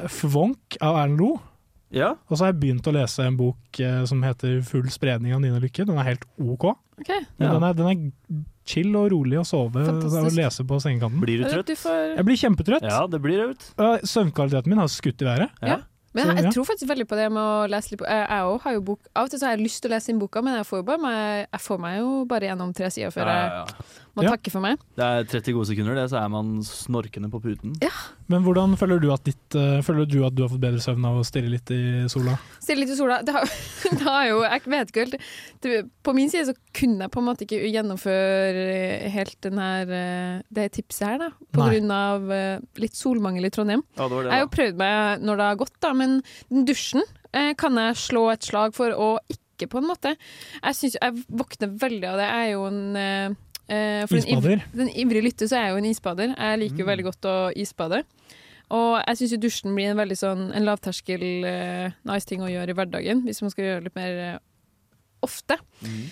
Fvonk 0.10 0.78
av 0.82 0.98
Erlend 1.02 1.20
Loe. 1.22 1.40
Ja. 1.92 2.14
Og 2.30 2.38
så 2.38 2.46
har 2.46 2.54
jeg 2.54 2.62
begynt 2.62 2.88
å 2.88 2.94
lese 2.96 3.26
en 3.28 3.36
bok 3.36 3.80
eh, 3.84 4.06
som 4.08 4.22
heter 4.24 4.62
'Full 4.64 4.88
spredning 4.94 5.34
av 5.36 5.42
Nina 5.42 5.60
Lykke'. 5.60 5.86
Den 5.86 5.98
er 6.00 6.04
helt 6.08 6.24
OK. 6.40 6.70
Ok. 7.02 7.10
Men 7.38 7.48
Ja. 7.48 7.54
den, 7.54 7.64
er, 7.64 7.74
den 7.74 7.88
er 7.90 8.44
chill 8.64 8.96
og 8.96 9.12
rolig 9.12 9.38
å 9.42 9.44
sove 9.46 9.84
Fantastisk. 9.84 10.24
og 10.26 10.38
lese 10.38 10.64
på 10.64 10.80
sengekanten. 10.80 11.20
Blir 11.20 11.44
du 11.44 11.50
trøtt? 11.50 11.68
Jeg 12.16 12.24
blir 12.26 12.38
kjempetrøtt. 12.40 12.84
Ja, 12.88 13.08
det 13.08 13.20
blir 13.22 13.38
det, 13.42 13.50
ut 13.50 13.74
du. 13.76 14.08
Søvnkvaliteten 14.08 14.70
min 14.70 14.78
har 14.80 14.88
skutt 14.88 15.22
i 15.22 15.26
været. 15.26 15.50
Ja. 15.62 15.82
Men 16.12 16.28
jeg, 16.28 16.44
jeg 16.44 16.54
tror 16.56 16.66
faktisk 16.68 16.90
veldig 16.90 17.06
på 17.08 17.16
det 17.16 17.28
med 17.32 17.40
å 17.40 17.68
lese 17.72 17.94
litt 17.94 18.02
bok. 18.02 18.10
Jeg 18.12 18.26
jeg 18.28 18.48
også 18.52 18.64
har 18.66 18.74
jo 18.76 18.82
bok 18.90 19.06
Av 19.16 19.28
og 19.28 19.32
til 19.32 19.40
så 19.40 19.48
har 19.48 19.54
jeg 19.56 19.64
lyst 19.64 19.80
til 19.84 19.92
å 19.92 19.94
lese 19.96 20.12
inn 20.12 20.20
boka, 20.20 20.42
men 20.44 20.58
jeg 20.60 20.68
får, 20.68 20.84
bare 20.90 21.00
meg, 21.06 21.46
jeg 21.48 21.64
får 21.64 21.80
meg 21.86 21.98
jo 22.02 22.10
bare 22.28 22.50
gjennom 22.50 22.74
tre 22.76 22.90
sider 22.92 23.14
før 23.16 23.32
Ja, 23.32 23.38
ja, 23.38 23.62
ja. 23.62 23.86
jeg 24.11 24.11
må 24.16 24.24
Ja. 24.26 24.32
takke 24.36 24.52
for 24.52 24.60
meg. 24.64 24.78
Det 24.98 25.04
er 25.06 25.24
30 25.24 25.54
gode 25.56 25.68
sekunder, 25.70 25.96
det, 25.96 26.10
så 26.12 26.18
er 26.20 26.30
man 26.30 26.60
snorkende 26.68 27.30
på 27.32 27.40
puten. 27.42 27.76
Ja. 27.82 27.92
Men 28.28 28.44
hvordan 28.44 28.76
føler 28.80 29.00
du 29.00 29.10
at, 29.14 29.24
ditt, 29.24 29.56
uh, 29.56 29.80
føler 29.82 30.06
du 30.08 30.26
at 30.26 30.36
du 30.36 30.44
har 30.44 30.50
fått 30.52 30.62
bedre 30.64 30.80
søvn 30.84 31.06
av 31.08 31.20
å 31.20 31.26
stirre 31.28 31.52
litt 31.52 31.72
i 31.72 31.82
sola? 32.12 32.38
Stille 32.60 32.84
litt 32.86 32.94
i 32.94 32.98
sola. 33.00 33.22
Det 33.24 33.34
har, 33.36 33.48
det 33.92 34.02
har 34.06 34.26
jo 34.30 34.42
Jeg 34.44 34.62
vet 34.72 34.92
ikke 34.92 35.06
helt 35.06 35.18
det, 35.64 35.82
På 36.04 36.14
min 36.16 36.30
side 36.32 36.48
så 36.52 36.56
kunne 36.76 37.06
jeg 37.08 37.12
på 37.12 37.20
en 37.22 37.28
måte 37.28 37.46
ikke 37.48 37.60
gjennomføre 37.72 39.10
helt 39.16 39.38
den 39.46 39.60
her 39.62 39.92
eh, 39.96 40.42
det 40.54 40.68
tipset 40.78 41.08
her, 41.08 41.18
da. 41.26 41.30
På 41.52 41.64
Nei. 41.66 41.70
grunn 41.76 41.92
av 41.96 42.32
eh, 42.36 42.60
litt 42.82 42.96
solmangel 42.98 43.48
i 43.48 43.52
Trondheim. 43.54 43.84
Ja, 43.98 44.08
det 44.08 44.16
var 44.16 44.24
det, 44.24 44.32
Jeg 44.32 44.40
har 44.40 44.46
jo 44.46 44.56
prøvd 44.56 44.82
meg 44.82 45.26
når 45.28 45.38
det 45.42 45.48
har 45.52 45.62
gått, 45.62 45.78
da, 45.84 45.94
men 45.98 46.18
den 46.52 46.66
dusjen 46.68 47.04
eh, 47.34 47.54
kan 47.60 47.80
jeg 47.80 48.00
slå 48.00 48.26
et 48.34 48.48
slag 48.48 48.76
for, 48.78 48.92
og 48.96 49.20
ikke 49.36 49.70
på 49.72 49.82
en 49.82 49.88
måte. 49.92 50.16
Jeg, 50.64 50.78
synes, 50.80 50.98
jeg 50.98 51.24
våkner 51.30 51.74
veldig 51.84 52.08
av 52.10 52.20
det. 52.22 52.28
Jeg 52.32 52.48
er 52.48 52.54
jo 52.56 52.66
en 52.72 52.82
eh, 52.98 53.40
eh, 53.72 54.04
for 54.10 54.20
Isbader? 54.20 54.64
Den 54.76 54.90
ivrige 54.94 55.24
lytter 55.30 55.48
så 55.50 55.58
er 55.58 55.66
jeg 55.70 55.76
jo 55.76 55.82
en 55.82 55.90
isbader. 55.92 56.34
Jeg 56.38 56.60
liker 56.66 56.84
jo 56.84 56.86
Mm. 56.86 56.92
veldig 56.92 57.06
godt 57.08 57.30
å 57.32 57.36
isbade. 57.56 58.04
Og 58.72 59.02
jeg 59.08 59.18
syns 59.20 59.40
dusjen 59.44 59.76
blir 59.76 59.90
en 59.92 59.98
veldig 60.00 60.16
sånn 60.20 60.44
en 60.56 60.64
lavterskel 60.68 61.24
eh, 61.48 61.92
nice 62.08 62.26
ting 62.30 62.40
å 62.44 62.48
gjøre 62.52 62.72
i 62.72 62.78
hverdagen, 62.78 63.24
hvis 63.28 63.42
man 63.44 63.52
skal 63.52 63.66
gjøre 63.66 63.80
det 63.82 63.90
litt 63.90 63.96
mer 64.00 64.20
eh, 64.28 64.38
ofte. 65.24 65.58
Mm. 65.84 66.06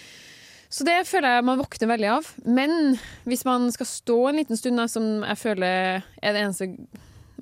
Så 0.69 0.85
det 0.85 1.07
føler 1.07 1.37
jeg 1.37 1.45
man 1.47 1.57
våkner 1.57 1.87
veldig 1.89 2.09
av. 2.13 2.27
Men 2.45 2.97
hvis 3.25 3.45
man 3.47 3.71
skal 3.71 3.87
stå 3.89 4.17
en 4.29 4.35
liten 4.41 4.57
stund, 4.59 4.77
da, 4.77 4.85
som 4.91 5.23
jeg 5.23 5.37
føler 5.41 6.03
er 6.21 6.35
det 6.35 6.43
eneste 6.43 6.67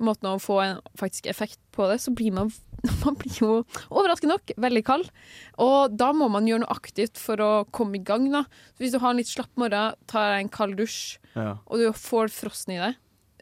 måten 0.04 0.28
å 0.30 0.38
få 0.42 0.60
en 0.64 0.80
faktisk 0.98 1.26
effekt 1.30 1.58
på 1.74 1.88
det, 1.90 1.98
så 2.02 2.12
blir 2.14 2.32
man, 2.34 2.52
man 3.04 3.16
blir 3.20 3.38
jo 3.40 3.50
overraskende 3.90 4.36
nok 4.36 4.54
veldig 4.56 4.84
kald. 4.86 5.10
Og 5.58 5.96
da 5.98 6.12
må 6.16 6.30
man 6.32 6.46
gjøre 6.48 6.64
noe 6.64 6.74
aktivt 6.76 7.18
for 7.20 7.40
å 7.44 7.50
komme 7.74 7.98
i 8.00 8.04
gang. 8.04 8.30
Da. 8.34 8.44
Så 8.76 8.84
hvis 8.84 8.94
du 8.94 9.00
har 9.02 9.10
en 9.14 9.20
litt 9.22 9.30
slapp 9.30 9.50
morgen, 9.60 9.94
tar 10.10 10.32
deg 10.36 10.46
en 10.46 10.54
kald 10.60 10.78
dusj, 10.80 11.18
Ja. 11.34 11.58
og 11.66 11.78
du 11.78 11.92
får 11.92 12.32
frosten 12.34 12.74
i 12.74 12.80
deg 12.82 12.96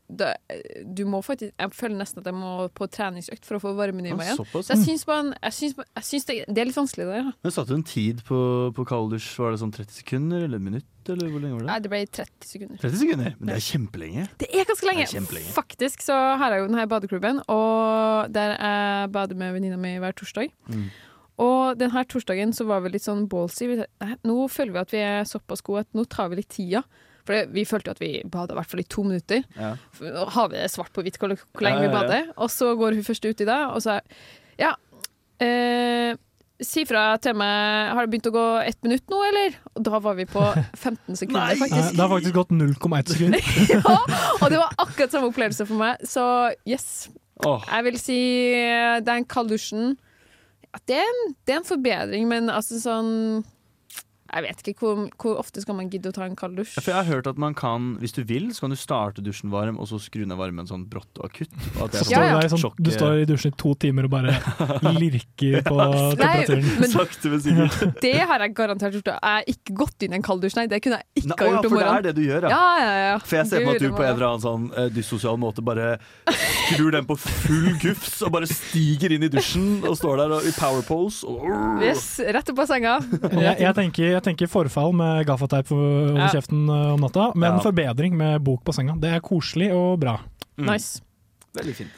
det, 0.06 0.36
du 0.94 1.04
må 1.04 1.18
faktisk, 1.24 1.50
Jeg 1.58 1.72
føler 1.74 1.96
nesten 1.98 2.20
at 2.22 2.28
jeg 2.30 2.34
må 2.38 2.68
på 2.70 2.86
treningsøkt 2.86 3.42
for 3.44 3.56
å 3.58 3.62
få 3.64 3.72
varmen 3.74 4.06
i 4.06 4.12
meg 4.14 4.28
igjen. 4.28 4.36
såpass, 4.38 4.68
Så 4.68 4.76
jeg 4.76 4.84
syns, 4.84 5.06
man, 5.08 5.32
jeg 5.42 5.52
syns, 5.56 5.74
jeg 5.82 6.04
syns 6.06 6.24
det, 6.28 6.36
det 6.46 6.58
er 6.62 6.68
litt 6.68 6.76
vanskelig, 6.78 7.06
det. 7.10 7.16
Ja. 7.24 7.32
Men 7.42 7.52
Satte 7.56 7.72
du 7.74 7.74
en 7.74 7.82
tid 7.82 8.22
på, 8.28 8.38
på 8.76 8.84
kalddusj? 8.86 9.32
Var 9.42 9.50
det 9.50 9.58
sånn 9.64 9.74
30 9.74 9.90
sekunder 9.98 10.44
eller 10.46 10.60
et 10.60 10.62
minutt? 10.68 10.86
Eller 11.14 11.32
hvor 11.32 11.42
lenge 11.42 11.56
var 11.56 11.64
det? 11.64 11.68
Nei, 11.70 11.78
det 11.84 11.90
ble 11.92 12.00
30 12.18 12.50
sekunder. 12.50 12.78
30 12.82 13.00
sekunder? 13.02 13.34
Men 13.38 13.50
det 13.50 13.56
er 13.56 13.64
kjempelenge. 13.66 14.28
Det 14.42 14.48
er 14.50 14.68
ganske 14.68 14.88
lenge. 14.88 15.06
Er 15.06 15.12
kjempelenge. 15.14 15.56
Faktisk 15.56 16.06
så 16.06 16.20
har 16.40 16.54
jeg 16.54 16.62
jo 16.62 16.70
denne 16.70 16.86
badeklubben, 16.90 17.42
og 17.52 18.32
der 18.34 18.54
jeg 18.56 19.10
bader 19.16 19.38
med 19.38 19.56
venninna 19.56 19.80
mi 19.80 19.96
hver 20.02 20.16
torsdag. 20.16 20.54
Mm. 20.72 20.86
Og 21.46 21.76
denne 21.80 22.04
torsdagen 22.08 22.54
så 22.56 22.64
var 22.68 22.84
vi 22.84 22.94
litt 22.94 23.04
sånn 23.04 23.26
ballsy. 23.30 23.68
Nå 24.24 24.38
føler 24.52 24.72
vi 24.72 24.82
at 24.82 24.94
vi 24.94 25.02
er 25.04 25.28
såpass 25.28 25.64
gode 25.64 25.84
at 25.84 25.92
nå 25.96 26.06
tar 26.08 26.32
vi 26.32 26.40
litt 26.40 26.54
tida. 26.54 26.82
For 27.26 27.50
vi 27.50 27.64
følte 27.66 27.92
at 27.92 28.00
vi 28.00 28.10
bada 28.30 28.54
i 28.54 28.60
hvert 28.60 28.70
fall 28.70 28.82
i 28.82 28.88
to 28.88 29.02
minutter. 29.04 29.42
Ja. 29.58 29.74
Har 30.36 30.52
vi 30.52 30.60
det 30.60 30.70
svart 30.72 30.94
på 30.94 31.02
hvitt 31.04 31.18
hvor, 31.20 31.34
lenge 31.34 31.82
Ja, 31.82 31.82
ja, 31.82 31.88
vi 31.88 31.92
bader. 31.92 32.30
Og 32.38 32.52
så 32.54 32.70
går 32.78 32.96
hun 32.96 33.06
først 33.06 33.26
ut 33.26 33.42
i 33.42 33.48
det, 33.48 33.60
og 33.66 33.82
så 33.84 34.00
Ja, 34.56 34.72
eh, 35.42 36.16
si 36.62 36.84
fra 36.88 37.16
til 37.20 37.34
meg 37.36 37.90
Har 37.92 38.06
det 38.06 38.12
begynt 38.14 38.28
å 38.30 38.32
gå 38.34 38.44
ett 38.64 38.78
minutt 38.86 39.04
nå, 39.12 39.18
eller? 39.28 39.56
Og 39.76 39.82
da 39.88 39.98
var 40.00 40.14
vi 40.16 40.24
på 40.30 40.40
15 40.84 41.16
sekunder, 41.20 41.50
Nei, 41.52 41.58
faktisk. 41.60 41.92
det 41.96 42.00
har 42.04 42.12
faktisk 42.14 42.34
gått 42.38 42.54
0,1 42.56 43.12
sekund. 43.12 43.36
ja, 43.74 43.96
og 44.40 44.46
det 44.52 44.60
var 44.62 44.72
akkurat 44.86 45.12
samme 45.12 45.28
opplevelse 45.32 45.66
for 45.68 45.76
meg. 45.82 46.00
Så 46.08 46.24
yes. 46.68 47.08
Oh. 47.44 47.60
Jeg 47.68 47.84
vil 47.90 47.98
si 48.00 48.18
eh, 48.56 48.96
den 49.04 49.26
kalddusjen 49.28 49.90
ja, 49.96 50.78
det, 50.88 50.96
er 51.02 51.04
en- 51.10 51.34
det 51.44 51.52
er 51.52 51.58
en 51.60 51.68
forbedring, 51.68 52.24
men 52.30 52.48
altså 52.52 52.78
sånn 52.80 53.10
Jeg 54.26 54.42
vet 54.46 54.68
ikke 54.72 54.82
hvor, 54.86 55.02
hvor 55.22 55.38
ofte 55.40 55.62
skal 55.62 55.76
man 55.78 55.88
gidde 55.92 56.10
å 56.10 56.14
ta 56.16 56.24
en 56.26 56.34
kald 56.38 56.56
dusj. 56.58 56.74
Ja, 56.76 56.82
For 56.82 56.90
jeg 56.92 56.98
har 56.98 57.08
hørt 57.16 57.26
at 57.30 57.38
man 57.38 57.54
kan, 57.54 57.92
hvis 58.02 58.12
du 58.16 58.22
vil, 58.26 58.48
så 58.56 58.64
kan 58.66 58.74
du 58.74 58.76
starte 58.80 59.22
dusjen 59.24 59.50
varm, 59.52 59.78
og 59.78 59.86
så 59.90 60.00
skru 60.02 60.24
ned 60.26 60.36
varmen 60.40 60.66
sånn 60.68 60.84
brått 60.90 61.20
og 61.20 61.28
akutt. 61.30 61.52
Og 61.76 61.84
at 61.86 61.94
det 61.94 62.00
er 62.00 62.06
Står 62.06 62.14
sånn 62.16 62.26
du, 62.26 62.40
der, 62.40 62.48
sånn, 62.56 62.74
du 62.88 62.90
står 62.94 63.20
i 63.22 63.28
dusjen 63.30 63.54
i 63.54 63.58
to 63.62 63.74
timer 63.86 64.08
og 64.08 64.14
bare 64.16 64.34
lirker 64.98 65.62
på 65.70 65.78
temperaturen. 66.16 66.70
men- 66.80 66.90
Sakte, 66.96 67.30
men 67.32 67.40
sikkert. 67.44 68.00
Det 68.02 68.14
har 68.30 68.40
jeg 68.46 68.54
garantert 68.56 68.94
gjort. 68.98 69.12
Jeg 69.14 69.20
har 69.22 69.48
ikke 69.52 69.76
gått 69.82 70.06
inn 70.06 70.14
i 70.14 70.18
en 70.20 70.26
kald 70.26 70.42
dusj, 70.44 70.56
nei. 70.58 70.66
Det 70.70 70.80
kunne 70.84 71.00
jeg 71.00 71.22
ikke 71.22 71.28
Nei, 71.32 71.36
ha 71.38 71.50
gjort 71.52 71.68
om 71.70 71.76
morgenen. 71.76 71.86
for 71.86 71.86
det 71.86 71.96
er 71.96 72.06
det 72.06 72.14
du 72.16 72.22
gjør, 72.26 72.46
ja. 72.48 72.50
ja. 72.50 72.86
ja, 72.86 72.96
ja. 73.10 73.18
For 73.22 73.36
jeg 73.40 73.46
ser 73.50 73.60
for 73.62 73.66
meg 73.70 73.76
at 73.76 73.84
du 73.86 73.88
på 73.96 74.04
en 74.06 74.12
eller 74.14 74.26
annen 74.30 74.44
sånn 74.44 74.66
uh, 74.76 74.86
dyssosial 74.96 75.38
måte 75.40 75.64
bare 75.66 75.88
skrur 76.66 76.90
den 76.94 77.06
på 77.08 77.16
full 77.20 77.68
gufs 77.82 78.18
og 78.26 78.32
bare 78.34 78.48
stiger 78.50 79.14
inn 79.16 79.26
i 79.26 79.30
dusjen 79.32 79.84
og 79.86 79.96
står 79.98 80.22
der 80.22 80.34
og, 80.38 80.46
i 80.48 80.52
power 80.56 80.82
pose. 80.86 81.22
Og, 81.28 81.44
Yes, 81.84 82.16
rett 82.32 82.48
opp 82.52 82.62
av 82.64 82.70
senga. 82.70 82.96
Jeg, 83.36 83.56
jeg, 83.62 83.72
tenker, 83.76 84.15
jeg 84.16 84.24
tenker 84.26 84.50
forfall 84.50 84.92
med 84.96 85.26
gaffateip 85.28 85.70
over 85.72 86.16
Ja. 86.18 86.28
kjeften 86.32 86.66
eh, 86.68 86.92
om 86.94 87.00
natta, 87.04 87.32
men 87.34 87.56
Ja. 87.58 87.62
forbedring 87.64 88.16
med 88.16 88.42
bok 88.44 88.64
på 88.64 88.72
senga. 88.74 88.96
Det 89.00 89.12
er 89.14 89.20
koselig 89.20 89.72
og 89.72 90.00
bra. 90.00 90.18
Mm. 90.58 90.70
Nice. 90.72 91.00
Veldig 91.56 91.74
fint. 91.74 91.90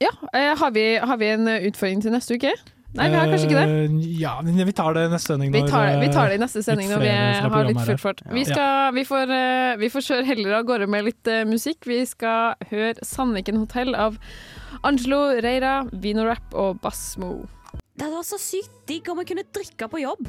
Ja, 0.00 0.10
eh, 0.34 0.54
har 0.58 0.70
vi, 0.74 0.96
har 0.98 1.16
vi 1.16 1.26
en 1.32 1.46
utfordring 1.48 2.02
til 2.02 2.12
neste 2.12 2.34
uke? 2.36 2.52
Nei, 2.94 3.08
vi 3.10 3.16
har 3.16 3.26
kanskje 3.26 3.48
ikke 3.48 3.58
det. 3.58 3.90
Eh, 3.90 4.18
Ja, 4.20 4.40
men 4.40 4.54
vi 4.66 4.72
tar 4.72 4.94
det 4.94 5.06
i 5.08 5.12
neste 5.12 5.32
sending. 5.34 5.50
Vi 5.52 5.62
tar, 5.68 5.98
vi 6.00 6.08
tar 6.12 6.28
det 6.28 6.34
i 6.38 6.42
neste 6.44 6.62
sending 6.62 6.88
når 6.90 7.00
vi 7.00 7.08
har 7.08 7.64
litt 7.64 7.80
full 7.86 7.98
fart. 7.98 8.22
Vi, 8.30 8.44
skal, 8.44 8.92
vi, 8.94 9.02
får, 9.04 9.78
vi 9.80 9.88
får 9.90 10.00
kjøre 10.08 10.24
heller 10.28 10.52
av 10.60 10.64
gårde 10.68 10.86
med 10.88 11.04
litt 11.04 11.24
musikk. 11.46 11.84
Vi 11.86 12.04
skal 12.06 12.54
høre 12.70 12.94
'Sandviken 13.02 13.58
hotell' 13.58 13.96
av 13.96 14.16
Angelo 14.84 15.40
Reira, 15.42 15.88
Vino 15.92 16.24
Rap 16.24 16.54
og 16.54 16.80
Basmo. 16.80 17.46
Det 17.94 18.02
hadde 18.08 18.16
vært 18.18 18.26
så 18.32 18.38
sykt 18.42 18.78
digg 18.90 19.08
om 19.12 19.20
jeg 19.22 19.28
kunne 19.30 19.44
drikke 19.54 19.86
på 19.92 20.00
jobb. 20.02 20.26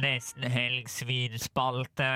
Nesten 0.00 0.46
helgs 0.48 1.00
vinspalte. 1.04 2.10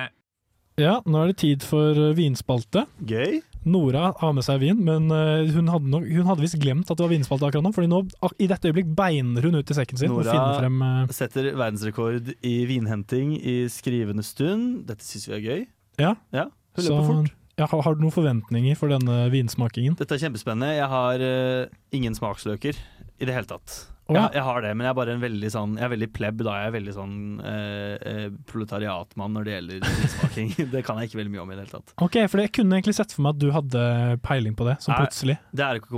Ja, 0.80 0.96
nå 1.06 1.20
er 1.20 1.30
det 1.30 1.36
tid 1.38 1.62
for 1.66 1.94
eh, 1.94 2.14
vinspalte. 2.18 2.86
Gøy. 3.06 3.42
Nora 3.70 4.08
har 4.18 4.32
med 4.34 4.42
seg 4.46 4.58
vin, 4.64 4.80
men 4.84 5.06
eh, 5.14 5.52
hun 5.54 5.68
hadde, 5.70 5.90
nok- 5.92 6.08
hun 6.08 6.26
hadde 6.30 6.42
visst 6.42 6.58
glemt 6.62 6.88
at 6.90 6.96
det 6.98 7.04
var 7.04 7.12
vinspalte 7.12 7.46
akkurat 7.50 7.66
nå. 7.68 7.70
Fordi 7.76 7.90
nå, 7.92 8.00
ak- 8.26 8.34
i 8.42 8.48
dette 8.50 8.72
øyeblikk 8.72 8.90
beiner 8.98 9.46
hun 9.46 9.60
ut 9.60 9.70
i 9.70 9.76
sekken 9.78 10.00
sin 10.00 10.10
og 10.14 10.24
Nora 10.24 10.40
frem 10.58 10.80
uh... 10.82 11.14
setter 11.14 11.52
verdensrekord 11.52 12.32
i 12.40 12.56
vinhenting 12.72 13.36
i 13.38 13.56
skrivende 13.70 14.24
stund. 14.26 14.82
Dette 14.88 15.06
syns 15.06 15.28
vi 15.30 15.36
er 15.38 15.44
gøy. 15.46 15.64
Ja. 16.02 16.14
Ja, 16.34 16.48
Hun 16.74 16.82
Så 16.88 16.90
løper 16.90 17.10
fort. 17.12 17.34
Ja, 17.60 17.68
har, 17.70 17.94
du 17.94 18.02
noen 18.02 18.14
forventninger 18.14 18.78
for 18.78 18.90
denne 18.90 19.24
vinsmakingen? 19.32 19.96
Dette 20.00 20.16
er 20.16 20.24
kjempespennende. 20.26 20.74
Jeg 20.74 20.90
har 20.90 21.22
uh, 21.22 21.74
ingen 21.94 22.16
smaksløker 22.18 22.78
i 22.78 23.28
det 23.28 23.34
hele 23.34 23.50
tatt. 23.50 23.84
Oh, 24.04 24.12
ja. 24.12 24.26
jeg, 24.26 24.34
jeg 24.36 24.44
har 24.44 24.58
det, 24.60 24.70
men 24.76 24.84
jeg 24.84 24.92
er 24.92 24.96
bare 24.98 25.12
en 25.14 25.20
veldig 25.22 25.48
sånn 25.48 25.76
Jeg 25.78 25.84
er 25.86 25.90
veldig 25.94 26.08
plebb, 26.12 26.42
da. 26.44 26.54
Jeg 26.60 26.68
er 26.68 26.72
veldig 26.74 26.92
sånn 26.92 27.14
eh, 27.48 28.26
proletariatmann 28.50 29.32
når 29.32 29.46
det 29.46 29.54
gjelder 29.54 29.86
vinsmaking. 29.86 30.50
det 30.74 30.82
kan 30.84 31.00
jeg 31.00 31.08
ikke 31.08 31.20
veldig 31.22 31.32
mye 31.32 31.40
om 31.40 31.54
i 31.54 31.56
det 31.56 31.62
hele 31.64 31.72
tatt. 31.78 31.94
Ok, 32.04 32.18
for 32.28 32.42
jeg 32.42 32.52
kunne 32.58 32.76
egentlig 32.76 32.96
sett 32.98 33.14
for 33.16 33.24
meg 33.24 33.38
at 33.38 33.40
du 33.40 33.48
hadde 33.54 33.84
peiling 34.26 34.58
på 34.58 34.66
det, 34.68 34.76
sånn 34.84 34.98
plutselig. 34.98 35.38
Det 35.56 35.64
er 35.64 35.80
et 35.80 35.88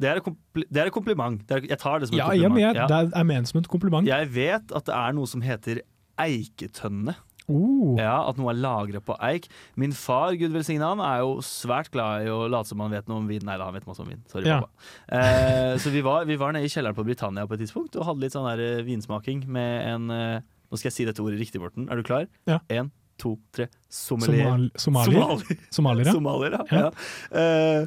det 0.00 0.14
er 0.14 0.22
kompli- 0.24 0.64
det 0.64 0.80
er 0.80 0.88
et 0.88 0.96
kompliment. 0.96 1.44
Det 1.44 1.58
er, 1.58 1.68
jeg 1.74 1.80
tar 1.82 2.00
det 2.00 2.08
som 2.08 2.16
et 2.16 2.22
Ja, 2.22 2.30
ja, 2.40 2.52
men 2.54 2.62
jeg, 2.62 2.88
det 2.88 3.02
er 3.20 3.28
ment 3.28 3.52
som 3.52 3.60
et 3.60 3.68
kompliment. 3.74 4.08
Jeg 4.08 4.32
vet 4.32 4.72
at 4.80 4.88
det 4.88 4.96
er 4.96 5.20
noe 5.20 5.28
som 5.28 5.44
heter 5.44 5.84
eiketønne. 6.16 7.18
Oh. 7.48 7.94
Ja, 7.98 8.24
At 8.28 8.38
noe 8.40 8.50
er 8.50 8.58
lagra 8.58 9.00
på 9.04 9.14
eik. 9.22 9.46
Min 9.78 9.92
far 9.94 10.34
Gud 10.38 10.50
velsigne 10.54 10.82
han, 10.88 11.02
er 11.04 11.20
jo 11.22 11.36
svært 11.46 11.92
glad 11.94 12.26
i 12.26 12.32
å 12.32 12.48
late 12.50 12.72
som 12.72 12.80
han 12.82 12.90
vet 12.94 13.06
noe 13.10 13.20
om 13.22 13.28
vin. 13.30 13.44
Nei 13.46 13.54
da, 13.60 13.68
han 13.68 13.76
vet 13.76 13.86
masse 13.86 14.02
om 14.02 14.10
vin. 14.10 14.22
Sorry, 14.32 14.48
Ja. 14.50 14.60
pappa. 14.64 14.72
Eh, 15.20 15.76
så 15.78 15.92
vi 15.94 16.02
var, 16.02 16.24
vi 16.26 16.36
var 16.40 16.52
nede 16.56 16.66
i 16.66 16.72
kjelleren 16.72 16.96
på 16.98 17.04
Britannia 17.06 17.46
på 17.46 17.54
et 17.54 17.62
tidspunkt 17.62 17.94
og 17.96 18.04
hadde 18.08 18.24
litt 18.24 18.34
sånn 18.34 18.48
der 18.50 18.64
eh, 18.64 18.84
vinsmaking 18.86 19.46
med 19.46 19.86
en 19.94 20.10
eh, 20.10 20.44
Nå 20.66 20.74
skal 20.80 20.88
jeg 20.90 20.96
si 20.96 21.04
dette 21.06 21.22
ordet 21.22 21.38
riktig, 21.38 21.60
Morten. 21.62 21.84
Er 21.88 21.94
du 21.94 22.02
klar? 22.02 22.24
Ja. 22.50 22.58
En, 22.74 22.88
to, 23.22 23.36
tre. 23.54 23.68
Sommelier. 23.88 24.66
Somal 24.74 25.04
somalier? 25.06 25.60
Somalier, 25.70 26.08
ja. 26.10 26.14
Somalier. 26.16 26.56
Ja. 26.58 26.80
ja. 26.80 26.90
Eh, 27.30 27.86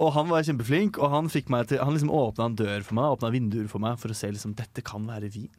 og 0.00 0.10
han 0.16 0.26
var 0.32 0.42
kjempeflink, 0.42 0.98
og 0.98 1.12
han 1.12 1.28
fikk 1.30 1.50
meg 1.52 1.68
til 1.70 1.78
Han 1.84 1.92
liksom 1.94 2.10
åpna 2.10 2.48
en 2.50 2.56
dør 2.58 2.82
for 2.82 2.96
meg, 2.98 3.14
åpna 3.14 3.30
vinduer 3.30 3.68
for 3.70 3.78
meg 3.84 3.98
for 4.00 4.10
å 4.10 4.16
se 4.16 4.30
liksom 4.32 4.56
dette 4.58 4.82
kan 4.82 5.06
være 5.06 5.30
vin. 5.30 5.50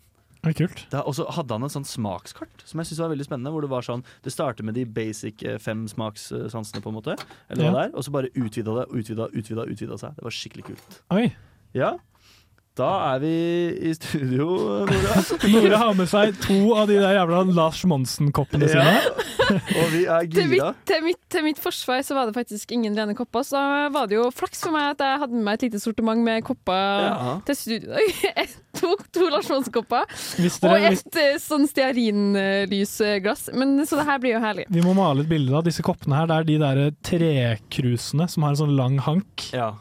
Og 1.06 1.14
så 1.14 1.28
hadde 1.30 1.54
han 1.54 1.64
en 1.68 1.70
sånn 1.70 1.86
smakskart 1.86 2.64
som 2.66 2.80
jeg 2.82 2.88
synes 2.90 3.00
var 3.04 3.12
veldig 3.14 3.28
spennende. 3.28 3.52
Hvor 3.54 3.62
Det 3.62 3.70
var 3.70 3.86
sånn 3.86 4.04
Det 4.26 4.34
starter 4.34 4.64
med 4.66 4.74
de 4.74 4.86
basic 4.86 5.44
eh, 5.44 5.58
fem 5.62 5.86
smakssansene, 5.88 6.82
på 6.82 6.90
en 6.90 6.98
måte. 6.98 7.16
Eller 7.50 7.64
Ja. 7.66 7.72
det 7.72 7.84
er 7.94 7.98
Og 7.98 8.04
så 8.04 8.12
bare 8.12 8.32
utvida 8.34 8.74
det, 8.80 8.88
utvida, 8.90 9.28
utvida, 9.32 9.66
utvida 9.70 9.98
seg. 10.00 10.16
Det 10.16 10.24
var 10.24 10.32
skikkelig 10.32 10.66
kult. 10.66 11.02
Oi. 11.12 11.36
Ja. 11.74 11.98
Da 12.82 12.90
er 13.14 13.20
vi 13.22 13.32
i 13.86 13.92
studio, 13.94 14.48
Nora. 14.90 15.20
Nora 15.54 15.78
har 15.84 15.94
med 16.00 16.10
seg 16.10 16.34
to 16.42 16.56
av 16.74 16.88
de 16.90 16.96
der 16.98 17.14
jævla 17.20 17.44
Lars 17.54 17.84
Monsen-koppene 17.86 18.70
sine. 18.72 18.96
Og 19.82 19.88
vi 19.92 20.06
er 20.10 20.26
Til 20.32 20.48
mitt, 20.48 20.58
gira. 20.62 20.70
til, 20.88 21.02
mitt, 21.06 21.20
til 21.34 21.44
mitt 21.46 21.60
forsvar 21.62 22.02
så 22.08 22.16
var 22.16 22.30
det 22.30 22.36
faktisk 22.38 22.72
ingen 22.74 22.96
rene 22.98 23.14
kopper, 23.18 23.44
så 23.46 23.60
da 23.60 23.90
var 23.94 24.08
det 24.10 24.16
jo 24.18 24.30
flaks 24.34 24.62
for 24.64 24.72
meg 24.74 24.94
at 24.96 25.04
jeg 25.04 25.20
hadde 25.26 25.36
med 25.36 25.44
meg 25.50 25.60
et 25.60 25.66
lite 25.68 25.82
sortiment 25.84 26.24
med 26.26 26.46
kopper 26.48 27.04
Ja. 27.04 27.34
til 27.50 27.58
studio 27.60 28.00
Jeg 28.00 28.48
tok 28.80 29.04
to, 29.12 29.20
to 29.20 29.28
Lars 29.34 29.50
Monsen-kopper 29.52 30.08
og 30.08 30.88
et 30.88 31.20
eh, 31.20 31.36
sånn 31.44 31.68
stearinlysglass. 31.70 33.50
Men 33.54 33.76
Så 33.86 34.00
det 34.00 34.08
her 34.08 34.20
blir 34.24 34.38
jo 34.38 34.42
herlig. 34.44 34.66
Vi 34.72 34.82
må 34.86 34.96
male 34.98 35.26
et 35.26 35.30
bilde 35.32 35.54
av 35.60 35.66
disse 35.68 35.84
koppene 35.86 36.18
her. 36.22 36.30
Det 36.32 36.40
er 36.40 36.50
de 36.50 36.58
der 36.64 36.82
trekrusene 37.06 38.30
som 38.32 38.48
har 38.48 38.56
en 38.56 38.62
sånn 38.64 38.76
lang 38.80 38.98
hank. 39.04 39.50
Som 39.52 39.76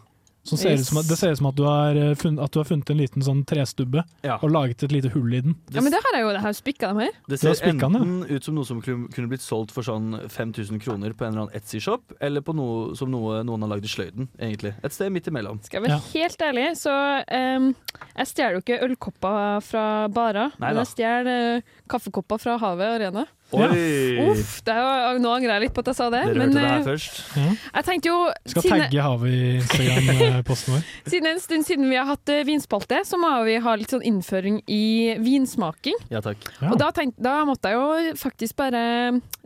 ser 0.45 0.73
ut 0.73 0.87
som, 0.87 1.01
det 1.05 1.17
ser 1.19 1.35
ut 1.35 1.39
som 1.39 1.49
at 1.51 1.57
du, 1.57 1.65
har 1.67 1.97
eh, 1.97 2.15
funnet, 2.19 2.43
at 2.45 2.53
du 2.53 2.59
har 2.61 2.65
funnet 2.69 2.91
en 2.91 2.97
liten 2.99 3.25
sånn 3.25 3.43
trestubbe 3.45 4.05
Ja. 4.25 4.39
og 4.41 4.51
laget 4.51 4.83
et 4.87 4.93
lite 4.93 5.11
hull 5.13 5.35
i 5.35 5.41
den. 5.45 5.57
Ja, 5.71 5.83
Men 5.85 5.93
det 5.93 6.01
har 6.01 6.17
jeg 6.17 6.25
jo. 6.25 6.31
Det 6.33 6.41
har 6.41 6.53
spikka 6.57 6.89
dem 6.89 7.03
her. 7.05 7.11
Det 7.29 7.39
ser 7.41 7.61
enten 7.69 7.93
den, 7.93 8.03
enten 8.03 8.37
ut 8.37 8.45
som 8.45 8.57
noe 8.57 8.65
som 8.65 8.81
kunne 8.83 9.29
blitt 9.29 9.45
solgt 9.45 9.75
for 9.75 9.87
sånn 9.87 10.17
5000 10.29 10.81
kroner 10.81 11.13
på 11.13 11.27
en 11.27 11.35
eller 11.35 11.47
annen 11.47 11.57
Etsy-shop, 11.61 12.17
eller 12.21 12.41
på 12.41 12.55
noe 12.57 12.95
som 12.97 13.11
noe, 13.13 13.43
noen 13.47 13.67
har 13.67 13.75
lagd 13.75 13.85
i 13.85 13.93
sløyden, 13.93 14.31
egentlig. 14.39 14.75
Et 14.83 14.97
sted 14.97 15.13
midt 15.13 15.29
imellom. 15.29 15.61
Skal 15.67 15.83
jeg 15.83 15.91
være 15.91 16.01
helt 16.15 16.47
ærlig, 16.49 16.67
så 16.81 16.95
um, 17.27 17.69
jeg 18.17 18.33
stjeler 18.33 18.57
jo 18.57 18.65
ikke 18.65 18.81
ølkopper 18.89 19.61
fra 19.67 19.85
barer, 20.09 20.57
men 20.59 20.81
jeg 20.83 20.93
stjeler 20.95 21.61
uh, 21.61 21.77
kaffekopper 21.91 22.41
fra 22.41 22.57
Havet 22.63 22.97
Arena. 22.97 23.27
Oi! 23.51 24.31
Uff, 24.31 24.61
det 24.67 24.75
er 24.75 24.81
jo, 24.85 25.19
nå 25.25 25.31
angrer 25.35 25.57
jeg 25.57 25.63
litt 25.65 25.75
på 25.75 25.83
at 25.83 25.89
jeg 25.91 25.97
sa 25.99 26.07
det. 26.13 26.21
Dere 26.29 26.39
men 26.39 26.53
hørte 26.53 26.61
det 26.61 26.71
her 26.71 26.85
først. 26.87 27.17
først. 27.33 27.65
jeg 27.75 27.87
tenkte 27.89 28.11
jo 28.13 28.19
Skal 28.53 28.63
siden- 28.63 28.85
tagge 28.85 29.03
havet 29.07 29.33
i 29.33 29.41
Instagram-posten 29.59 30.73
vår. 30.77 30.85
Siden 31.11 31.31
en 31.33 31.41
stund 31.43 31.67
siden 31.67 31.89
vi 31.91 31.99
har 31.99 32.07
hatt 32.13 32.33
eh, 32.35 32.45
vinspalte, 32.47 33.01
så 33.09 33.19
må 33.19 33.33
vi 33.49 33.57
ha 33.65 33.75
litt 33.81 33.91
sånn 33.91 34.05
innføring 34.07 34.61
i 34.71 34.83
vinsmaking. 35.19 35.99
Ja 36.15 36.23
takk. 36.25 36.47
Og 36.71 36.79
da, 36.79 36.93
tenkte, 36.95 37.23
da 37.27 37.41
måtte 37.49 37.73
jeg 37.73 37.81
jo 37.81 38.15
faktisk 38.21 38.57
bare 38.61 38.85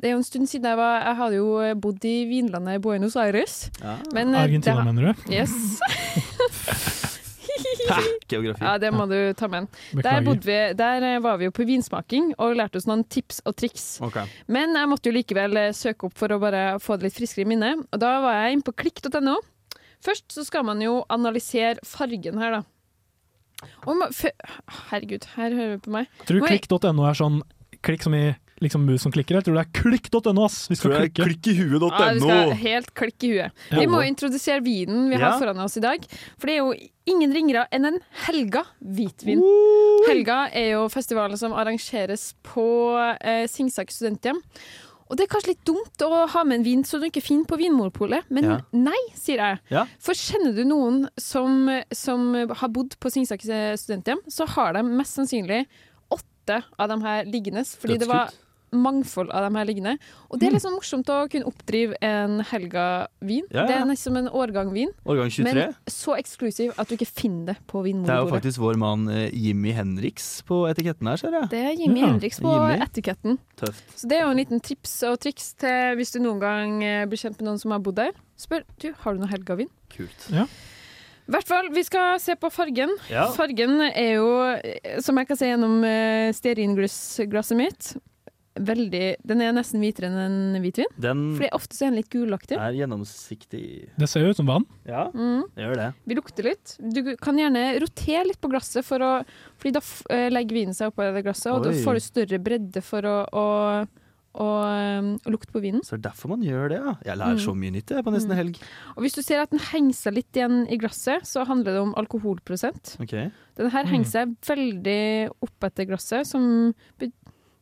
Det 0.00 0.10
er 0.10 0.14
jo 0.14 0.20
en 0.20 0.26
stund 0.26 0.48
siden 0.50 0.68
jeg 0.68 0.76
var 0.78 1.00
Jeg 1.06 1.16
hadde 1.22 1.38
jo 1.40 1.48
bodd 1.80 2.04
i 2.04 2.16
vinlandet 2.28 2.82
Buenos 2.84 3.16
Aires. 3.16 3.70
Ja. 3.80 3.96
Men, 4.12 4.34
Argentina, 4.34 4.82
det 4.82 4.92
mener 4.92 5.12
du? 5.12 5.32
Yes. 5.32 5.80
Geografi. 8.30 8.64
Ja, 8.64 8.74
det 8.80 8.90
må 8.94 9.06
du 9.10 9.16
ta 9.36 9.48
med. 9.50 9.68
Der, 9.92 10.20
bodde 10.24 10.46
vi, 10.46 10.58
der 10.78 11.06
eh, 11.06 11.20
var 11.24 11.38
vi 11.40 11.48
jo 11.48 11.54
på 11.54 11.66
vinsmaking 11.68 12.32
og 12.38 12.56
lærte 12.58 12.80
oss 12.80 12.88
noen 12.88 13.04
tips 13.10 13.42
og 13.44 13.56
triks. 13.60 13.86
Okay. 14.04 14.30
Men 14.50 14.76
jeg 14.78 14.90
måtte 14.90 15.10
jo 15.10 15.16
likevel 15.16 15.58
eh, 15.60 15.72
søke 15.76 16.08
opp 16.08 16.16
for 16.18 16.34
å 16.34 16.40
bare 16.42 16.66
få 16.82 16.98
det 16.98 17.08
litt 17.08 17.18
friskere 17.18 17.46
i 17.46 17.50
minnet. 17.54 17.84
Og 17.92 18.02
da 18.02 18.14
var 18.24 18.40
jeg 18.40 18.58
inne 18.58 18.66
på 18.66 18.76
klikk.no. 18.84 19.38
Først 20.04 20.36
så 20.36 20.44
skal 20.44 20.66
man 20.68 20.82
jo 20.84 21.02
analysere 21.12 21.80
fargen 21.88 22.40
her, 22.40 22.60
da. 22.60 22.62
Og 23.88 24.02
Herregud, 24.90 25.24
her 25.38 25.54
hører 25.54 25.76
vi 25.76 25.82
på 25.86 25.92
meg. 25.94 26.08
Tror 26.28 26.40
du 26.40 26.48
klikk.no 26.48 27.06
er 27.08 27.16
sånn 27.16 27.40
klikk 27.84 28.04
som 28.04 28.16
i 28.16 28.26
liksom 28.64 28.84
mus 28.88 29.04
som 29.04 29.12
klikker? 29.14 29.38
Jeg 29.38 29.46
tror 29.46 29.58
det 29.58 29.64
er 29.66 29.72
klikk.no, 29.80 30.44
ass! 30.44 30.64
Vi 30.72 30.76
skal 30.80 30.96
klikke. 30.98 31.24
klikk 31.28 31.50
i 31.52 31.56
huet.no. 31.60 31.90
Ja, 31.92 32.10
vi 32.16 32.24
skal 32.24 32.54
helt 32.64 32.92
klikk 32.98 33.26
i 33.28 33.32
huet. 33.36 33.52
Ja. 33.70 33.78
Vi 33.80 33.86
må 33.92 34.02
introdusere 34.08 34.62
vinen 34.64 35.08
vi 35.12 35.16
har 35.20 35.30
Ja. 35.34 35.38
foran 35.38 35.60
oss 35.64 35.76
i 35.76 35.84
dag. 35.84 36.04
For 36.38 36.46
det 36.50 36.56
er 36.56 36.62
jo 36.64 36.74
ingen 37.06 37.32
ringere 37.36 37.66
enn 37.72 37.84
en 37.92 38.00
Helga 38.26 38.64
hvitvin. 38.82 39.42
Helga 40.08 40.48
er 40.52 40.72
jo 40.74 40.88
festivalen 40.92 41.36
som 41.40 41.52
arrangeres 41.56 42.32
på 42.42 42.64
eh, 43.20 43.44
Singsak 43.50 43.92
studenthjem. 43.92 44.40
Og 45.04 45.18
det 45.18 45.26
er 45.26 45.32
kanskje 45.34 45.50
litt 45.52 45.64
dumt 45.68 46.00
å 46.06 46.22
ha 46.32 46.42
med 46.48 46.58
en 46.62 46.64
vin 46.64 46.82
som 46.88 46.98
du 47.02 47.06
ikke 47.10 47.20
finner 47.22 47.44
på 47.44 47.58
Vinmonopolet, 47.60 48.24
men 48.32 48.44
Ja. 48.48 48.54
nei, 48.72 48.96
sier 49.14 49.36
jeg. 49.36 49.58
Ja. 49.70 49.82
For 50.00 50.16
kjenner 50.16 50.54
du 50.56 50.64
noen 50.64 51.02
som, 51.20 51.68
som 51.92 52.32
har 52.34 52.68
bodd 52.72 52.96
på 52.98 53.12
Singsak 53.12 53.44
studenthjem, 53.44 54.22
så 54.32 54.48
har 54.48 54.72
de 54.72 54.82
mest 54.82 55.14
sannsynlig 55.18 55.66
åtte 56.10 56.62
av 56.80 56.88
de 56.88 56.96
her 57.04 57.24
liggende, 57.28 57.62
fordi 57.68 57.98
det 58.00 58.08
var 58.08 58.32
mangfold 58.76 59.30
av 59.34 59.46
de 59.48 59.58
her 59.58 59.68
liggende. 59.68 59.92
Og 60.30 60.38
det 60.40 60.48
er 60.48 60.54
litt 60.56 60.64
sånn 60.64 60.74
morsomt 60.76 61.08
å 61.12 61.18
kunne 61.32 61.46
oppdrive 61.50 61.96
en 62.04 62.40
Helga-vin. 62.50 63.46
Ja, 63.50 63.62
ja. 63.62 63.66
Det 63.70 63.76
er 63.78 63.84
nesten 63.88 64.18
en 64.20 64.28
årgang 64.28 64.72
vin, 64.74 64.90
Årgang 65.06 65.30
23. 65.30 65.52
men 65.54 65.74
så 65.90 66.16
eksklusiv 66.18 66.72
at 66.80 66.88
du 66.90 66.96
ikke 66.96 67.08
finner 67.10 67.52
det 67.52 67.56
på 67.70 67.82
Det 67.84 67.94
er 68.10 68.20
jo 68.22 68.30
faktisk 68.32 68.58
vår 68.62 68.78
mann 68.80 69.08
eh, 69.12 69.28
Jimmy 69.32 69.72
Henriks 69.76 70.42
på 70.48 70.64
etiketten 70.70 71.08
her, 71.10 71.16
ser 71.20 71.32
jeg. 71.40 71.50
Det 71.54 71.62
er 71.64 71.72
Jimmy 71.78 72.00
Ja. 72.00 72.12
Henriks 72.12 72.40
på 72.40 72.52
Jimmy. 72.54 72.82
etiketten. 72.84 73.38
Tøft. 73.60 73.84
Så 73.96 74.08
det 74.10 74.18
er 74.18 74.24
jo 74.26 74.30
en 74.34 74.40
liten 74.42 74.60
tips 74.60 74.94
og 75.10 75.18
triks 75.22 75.52
til 75.60 75.96
hvis 75.98 76.12
du 76.14 76.20
noen 76.24 76.40
gang 76.42 76.78
eh, 76.84 77.04
blir 77.06 77.18
kjent 77.20 77.38
med 77.40 77.48
noen 77.50 77.60
som 77.60 77.70
har 77.74 77.82
bodd 77.84 77.96
der. 78.00 78.12
Spør 78.36 78.64
du, 78.82 78.92
har 79.04 79.14
du 79.14 79.20
noe 79.22 79.30
Helga-vin. 79.30 79.68
Kult. 79.94 80.30
Ja. 80.34 80.46
I 81.24 81.32
hvert 81.32 81.48
fall, 81.48 81.70
vi 81.72 81.80
skal 81.86 82.18
se 82.20 82.34
på 82.36 82.50
fargen. 82.52 82.90
Ja. 83.08 83.30
Fargen 83.32 83.78
er 83.86 84.10
jo, 84.18 84.26
eh, 84.58 84.98
som 85.00 85.16
jeg 85.16 85.28
kan 85.30 85.38
se 85.40 85.46
gjennom 85.48 85.78
stearinglasset 86.36 87.56
mitt, 87.56 87.94
veldig 88.54 89.16
Den 89.26 89.40
er 89.42 89.52
nesten 89.52 89.80
hvitere 89.82 90.06
enn 90.10 90.18
en 90.54 90.62
hvitvin. 90.62 90.86
Den 91.00 91.24
Fordi 91.36 91.48
ofte 91.56 91.74
så 91.74 91.86
er 91.86 91.90
den 91.90 91.96
litt 92.02 92.10
gulaktig. 92.12 92.56
er 92.56 92.76
gjennomsiktig. 92.78 93.64
Det 93.98 94.08
ser 94.08 94.20
jo 94.22 94.30
ut 94.30 94.36
som 94.36 94.46
vann. 94.46 94.64
Ja, 94.86 95.08
Mm. 95.10 95.42
det 95.56 95.64
gjør 95.64 95.74
det. 95.76 95.94
Vi 96.06 96.14
lukter 96.14 96.42
litt. 96.44 96.76
Du 96.92 97.16
kan 97.16 97.36
gjerne 97.36 97.80
rotere 97.80 98.24
litt 98.26 98.40
på 98.40 98.50
glasset, 98.50 98.84
for 98.84 98.98
å, 99.00 99.24
fordi 99.58 99.72
da 99.72 99.80
f 99.80 100.02
eh, 100.10 100.28
legger 100.30 100.54
vinen 100.54 100.74
seg 100.74 100.92
oppå 100.92 101.02
det 101.12 101.24
glasset, 101.24 101.52
og 101.52 101.64
da 101.64 101.70
Oi. 101.70 101.82
får 101.82 101.94
du 101.94 102.00
større 102.00 102.38
bredde 102.42 102.82
for 102.82 103.02
å, 103.02 103.16
å, 103.32 103.86
å, 104.34 104.46
å 105.24 105.30
lukte 105.30 105.52
på 105.54 105.60
vinen. 105.62 105.82
Så 105.82 105.94
det 105.98 106.06
er 106.06 106.10
derfor 106.10 106.28
man 106.34 106.42
gjør 106.42 106.68
det, 106.68 106.78
ja. 106.82 106.94
Jeg 107.04 107.18
lærer 107.18 107.38
Mm. 107.38 107.44
så 107.46 107.54
mye 107.54 107.70
nytt 107.72 107.86
jeg, 107.90 108.04
på 108.04 108.12
nesten 108.12 108.30
en 108.32 108.36
helg. 108.38 108.56
Og 108.96 109.02
hvis 109.04 109.14
du 109.14 109.22
ser 109.22 109.40
at 109.42 109.50
den 109.50 109.60
henger 109.60 109.94
seg 109.94 110.14
litt 110.14 110.32
igjen 110.32 110.66
i 110.70 110.76
glasset, 110.78 111.22
så 111.26 111.44
handler 111.46 111.72
det 111.72 111.80
om 111.82 111.94
alkoholprosent. 111.94 112.96
Ok. 113.00 113.30
Den 113.56 113.70
her 113.70 113.84
Mm. 113.84 113.90
henger 113.90 114.06
seg 114.06 114.36
veldig 114.42 115.30
opp 115.42 115.60
etter 115.62 115.86
glasset, 115.86 116.26
som 116.26 116.74
be 116.98 117.12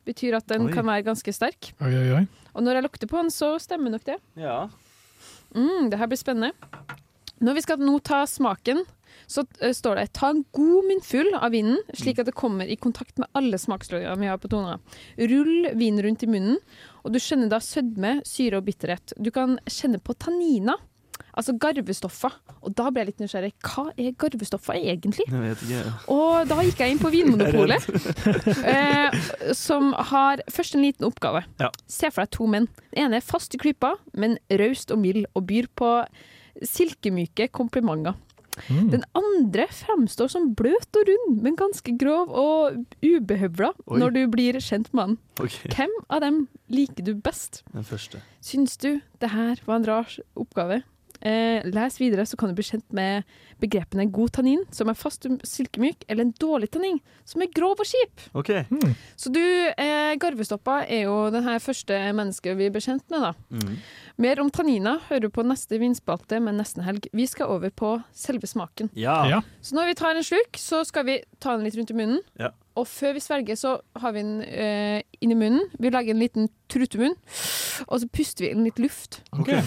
betyr 0.07 0.37
at 0.39 0.47
den 0.51 0.67
Oi. 0.67 0.73
kan 0.73 0.87
være 0.87 1.05
ganske 1.07 1.33
sterk. 1.35 1.73
Oi, 1.83 1.91
oi, 1.91 2.07
oi. 2.19 2.23
Og 2.53 2.65
når 2.65 2.79
jeg 2.79 2.85
lukter 2.87 3.09
på 3.09 3.21
den, 3.21 3.31
så 3.33 3.55
stemmer 3.61 3.93
nok 3.93 4.05
det. 4.07 4.19
Ja. 4.39 4.67
Mm, 5.55 5.89
det 5.91 5.99
her 5.99 6.09
blir 6.09 6.19
spennende. 6.19 6.53
Når 7.43 7.57
vi 7.57 7.63
skal 7.65 7.81
nå 7.81 7.97
ta 8.05 8.23
smaken, 8.29 8.83
så 9.27 9.43
uh, 9.43 9.71
står 9.73 9.99
det 9.99 10.13
ta 10.17 10.29
en 10.33 10.43
god 10.55 10.87
munnfull 10.89 11.33
av 11.37 11.53
vinen, 11.55 11.79
slik 11.97 12.21
at 12.21 12.29
det 12.29 12.37
kommer 12.37 12.69
i 12.69 12.77
kontakt 12.79 13.19
med 13.21 13.29
alle 13.37 13.59
smaksløkene 13.59 14.19
vi 14.21 14.31
har 14.31 14.39
på 14.41 14.51
tona. 14.51 14.77
Rull 15.17 15.69
vinen 15.79 16.03
rundt 16.05 16.25
i 16.25 16.29
munnen, 16.29 16.59
og 17.03 17.13
du 17.13 17.19
skjønner 17.21 17.51
da 17.51 17.59
sødme, 17.63 18.19
syre 18.27 18.61
og 18.61 18.67
bitterhet. 18.67 19.15
Du 19.17 19.31
kan 19.35 19.57
kjenne 19.69 20.01
på 20.03 20.15
tanniner, 20.15 20.81
altså 21.33 21.55
garvestoffer. 21.59 22.35
Og 22.63 22.75
da 22.77 22.89
ble 22.89 23.03
jeg 23.03 23.11
litt 23.11 23.23
nysgjerrig. 23.23 23.51
Hva 23.65 23.85
er 23.93 24.15
garvestoffer 24.19 24.79
egentlig? 24.79 25.27
Jeg 25.29 25.43
vet 25.43 25.63
ikke. 25.67 25.93
Og 26.13 26.49
da 26.49 26.59
gikk 26.65 26.83
jeg 26.83 26.95
inn 26.95 27.01
på 27.01 27.13
Vinmonopolet, 27.13 27.87
eh, 28.73 29.17
som 29.57 29.93
har 30.13 30.43
først 30.51 30.77
en 30.77 30.85
liten 30.85 31.07
oppgave. 31.09 31.45
Ja. 31.61 31.71
Se 31.89 32.11
for 32.11 32.25
deg 32.25 32.33
to 32.35 32.49
menn. 32.49 32.69
Den 32.93 33.07
ene 33.07 33.19
er 33.19 33.25
fast 33.25 33.55
i 33.55 33.61
klypa, 33.61 33.95
men 34.17 34.37
raust 34.61 34.93
og 34.93 35.01
mild, 35.03 35.25
og 35.33 35.47
byr 35.49 35.71
på 35.79 35.95
silkemyke 36.61 37.49
komplimenter. 37.53 38.15
Mm. 38.69 38.91
Den 38.91 39.03
andre 39.17 39.65
fremstår 39.73 40.29
som 40.29 40.51
bløt 40.57 40.97
og 40.99 41.07
rund, 41.09 41.41
men 41.41 41.57
ganske 41.57 41.95
grov 41.97 42.29
og 42.29 42.77
ubehøvla 43.01 43.71
Oi. 43.87 43.97
når 43.97 44.13
du 44.13 44.21
blir 44.29 44.59
kjent 44.61 44.91
med 44.93 45.03
han. 45.03 45.15
Okay. 45.41 45.71
Hvem 45.73 45.95
av 46.13 46.21
dem 46.21 46.43
liker 46.73 47.07
du 47.07 47.15
best? 47.17 47.63
Den 47.73 47.87
første. 47.87 48.21
Syns 48.45 48.77
du 48.77 49.01
det 49.21 49.31
her 49.33 49.61
var 49.65 49.81
en 49.81 49.87
rar 49.89 50.17
oppgave? 50.37 50.83
Eh, 51.21 51.63
les 51.67 51.99
videre, 51.99 52.25
så 52.25 52.37
kan 52.39 52.49
du 52.49 52.57
bli 52.57 52.65
kjent 52.65 52.85
med 52.95 53.27
begrepene 53.61 54.07
god 54.11 54.33
tannin, 54.37 54.63
som 54.73 54.89
er 54.91 54.97
fast 54.97 55.27
og 55.29 55.43
silkemyk, 55.47 56.05
eller 56.07 56.27
en 56.27 56.33
dårlig 56.41 56.71
tannin, 56.73 56.99
som 57.27 57.43
er 57.43 57.51
grov 57.53 57.81
og 57.83 57.87
kjip. 57.87 58.25
OK. 58.39 58.51
Så 59.19 59.31
du, 59.33 59.41
eh, 59.41 60.15
Garvestoppa, 60.19 60.81
er 60.87 61.05
jo 61.07 61.29
det 61.33 61.43
her 61.45 61.61
første 61.63 61.99
mennesket 62.15 62.57
vi 62.59 62.71
blir 62.73 62.83
kjent 62.83 63.05
med, 63.13 63.27
da. 63.27 63.33
Mm. 63.53 63.77
Mer 64.17 64.41
om 64.43 64.51
tanniner 64.53 64.99
hører 65.09 65.27
du 65.27 65.29
på 65.33 65.45
neste 65.47 65.79
vinspalte 65.81 66.41
med 66.43 66.57
nesten 66.59 66.83
helg. 66.85 67.07
Vi 67.13 67.27
skal 67.29 67.53
over 67.53 67.69
på 67.69 67.95
selve 68.13 68.49
smaken. 68.49 68.91
Ja. 68.97 69.23
Ja. 69.29 69.41
Så 69.61 69.77
når 69.77 69.91
vi 69.91 69.99
tar 70.01 70.15
en 70.17 70.25
slurk, 70.25 70.59
så 70.59 70.83
skal 70.87 71.07
vi 71.07 71.21
ta 71.39 71.55
den 71.55 71.65
litt 71.67 71.77
rundt 71.79 71.93
i 71.93 71.97
munnen. 71.97 72.21
Ja. 72.39 72.51
Og 72.79 72.87
før 72.89 73.13
vi 73.13 73.21
svelger, 73.21 73.57
så 73.59 73.75
har 74.01 74.15
vi 74.15 74.23
den 74.23 74.39
uh, 74.41 74.99
inni 75.21 75.37
munnen. 75.37 75.67
Vi 75.79 75.91
lager 75.93 76.15
en 76.15 76.21
liten 76.23 76.49
trutemunn, 76.73 77.13
og 77.85 78.01
så 78.01 78.09
puster 78.09 78.47
vi 78.47 78.49
inn 78.53 78.65
litt 78.65 78.81
luft. 78.81 79.19
Okay. 79.35 79.61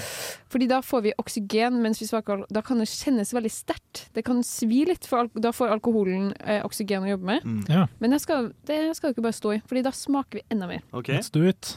Fordi 0.50 0.66
da 0.70 0.80
får 0.82 1.04
vi 1.04 1.14
oksygen 1.22 1.78
mens 1.84 2.02
vi 2.02 2.08
smaker. 2.10 2.42
Da 2.50 2.64
kan 2.66 2.82
det 2.82 2.88
kjennes 2.90 3.30
veldig 3.36 3.52
sterkt. 3.52 4.06
Det 4.16 4.26
kan 4.26 4.42
svi 4.46 4.82
litt, 4.90 5.06
for 5.06 5.30
da 5.38 5.54
får 5.54 5.76
alkoholen 5.76 6.32
eh, 6.42 6.62
oksygen 6.66 7.06
å 7.06 7.12
jobbe 7.14 7.30
med. 7.30 7.46
Mm. 7.46 7.64
Ja. 7.70 7.86
Men 8.02 8.16
det 8.16 8.22
skal, 8.26 8.50
det 8.66 8.80
skal 8.98 9.12
du 9.12 9.16
ikke 9.16 9.28
bare 9.28 9.38
stå 9.38 9.56
i, 9.56 9.62
Fordi 9.70 9.86
da 9.86 9.94
smaker 9.94 10.40
vi 10.40 10.46
enda 10.50 10.70
mer. 10.70 10.82
Okay. 10.90 11.20
Let's 11.20 11.30
do 11.30 11.46
it. 11.46 11.76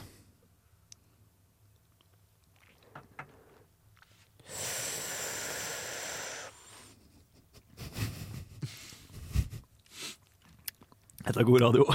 Dette 11.25 11.39
er 11.39 11.43
god 11.47 11.61
radio. 11.61 11.85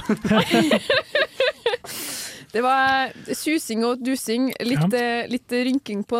Det 2.55 2.61
var 2.63 3.11
susing 3.35 3.81
og 3.83 3.99
dusing. 4.05 4.45
Litt, 4.63 4.93
ja. 4.95 5.25
litt 5.27 5.51
rynking, 5.51 6.05
på, 6.07 6.19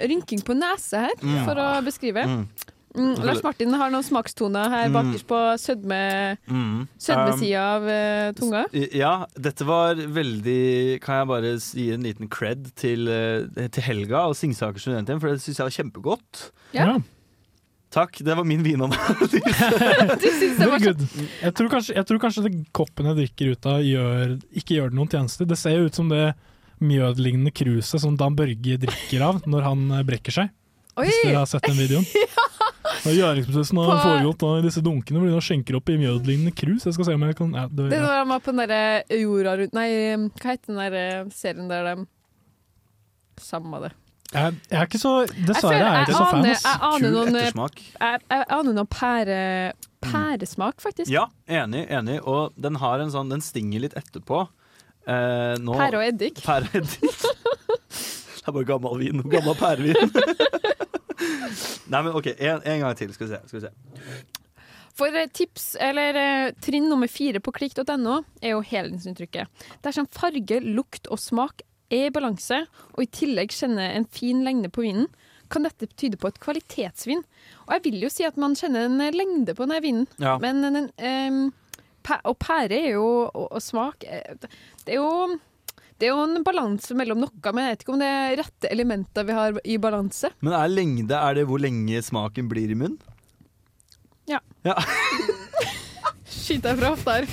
rynking 0.00 0.40
på 0.46 0.54
nese 0.56 1.02
her, 1.08 1.12
Mm. 1.20 1.42
for 1.44 1.60
å 1.60 1.66
beskrive. 1.84 2.24
Mm. 2.24 2.46
Mm, 2.94 3.24
Lars 3.26 3.42
Martin 3.42 3.72
har 3.74 3.90
noen 3.90 4.04
smakstoner 4.06 4.70
her 4.70 4.88
Mm. 4.88 4.94
bakerst 4.94 5.26
på 5.26 5.38
sødme, 5.58 6.38
Mm. 6.48 6.86
sødmesida 6.96 7.60
av 7.74 7.82
uh, 7.82 8.32
tunga. 8.38 8.64
Um, 8.72 8.86
ja, 8.94 9.26
dette 9.36 9.66
var 9.66 9.94
veldig 9.96 11.00
Kan 11.02 11.14
jeg 11.18 11.26
bare 11.26 11.58
gi 11.58 11.90
en 11.92 12.02
liten 12.02 12.28
cred 12.30 12.72
til, 12.76 13.08
eh, 13.08 13.66
til 13.68 13.82
Helga 13.82 14.28
og 14.28 14.36
Singsaker 14.36 14.78
studenthjem, 14.78 15.20
for 15.20 15.28
det 15.34 15.40
syns 15.42 15.58
jeg 15.58 15.66
var 15.66 15.76
kjempegodt. 15.82 16.50
Ja. 16.72 16.98
Takk, 17.94 18.18
det 18.26 18.34
var 18.34 18.44
min 18.44 18.62
vinanalyse. 18.64 19.38
Det 20.58 20.66
var. 20.66 20.82
Jeg 20.82 21.54
tror 21.54 21.68
kanskje, 21.70 21.94
jeg 21.94 22.06
tror 22.08 22.18
kanskje 22.22 22.42
det 22.48 22.52
koppen 22.74 23.06
jeg 23.10 23.18
drikker 23.20 23.52
ut 23.54 23.68
av, 23.70 23.84
gjør, 23.86 24.34
ikke 24.50 24.78
gjør 24.80 24.90
det 24.90 24.98
noen 24.98 25.12
tjenester. 25.12 25.46
Det 25.46 25.58
ser 25.60 25.76
jo 25.78 25.86
ut 25.86 25.98
som 26.00 26.10
det 26.10 26.24
mjødlignende 26.82 27.52
kruset 27.54 28.02
som 28.02 28.16
Dan 28.18 28.34
Børge 28.34 28.80
drikker 28.82 29.22
av 29.22 29.40
når 29.46 29.66
han 29.68 29.86
eh, 29.94 30.02
brekker 30.06 30.34
seg. 30.34 30.50
Oi! 30.98 31.06
Hvis 31.06 31.20
dere 31.22 31.38
har 31.44 31.50
sett 31.50 31.66
den 31.68 31.78
videoen. 31.78 32.06
Og 33.04 33.14
Gjøringsprosessen 33.14 33.80
har 33.80 34.02
foregått 34.02 34.42
da, 34.42 34.50
i 34.58 34.64
disse 34.66 34.82
dunkene 34.84 35.20
hvor 35.20 35.30
de 35.30 35.40
skjenker 35.44 35.78
opp 35.78 35.90
i 35.92 35.98
mjødlignende 36.00 36.54
krus. 36.56 36.86
Jeg 36.88 36.96
skal 36.96 37.08
se 37.08 37.16
om 37.16 37.26
jeg 37.26 37.36
kan 37.38 37.54
ja, 37.56 37.64
det, 37.68 37.88
Det 37.92 37.98
er 37.98 38.04
når 38.04 38.18
han 38.20 38.32
var 38.32 38.42
på 38.44 38.54
den 38.54 38.62
derre 38.64 39.20
jorda 39.22 39.56
rundt 39.60 39.76
Nei, 39.76 39.88
hva 40.34 40.54
heter 40.54 40.72
den 40.72 40.82
der 40.82 41.30
serien 41.34 41.70
der 41.70 41.90
de 41.90 42.08
Samme 43.42 43.80
det. 43.82 43.90
Jeg, 44.34 44.56
jeg 44.70 44.78
er 44.80 44.86
ikke 44.88 45.00
så 45.00 45.12
Dessverre 45.30 45.70
føler- 45.70 45.86
er 45.86 45.94
jeg 45.94 46.06
ikke 46.08 46.16
så 46.18 46.26
fan. 46.30 46.40
aner, 46.40 46.48
jeg 46.54 46.80
aner 46.90 47.14
noen 47.14 47.28
eh, 47.36 47.40
ettersmak. 47.44 47.80
Jeg, 48.00 48.20
jeg 48.34 48.46
aner 48.58 48.76
noen 48.80 48.90
pære, 48.90 49.38
pæresmak, 50.04 50.80
faktisk. 50.84 51.10
Ja, 51.14 51.24
enig, 51.48 51.86
enig. 51.94 52.18
Og 52.28 52.52
den 52.60 52.76
har 52.82 53.00
en 53.04 53.12
sånn 53.14 53.30
Den 53.32 53.40
stinger 53.44 53.80
litt 53.86 53.96
etterpå. 53.98 54.44
Eh, 55.06 55.54
nå, 55.60 55.74
Pære 55.78 56.00
og 56.00 56.06
eddik. 56.10 56.42
Pære 56.44 56.68
og 56.70 56.78
eddik. 56.82 57.24
det 58.44 58.46
er 58.48 58.52
bare 58.58 58.68
gammel 58.68 58.98
vin. 59.00 59.22
Gammel 59.32 59.56
pærevin. 59.56 60.14
Nei, 61.92 62.00
men 62.02 62.14
OK, 62.16 62.30
en, 62.38 62.62
en 62.64 62.80
gang 62.84 62.96
til. 62.98 63.12
Skal 63.14 63.28
vi 63.28 63.34
se. 63.34 63.40
Skal 63.48 63.60
vi 63.60 63.66
se. 63.66 63.72
For 64.94 65.10
eh, 65.18 65.26
tips, 65.34 65.72
eller 65.82 66.18
eh, 66.20 66.48
trinn 66.62 66.86
nummer 66.90 67.10
fire 67.10 67.40
på 67.42 67.52
klikk.no 67.56 68.20
er 68.42 68.52
jo 68.54 68.60
helhetsinntrykket. 68.64 69.64
Dersom 69.84 70.06
farge, 70.14 70.60
lukt 70.64 71.08
og 71.10 71.18
smak 71.22 71.64
er 71.94 72.08
i 72.08 72.14
balanse, 72.14 72.62
og 72.94 73.00
i 73.04 73.10
tillegg 73.14 73.54
kjenner 73.54 73.94
en 73.96 74.06
fin 74.10 74.42
lengde 74.46 74.70
på 74.74 74.84
vinen, 74.86 75.06
kan 75.52 75.62
dette 75.66 75.86
tyde 76.00 76.16
på 76.18 76.28
et 76.32 76.38
kvalitetsvin. 76.42 77.20
Og 77.66 77.74
jeg 77.76 77.82
vil 77.84 78.00
jo 78.06 78.10
si 78.12 78.24
at 78.26 78.36
man 78.40 78.54
kjenner 78.58 78.88
en 78.88 79.00
eh, 79.04 79.12
lengde 79.14 79.54
på 79.54 79.66
denne 79.66 79.80
vinen, 79.84 80.06
Ja. 80.18 80.36
men 80.42 80.62
den, 80.64 80.90
em, 80.98 81.40
pæ 82.04 82.18
og 82.28 82.38
pære 82.42 82.72
er 82.78 82.90
jo, 82.96 83.04
og, 83.28 83.46
og 83.52 83.60
smak 83.62 84.04
eh, 84.08 84.34
Det 84.84 84.94
er 84.96 85.00
jo 85.00 85.38
det 86.00 86.08
er 86.08 86.10
jo 86.10 86.24
en 86.26 86.42
balanse 86.44 86.90
mellom 86.98 87.20
noe, 87.22 87.52
men 87.54 87.62
jeg 87.62 87.70
vet 87.76 87.82
ikke 87.84 87.92
om 87.94 88.00
det 88.02 88.08
er 88.10 88.32
rette 88.40 88.70
elementer 88.74 89.24
vi 89.28 89.32
har 89.36 89.60
i 89.64 89.76
balanse. 89.78 90.26
Men 90.42 90.52
er 90.58 90.72
lengde 90.72 91.14
er 91.14 91.34
det 91.38 91.44
hvor 91.46 91.62
lenge 91.62 92.00
smaken 92.02 92.48
blir 92.50 92.72
i 92.74 92.74
munnen? 92.74 92.98
Ja. 94.26 94.40
Ja. 94.66 94.74
Skyt 96.34 96.64
deg 96.66 96.80
fra 96.80 96.90
hofta 96.96 97.14
her. 97.20 97.26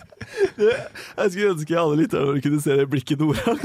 Jeg 0.60 1.32
skulle 1.32 1.50
ønske 1.54 1.78
alle 1.80 1.98
lytterne 2.02 2.42
kunne 2.44 2.60
se 2.64 2.76
det 2.80 2.86
blikket 2.92 3.20
Nora 3.22 3.54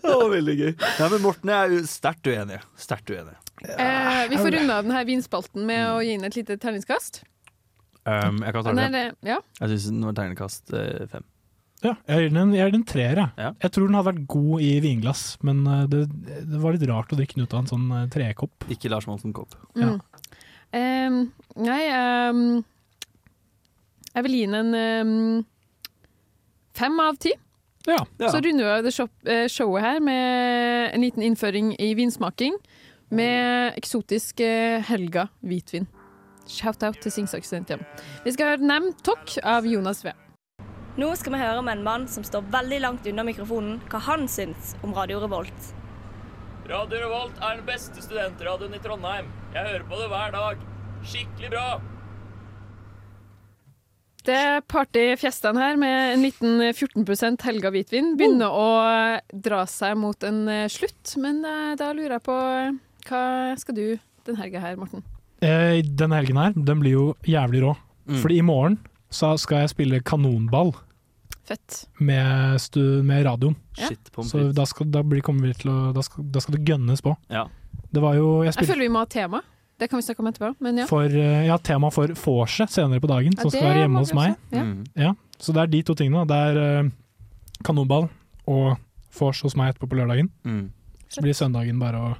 Det 0.00 0.04
var 0.10 0.28
veldig 0.32 0.54
gøy. 0.58 0.72
Nei, 0.80 1.08
men 1.14 1.22
Morten 1.24 1.52
er 1.54 1.74
jo 1.74 1.80
sterkt 1.88 2.28
uenig. 2.30 2.60
Sterkt 2.80 3.10
uenig. 3.12 3.34
Eh, 3.64 4.22
vi 4.30 4.38
får 4.40 4.54
runde 4.56 4.76
av 4.76 4.86
denne 4.86 5.02
vinspalten 5.08 5.66
med 5.68 5.82
å 5.90 5.98
gi 6.04 6.14
inn 6.16 6.24
et 6.28 6.36
lite 6.38 6.56
terningskast. 6.60 7.22
Um, 8.08 8.40
jeg 8.40 8.54
kan 8.56 8.64
ta 8.64 8.72
Den 8.72 8.94
det. 8.96 9.02
eh, 9.10 9.28
ja. 9.34 9.38
Jeg 9.60 9.74
syns 9.74 9.88
den 9.90 10.06
var 10.08 10.16
terningkast 10.16 10.72
eh, 10.76 11.04
fem. 11.12 11.26
Ja, 11.80 11.94
jeg 12.08 12.16
gir 12.26 12.32
den 12.32 12.40
en, 12.42 12.50
jeg 12.56 12.64
gir 12.66 12.74
den 12.74 12.82
en 12.82 12.88
treer. 12.88 13.18
jeg. 13.22 13.30
Ja. 13.40 13.50
Jeg 13.64 13.72
tror 13.76 13.86
den 13.88 13.96
hadde 13.96 14.10
vært 14.10 14.26
god 14.32 14.64
i 14.64 14.72
vinglass, 14.84 15.22
men 15.46 15.62
eh, 15.68 15.84
det, 15.92 16.00
det 16.48 16.60
var 16.60 16.76
litt 16.76 16.88
rart 16.90 17.12
å 17.12 17.18
drikke 17.20 17.36
den 17.38 17.46
ut 17.48 17.54
av 17.56 17.62
en 17.62 17.70
sånn 17.74 17.86
eh, 17.98 18.08
trekopp. 18.12 18.66
Ikke 18.72 18.90
Lars 18.92 19.08
Monsen-kopp. 19.08 19.56
Ja. 19.80 19.94
Mm. 19.94 20.00
Em, 20.80 21.16
nei 21.58 21.80
em, 21.90 22.42
Jeg 24.14 24.26
vil 24.26 24.36
gi 24.38 24.46
den 24.50 24.74
en 24.74 24.74
um, 25.06 25.44
fem 26.76 27.00
av 27.02 27.18
ti. 27.22 27.32
Ja. 27.88 28.02
Så 28.28 28.40
runder 28.44 28.82
vi 28.82 28.92
av 28.92 29.30
eh, 29.32 29.46
showet 29.48 29.82
her 29.82 30.00
med 30.04 30.90
en 30.94 31.00
liten 31.00 31.22
innføring 31.24 31.72
i 31.80 31.94
vinsmaking 31.96 32.58
med 33.10 33.78
eksotisk 33.78 34.40
eh, 34.44 34.82
Helga 34.84 35.28
hvitvin. 35.40 35.88
Shout-out 36.50 36.98
til 37.00 37.14
Singsak 37.14 37.46
studenthjem. 37.46 37.82
Vi 38.24 38.34
skal 38.34 38.52
høre 38.52 38.66
Nem 38.66 38.90
Tok 39.06 39.38
av 39.46 39.68
Jonas 39.68 40.02
V. 40.04 40.12
Nå 41.00 41.12
skal 41.16 41.36
vi 41.36 41.40
høre 41.40 41.62
med 41.64 41.78
en 41.78 41.84
mann 41.86 42.08
som 42.10 42.26
står 42.26 42.48
veldig 42.52 42.80
langt 42.82 43.06
unna 43.06 43.24
mikrofonen, 43.24 43.78
hva 43.88 44.02
han 44.10 44.26
syns 44.28 44.74
om 44.84 44.92
Radio 44.96 45.22
Revolt. 45.22 45.70
Radio 46.68 47.00
Revolt 47.06 47.38
er 47.38 47.56
den 47.56 47.64
beste 47.66 48.02
studentradioen 48.02 48.74
i 48.76 48.82
Trondheim. 48.82 49.30
Jeg 49.54 49.70
hører 49.70 49.86
på 49.88 50.02
det 50.02 50.10
hver 50.12 50.36
dag. 50.36 50.68
Skikkelig 51.06 51.54
bra. 51.54 51.66
Det 54.26 54.36
er 54.36 54.60
partyfjestene 54.68 55.62
her 55.62 55.78
med 55.80 56.14
en 56.14 56.24
liten 56.24 56.60
14 56.74 57.38
Helga 57.44 57.70
hvitvin 57.72 58.14
begynner 58.18 58.52
å 58.52 58.68
dra 59.32 59.62
seg 59.70 59.96
mot 59.96 60.26
en 60.28 60.42
eh, 60.48 60.66
slutt, 60.72 61.14
men 61.22 61.40
eh, 61.46 61.72
da 61.80 61.92
lurer 61.96 62.18
jeg 62.18 62.26
på 62.26 62.36
eh, 62.36 62.76
hva 63.08 63.22
skal 63.60 63.76
du 63.78 63.86
den 64.28 64.36
helga 64.36 64.60
her, 64.60 64.76
Morten? 64.76 65.02
Eh, 65.40 65.80
denne 65.84 66.18
helgen 66.20 66.36
her, 66.40 66.52
den 66.54 66.82
blir 66.82 66.96
jo 66.96 67.06
jævlig 67.24 67.64
rå. 67.64 67.74
Mm. 68.10 68.18
Fordi 68.20 68.38
i 68.40 68.44
morgen 68.44 68.78
så 69.10 69.32
skal 69.40 69.64
jeg 69.64 69.72
spille 69.72 70.02
kanonball 70.06 70.74
Fett. 71.48 71.86
med, 71.98 72.60
stu, 72.62 72.82
med 73.06 73.24
radioen. 73.26 73.56
Ja. 73.78 73.88
Shit, 73.88 74.12
Så 74.28 74.50
da 74.54 74.66
skal, 74.68 74.90
da, 74.92 75.02
blir, 75.02 75.22
kommer 75.24 75.48
vi 75.48 75.56
til 75.62 75.72
å, 75.72 75.78
da, 75.96 76.04
skal, 76.06 76.28
da 76.30 76.42
skal 76.44 76.58
det 76.58 76.68
gønnes 76.68 77.02
på. 77.02 77.16
Ja. 77.32 77.46
Det 77.90 78.02
var 78.02 78.14
jo 78.18 78.44
Jeg 78.44 78.54
Jeg 78.54 78.68
føler 78.68 78.86
vi 78.86 78.92
må 78.92 79.02
ha 79.02 79.08
tema. 79.10 79.40
Det 79.80 79.88
kan 79.88 79.96
vi 79.96 80.04
snakke 80.04 80.20
om 80.20 80.28
etterpå, 80.28 80.50
men 80.60 80.76
ja. 80.82 80.86
for 80.90 81.08
eh, 81.08 81.46
ja, 81.48 81.56
tema 81.64 81.88
for 81.94 82.12
vorset 82.20 82.70
senere 82.70 83.00
på 83.00 83.08
dagen, 83.08 83.32
Ja, 83.36 83.42
som 83.42 83.50
skal 83.54 83.64
være 83.70 83.84
hjemme 83.86 84.02
hos 84.04 84.12
meg. 84.16 84.34
ja. 84.52 84.62
Mm. 84.66 84.82
Ja, 85.00 85.14
så 85.40 85.54
det 85.56 85.62
er 85.64 85.70
de 85.72 85.82
to 85.88 85.94
tingene. 85.96 86.26
Det 86.28 86.36
er 86.36 86.58
eh, 86.84 86.90
kanonball 87.64 88.10
og 88.46 88.76
vors 89.18 89.40
hos 89.42 89.56
meg 89.56 89.72
etterpå 89.72 89.88
på 89.90 89.96
lørdagen. 90.02 90.28
Mm. 90.44 90.66
Så 91.10 91.24
blir 91.24 91.34
søndagen 91.34 91.80
bare 91.80 91.96
å 91.98 92.10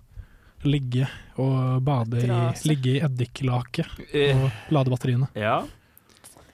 ligge 0.66 1.06
og 1.40 1.78
bade 1.86 2.18
i, 2.24 2.30
ligge 2.68 2.96
i 2.96 3.00
eddiklake 3.06 3.84
Eh. 4.12 4.36
og 4.36 4.50
lade 4.74 4.90
batteriene. 4.92 5.28
Ja. 5.38 5.60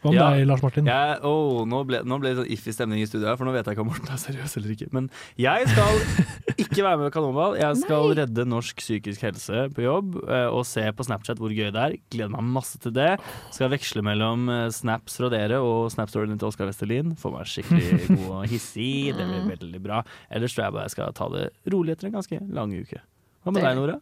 Hva 0.06 0.12
med 0.14 0.20
Ja. 0.20 0.28
deg, 0.36 0.46
Lars 0.48 0.62
Martin? 0.64 0.86
Jeg, 0.88 1.18
oh, 1.26 1.64
nå, 1.68 1.80
ble, 1.88 2.00
nå 2.06 2.18
ble 2.22 2.30
det 2.32 2.38
sånn 2.40 2.50
iffy 2.56 2.72
stemning 2.74 3.02
i 3.02 3.08
studio 3.10 3.26
her, 3.28 3.36
for 3.40 3.48
nå 3.48 3.52
vet 3.56 3.66
jeg 3.66 3.76
ikke 3.76 3.84
om 3.84 3.90
Morten 3.90 4.12
er 4.14 4.20
seriøs 4.22 4.56
eller 4.60 4.74
ikke. 4.76 4.88
Men 4.96 5.10
jeg 5.42 5.66
skal 5.72 6.00
ikke 6.64 6.84
være 6.86 7.00
med 7.00 7.08
på 7.10 7.14
Kanonball. 7.18 7.56
Jeg 7.60 7.80
skal 7.82 8.12
redde 8.20 8.46
norsk 8.48 8.80
psykisk 8.84 9.26
helse 9.26 9.66
på 9.76 9.84
jobb 9.84 10.16
eh, 10.24 10.46
og 10.52 10.62
se 10.68 10.86
på 10.96 11.06
Snapchat 11.08 11.42
hvor 11.42 11.50
gøy 11.54 11.68
det 11.74 11.82
er. 11.82 11.96
Gleder 12.14 12.32
meg 12.36 12.46
masse 12.56 12.78
til 12.82 12.94
det. 12.96 13.10
Skal 13.54 13.72
veksle 13.74 14.04
mellom 14.06 14.46
eh, 14.52 14.68
snaps 14.74 15.18
fra 15.20 15.32
dere 15.32 15.58
og 15.64 15.90
snapstoryen 15.94 16.38
til 16.38 16.48
Oskar 16.52 16.70
Westerlin. 16.70 17.16
Får 17.20 17.34
meg 17.36 17.50
skikkelig 17.50 18.06
god 18.14 18.30
og 18.40 18.46
hissig. 18.52 18.92
Det 19.16 19.26
blir 19.26 19.50
veldig 19.56 19.82
bra. 19.84 20.04
Ellers 20.30 20.54
tror 20.56 20.68
jeg 20.68 20.76
bare 20.78 20.86
jeg 20.88 20.96
skal 20.96 21.12
ta 21.18 21.28
det 21.34 21.48
rolig 21.74 21.96
etter 21.96 22.08
en 22.10 22.16
ganske 22.20 22.40
lang 22.54 22.72
uke. 22.76 23.02
Hva 23.46 23.52
med 23.54 23.62
deg, 23.62 23.78
Nora? 23.78 24.00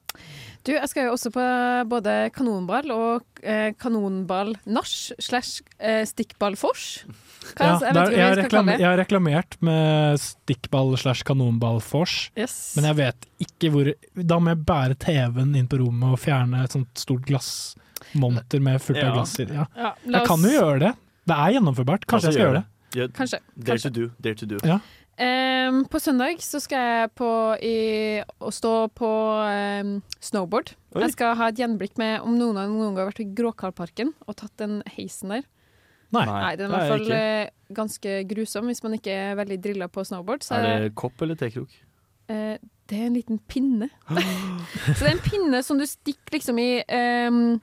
Du, 0.65 0.71
jeg 0.73 0.89
skal 0.89 1.05
jo 1.11 1.13
også 1.13 1.29
på 1.35 1.43
både 1.91 2.13
kanonball 2.33 2.89
og 2.95 3.43
eh, 3.45 3.75
kanonball-nach 3.77 4.93
slash 5.21 5.59
eh, 5.77 6.07
stikkball-fors. 6.09 6.87
Ja, 7.61 7.75
jeg 7.85 7.93
der, 7.93 8.15
jeg, 8.15 8.23
har 8.25 8.33
vi 8.33 8.41
skal 8.41 8.41
reklam, 8.41 8.49
kalle 8.65 8.73
det. 8.73 8.81
jeg 8.81 8.89
har 8.89 8.97
reklamert 9.03 9.59
med 9.69 10.23
stikkball 10.25 10.95
slash 10.97 11.21
kanonball-vors, 11.29 12.31
Yes. 12.41 12.57
men 12.79 12.89
jeg 12.89 12.97
vet 13.03 13.29
ikke 13.45 13.71
hvor 13.75 13.93
Da 14.17 14.39
må 14.41 14.55
jeg 14.55 14.65
bære 14.65 14.97
TV-en 15.05 15.53
inn 15.61 15.69
på 15.69 15.83
rommet 15.85 16.17
og 16.17 16.23
fjerne 16.25 16.65
et 16.65 16.73
sånt 16.73 16.97
stort 16.97 17.29
glassmonter 17.29 18.65
med 18.65 18.81
fullt 18.81 19.03
av 19.05 19.11
Ja. 19.11 19.15
glass 19.19 19.37
i. 19.45 19.47
Ja. 19.53 19.67
Ja, 19.77 19.93
Jeg 20.09 20.27
kan 20.27 20.41
jo 20.49 20.49
gjøre 20.57 20.79
det. 20.87 20.95
Det 21.29 21.37
er 21.37 21.53
gjennomførbart. 21.59 22.07
Kanskje 22.09 22.31
jeg 22.33 22.39
skal 22.39 22.47
gjøre 22.47 22.63
det. 22.63 22.67
Gjør- 22.95 23.13
Kanskje, 23.13 23.39
Dare 23.59 23.67
kanskje. 23.75 23.91
to 23.93 24.01
do. 24.01 24.11
Dare 24.23 24.35
to 24.41 24.47
do. 24.47 24.59
Ja. 24.65 24.79
Em, 25.15 25.85
på 25.87 26.01
søndag 26.03 26.41
så 26.43 26.59
skal 26.63 26.89
jeg 26.89 27.11
på 27.15 27.31
i, 27.63 27.77
å 28.43 28.51
stå 28.51 28.73
på 28.99 29.11
um, 29.47 29.97
snowboard. 30.19 30.73
Oi. 30.95 31.05
Jeg 31.05 31.15
skal 31.15 31.37
ha 31.39 31.51
et 31.53 31.61
gjenblikk 31.61 31.99
med 32.01 32.25
om 32.25 32.35
noen 32.39 32.59
av 32.59 32.71
noen 32.71 32.89
gang 32.89 33.05
har 33.05 33.13
vært 33.13 33.23
i 33.23 33.29
Gråkallparken 33.39 34.11
og 34.27 34.39
tatt 34.41 34.57
den 34.63 34.81
heisen 34.97 35.37
der. 35.37 35.45
Nei, 36.15 36.25
Nei, 36.29 36.53
den 36.59 36.71
er 36.71 36.75
i 36.75 36.75
er 36.75 36.75
hvert 36.75 36.93
fall 36.93 37.17
eh, 37.17 37.53
ganske 37.75 38.17
grusom 38.31 38.69
hvis 38.71 38.83
man 38.85 38.95
ikke 38.99 39.15
er 39.15 39.39
veldig 39.39 39.59
drilla 39.63 39.91
på 39.91 40.05
snowboard. 40.07 40.47
Så 40.47 40.59
Er 40.59 40.87
det 40.87 40.95
kopp 40.99 41.23
eller 41.23 41.39
tekrok? 41.39 41.73
Uh, 42.31 42.57
det 42.91 42.99
er 42.99 43.07
en 43.07 43.17
liten 43.17 43.39
pinne. 43.51 43.89
så 44.11 44.99
det 44.99 45.09
er 45.09 45.15
en 45.15 45.25
pinne 45.25 45.63
som 45.67 45.79
du 45.81 45.87
stikker 45.89 46.39
liksom 46.39 46.59
i 46.63 46.69
em, 46.91 47.57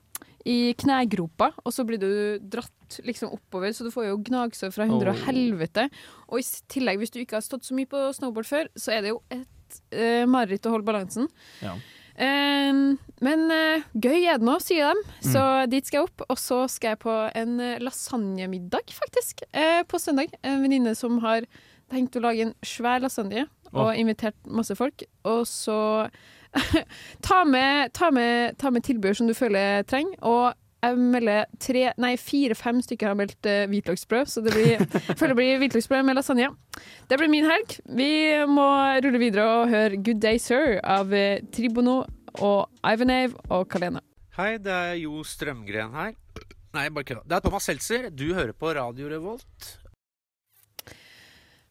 i 0.45 0.73
knegropa, 0.73 1.51
og 1.65 1.73
så 1.73 1.85
blir 1.85 1.99
du 2.01 2.39
dratt 2.39 2.99
liksom 3.05 3.31
oppover, 3.35 3.71
så 3.73 3.83
du 3.85 3.91
får 3.93 4.07
jo 4.09 4.17
gnagsår 4.27 4.71
fra 4.73 4.87
hundre 4.89 5.11
og 5.13 5.19
Oh. 5.21 5.25
helvete. 5.29 5.89
Og 6.29 6.39
i 6.39 6.45
tillegg, 6.67 6.97
hvis 6.99 7.11
du 7.13 7.19
ikke 7.21 7.37
har 7.39 7.45
stått 7.45 7.63
så 7.67 7.73
mye 7.77 7.87
på 7.87 8.01
snowboard 8.17 8.45
før, 8.49 8.67
så 8.75 8.91
er 8.97 9.01
det 9.05 9.09
jo 9.13 9.21
et 9.31 9.47
uh, 9.95 10.25
mareritt 10.27 10.65
å 10.67 10.71
holde 10.73 10.85
balansen. 10.87 11.29
Ja. 11.61 11.75
Uh, 12.21 12.97
men 13.23 13.45
uh, 13.49 13.81
gøy 13.95 14.25
er 14.27 14.37
det 14.41 14.45
nå, 14.47 14.57
sier 14.61 14.91
de. 14.93 15.05
Så 15.31 15.39
Mm. 15.41 15.69
dit 15.71 15.85
skal 15.87 16.01
jeg 16.01 16.09
opp. 16.09 16.25
Og 16.29 16.37
så 16.37 16.59
skal 16.69 16.89
jeg 16.95 16.99
på 16.99 17.13
en 17.35 17.59
eh, 17.59 17.77
lasagnemiddag, 17.79 18.91
faktisk, 18.91 19.43
på 19.87 19.99
søndag. 19.99 20.33
En 20.43 20.61
venninne 20.63 20.95
som 20.97 21.19
har 21.23 21.45
tenkt 21.91 22.15
å 22.15 22.21
lage 22.23 22.41
en 22.47 22.53
svær 22.63 22.99
lasagne 23.03 23.45
og 23.73 23.95
invitert 23.95 24.35
masse 24.45 24.75
folk. 24.75 25.03
Og 25.23 25.45
så 25.47 26.09
ta 27.27 27.43
med, 27.47 27.93
ta 27.93 28.11
med, 28.11 28.57
ta 28.59 28.71
med 28.73 28.83
tilbehør 28.85 29.21
som 29.21 29.29
du 29.29 29.35
føler 29.37 29.85
trenger. 29.89 30.17
Og 30.27 30.51
jeg 30.81 30.97
melder 30.97 31.45
tre, 31.61 31.83
nei, 32.01 32.15
fire-fem 32.17 32.79
stykker 32.81 33.11
har 33.11 33.17
meldt 33.17 33.45
uh, 33.45 33.67
hvitløksbrød, 33.69 34.31
så 34.31 34.41
det 34.41 34.55
blir, 34.55 34.71
jeg 34.79 35.17
føler 35.19 35.35
det 35.35 35.39
blir 35.39 35.59
hvitløksbrød 35.61 36.07
med 36.07 36.17
lasagne. 36.17 36.49
Det 37.09 37.19
blir 37.21 37.29
min 37.31 37.45
helg. 37.45 37.75
Vi 37.97 38.11
må 38.49 38.67
rulle 39.05 39.21
videre 39.21 39.45
og 39.59 39.69
høre 39.69 39.99
'Good 39.99 40.23
Day 40.23 40.41
Sir' 40.41 40.79
av 40.81 41.13
eh, 41.13 41.43
Tribono 41.53 42.01
og 42.41 42.71
Ivanave 42.81 43.37
og 43.51 43.67
Kalena. 43.69 44.01
Hei, 44.37 44.55
det 44.57 44.73
er 44.73 44.97
Jo 45.03 45.21
Strømgren 45.27 45.93
her. 45.93 46.15
Nei, 46.71 46.87
bare 46.89 47.03
kødda. 47.03 47.27
Det 47.27 47.35
er 47.35 47.43
Thomas 47.43 47.67
Seltzer. 47.67 48.09
Du 48.09 48.31
hører 48.33 48.53
på 48.55 48.71
Radio 48.73 49.09
Revolt. 49.11 49.73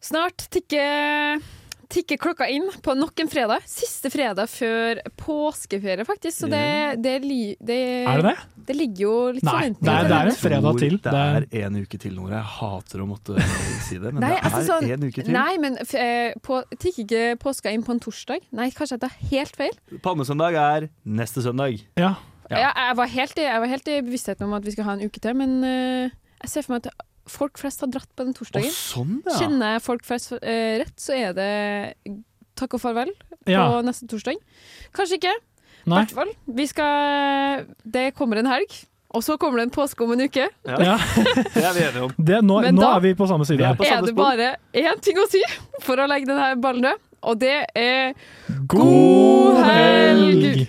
Snart 0.01 0.47
tikker, 0.53 1.41
tikker 1.91 2.17
klokka 2.21 2.47
inn 2.51 2.65
på 2.83 2.93
nok 2.97 3.19
en 3.23 3.29
fredag. 3.31 3.63
Siste 3.69 4.09
fredag 4.13 4.47
før 4.51 5.01
påskeferie, 5.19 6.05
faktisk. 6.07 6.37
Så 6.43 6.49
det, 6.51 6.61
det, 7.03 7.17
li- 7.25 7.57
det 7.59 7.79
Er 8.07 8.21
det 8.21 8.31
det? 8.31 8.35
Det 8.71 8.75
ligger 8.77 9.01
jo 9.03 9.13
litt 9.35 9.43
Nei, 9.47 9.69
det 9.73 9.89
er- 9.91 10.07
det 10.07 10.17
er 10.17 10.29
en 10.31 10.37
fredag 10.37 10.79
til. 10.79 10.97
Det 11.03 11.13
er 11.13 11.47
en 11.65 11.79
uke 11.81 11.99
til, 11.99 12.13
Nora. 12.15 12.39
Jeg 12.39 12.49
hater 12.59 13.01
å 13.03 13.07
måtte 13.09 13.35
si 13.87 13.97
det, 13.97 14.13
men 14.13 14.21
Nei, 14.23 14.29
det 14.35 14.39
er 14.39 14.49
altså 14.51 14.63
sånn, 14.69 14.89
en 14.95 15.07
uke 15.09 15.25
til. 15.25 15.31
nei, 15.35 15.53
men 15.63 15.77
f 15.81 15.95
eh, 15.97 16.33
på, 16.45 16.61
tikker 16.77 17.03
ikke 17.05 17.23
påska 17.41 17.71
inn 17.73 17.83
på 17.87 17.95
en 17.95 18.01
torsdag? 18.03 18.45
Nei, 18.55 18.69
kanskje 18.75 18.97
jeg 18.99 19.03
tar 19.07 19.15
helt 19.33 19.57
feil? 19.59 19.77
Palmesøndag 20.05 20.57
er 20.61 20.89
neste 21.05 21.43
søndag. 21.43 21.81
Ja. 21.99 22.15
Ja. 22.51 22.67
jeg, 22.75 22.95
var 22.99 23.07
helt 23.07 23.37
i, 23.39 23.45
jeg 23.47 23.59
var 23.63 23.69
helt 23.71 23.87
i 23.87 24.01
bevisstheten 24.03 24.43
om 24.49 24.53
at 24.57 24.65
vi 24.67 24.73
skal 24.75 24.83
ha 24.89 24.97
en 24.97 25.05
uke 25.07 25.21
til, 25.23 25.37
men 25.39 25.61
eh, 25.63 26.09
jeg 26.43 26.51
ser 26.51 26.65
for 26.67 26.75
meg 26.75 26.85
at 26.89 27.05
folk 27.31 27.57
flest 27.61 27.81
har 27.85 27.89
dratt 27.93 28.09
på 28.15 28.25
den 28.27 28.35
torsdagen. 28.37 28.69
Å, 28.69 28.75
sånn, 28.77 29.15
ja. 29.25 29.37
Kjenner 29.39 29.73
jeg 29.77 29.83
folk 29.87 30.05
flest 30.07 30.33
eh, 30.41 30.77
rett, 30.83 30.93
så 31.01 31.15
er 31.17 31.33
det 31.37 31.49
takk 32.59 32.75
og 32.77 32.83
farvel 32.83 33.11
Ja. 33.49 33.63
på 33.71 33.81
neste 33.87 34.05
torsdag. 34.11 34.37
Kanskje 34.93 35.17
ikke. 35.21 35.33
I 35.81 35.89
Nei. 35.89 36.03
hvert 36.03 36.11
fall. 36.13 36.31
Vi 36.45 36.65
skal 36.69 37.65
Det 37.81 38.11
kommer 38.13 38.37
en 38.37 38.49
helg, 38.51 38.75
og 39.15 39.23
så 39.25 39.33
kommer 39.41 39.57
det 39.59 39.69
en 39.69 39.73
påske 39.75 40.03
om 40.05 40.11
en 40.13 40.21
uke. 40.27 40.45
Ja. 40.67 40.97
Det 41.55 41.63
er 41.65 41.73
vi 41.73 41.85
enige 41.87 42.03
om. 42.05 42.11
Det, 42.19 42.41
nå 42.45 42.59
Men 42.67 42.75
nå 42.77 42.83
da 42.85 42.91
er 42.99 43.05
vi 43.07 43.13
på 43.17 43.27
samme 43.27 43.47
side. 43.49 43.65
her. 43.65 43.81
Er 43.81 44.05
det 44.05 44.13
bare 44.15 44.51
én 44.77 45.01
ting 45.01 45.17
å 45.17 45.25
si 45.31 45.41
for 45.81 45.97
å 45.97 46.05
legge 46.11 46.29
denne 46.29 46.51
ballen 46.61 46.85
død, 46.91 47.01
og 47.31 47.39
det 47.41 47.55
er 47.77 48.13
God 48.69 49.59
helg! 49.65 50.67